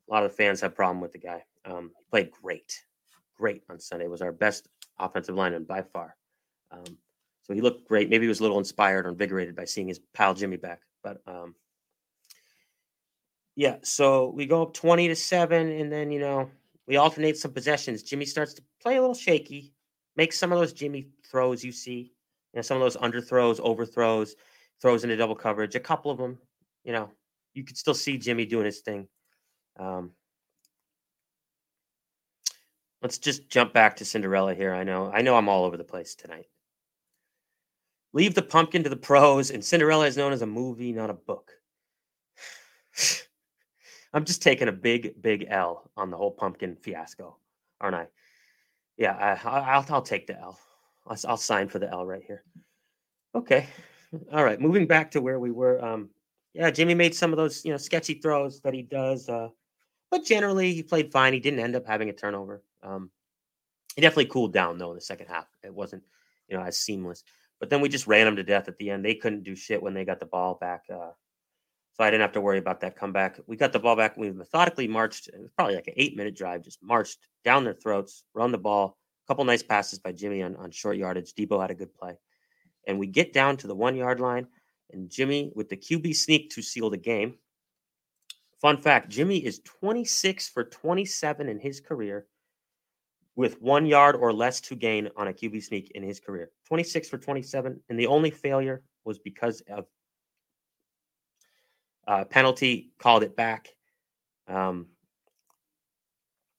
A 0.08 0.12
lot 0.12 0.24
of 0.24 0.32
the 0.32 0.36
fans 0.36 0.60
have 0.62 0.74
problem 0.74 1.00
with 1.00 1.12
the 1.12 1.18
guy. 1.20 1.44
Um, 1.66 1.90
he 1.96 2.04
played 2.10 2.30
great, 2.30 2.80
great 3.36 3.62
on 3.68 3.78
Sunday. 3.78 4.06
Was 4.06 4.22
our 4.22 4.32
best 4.32 4.68
offensive 4.98 5.34
lineman 5.34 5.64
by 5.64 5.82
far. 5.82 6.16
Um, 6.70 6.96
so 7.42 7.54
he 7.54 7.60
looked 7.60 7.86
great. 7.86 8.08
Maybe 8.08 8.24
he 8.24 8.28
was 8.28 8.40
a 8.40 8.42
little 8.42 8.58
inspired 8.58 9.06
or 9.06 9.10
invigorated 9.10 9.54
by 9.54 9.64
seeing 9.64 9.88
his 9.88 10.00
pal 10.14 10.34
Jimmy 10.34 10.56
back. 10.56 10.80
But 11.02 11.20
um, 11.26 11.54
yeah, 13.54 13.76
so 13.82 14.32
we 14.34 14.46
go 14.46 14.62
up 14.62 14.74
20 14.74 15.08
to 15.08 15.16
7, 15.16 15.70
and 15.70 15.90
then, 15.90 16.10
you 16.10 16.20
know, 16.20 16.50
we 16.86 16.96
alternate 16.96 17.38
some 17.38 17.52
possessions. 17.52 18.02
Jimmy 18.02 18.26
starts 18.26 18.52
to 18.54 18.62
play 18.82 18.96
a 18.96 19.00
little 19.00 19.14
shaky, 19.14 19.72
makes 20.16 20.38
some 20.38 20.52
of 20.52 20.58
those 20.58 20.72
Jimmy 20.72 21.08
throws 21.30 21.64
you 21.64 21.72
see, 21.72 22.12
you 22.52 22.58
know, 22.58 22.62
some 22.62 22.76
of 22.76 22.82
those 22.82 22.96
underthrows, 22.96 23.58
overthrows, 23.60 24.36
throws 24.80 25.04
into 25.04 25.16
double 25.16 25.34
coverage. 25.34 25.74
A 25.74 25.80
couple 25.80 26.10
of 26.10 26.18
them, 26.18 26.38
you 26.84 26.92
know, 26.92 27.10
you 27.54 27.64
could 27.64 27.78
still 27.78 27.94
see 27.94 28.18
Jimmy 28.18 28.44
doing 28.44 28.66
his 28.66 28.80
thing. 28.80 29.08
Um, 29.78 30.10
let's 33.02 33.18
just 33.18 33.48
jump 33.48 33.72
back 33.72 33.96
to 33.96 34.04
Cinderella 34.04 34.54
here. 34.54 34.74
I 34.74 34.84
know, 34.84 35.10
I 35.12 35.22
know 35.22 35.36
I'm 35.36 35.48
all 35.48 35.64
over 35.64 35.76
the 35.76 35.84
place 35.84 36.14
tonight. 36.14 36.46
Leave 38.12 38.34
the 38.34 38.42
pumpkin 38.42 38.82
to 38.82 38.88
the 38.88 38.96
pros, 38.96 39.50
and 39.50 39.64
Cinderella 39.64 40.06
is 40.06 40.16
known 40.16 40.32
as 40.32 40.42
a 40.42 40.46
movie, 40.46 40.92
not 40.92 41.10
a 41.10 41.14
book. 41.14 41.52
I'm 44.12 44.24
just 44.24 44.42
taking 44.42 44.68
a 44.68 44.72
big, 44.72 45.20
big 45.20 45.46
L 45.48 45.90
on 45.96 46.10
the 46.10 46.16
whole 46.16 46.30
pumpkin 46.30 46.76
fiasco, 46.76 47.36
aren't 47.80 47.96
I? 47.96 48.06
Yeah, 48.96 49.12
I, 49.44 49.78
will 49.78 49.94
I'll 49.94 50.02
take 50.02 50.26
the 50.26 50.38
L. 50.38 50.58
I'll, 51.06 51.18
I'll 51.28 51.36
sign 51.36 51.68
for 51.68 51.78
the 51.78 51.90
L 51.90 52.06
right 52.06 52.22
here. 52.26 52.42
Okay. 53.34 53.66
All 54.32 54.44
right. 54.44 54.60
Moving 54.60 54.86
back 54.86 55.10
to 55.10 55.20
where 55.20 55.38
we 55.38 55.50
were. 55.50 55.84
Um, 55.84 56.08
yeah, 56.54 56.70
Jimmy 56.70 56.94
made 56.94 57.14
some 57.14 57.32
of 57.32 57.36
those, 57.36 57.64
you 57.64 57.70
know, 57.70 57.76
sketchy 57.76 58.14
throws 58.14 58.60
that 58.60 58.72
he 58.72 58.80
does. 58.80 59.28
Uh, 59.28 59.48
but 60.10 60.24
generally, 60.24 60.72
he 60.72 60.82
played 60.82 61.12
fine. 61.12 61.34
He 61.34 61.40
didn't 61.40 61.60
end 61.60 61.76
up 61.76 61.86
having 61.86 62.08
a 62.08 62.14
turnover. 62.14 62.62
Um, 62.86 63.10
he 63.94 64.02
definitely 64.02 64.26
cooled 64.26 64.52
down 64.52 64.78
though 64.78 64.90
in 64.90 64.96
the 64.96 65.00
second 65.00 65.26
half. 65.26 65.46
It 65.64 65.74
wasn't, 65.74 66.02
you 66.48 66.56
know, 66.56 66.62
as 66.62 66.78
seamless. 66.78 67.24
But 67.58 67.70
then 67.70 67.80
we 67.80 67.88
just 67.88 68.06
ran 68.06 68.26
them 68.26 68.36
to 68.36 68.42
death 68.42 68.68
at 68.68 68.76
the 68.78 68.90
end. 68.90 69.04
They 69.04 69.14
couldn't 69.14 69.42
do 69.42 69.56
shit 69.56 69.82
when 69.82 69.94
they 69.94 70.04
got 70.04 70.20
the 70.20 70.26
ball 70.26 70.58
back. 70.60 70.82
Uh, 70.92 71.12
so 71.94 72.04
I 72.04 72.10
didn't 72.10 72.20
have 72.20 72.32
to 72.32 72.42
worry 72.42 72.58
about 72.58 72.80
that 72.80 72.96
comeback. 72.96 73.40
We 73.46 73.56
got 73.56 73.72
the 73.72 73.78
ball 73.78 73.96
back. 73.96 74.18
We 74.18 74.30
methodically 74.30 74.86
marched. 74.86 75.28
It 75.28 75.40
was 75.40 75.50
probably 75.56 75.76
like 75.76 75.88
an 75.88 75.94
eight 75.96 76.14
minute 76.14 76.36
drive, 76.36 76.62
just 76.62 76.82
marched 76.82 77.18
down 77.42 77.64
their 77.64 77.74
throats, 77.74 78.24
run 78.34 78.52
the 78.52 78.58
ball. 78.58 78.98
A 79.24 79.26
couple 79.26 79.44
nice 79.44 79.62
passes 79.62 79.98
by 79.98 80.12
Jimmy 80.12 80.42
on, 80.42 80.54
on 80.56 80.70
short 80.70 80.98
yardage. 80.98 81.32
Deebo 81.32 81.60
had 81.60 81.70
a 81.70 81.74
good 81.74 81.94
play. 81.94 82.12
And 82.86 82.98
we 82.98 83.06
get 83.06 83.32
down 83.32 83.56
to 83.56 83.66
the 83.66 83.74
one 83.74 83.96
yard 83.96 84.20
line, 84.20 84.46
and 84.92 85.10
Jimmy 85.10 85.50
with 85.54 85.68
the 85.70 85.76
QB 85.76 86.14
sneak 86.14 86.50
to 86.50 86.62
seal 86.62 86.90
the 86.90 86.96
game. 86.98 87.34
Fun 88.60 88.76
fact 88.76 89.08
Jimmy 89.08 89.38
is 89.38 89.60
26 89.60 90.50
for 90.50 90.64
27 90.64 91.48
in 91.48 91.58
his 91.58 91.80
career 91.80 92.26
with 93.36 93.60
one 93.60 93.84
yard 93.86 94.16
or 94.16 94.32
less 94.32 94.60
to 94.62 94.74
gain 94.74 95.10
on 95.16 95.28
a 95.28 95.32
QB 95.32 95.62
sneak 95.62 95.92
in 95.94 96.02
his 96.02 96.18
career. 96.18 96.50
26 96.66 97.08
for 97.08 97.18
27. 97.18 97.80
And 97.88 97.98
the 97.98 98.06
only 98.06 98.30
failure 98.30 98.82
was 99.04 99.18
because 99.18 99.62
of 99.68 99.86
uh, 102.08 102.24
penalty, 102.24 102.90
called 102.98 103.22
it 103.22 103.36
back. 103.36 103.68
Um, 104.48 104.86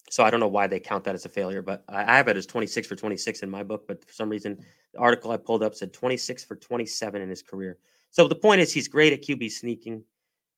so 0.10 0.24
I 0.24 0.30
don't 0.30 0.40
know 0.40 0.48
why 0.48 0.68
they 0.68 0.80
count 0.80 1.04
that 1.06 1.16
as 1.16 1.26
a 1.26 1.30
failure, 1.30 1.62
but 1.62 1.84
I 1.90 2.16
have 2.16 2.28
it 2.28 2.38
as 2.38 2.45
26 2.45 2.88
for 2.88 2.95
26 2.95 3.41
in 3.41 3.49
my 3.49 3.64
book. 3.64 3.88
But 3.88 4.06
for 4.06 4.14
some 4.14 4.30
reason, 4.30 4.58
the 4.94 4.99
article 4.99 5.32
I 5.32 5.38
pulled 5.38 5.64
up 5.64 5.76
said 5.76 5.94
26 5.94 6.45
for 6.45 6.56
27 6.56 7.22
in 7.22 7.30
his 7.30 7.41
career. 7.41 7.78
So 8.12 8.28
the 8.28 8.36
point 8.36 8.62
is, 8.62 8.72
he's 8.72 8.88
great 8.88 9.14
at 9.14 9.22
QB 9.22 9.52
sneaking. 9.52 10.04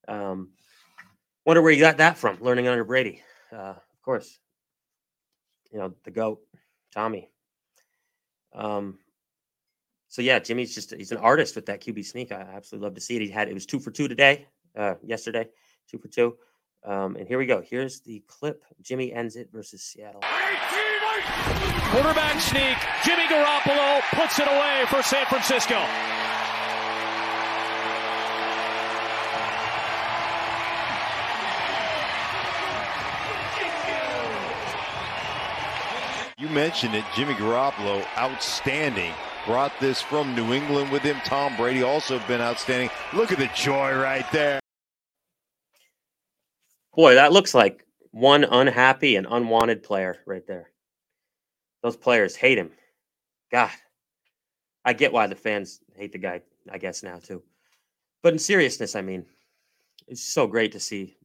Um, 0.08 0.50
wonder 1.46 1.62
where 1.62 1.72
you 1.72 1.80
got 1.80 1.98
that 1.98 2.18
from, 2.18 2.38
learning 2.42 2.68
under 2.68 2.84
Brady. 2.84 3.22
Uh, 3.52 3.74
of 3.76 4.02
course, 4.04 4.40
you 5.72 5.80
know 5.80 5.94
the 6.04 6.12
goat, 6.12 6.42
Tommy. 6.94 7.30
Um, 8.54 9.00
so 10.08 10.22
yeah, 10.22 10.40
Jimmy's 10.40 10.74
just 10.74 10.94
he's 10.94 11.12
an 11.12 11.18
artist 11.18 11.56
with 11.56 11.68
that 11.68 11.82
QB 11.82 12.06
sneak. 12.06 12.32
I 12.32 12.42
absolutely 12.42 12.86
love 12.86 12.96
to 12.96 13.02
see 13.02 13.16
it. 13.16 13.22
He 13.22 13.30
had 13.30 13.48
it 13.48 13.54
was 13.54 13.66
two 13.66 13.80
for 13.80 13.92
two 13.92 14.08
today 14.08 14.48
uh, 14.76 14.96
yesterday, 15.04 15.48
two 15.90 15.98
for 16.00 16.08
two. 16.08 16.36
Um, 16.84 17.16
and 17.16 17.28
here 17.28 17.38
we 17.38 17.46
go. 17.46 17.62
Here's 17.62 18.00
the 18.02 18.24
clip. 18.28 18.64
Jimmy 18.82 19.14
ends 19.14 19.36
it 19.36 19.50
versus 19.52 19.82
Seattle. 19.82 20.22
Quarterback 21.92 22.40
sneak. 22.40 22.78
Jimmy 23.04 23.24
Garoppolo 23.24 24.02
puts 24.14 24.40
it 24.40 24.48
away 24.48 24.86
for 24.90 25.04
San 25.04 25.26
Francisco. 25.26 26.49
You 36.40 36.48
mentioned 36.48 36.96
it, 36.96 37.04
Jimmy 37.18 37.34
Garoppolo, 37.34 38.06
outstanding 38.18 39.14
brought 39.46 39.78
this 39.82 40.02
from 40.02 40.34
New 40.36 40.54
England 40.54 40.90
with 40.90 41.02
him. 41.02 41.18
Tom 41.26 41.58
Brady 41.58 41.84
also 41.84 42.18
been 42.28 42.40
outstanding. 42.40 42.90
Look 43.14 43.34
at 43.34 43.40
the 43.40 43.50
joy 43.54 43.94
right 43.94 44.26
there. 44.32 44.62
Boy, 46.96 47.16
that 47.16 47.34
looks 47.34 47.54
like 47.54 47.86
one 48.12 48.46
unhappy 48.46 49.18
and 49.18 49.28
unwanted 49.30 49.84
player 49.84 50.20
right 50.26 50.48
there. 50.48 50.70
Those 51.84 51.98
players 51.98 52.38
hate 52.38 52.58
him. 52.58 52.72
God, 53.52 53.72
I 54.86 54.94
get 54.94 55.12
why 55.12 55.28
the 55.28 55.36
fans 55.36 55.82
hate 55.98 56.14
the 56.14 56.20
guy, 56.20 56.42
I 56.72 56.78
guess, 56.78 57.04
now 57.04 57.20
too. 57.20 57.44
But 58.24 58.32
in 58.32 58.40
seriousness, 58.40 58.96
I 58.96 59.02
mean, 59.02 59.26
it's 60.08 60.24
so 60.24 60.48
great 60.48 60.72
to 60.72 60.80
see 60.80 61.18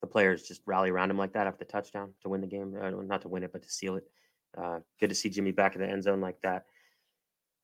the 0.00 0.06
players 0.06 0.42
just 0.42 0.62
rally 0.66 0.90
around 0.90 1.10
him 1.10 1.18
like 1.18 1.32
that 1.34 1.46
after 1.46 1.64
the 1.64 1.70
touchdown 1.70 2.12
to 2.22 2.28
win 2.28 2.40
the 2.40 2.46
game. 2.46 2.74
Uh, 2.80 2.90
not 2.90 3.22
to 3.22 3.28
win 3.28 3.42
it, 3.42 3.52
but 3.52 3.62
to 3.62 3.70
seal 3.70 3.96
it. 3.96 4.04
Uh, 4.56 4.80
good 4.98 5.08
to 5.08 5.14
see 5.14 5.28
Jimmy 5.28 5.52
back 5.52 5.74
in 5.74 5.80
the 5.80 5.88
end 5.88 6.02
zone 6.02 6.20
like 6.20 6.40
that 6.42 6.64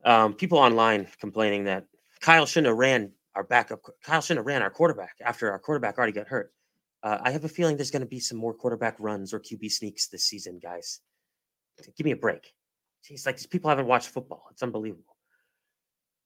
um, 0.05 0.35
people 0.35 0.59
online 0.59 1.07
complaining 1.21 1.65
that 1.65 1.87
Kyle 2.21 2.47
shouldn't 2.47 2.69
have 2.69 2.79
ran 2.79 3.13
our 3.35 3.45
backup. 3.45 3.81
Kyle 4.03 4.21
shouldn't 4.21 4.39
have 4.39 4.47
ran 4.47 4.63
our 4.63 4.71
quarterback 4.71 5.17
after 5.23 5.51
our 5.51 5.59
quarterback 5.59 5.99
already 5.99 6.13
got 6.13 6.29
hurt. 6.29 6.53
Uh, 7.03 7.19
I 7.21 7.31
have 7.31 7.45
a 7.45 7.49
feeling 7.49 7.77
there's 7.77 7.91
going 7.91 8.01
to 8.01 8.07
be 8.07 8.21
some 8.21 8.39
more 8.39 8.55
quarterback 8.55 8.97
runs 8.99 9.35
or 9.35 9.41
QB 9.41 9.71
sneaks 9.71 10.09
this 10.09 10.25
season, 10.25 10.59
guys. 10.63 11.01
Give 11.97 12.05
me 12.05 12.13
a 12.13 12.17
break. 12.17 12.55
Jeez, 13.05 13.27
like 13.27 13.37
these 13.37 13.47
people 13.47 13.69
haven't 13.69 13.87
watched 13.87 14.09
football. 14.09 14.47
It's 14.51 14.63
unbelievable. 14.63 15.17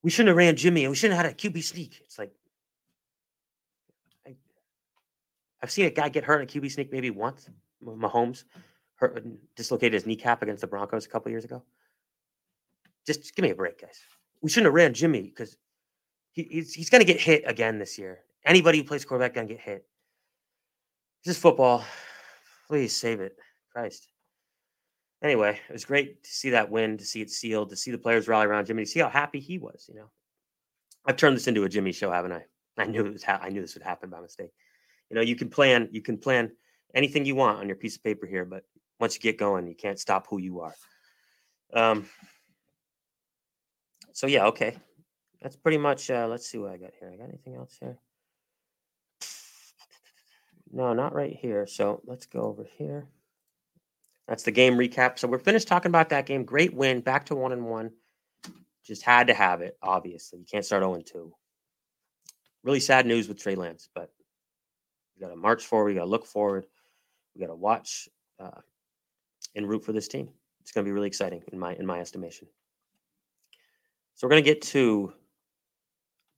We 0.02 0.10
shouldn't 0.10 0.28
have 0.28 0.36
ran 0.36 0.56
Jimmy 0.56 0.84
and 0.84 0.90
we 0.90 0.96
shouldn't 0.96 1.16
have 1.16 1.26
had 1.26 1.34
a 1.34 1.36
QB 1.36 1.62
sneak. 1.62 2.00
It's 2.04 2.18
like 2.18 2.32
I, 4.26 4.36
have 5.60 5.70
seen 5.70 5.86
a 5.86 5.90
guy 5.90 6.08
get 6.08 6.24
hurt 6.24 6.40
in 6.40 6.48
a 6.48 6.60
QB 6.60 6.70
sneak 6.72 6.92
maybe 6.92 7.10
once. 7.10 7.48
Mahomes 7.84 8.44
hurt, 8.96 9.24
dislocated 9.56 9.94
his 9.94 10.06
kneecap 10.06 10.42
against 10.42 10.60
the 10.60 10.66
Broncos 10.66 11.06
a 11.06 11.08
couple 11.08 11.30
years 11.30 11.44
ago. 11.44 11.62
Just, 13.06 13.20
just 13.20 13.36
give 13.36 13.42
me 13.42 13.50
a 13.50 13.54
break, 13.54 13.80
guys. 13.80 13.98
We 14.42 14.50
shouldn't 14.50 14.66
have 14.66 14.74
ran 14.74 14.94
Jimmy 14.94 15.22
because 15.22 15.56
he, 16.32 16.44
he's, 16.50 16.74
he's 16.74 16.90
going 16.90 17.00
to 17.00 17.10
get 17.10 17.20
hit 17.20 17.42
again 17.46 17.78
this 17.78 17.98
year. 17.98 18.20
Anybody 18.44 18.78
who 18.78 18.84
plays 18.84 19.04
quarterback 19.04 19.34
going 19.34 19.48
to 19.48 19.54
get 19.54 19.62
hit. 19.62 19.86
This 21.24 21.36
is 21.36 21.42
football. 21.42 21.84
Please 22.68 22.96
save 22.96 23.20
it. 23.20 23.36
Christ. 23.72 24.08
Anyway, 25.22 25.58
it 25.68 25.72
was 25.72 25.84
great 25.84 26.24
to 26.24 26.30
see 26.30 26.50
that 26.50 26.70
win, 26.70 26.96
to 26.96 27.04
see 27.04 27.20
it 27.20 27.30
sealed, 27.30 27.68
to 27.70 27.76
see 27.76 27.90
the 27.90 27.98
players 27.98 28.26
rally 28.26 28.46
around 28.46 28.66
Jimmy, 28.66 28.84
to 28.84 28.90
see 28.90 29.00
how 29.00 29.08
happy 29.08 29.38
he 29.38 29.58
was. 29.58 29.86
You 29.88 29.96
know, 29.96 30.10
I've 31.04 31.16
turned 31.16 31.36
this 31.36 31.46
into 31.46 31.64
a 31.64 31.68
Jimmy 31.68 31.92
show, 31.92 32.10
haven't 32.10 32.32
I? 32.32 32.44
I 32.78 32.86
knew 32.86 33.04
it 33.04 33.12
was. 33.12 33.22
Ha- 33.24 33.40
I 33.42 33.50
knew 33.50 33.60
this 33.60 33.74
would 33.74 33.82
happen 33.82 34.08
by 34.08 34.20
mistake. 34.20 34.50
You 35.10 35.16
know, 35.16 35.22
you 35.22 35.36
can 35.36 35.50
plan. 35.50 35.88
You 35.90 36.00
can 36.00 36.18
plan 36.18 36.52
anything 36.94 37.24
you 37.24 37.34
want 37.34 37.58
on 37.58 37.66
your 37.66 37.76
piece 37.76 37.96
of 37.96 38.04
paper 38.04 38.26
here, 38.26 38.44
but 38.44 38.64
once 38.98 39.14
you 39.14 39.20
get 39.20 39.38
going, 39.38 39.66
you 39.66 39.74
can't 39.74 39.98
stop 39.98 40.26
who 40.28 40.38
you 40.38 40.60
are. 40.60 40.74
Um, 41.72 42.06
so 44.12 44.26
yeah, 44.26 44.46
okay. 44.46 44.76
That's 45.42 45.56
pretty 45.56 45.78
much. 45.78 46.10
Uh, 46.10 46.26
let's 46.28 46.46
see 46.46 46.58
what 46.58 46.72
I 46.72 46.76
got 46.76 46.92
here. 46.98 47.10
I 47.12 47.16
got 47.16 47.28
anything 47.28 47.54
else 47.54 47.76
here? 47.80 47.98
No, 50.72 50.92
not 50.92 51.14
right 51.14 51.34
here. 51.34 51.66
So 51.66 52.00
let's 52.04 52.26
go 52.26 52.42
over 52.42 52.66
here. 52.78 53.08
That's 54.28 54.44
the 54.44 54.52
game 54.52 54.74
recap. 54.74 55.18
So 55.18 55.26
we're 55.26 55.38
finished 55.38 55.66
talking 55.66 55.90
about 55.90 56.10
that 56.10 56.26
game. 56.26 56.44
Great 56.44 56.72
win, 56.72 57.00
back 57.00 57.26
to 57.26 57.34
one 57.34 57.52
and 57.52 57.66
one. 57.66 57.90
Just 58.84 59.02
had 59.02 59.26
to 59.26 59.34
have 59.34 59.60
it. 59.62 59.76
Obviously, 59.82 60.38
you 60.38 60.44
can't 60.50 60.64
start 60.64 60.82
zero 60.82 60.94
and 60.94 61.06
two. 61.06 61.34
Really 62.62 62.80
sad 62.80 63.06
news 63.06 63.26
with 63.26 63.42
Trey 63.42 63.54
Lance, 63.54 63.88
but 63.94 64.12
we 65.20 65.26
got 65.26 65.32
to 65.32 65.36
march 65.36 65.66
forward. 65.66 65.88
We 65.88 65.94
got 65.94 66.04
to 66.04 66.10
look 66.10 66.26
forward. 66.26 66.66
We 67.34 67.40
got 67.40 67.48
to 67.48 67.56
watch 67.56 68.08
uh, 68.38 68.60
and 69.54 69.68
root 69.68 69.84
for 69.84 69.92
this 69.92 70.08
team. 70.08 70.30
It's 70.62 70.72
going 70.72 70.84
to 70.84 70.88
be 70.88 70.92
really 70.92 71.08
exciting 71.08 71.42
in 71.52 71.58
my 71.58 71.74
in 71.74 71.86
my 71.86 72.00
estimation. 72.00 72.48
So 74.14 74.26
we're 74.26 74.30
going 74.30 74.44
to 74.44 74.50
get 74.50 74.62
to 74.62 75.12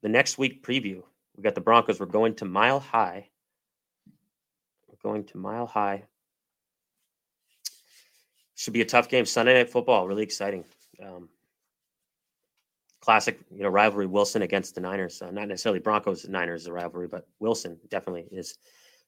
the 0.03 0.09
next 0.09 0.39
week 0.39 0.65
preview. 0.65 1.03
We 1.37 1.43
got 1.43 1.55
the 1.55 1.61
Broncos. 1.61 2.01
We're 2.01 2.07
going 2.07 2.35
to 2.37 2.45
Mile 2.45 2.81
High 2.81 3.29
We're 4.89 5.11
going 5.11 5.25
to 5.25 5.39
Mile 5.39 5.67
High. 5.67 6.05
Should 8.55 8.75
be 8.75 8.83
a 8.83 8.87
tough 8.87 9.09
game. 9.09 9.27
Sunday 9.27 9.55
Night 9.55 9.71
Football, 9.71 10.07
really 10.07 10.23
exciting. 10.23 10.65
Um, 11.05 11.29
classic, 13.03 13.41
you 13.55 13.63
know, 13.63 13.69
rivalry. 13.69 14.07
Wilson 14.07 14.43
against 14.43 14.75
the 14.75 14.81
Niners. 14.81 15.21
Uh, 15.21 15.31
not 15.31 15.49
necessarily 15.49 15.81
Broncos 15.81 16.27
Niners 16.29 16.67
a 16.67 16.73
rivalry, 16.73 17.09
but 17.09 17.29
Wilson 17.41 17.79
definitely 17.91 18.27
is 18.31 18.57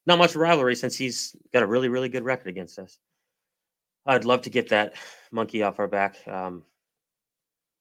not 0.07 0.19
much 0.19 0.35
rivalry 0.35 0.75
since 0.75 0.97
he's 0.97 1.35
got 1.53 1.63
a 1.63 1.67
really 1.67 1.89
really 1.89 2.11
good 2.11 2.25
record 2.25 2.49
against 2.49 2.79
us. 2.79 2.99
I'd 4.05 4.27
love 4.27 4.43
to 4.43 4.51
get 4.51 4.69
that 4.69 4.95
monkey 5.33 5.63
off 5.63 5.79
our 5.79 5.89
back. 5.89 6.17
Um, 6.29 6.65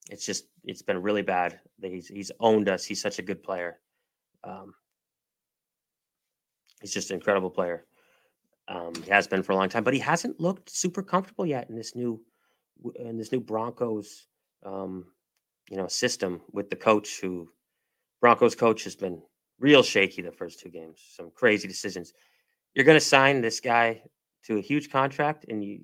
it's 0.10 0.26
just 0.26 0.46
it's 0.64 0.82
been 0.82 1.02
really 1.02 1.24
bad. 1.24 1.60
He's 1.82 2.08
he's 2.08 2.32
owned 2.40 2.70
us. 2.70 2.86
He's 2.86 3.02
such 3.02 3.20
a 3.20 3.24
good 3.24 3.44
player. 3.44 3.80
Um, 4.44 4.74
he's 6.80 6.94
just 6.94 7.10
an 7.10 7.16
incredible 7.16 7.50
player. 7.50 7.86
Um, 8.68 8.94
he 9.04 9.10
has 9.10 9.28
been 9.28 9.44
for 9.44 9.52
a 9.52 9.56
long 9.56 9.68
time, 9.68 9.84
but 9.84 9.94
he 9.94 10.00
hasn't 10.00 10.40
looked 10.40 10.70
super 10.70 11.02
comfortable 11.02 11.46
yet 11.46 11.70
in 11.70 11.76
this 11.76 11.96
new 11.96 12.22
in 12.96 13.18
this 13.18 13.32
new 13.32 13.42
Broncos 13.42 14.28
um, 14.64 15.06
you 15.70 15.78
know 15.78 15.88
system 15.88 16.42
with 16.52 16.70
the 16.70 16.76
coach 16.76 17.20
who 17.22 17.50
Broncos 18.22 18.56
coach 18.56 18.84
has 18.84 18.96
been 18.96 19.22
real 19.60 19.84
shaky 19.84 20.22
the 20.22 20.32
first 20.32 20.60
two 20.60 20.70
games. 20.70 21.00
Some 21.16 21.32
crazy 21.34 21.68
decisions. 21.68 22.14
You're 22.74 22.86
going 22.86 23.00
to 23.00 23.06
sign 23.06 23.42
this 23.42 23.60
guy 23.60 24.02
to 24.46 24.58
a 24.58 24.62
huge 24.62 24.92
contract, 24.92 25.46
and 25.50 25.64
you 25.64 25.80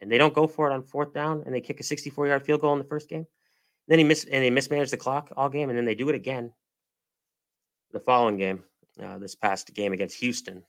and 0.00 0.10
they 0.10 0.18
don't 0.18 0.34
go 0.34 0.46
for 0.46 0.70
it 0.70 0.74
on 0.74 0.82
fourth 0.82 1.12
down, 1.12 1.42
and 1.46 1.54
they 1.54 1.60
kick 1.60 1.80
a 1.80 1.82
64 1.82 2.26
yard 2.26 2.44
field 2.44 2.60
goal 2.60 2.72
in 2.72 2.78
the 2.78 2.84
first 2.84 3.08
game. 3.08 3.26
Then 3.88 3.98
he 3.98 4.04
miss 4.04 4.24
and 4.24 4.44
they 4.44 4.50
mismanage 4.50 4.90
the 4.90 4.96
clock 4.96 5.32
all 5.36 5.48
game, 5.48 5.70
and 5.70 5.78
then 5.78 5.84
they 5.84 5.94
do 5.94 6.08
it 6.08 6.14
again 6.14 6.52
the 7.92 8.00
following 8.00 8.36
game, 8.36 8.64
uh, 9.02 9.18
this 9.18 9.34
past 9.34 9.72
game 9.74 9.92
against 9.92 10.16
Houston. 10.16 10.62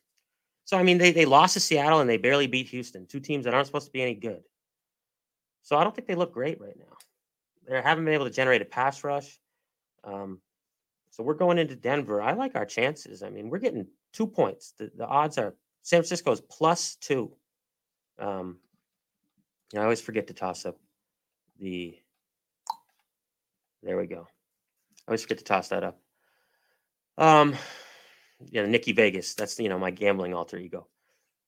So 0.66 0.78
I 0.78 0.84
mean, 0.84 0.98
they 0.98 1.12
they 1.12 1.26
lost 1.26 1.54
to 1.56 1.60
Seattle 1.60 2.00
and 2.00 2.10
they 2.10 2.18
barely 2.18 2.48
beat 2.48 2.68
Houston, 2.70 3.06
two 3.06 3.20
teams 3.20 3.46
that 3.46 3.54
aren't 3.54 3.68
supposed 3.68 3.88
to 3.88 3.92
be 3.92 4.02
any 4.02 4.16
good. 4.16 4.44
So 5.62 5.78
I 5.78 5.84
don't 5.84 5.96
think 5.96 6.08
they 6.08 6.16
look 6.16 6.34
great 6.34 6.60
right 6.60 6.78
now. 6.78 6.98
They 7.68 7.82
haven't 7.82 8.06
been 8.06 8.14
able 8.14 8.26
to 8.26 8.32
generate 8.32 8.62
a 8.62 8.66
pass 8.66 9.04
rush. 9.04 9.40
Um, 10.04 10.40
so 11.12 11.24
we're 11.24 11.36
going 11.36 11.58
into 11.58 11.76
Denver. 11.76 12.22
I 12.22 12.34
like 12.34 12.56
our 12.56 12.66
chances. 12.66 13.24
I 13.24 13.30
mean, 13.30 13.50
we're 13.50 13.60
getting 13.60 13.88
two 14.14 14.28
points. 14.28 14.74
The, 14.78 14.92
the 14.96 15.06
odds 15.06 15.38
are 15.38 15.56
San 15.82 16.00
Francisco 16.00 16.32
is 16.32 16.42
plus 16.42 16.96
two. 16.96 17.32
Um, 18.20 18.58
I 19.76 19.80
always 19.80 20.02
forget 20.02 20.28
to 20.28 20.34
toss 20.34 20.66
up 20.66 20.78
the. 21.60 21.98
There 23.82 23.98
we 23.98 24.08
go. 24.08 24.28
I 25.08 25.12
always 25.12 25.22
forget 25.22 25.40
to 25.40 25.44
toss 25.44 25.70
that 25.70 25.84
up. 25.84 26.00
Um, 27.18 27.56
yeah, 28.50 28.66
Nikki 28.66 28.94
Vegas. 28.94 29.36
That's 29.36 29.60
you 29.60 29.70
know 29.70 29.80
my 29.80 29.92
gambling 29.92 30.34
alter 30.34 30.58
ego. 30.58 30.88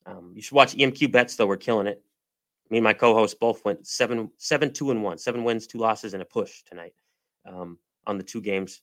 Um, 0.05 0.33
you 0.35 0.41
should 0.41 0.55
watch 0.55 0.75
EMQ 0.75 1.11
bets 1.11 1.35
though. 1.35 1.47
We're 1.47 1.57
killing 1.57 1.87
it. 1.87 2.03
Me 2.69 2.77
and 2.77 2.83
my 2.83 2.93
co-host 2.93 3.39
both 3.39 3.63
went 3.63 3.85
seven, 3.85 4.31
seven, 4.37 4.73
two, 4.73 4.91
and 4.91 5.03
one. 5.03 5.17
Seven 5.17 5.43
wins, 5.43 5.67
two 5.67 5.77
losses, 5.77 6.13
and 6.13 6.21
a 6.21 6.25
push 6.25 6.63
tonight 6.63 6.93
um, 7.45 7.77
on 8.07 8.17
the 8.17 8.23
two 8.23 8.41
games. 8.41 8.81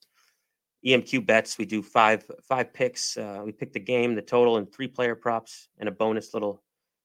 EMQ 0.87 1.27
bets. 1.27 1.59
We 1.59 1.65
do 1.65 1.83
five 1.83 2.25
five 2.43 2.73
picks. 2.73 3.17
Uh, 3.17 3.43
we 3.45 3.53
pick 3.53 3.73
the 3.73 3.81
game, 3.81 4.15
the 4.15 4.23
total, 4.23 4.57
and 4.57 4.73
three 4.73 4.89
player 4.89 5.15
props, 5.15 5.69
and 5.79 5.89
a 5.89 5.93
bonus 5.93 6.35
little 6.35 6.63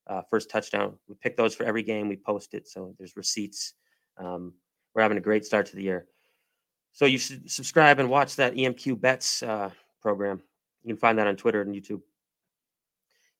uh, 0.08 0.22
first 0.30 0.50
touchdown. 0.50 0.98
We 1.08 1.16
pick 1.16 1.38
those 1.38 1.56
for 1.56 1.64
every 1.64 1.84
game. 1.84 2.08
We 2.08 2.18
post 2.18 2.54
it, 2.54 2.68
so 2.68 2.96
there's 2.98 3.16
receipts. 3.16 3.74
Um, 4.18 4.54
we're 4.94 5.04
having 5.04 5.18
a 5.18 5.22
great 5.22 5.46
start 5.46 5.68
to 5.68 5.76
the 5.76 5.84
year. 5.84 6.08
So 6.94 7.06
you 7.06 7.20
should 7.20 7.52
subscribe 7.52 8.00
and 8.00 8.10
watch 8.10 8.36
that 8.38 8.56
EMQ 8.56 9.00
bets 9.00 9.44
uh, 9.44 9.70
program. 10.02 10.42
You 10.84 10.94
can 10.94 10.98
find 10.98 11.20
that 11.20 11.28
on 11.28 11.36
Twitter 11.36 11.62
and 11.62 11.76
YouTube. 11.76 12.02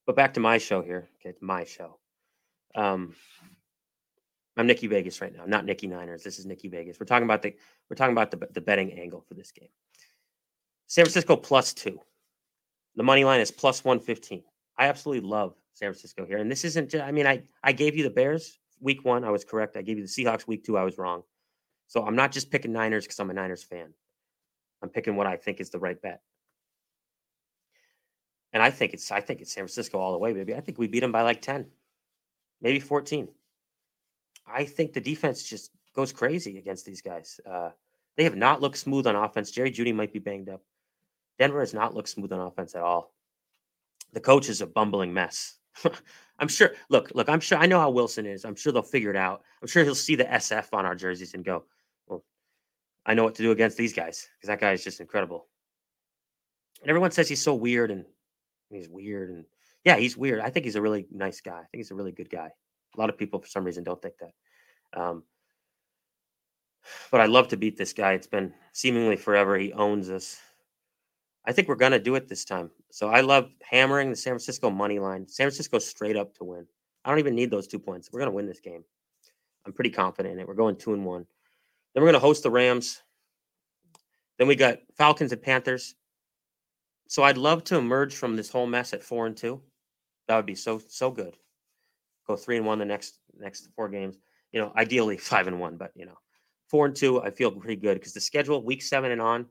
But 0.06 0.16
back 0.16 0.36
to 0.36 0.40
my 0.40 0.60
show 0.60 0.82
here. 0.82 1.10
Okay, 1.20 1.36
my 1.42 1.64
show. 1.64 1.98
Um, 2.76 3.16
I'm 4.56 4.68
Nikki 4.68 4.88
Vegas 4.88 5.22
right 5.22 5.36
now, 5.36 5.46
not 5.46 5.66
Nikki 5.66 5.88
Niners. 5.88 6.24
This 6.24 6.40
is 6.40 6.46
Nikki 6.46 6.68
Vegas. 6.68 7.00
We're 7.00 7.06
talking 7.06 7.26
about 7.26 7.42
the 7.42 7.56
we're 7.90 7.96
talking 7.96 8.14
about 8.14 8.32
the 8.32 8.48
the 8.52 8.62
betting 8.62 8.94
angle 8.94 9.22
for 9.22 9.34
this 9.34 9.52
game. 9.52 9.70
San 10.88 11.06
Francisco 11.06 11.36
plus 11.36 11.74
two. 11.74 12.00
The 12.96 13.04
money 13.04 13.24
line 13.24 13.42
is 13.42 13.52
plus 13.52 13.84
115. 13.84 14.44
I 14.78 14.88
absolutely 14.88 15.28
love 15.28 15.54
San 15.74 15.88
Francisco 15.90 16.26
here. 16.26 16.38
And 16.38 16.50
this 16.50 16.66
isn't 16.66 16.96
I 16.96 17.12
mean, 17.12 17.28
I, 17.28 17.44
I 17.64 17.72
gave 17.72 17.96
you 17.96 18.04
the 18.04 18.10
Bears 18.10 18.58
week 18.80 19.06
one. 19.06 19.24
I 19.24 19.30
was 19.30 19.44
correct. 19.44 19.78
I 19.78 19.82
gave 19.82 19.98
you 19.98 20.06
the 20.06 20.10
Seahawks 20.10 20.48
week 20.48 20.64
two. 20.64 20.78
I 20.78 20.84
was 20.84 20.98
wrong. 20.98 21.24
So 21.88 22.04
I'm 22.04 22.16
not 22.16 22.32
just 22.32 22.50
picking 22.52 22.74
Niners 22.74 23.06
because 23.06 23.20
I'm 23.20 23.30
a 23.30 23.34
Niners 23.34 23.64
fan. 23.64 23.94
I'm 24.82 24.90
picking 24.90 25.16
what 25.16 25.28
I 25.28 25.38
think 25.38 25.60
is 25.60 25.70
the 25.70 25.80
right 25.80 26.02
bet. 26.02 26.22
And 28.54 28.64
I 28.64 28.72
think 28.72 28.94
it's 28.94 29.12
I 29.12 29.22
think 29.22 29.42
it's 29.42 29.54
San 29.54 29.64
Francisco 29.64 30.00
all 30.00 30.12
the 30.12 30.18
way, 30.18 30.34
baby. 30.34 30.56
I 30.56 30.62
think 30.62 30.78
we 30.78 30.88
beat 30.88 31.02
them 31.02 31.12
by 31.12 31.22
like 31.22 31.42
10, 31.42 31.68
maybe 32.62 32.80
14. 32.80 33.28
I 34.48 34.66
think 34.66 34.94
the 34.94 35.02
defense 35.02 35.44
just 35.44 35.72
goes 35.96 36.14
crazy 36.14 36.58
against 36.58 36.86
these 36.86 37.02
guys. 37.02 37.40
Uh, 37.46 37.70
they 38.16 38.24
have 38.24 38.36
not 38.36 38.62
looked 38.62 38.78
smooth 38.78 39.08
on 39.08 39.16
offense. 39.16 39.52
Jerry 39.52 39.72
Jeudy 39.72 39.94
might 39.94 40.14
be 40.14 40.20
banged 40.20 40.50
up. 40.50 40.62
Denver 41.38 41.60
has 41.60 41.74
not 41.74 41.94
looked 41.94 42.10
smooth 42.10 42.32
on 42.32 42.40
offense 42.40 42.76
at 42.76 42.82
all. 42.82 43.14
The 44.14 44.20
coach 44.20 44.50
is 44.50 44.62
a 44.62 44.68
bumbling 44.68 45.14
mess. 45.14 45.58
I'm 46.40 46.48
sure. 46.48 46.72
Look, 46.90 47.12
look. 47.14 47.30
I'm 47.30 47.40
sure. 47.40 47.58
I 47.58 47.66
know 47.66 47.80
how 47.80 47.90
Wilson 47.90 48.26
is. 48.26 48.46
I'm 48.46 48.56
sure 48.56 48.72
they'll 48.72 48.82
figure 48.84 49.10
it 49.10 49.16
out. 49.16 49.44
I'm 49.62 49.68
sure 49.68 49.84
he'll 49.84 49.96
see 49.96 50.16
the 50.16 50.26
SF 50.26 50.74
on 50.74 50.86
our 50.86 50.96
jerseys 50.96 51.34
and 51.34 51.44
go, 51.44 51.66
"Well, 52.08 52.24
I 53.06 53.14
know 53.14 53.24
what 53.24 53.36
to 53.36 53.44
do 53.44 53.52
against 53.52 53.78
these 53.78 53.94
guys 53.94 54.28
because 54.36 54.48
that 54.48 54.60
guy 54.60 54.74
is 54.74 54.84
just 54.84 55.00
incredible." 55.00 55.48
And 56.82 56.90
everyone 56.90 57.12
says 57.12 57.28
he's 57.28 57.42
so 57.42 57.56
weird 57.56 57.92
and 57.92 58.06
he's 58.70 58.88
weird 58.88 59.30
and 59.30 59.46
yeah, 59.88 59.96
he's 59.96 60.18
weird. 60.18 60.42
I 60.42 60.50
think 60.50 60.66
he's 60.66 60.76
a 60.76 60.82
really 60.82 61.08
nice 61.14 61.40
guy. 61.40 61.54
I 61.60 61.66
think 61.72 61.78
he's 61.78 61.92
a 61.92 61.96
really 61.96 62.12
good 62.12 62.30
guy. 62.30 62.50
A 62.94 63.00
lot 63.00 63.10
of 63.10 63.18
people, 63.18 63.40
for 63.40 63.48
some 63.48 63.64
reason, 63.64 63.86
don't 63.86 64.02
think 64.02 64.16
that. 64.20 65.00
Um, 65.00 65.24
but 67.10 67.22
I'd 67.22 67.30
love 67.30 67.48
to 67.48 67.58
beat 67.58 67.78
this 67.78 67.94
guy. 67.94 68.12
It's 68.12 68.28
been 68.28 68.54
seemingly 68.74 69.16
forever. 69.16 69.58
He 69.58 69.72
owns 69.72 70.10
us. 70.10 70.42
I 71.46 71.54
think 71.54 71.70
we're 71.70 71.76
going 71.76 71.94
to 71.94 72.00
do 72.00 72.16
it 72.16 72.28
this 72.28 72.44
time. 72.44 72.70
So 72.92 73.08
I 73.08 73.22
love 73.22 73.50
hammering 73.62 74.10
the 74.10 74.18
San 74.18 74.32
Francisco 74.32 74.70
money 74.70 75.00
line. 75.00 75.26
San 75.26 75.46
Francisco 75.46 75.80
straight 75.80 76.18
up 76.18 76.36
to 76.36 76.44
win. 76.44 76.68
I 77.06 77.10
don't 77.10 77.20
even 77.20 77.36
need 77.36 77.50
those 77.50 77.68
two 77.68 77.80
points. 77.80 78.10
We're 78.12 78.20
going 78.20 78.32
to 78.32 78.36
win 78.36 78.46
this 78.46 78.60
game. 78.60 78.84
I'm 79.66 79.72
pretty 79.72 79.92
confident 79.92 80.34
in 80.34 80.42
it. 80.42 80.48
We're 80.50 80.54
going 80.54 80.76
two 80.76 80.96
and 80.96 81.06
one. 81.06 81.26
Then 81.94 82.04
we're 82.04 82.12
going 82.12 82.22
to 82.22 82.28
host 82.28 82.44
the 82.44 82.52
Rams. 82.52 83.04
Then 84.38 84.50
we 84.50 84.58
got 84.58 84.80
Falcons 84.98 85.32
and 85.32 85.42
Panthers. 85.42 85.96
So 87.08 87.24
I'd 87.24 87.38
love 87.38 87.64
to 87.66 87.78
emerge 87.78 88.16
from 88.16 88.36
this 88.36 88.50
whole 88.50 88.68
mess 88.68 88.94
at 88.94 89.02
four 89.02 89.28
and 89.28 89.38
two. 89.38 89.62
That 90.28 90.36
would 90.36 90.46
be 90.46 90.56
so 90.56 90.82
so 90.88 91.12
good. 91.12 91.36
Go 92.28 92.36
three 92.36 92.58
and 92.58 92.66
one 92.66 92.80
the 92.80 92.86
next 92.86 93.20
next 93.38 93.70
four 93.76 93.90
games. 93.90 94.18
You 94.52 94.62
know, 94.62 94.74
ideally 94.76 95.18
five 95.32 95.48
and 95.48 95.60
one, 95.60 95.78
but 95.78 95.92
you 95.96 96.06
know, 96.06 96.18
four 96.70 96.86
and 96.86 96.96
two, 96.96 97.22
I 97.22 97.32
feel 97.32 97.52
pretty 97.52 97.76
good 97.76 97.96
because 97.96 98.14
the 98.14 98.22
schedule 98.22 98.64
week 98.64 98.82
seven 98.82 99.12
and 99.12 99.22
on 99.22 99.46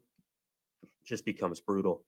just 1.05 1.25
becomes 1.25 1.61
brutal. 1.61 2.05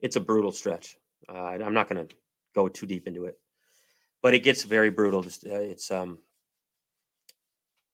It's 0.00 0.16
a 0.16 0.20
brutal 0.20 0.52
stretch. 0.52 0.96
Uh, 1.28 1.38
I'm 1.38 1.74
not 1.74 1.88
going 1.88 2.06
to 2.06 2.14
go 2.54 2.68
too 2.68 2.86
deep 2.86 3.06
into 3.06 3.24
it, 3.24 3.38
but 4.20 4.34
it 4.34 4.40
gets 4.40 4.64
very 4.64 4.90
brutal. 4.90 5.22
Just, 5.22 5.46
uh, 5.46 5.54
it's 5.54 5.90
um, 5.90 6.18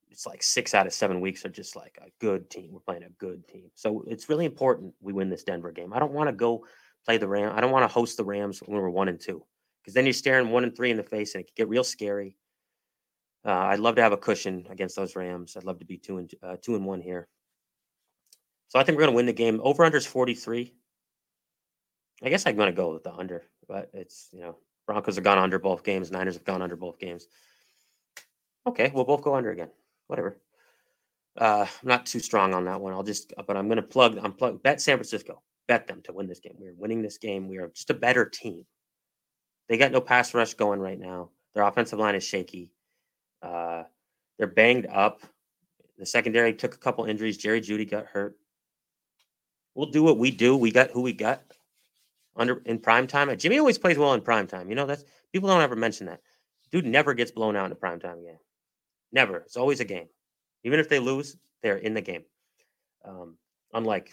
it's 0.09 0.25
like 0.25 0.43
six 0.43 0.73
out 0.73 0.87
of 0.87 0.93
seven 0.93 1.21
weeks 1.21 1.45
are 1.45 1.49
just 1.49 1.75
like 1.75 1.97
a 2.01 2.09
good 2.19 2.49
team. 2.49 2.71
We're 2.71 2.79
playing 2.79 3.03
a 3.03 3.09
good 3.09 3.47
team, 3.47 3.69
so 3.75 4.03
it's 4.07 4.29
really 4.29 4.45
important 4.45 4.93
we 5.01 5.13
win 5.13 5.29
this 5.29 5.43
Denver 5.43 5.71
game. 5.71 5.93
I 5.93 5.99
don't 5.99 6.13
want 6.13 6.27
to 6.29 6.33
go 6.33 6.65
play 7.09 7.17
the 7.17 7.27
Ram. 7.27 7.51
I 7.55 7.59
don't 7.59 7.71
want 7.71 7.81
to 7.81 7.91
host 7.91 8.17
the 8.17 8.23
Rams 8.23 8.59
when 8.59 8.79
we're 8.79 8.87
one 8.87 9.07
and 9.07 9.19
two 9.19 9.43
because 9.81 9.95
then 9.95 10.05
you're 10.05 10.13
staring 10.13 10.51
one 10.51 10.63
and 10.63 10.75
three 10.75 10.91
in 10.91 10.97
the 10.97 11.01
face, 11.01 11.33
and 11.33 11.41
it 11.41 11.47
can 11.47 11.53
get 11.55 11.67
real 11.67 11.83
scary. 11.83 12.37
Uh, 13.43 13.49
I'd 13.51 13.79
love 13.79 13.95
to 13.95 14.03
have 14.03 14.11
a 14.11 14.17
cushion 14.17 14.67
against 14.69 14.95
those 14.95 15.15
Rams. 15.15 15.57
I'd 15.57 15.63
love 15.63 15.79
to 15.79 15.85
be 15.85 15.97
two 15.97 16.19
and 16.19 16.31
uh, 16.43 16.57
two 16.61 16.75
and 16.75 16.85
one 16.85 17.01
here. 17.01 17.27
So 18.67 18.77
I 18.77 18.83
think 18.83 18.95
we're 18.95 19.05
going 19.05 19.13
to 19.13 19.15
win 19.15 19.25
the 19.25 19.33
game. 19.33 19.59
Over 19.63 19.85
under 19.85 19.97
is 19.97 20.05
43. 20.05 20.71
I 22.21 22.29
guess 22.29 22.45
I'm 22.45 22.55
going 22.55 22.69
to 22.69 22.75
go 22.75 22.93
with 22.93 23.03
the 23.03 23.13
under, 23.13 23.41
but 23.67 23.89
it's, 23.91 24.29
you 24.31 24.41
know, 24.41 24.57
Broncos 24.85 25.15
have 25.15 25.23
gone 25.23 25.39
under 25.39 25.57
both 25.57 25.83
games. 25.83 26.11
Niners 26.11 26.35
have 26.35 26.43
gone 26.43 26.61
under 26.61 26.75
both 26.75 26.99
games. 26.99 27.25
Okay, 28.67 28.91
we'll 28.93 29.03
both 29.03 29.23
go 29.23 29.33
under 29.33 29.49
again. 29.49 29.71
Whatever. 30.05 30.37
Uh, 31.35 31.65
I'm 31.81 31.87
not 31.87 32.05
too 32.05 32.19
strong 32.19 32.53
on 32.53 32.65
that 32.65 32.79
one. 32.79 32.93
I'll 32.93 33.01
just, 33.01 33.33
but 33.47 33.57
I'm 33.57 33.67
going 33.67 33.77
to 33.77 33.81
plug, 33.81 34.19
I'm 34.21 34.33
plug, 34.33 34.61
bet 34.61 34.79
San 34.79 34.97
Francisco. 34.97 35.41
Bet 35.69 35.87
them 35.87 36.01
to 36.05 36.13
win 36.13 36.27
this 36.27 36.39
game. 36.39 36.55
We're 36.57 36.73
winning 36.75 37.03
this 37.03 37.19
game. 37.19 37.47
We 37.47 37.59
are 37.59 37.67
just 37.69 37.91
a 37.91 37.93
better 37.93 38.25
team. 38.25 38.65
They 39.67 39.77
got 39.77 39.91
no 39.91 40.01
pass 40.01 40.33
rush 40.33 40.55
going 40.55 40.79
right 40.79 40.99
now. 40.99 41.29
Their 41.53 41.63
offensive 41.63 41.99
line 41.99 42.15
is 42.15 42.23
shaky. 42.23 42.71
Uh, 43.43 43.83
they're 44.39 44.47
banged 44.47 44.87
up. 44.87 45.21
The 45.99 46.07
secondary 46.07 46.55
took 46.55 46.73
a 46.73 46.79
couple 46.79 47.05
injuries. 47.05 47.37
Jerry 47.37 47.61
Jeudy 47.61 47.87
got 47.87 48.07
hurt. 48.07 48.35
We'll 49.75 49.91
do 49.91 50.01
what 50.01 50.17
we 50.17 50.31
do. 50.31 50.57
We 50.57 50.71
got 50.71 50.89
who 50.89 51.01
we 51.01 51.13
got 51.13 51.43
under 52.35 52.63
in 52.65 52.79
prime 52.79 53.05
time. 53.05 53.37
Jimmy 53.37 53.59
always 53.59 53.77
plays 53.77 53.97
well 53.97 54.13
in 54.13 54.21
prime 54.21 54.47
time. 54.47 54.69
You 54.69 54.75
know 54.75 54.87
that's 54.87 55.03
people 55.31 55.49
don't 55.49 55.61
ever 55.61 55.75
mention 55.75 56.07
that. 56.07 56.21
Dude 56.71 56.85
never 56.85 57.13
gets 57.13 57.29
blown 57.29 57.55
out 57.55 57.67
in 57.67 57.71
a 57.71 57.75
prime 57.75 57.99
time 57.99 58.23
game. 58.23 58.39
Never. 59.11 59.37
It's 59.37 59.55
always 59.57 59.81
a 59.81 59.85
game. 59.85 60.07
Even 60.63 60.79
if 60.79 60.89
they 60.89 60.97
lose, 60.99 61.37
they're 61.61 61.77
in 61.77 61.93
the 61.93 62.01
game. 62.01 62.23
Um, 63.05 63.37
unlike 63.73 64.11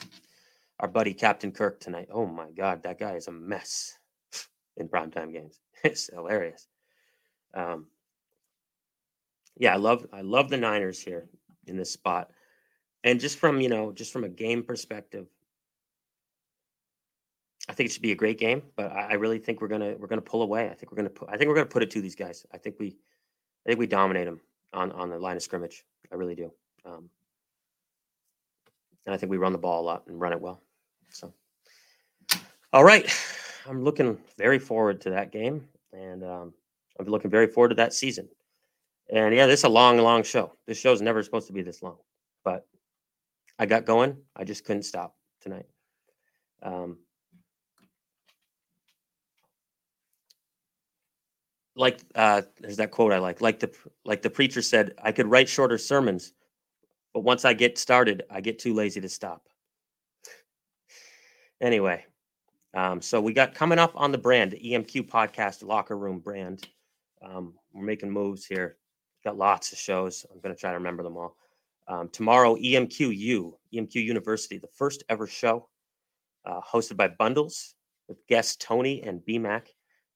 our 0.81 0.89
buddy 0.89 1.15
Captain 1.15 1.53
Kirk 1.53 1.81
tonight. 1.81 2.09
Oh 2.13 2.27
my 2.27 2.51
God, 2.51 2.83
that 2.83 2.99
guy 2.99 3.15
is 3.15 3.29
a 3.29 3.33
mess. 3.33 3.99
in 4.77 4.89
primetime 4.89 5.33
games. 5.33 5.61
It's 5.85 6.11
hilarious. 6.13 6.67
Um, 7.55 7.87
yeah, 9.57 9.75
I 9.75 9.77
love 9.77 10.07
I 10.13 10.23
love 10.23 10.49
the 10.49 10.57
Niners 10.57 11.01
here 11.01 11.29
in 11.67 11.77
this 11.77 11.93
spot, 11.93 12.31
and 13.05 13.21
just 13.21 13.39
from 13.39 13.61
you 13.61 13.69
know 13.69 13.93
just 13.93 14.13
from 14.13 14.25
a 14.25 14.29
game 14.29 14.63
perspective, 14.63 15.27
I 17.69 17.73
think 17.75 17.89
it 17.89 17.93
should 17.93 18.03
be 18.03 18.13
a 18.13 18.17
great 18.17 18.39
game. 18.39 18.63
But 18.75 18.91
I, 18.91 19.11
I 19.11 19.13
really 19.15 19.39
think 19.39 19.61
we're 19.61 19.69
gonna 19.69 19.95
we're 19.99 20.09
gonna 20.09 20.23
pull 20.23 20.43
away. 20.43 20.69
I 20.71 20.75
think 20.75 20.91
we're 20.91 20.97
gonna 20.97 21.11
put 21.11 21.29
I 21.31 21.37
think 21.37 21.49
we're 21.49 21.55
gonna 21.55 21.67
put 21.67 21.83
it 21.83 21.91
to 21.93 22.01
these 22.01 22.17
guys. 22.17 22.45
I 22.53 22.59
think 22.59 22.77
we 22.81 22.97
I 23.65 23.69
think 23.69 23.79
we 23.79 23.87
dominate 23.87 24.27
them 24.27 24.41
on 24.73 24.91
on 24.93 25.11
the 25.11 25.19
line 25.19 25.37
of 25.37 25.43
scrimmage. 25.43 25.85
I 26.11 26.17
really 26.17 26.35
do. 26.35 26.53
Um, 26.85 27.11
and 29.05 29.15
I 29.15 29.19
think 29.19 29.31
we 29.31 29.37
run 29.37 29.53
the 29.53 29.59
ball 29.59 29.83
a 29.83 29.87
lot 29.87 30.05
and 30.09 30.21
run 30.21 30.33
it 30.33 30.41
well. 30.41 30.63
So, 31.11 31.33
all 32.73 32.85
right, 32.85 33.11
I'm 33.69 33.83
looking 33.83 34.19
very 34.39 34.59
forward 34.59 35.01
to 35.03 35.11
that 35.11 35.33
game, 35.33 35.67
and 35.93 36.25
um, 36.25 36.55
I'm 36.99 37.07
looking 37.07 37.31
very 37.31 37.47
forward 37.47 37.71
to 37.71 37.75
that 37.77 37.95
season. 37.95 38.29
And 39.09 39.35
yeah, 39.35 39.47
this 39.47 39.61
is 39.61 39.65
a 39.65 39.69
long, 39.69 39.99
long 39.99 40.23
show. 40.23 40.53
This 40.67 40.79
show's 40.79 41.01
never 41.01 41.23
supposed 41.23 41.47
to 41.47 41.53
be 41.53 41.63
this 41.63 41.83
long, 41.83 41.99
but 42.45 42.67
I 43.59 43.67
got 43.67 43.87
going. 43.87 44.17
I 44.35 44.45
just 44.45 44.65
couldn't 44.65 44.83
stop 44.83 45.17
tonight. 45.41 45.67
Um, 46.63 46.99
like 51.77 52.01
uh, 52.15 52.43
there's 52.61 52.79
that 52.79 52.91
quote 52.91 53.13
I 53.13 53.19
like. 53.19 53.41
Like 53.41 53.61
the 53.61 53.71
like 54.05 54.23
the 54.23 54.31
preacher 54.31 54.63
said, 54.63 54.95
I 55.03 55.13
could 55.13 55.27
write 55.27 55.49
shorter 55.49 55.79
sermons, 55.79 56.33
but 57.15 57.21
once 57.21 57.45
I 57.45 57.53
get 57.53 57.79
started, 57.79 58.25
I 58.31 58.41
get 58.41 58.59
too 58.59 58.75
lazy 58.75 59.01
to 59.01 59.09
stop. 59.09 59.49
Anyway, 61.61 62.05
um, 62.75 63.01
so 63.01 63.21
we 63.21 63.33
got 63.33 63.55
coming 63.55 63.79
up 63.79 63.93
on 63.95 64.13
the 64.13 64.19
brand, 64.19 64.53
the 64.53 64.61
EMQ 64.61 65.09
podcast 65.09 65.65
locker 65.65 65.97
room 65.97 66.19
brand. 66.19 66.67
Um, 67.23 67.55
we're 67.73 67.85
making 67.85 68.11
moves 68.11 68.45
here. 68.45 68.77
Got 69.25 69.39
lots 69.39 69.73
of 69.73 69.79
shows. 69.79 70.27
I'm 70.31 70.41
going 70.41 70.55
to 70.55 70.61
try 70.61 70.71
to 70.71 70.77
remember 70.77 71.03
them 71.03 71.17
all. 71.17 71.37
Um, 71.89 72.09
tomorrow, 72.11 72.57
EMQU, 72.57 73.53
EMQ 73.75 73.95
University, 73.95 74.59
the 74.59 74.69
first 74.69 75.05
ever 75.09 75.27
show 75.27 75.69
uh, 76.45 76.61
hosted 76.61 76.97
by 76.97 77.09
Bundles 77.09 77.75
with 78.09 78.27
guests 78.27 78.57
Tony 78.57 79.03
and 79.03 79.21
BMAC. 79.21 79.63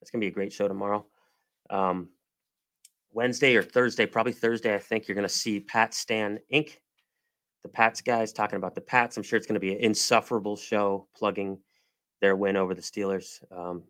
It's 0.03 0.11
going 0.11 0.21
to 0.21 0.25
be 0.25 0.29
a 0.29 0.35
great 0.35 0.53
show 0.53 0.69
tomorrow. 0.69 1.07
Um, 1.71 2.09
Wednesday 3.13 3.57
or 3.57 3.63
Thursday, 3.63 4.07
probably 4.07 4.33
Thursday, 4.33 4.75
I 4.75 4.79
think 4.79 5.09
you're 5.09 5.15
going 5.15 5.27
to 5.27 5.35
see 5.35 5.61
Pat 5.61 5.95
Stan 5.95 6.39
Inc., 6.53 6.77
the 7.63 7.69
Pats 7.69 8.01
guys 8.01 8.33
talking 8.33 8.57
about 8.57 8.75
the 8.75 8.81
Pats. 8.81 9.17
I'm 9.17 9.23
sure 9.23 9.37
it's 9.37 9.47
going 9.47 9.55
to 9.55 9.61
be 9.61 9.73
an 9.73 9.81
insufferable 9.81 10.57
show 10.57 11.07
plugging 11.15 11.59
their 12.21 12.37
win 12.37 12.57
over 12.57 12.75
the 12.75 12.83
Steelers. 12.83 13.41
Um, 13.51 13.83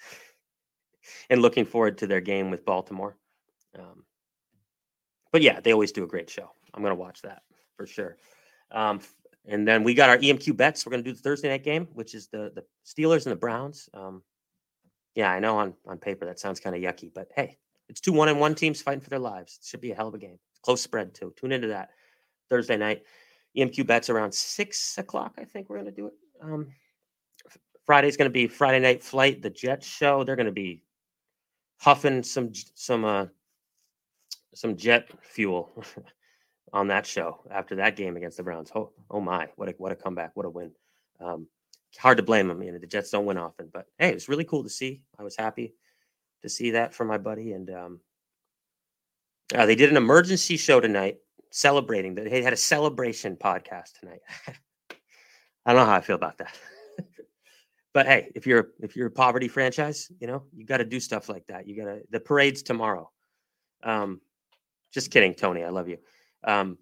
and 1.30 1.42
looking 1.42 1.64
forward 1.64 1.98
to 1.98 2.06
their 2.06 2.20
game 2.20 2.50
with 2.50 2.64
Baltimore. 2.64 3.16
Um, 3.78 4.04
but 5.32 5.42
yeah, 5.42 5.60
they 5.60 5.72
always 5.72 5.92
do 5.92 6.04
a 6.04 6.08
great 6.08 6.30
show. 6.30 6.50
I'm 6.72 6.82
going 6.82 6.92
to 6.92 7.00
watch 7.00 7.22
that 7.22 7.42
for 7.76 7.86
sure. 7.86 8.16
Um, 8.70 9.00
and 9.46 9.66
then 9.66 9.82
we 9.84 9.94
got 9.94 10.08
our 10.08 10.18
EMQ 10.18 10.56
bets. 10.56 10.86
We're 10.86 10.90
going 10.90 11.04
to 11.04 11.10
do 11.10 11.14
the 11.14 11.22
Thursday 11.22 11.48
night 11.48 11.64
game, 11.64 11.88
which 11.92 12.14
is 12.14 12.28
the 12.28 12.50
the 12.54 12.64
Steelers 12.86 13.26
and 13.26 13.32
the 13.32 13.36
Browns. 13.36 13.88
Um, 13.92 14.22
yeah, 15.14 15.30
I 15.30 15.38
know 15.38 15.58
on 15.58 15.74
on 15.86 15.98
paper 15.98 16.24
that 16.26 16.40
sounds 16.40 16.60
kind 16.60 16.74
of 16.74 16.80
yucky, 16.80 17.12
but 17.12 17.28
hey, 17.36 17.58
it's 17.88 18.00
two 18.00 18.12
one 18.12 18.28
and 18.28 18.40
one 18.40 18.54
teams 18.54 18.80
fighting 18.80 19.02
for 19.02 19.10
their 19.10 19.18
lives. 19.18 19.58
It 19.60 19.66
should 19.66 19.82
be 19.82 19.90
a 19.90 19.94
hell 19.94 20.08
of 20.08 20.14
a 20.14 20.18
game. 20.18 20.38
Close 20.62 20.80
spread 20.80 21.14
too. 21.14 21.34
Tune 21.36 21.52
into 21.52 21.68
that 21.68 21.90
Thursday 22.54 22.76
night. 22.76 23.02
EMQ 23.56 23.84
bets 23.84 24.10
around 24.10 24.32
six 24.32 24.96
o'clock. 24.96 25.34
I 25.38 25.44
think 25.44 25.68
we're 25.68 25.76
going 25.76 25.86
to 25.86 25.92
do 25.92 26.06
it. 26.06 26.12
Um, 26.40 26.68
Friday's 27.84 28.16
going 28.16 28.30
to 28.30 28.32
be 28.32 28.46
Friday 28.46 28.78
night 28.78 29.02
flight. 29.02 29.42
The 29.42 29.50
Jets 29.50 29.88
show. 29.88 30.22
They're 30.22 30.36
going 30.36 30.46
to 30.46 30.52
be 30.52 30.82
huffing 31.78 32.22
some 32.22 32.52
some 32.74 33.04
uh 33.04 33.26
some 34.54 34.76
jet 34.76 35.10
fuel 35.20 35.84
on 36.72 36.86
that 36.88 37.04
show 37.06 37.40
after 37.50 37.74
that 37.74 37.96
game 37.96 38.16
against 38.16 38.36
the 38.36 38.44
Browns. 38.44 38.70
Oh, 38.72 38.92
oh 39.10 39.20
my, 39.20 39.48
what 39.56 39.68
a 39.68 39.74
what 39.78 39.90
a 39.90 39.96
comeback, 39.96 40.30
what 40.34 40.46
a 40.46 40.50
win. 40.50 40.70
Um, 41.20 41.48
hard 41.98 42.18
to 42.18 42.22
blame 42.22 42.46
them. 42.46 42.62
You 42.62 42.70
know, 42.70 42.78
the 42.78 42.86
Jets 42.86 43.10
don't 43.10 43.26
win 43.26 43.36
often, 43.36 43.68
but 43.72 43.86
hey, 43.98 44.10
it 44.10 44.14
was 44.14 44.28
really 44.28 44.44
cool 44.44 44.62
to 44.62 44.70
see. 44.70 45.02
I 45.18 45.24
was 45.24 45.36
happy 45.36 45.74
to 46.42 46.48
see 46.48 46.70
that 46.70 46.94
for 46.94 47.04
my 47.04 47.18
buddy, 47.18 47.50
and 47.50 47.68
um, 47.70 48.00
uh, 49.56 49.66
they 49.66 49.74
did 49.74 49.90
an 49.90 49.96
emergency 49.96 50.56
show 50.56 50.78
tonight 50.78 51.18
celebrating 51.54 52.16
that. 52.16 52.28
They 52.28 52.42
had 52.42 52.52
a 52.52 52.56
celebration 52.56 53.36
podcast 53.36 54.00
tonight. 54.00 54.20
I 55.64 55.72
don't 55.72 55.82
know 55.82 55.86
how 55.86 55.96
I 55.96 56.00
feel 56.00 56.16
about 56.16 56.36
that. 56.38 56.54
but 57.94 58.06
hey, 58.06 58.32
if 58.34 58.44
you're 58.44 58.70
if 58.82 58.96
you're 58.96 59.06
a 59.06 59.10
poverty 59.10 59.46
franchise, 59.46 60.10
you 60.18 60.26
know 60.26 60.42
you 60.52 60.66
got 60.66 60.78
to 60.78 60.84
do 60.84 60.98
stuff 60.98 61.28
like 61.28 61.46
that. 61.46 61.68
You 61.68 61.76
got 61.76 61.84
to 61.84 62.02
the 62.10 62.18
parade's 62.18 62.62
tomorrow. 62.62 63.08
Um, 63.84 64.20
just 64.92 65.12
kidding, 65.12 65.32
Tony. 65.32 65.62
I 65.62 65.70
love 65.70 65.88
you. 65.88 65.98
Um, 66.42 66.76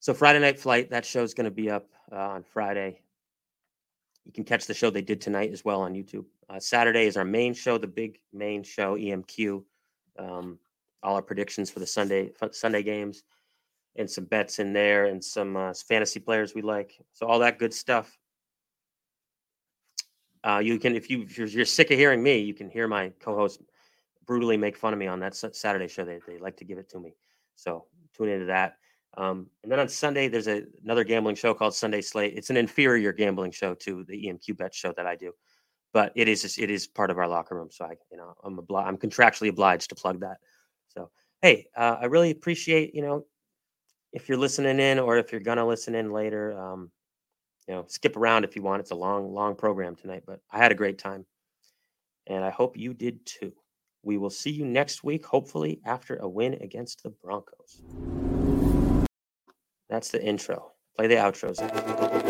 so 0.00 0.14
Friday 0.14 0.38
Night 0.38 0.58
Flight, 0.58 0.90
that 0.90 1.04
show's 1.04 1.34
going 1.34 1.44
to 1.44 1.50
be 1.50 1.70
up 1.70 1.88
uh, 2.10 2.16
on 2.16 2.44
Friday. 2.44 3.02
You 4.24 4.32
can 4.32 4.44
catch 4.44 4.66
the 4.66 4.74
show 4.74 4.90
they 4.90 5.02
did 5.02 5.20
tonight 5.20 5.52
as 5.52 5.64
well 5.64 5.82
on 5.82 5.92
YouTube. 5.92 6.24
Uh, 6.48 6.60
Saturday 6.60 7.06
is 7.06 7.16
our 7.16 7.24
main 7.24 7.52
show, 7.52 7.76
the 7.76 7.86
big 7.86 8.18
main 8.32 8.62
show, 8.62 8.96
EMQ. 8.96 9.62
Um, 10.18 10.58
all 11.02 11.14
our 11.14 11.22
predictions 11.22 11.70
for 11.70 11.78
the 11.78 11.86
Sunday 11.86 12.32
Sunday 12.52 12.82
games, 12.82 13.22
and 13.98 14.10
some 14.10 14.24
bets 14.24 14.58
in 14.58 14.72
there, 14.72 15.06
and 15.06 15.22
some 15.22 15.56
uh, 15.56 15.74
fantasy 15.86 16.20
players 16.20 16.54
we 16.54 16.62
like. 16.62 16.98
So 17.12 17.26
all 17.26 17.38
that 17.40 17.58
good 17.58 17.74
stuff. 17.74 18.16
Uh, 20.44 20.60
you 20.62 20.78
can, 20.78 20.94
if 20.94 21.10
you 21.10 21.22
if 21.22 21.36
you're, 21.36 21.48
you're 21.48 21.64
sick 21.66 21.90
of 21.90 21.98
hearing 21.98 22.22
me, 22.22 22.38
you 22.38 22.54
can 22.54 22.70
hear 22.70 22.88
my 22.88 23.12
co-host 23.20 23.60
brutally 24.26 24.56
make 24.56 24.76
fun 24.76 24.92
of 24.92 24.98
me 24.98 25.06
on 25.06 25.20
that 25.20 25.34
Saturday 25.34 25.88
show. 25.88 26.04
They 26.04 26.20
they 26.26 26.38
like 26.38 26.56
to 26.58 26.64
give 26.64 26.78
it 26.78 26.88
to 26.90 27.00
me. 27.00 27.14
So 27.56 27.86
tune 28.16 28.28
into 28.28 28.46
that. 28.46 28.76
Um, 29.16 29.48
and 29.62 29.72
then 29.72 29.80
on 29.80 29.88
Sunday, 29.88 30.28
there's 30.28 30.46
a, 30.46 30.62
another 30.84 31.02
gambling 31.02 31.34
show 31.34 31.54
called 31.54 31.74
Sunday 31.74 32.00
Slate. 32.02 32.34
It's 32.36 32.50
an 32.50 32.56
inferior 32.56 33.12
gambling 33.12 33.50
show 33.50 33.74
to 33.74 34.04
the 34.04 34.26
EMQ 34.26 34.56
bet 34.56 34.74
show 34.74 34.92
that 34.92 35.06
I 35.06 35.16
do, 35.16 35.32
but 35.92 36.12
it 36.14 36.28
is 36.28 36.58
it 36.58 36.70
is 36.70 36.86
part 36.86 37.10
of 37.10 37.18
our 37.18 37.26
locker 37.26 37.56
room. 37.56 37.68
So 37.70 37.86
I, 37.86 37.94
you 38.12 38.18
know, 38.18 38.34
I'm 38.44 38.58
obli- 38.58 38.84
I'm 38.84 38.96
contractually 38.96 39.48
obliged 39.48 39.88
to 39.88 39.96
plug 39.96 40.20
that. 40.20 40.36
So 40.88 41.10
hey, 41.42 41.66
uh, 41.76 41.96
I 42.00 42.04
really 42.04 42.30
appreciate 42.30 42.94
you 42.94 43.02
know 43.02 43.24
if 44.12 44.28
you're 44.28 44.38
listening 44.38 44.80
in 44.80 44.98
or 44.98 45.18
if 45.18 45.32
you're 45.32 45.40
gonna 45.40 45.66
listen 45.66 45.94
in 45.94 46.10
later. 46.10 46.58
Um, 46.58 46.90
you 47.68 47.74
know, 47.74 47.84
skip 47.86 48.16
around 48.16 48.44
if 48.44 48.56
you 48.56 48.62
want. 48.62 48.80
It's 48.80 48.90
a 48.90 48.96
long 48.96 49.32
long 49.34 49.54
program 49.54 49.94
tonight, 49.94 50.22
but 50.26 50.40
I 50.50 50.58
had 50.58 50.72
a 50.72 50.74
great 50.74 50.98
time, 50.98 51.26
and 52.26 52.42
I 52.42 52.50
hope 52.50 52.76
you 52.76 52.94
did 52.94 53.24
too. 53.26 53.52
We 54.02 54.16
will 54.16 54.30
see 54.30 54.50
you 54.50 54.64
next 54.64 55.04
week, 55.04 55.26
hopefully 55.26 55.80
after 55.84 56.16
a 56.16 56.28
win 56.28 56.54
against 56.54 57.02
the 57.02 57.10
Broncos. 57.10 57.82
That's 59.90 60.08
the 60.08 60.22
intro. 60.22 60.72
Play 60.96 61.08
the 61.08 61.16
outros. 61.16 62.26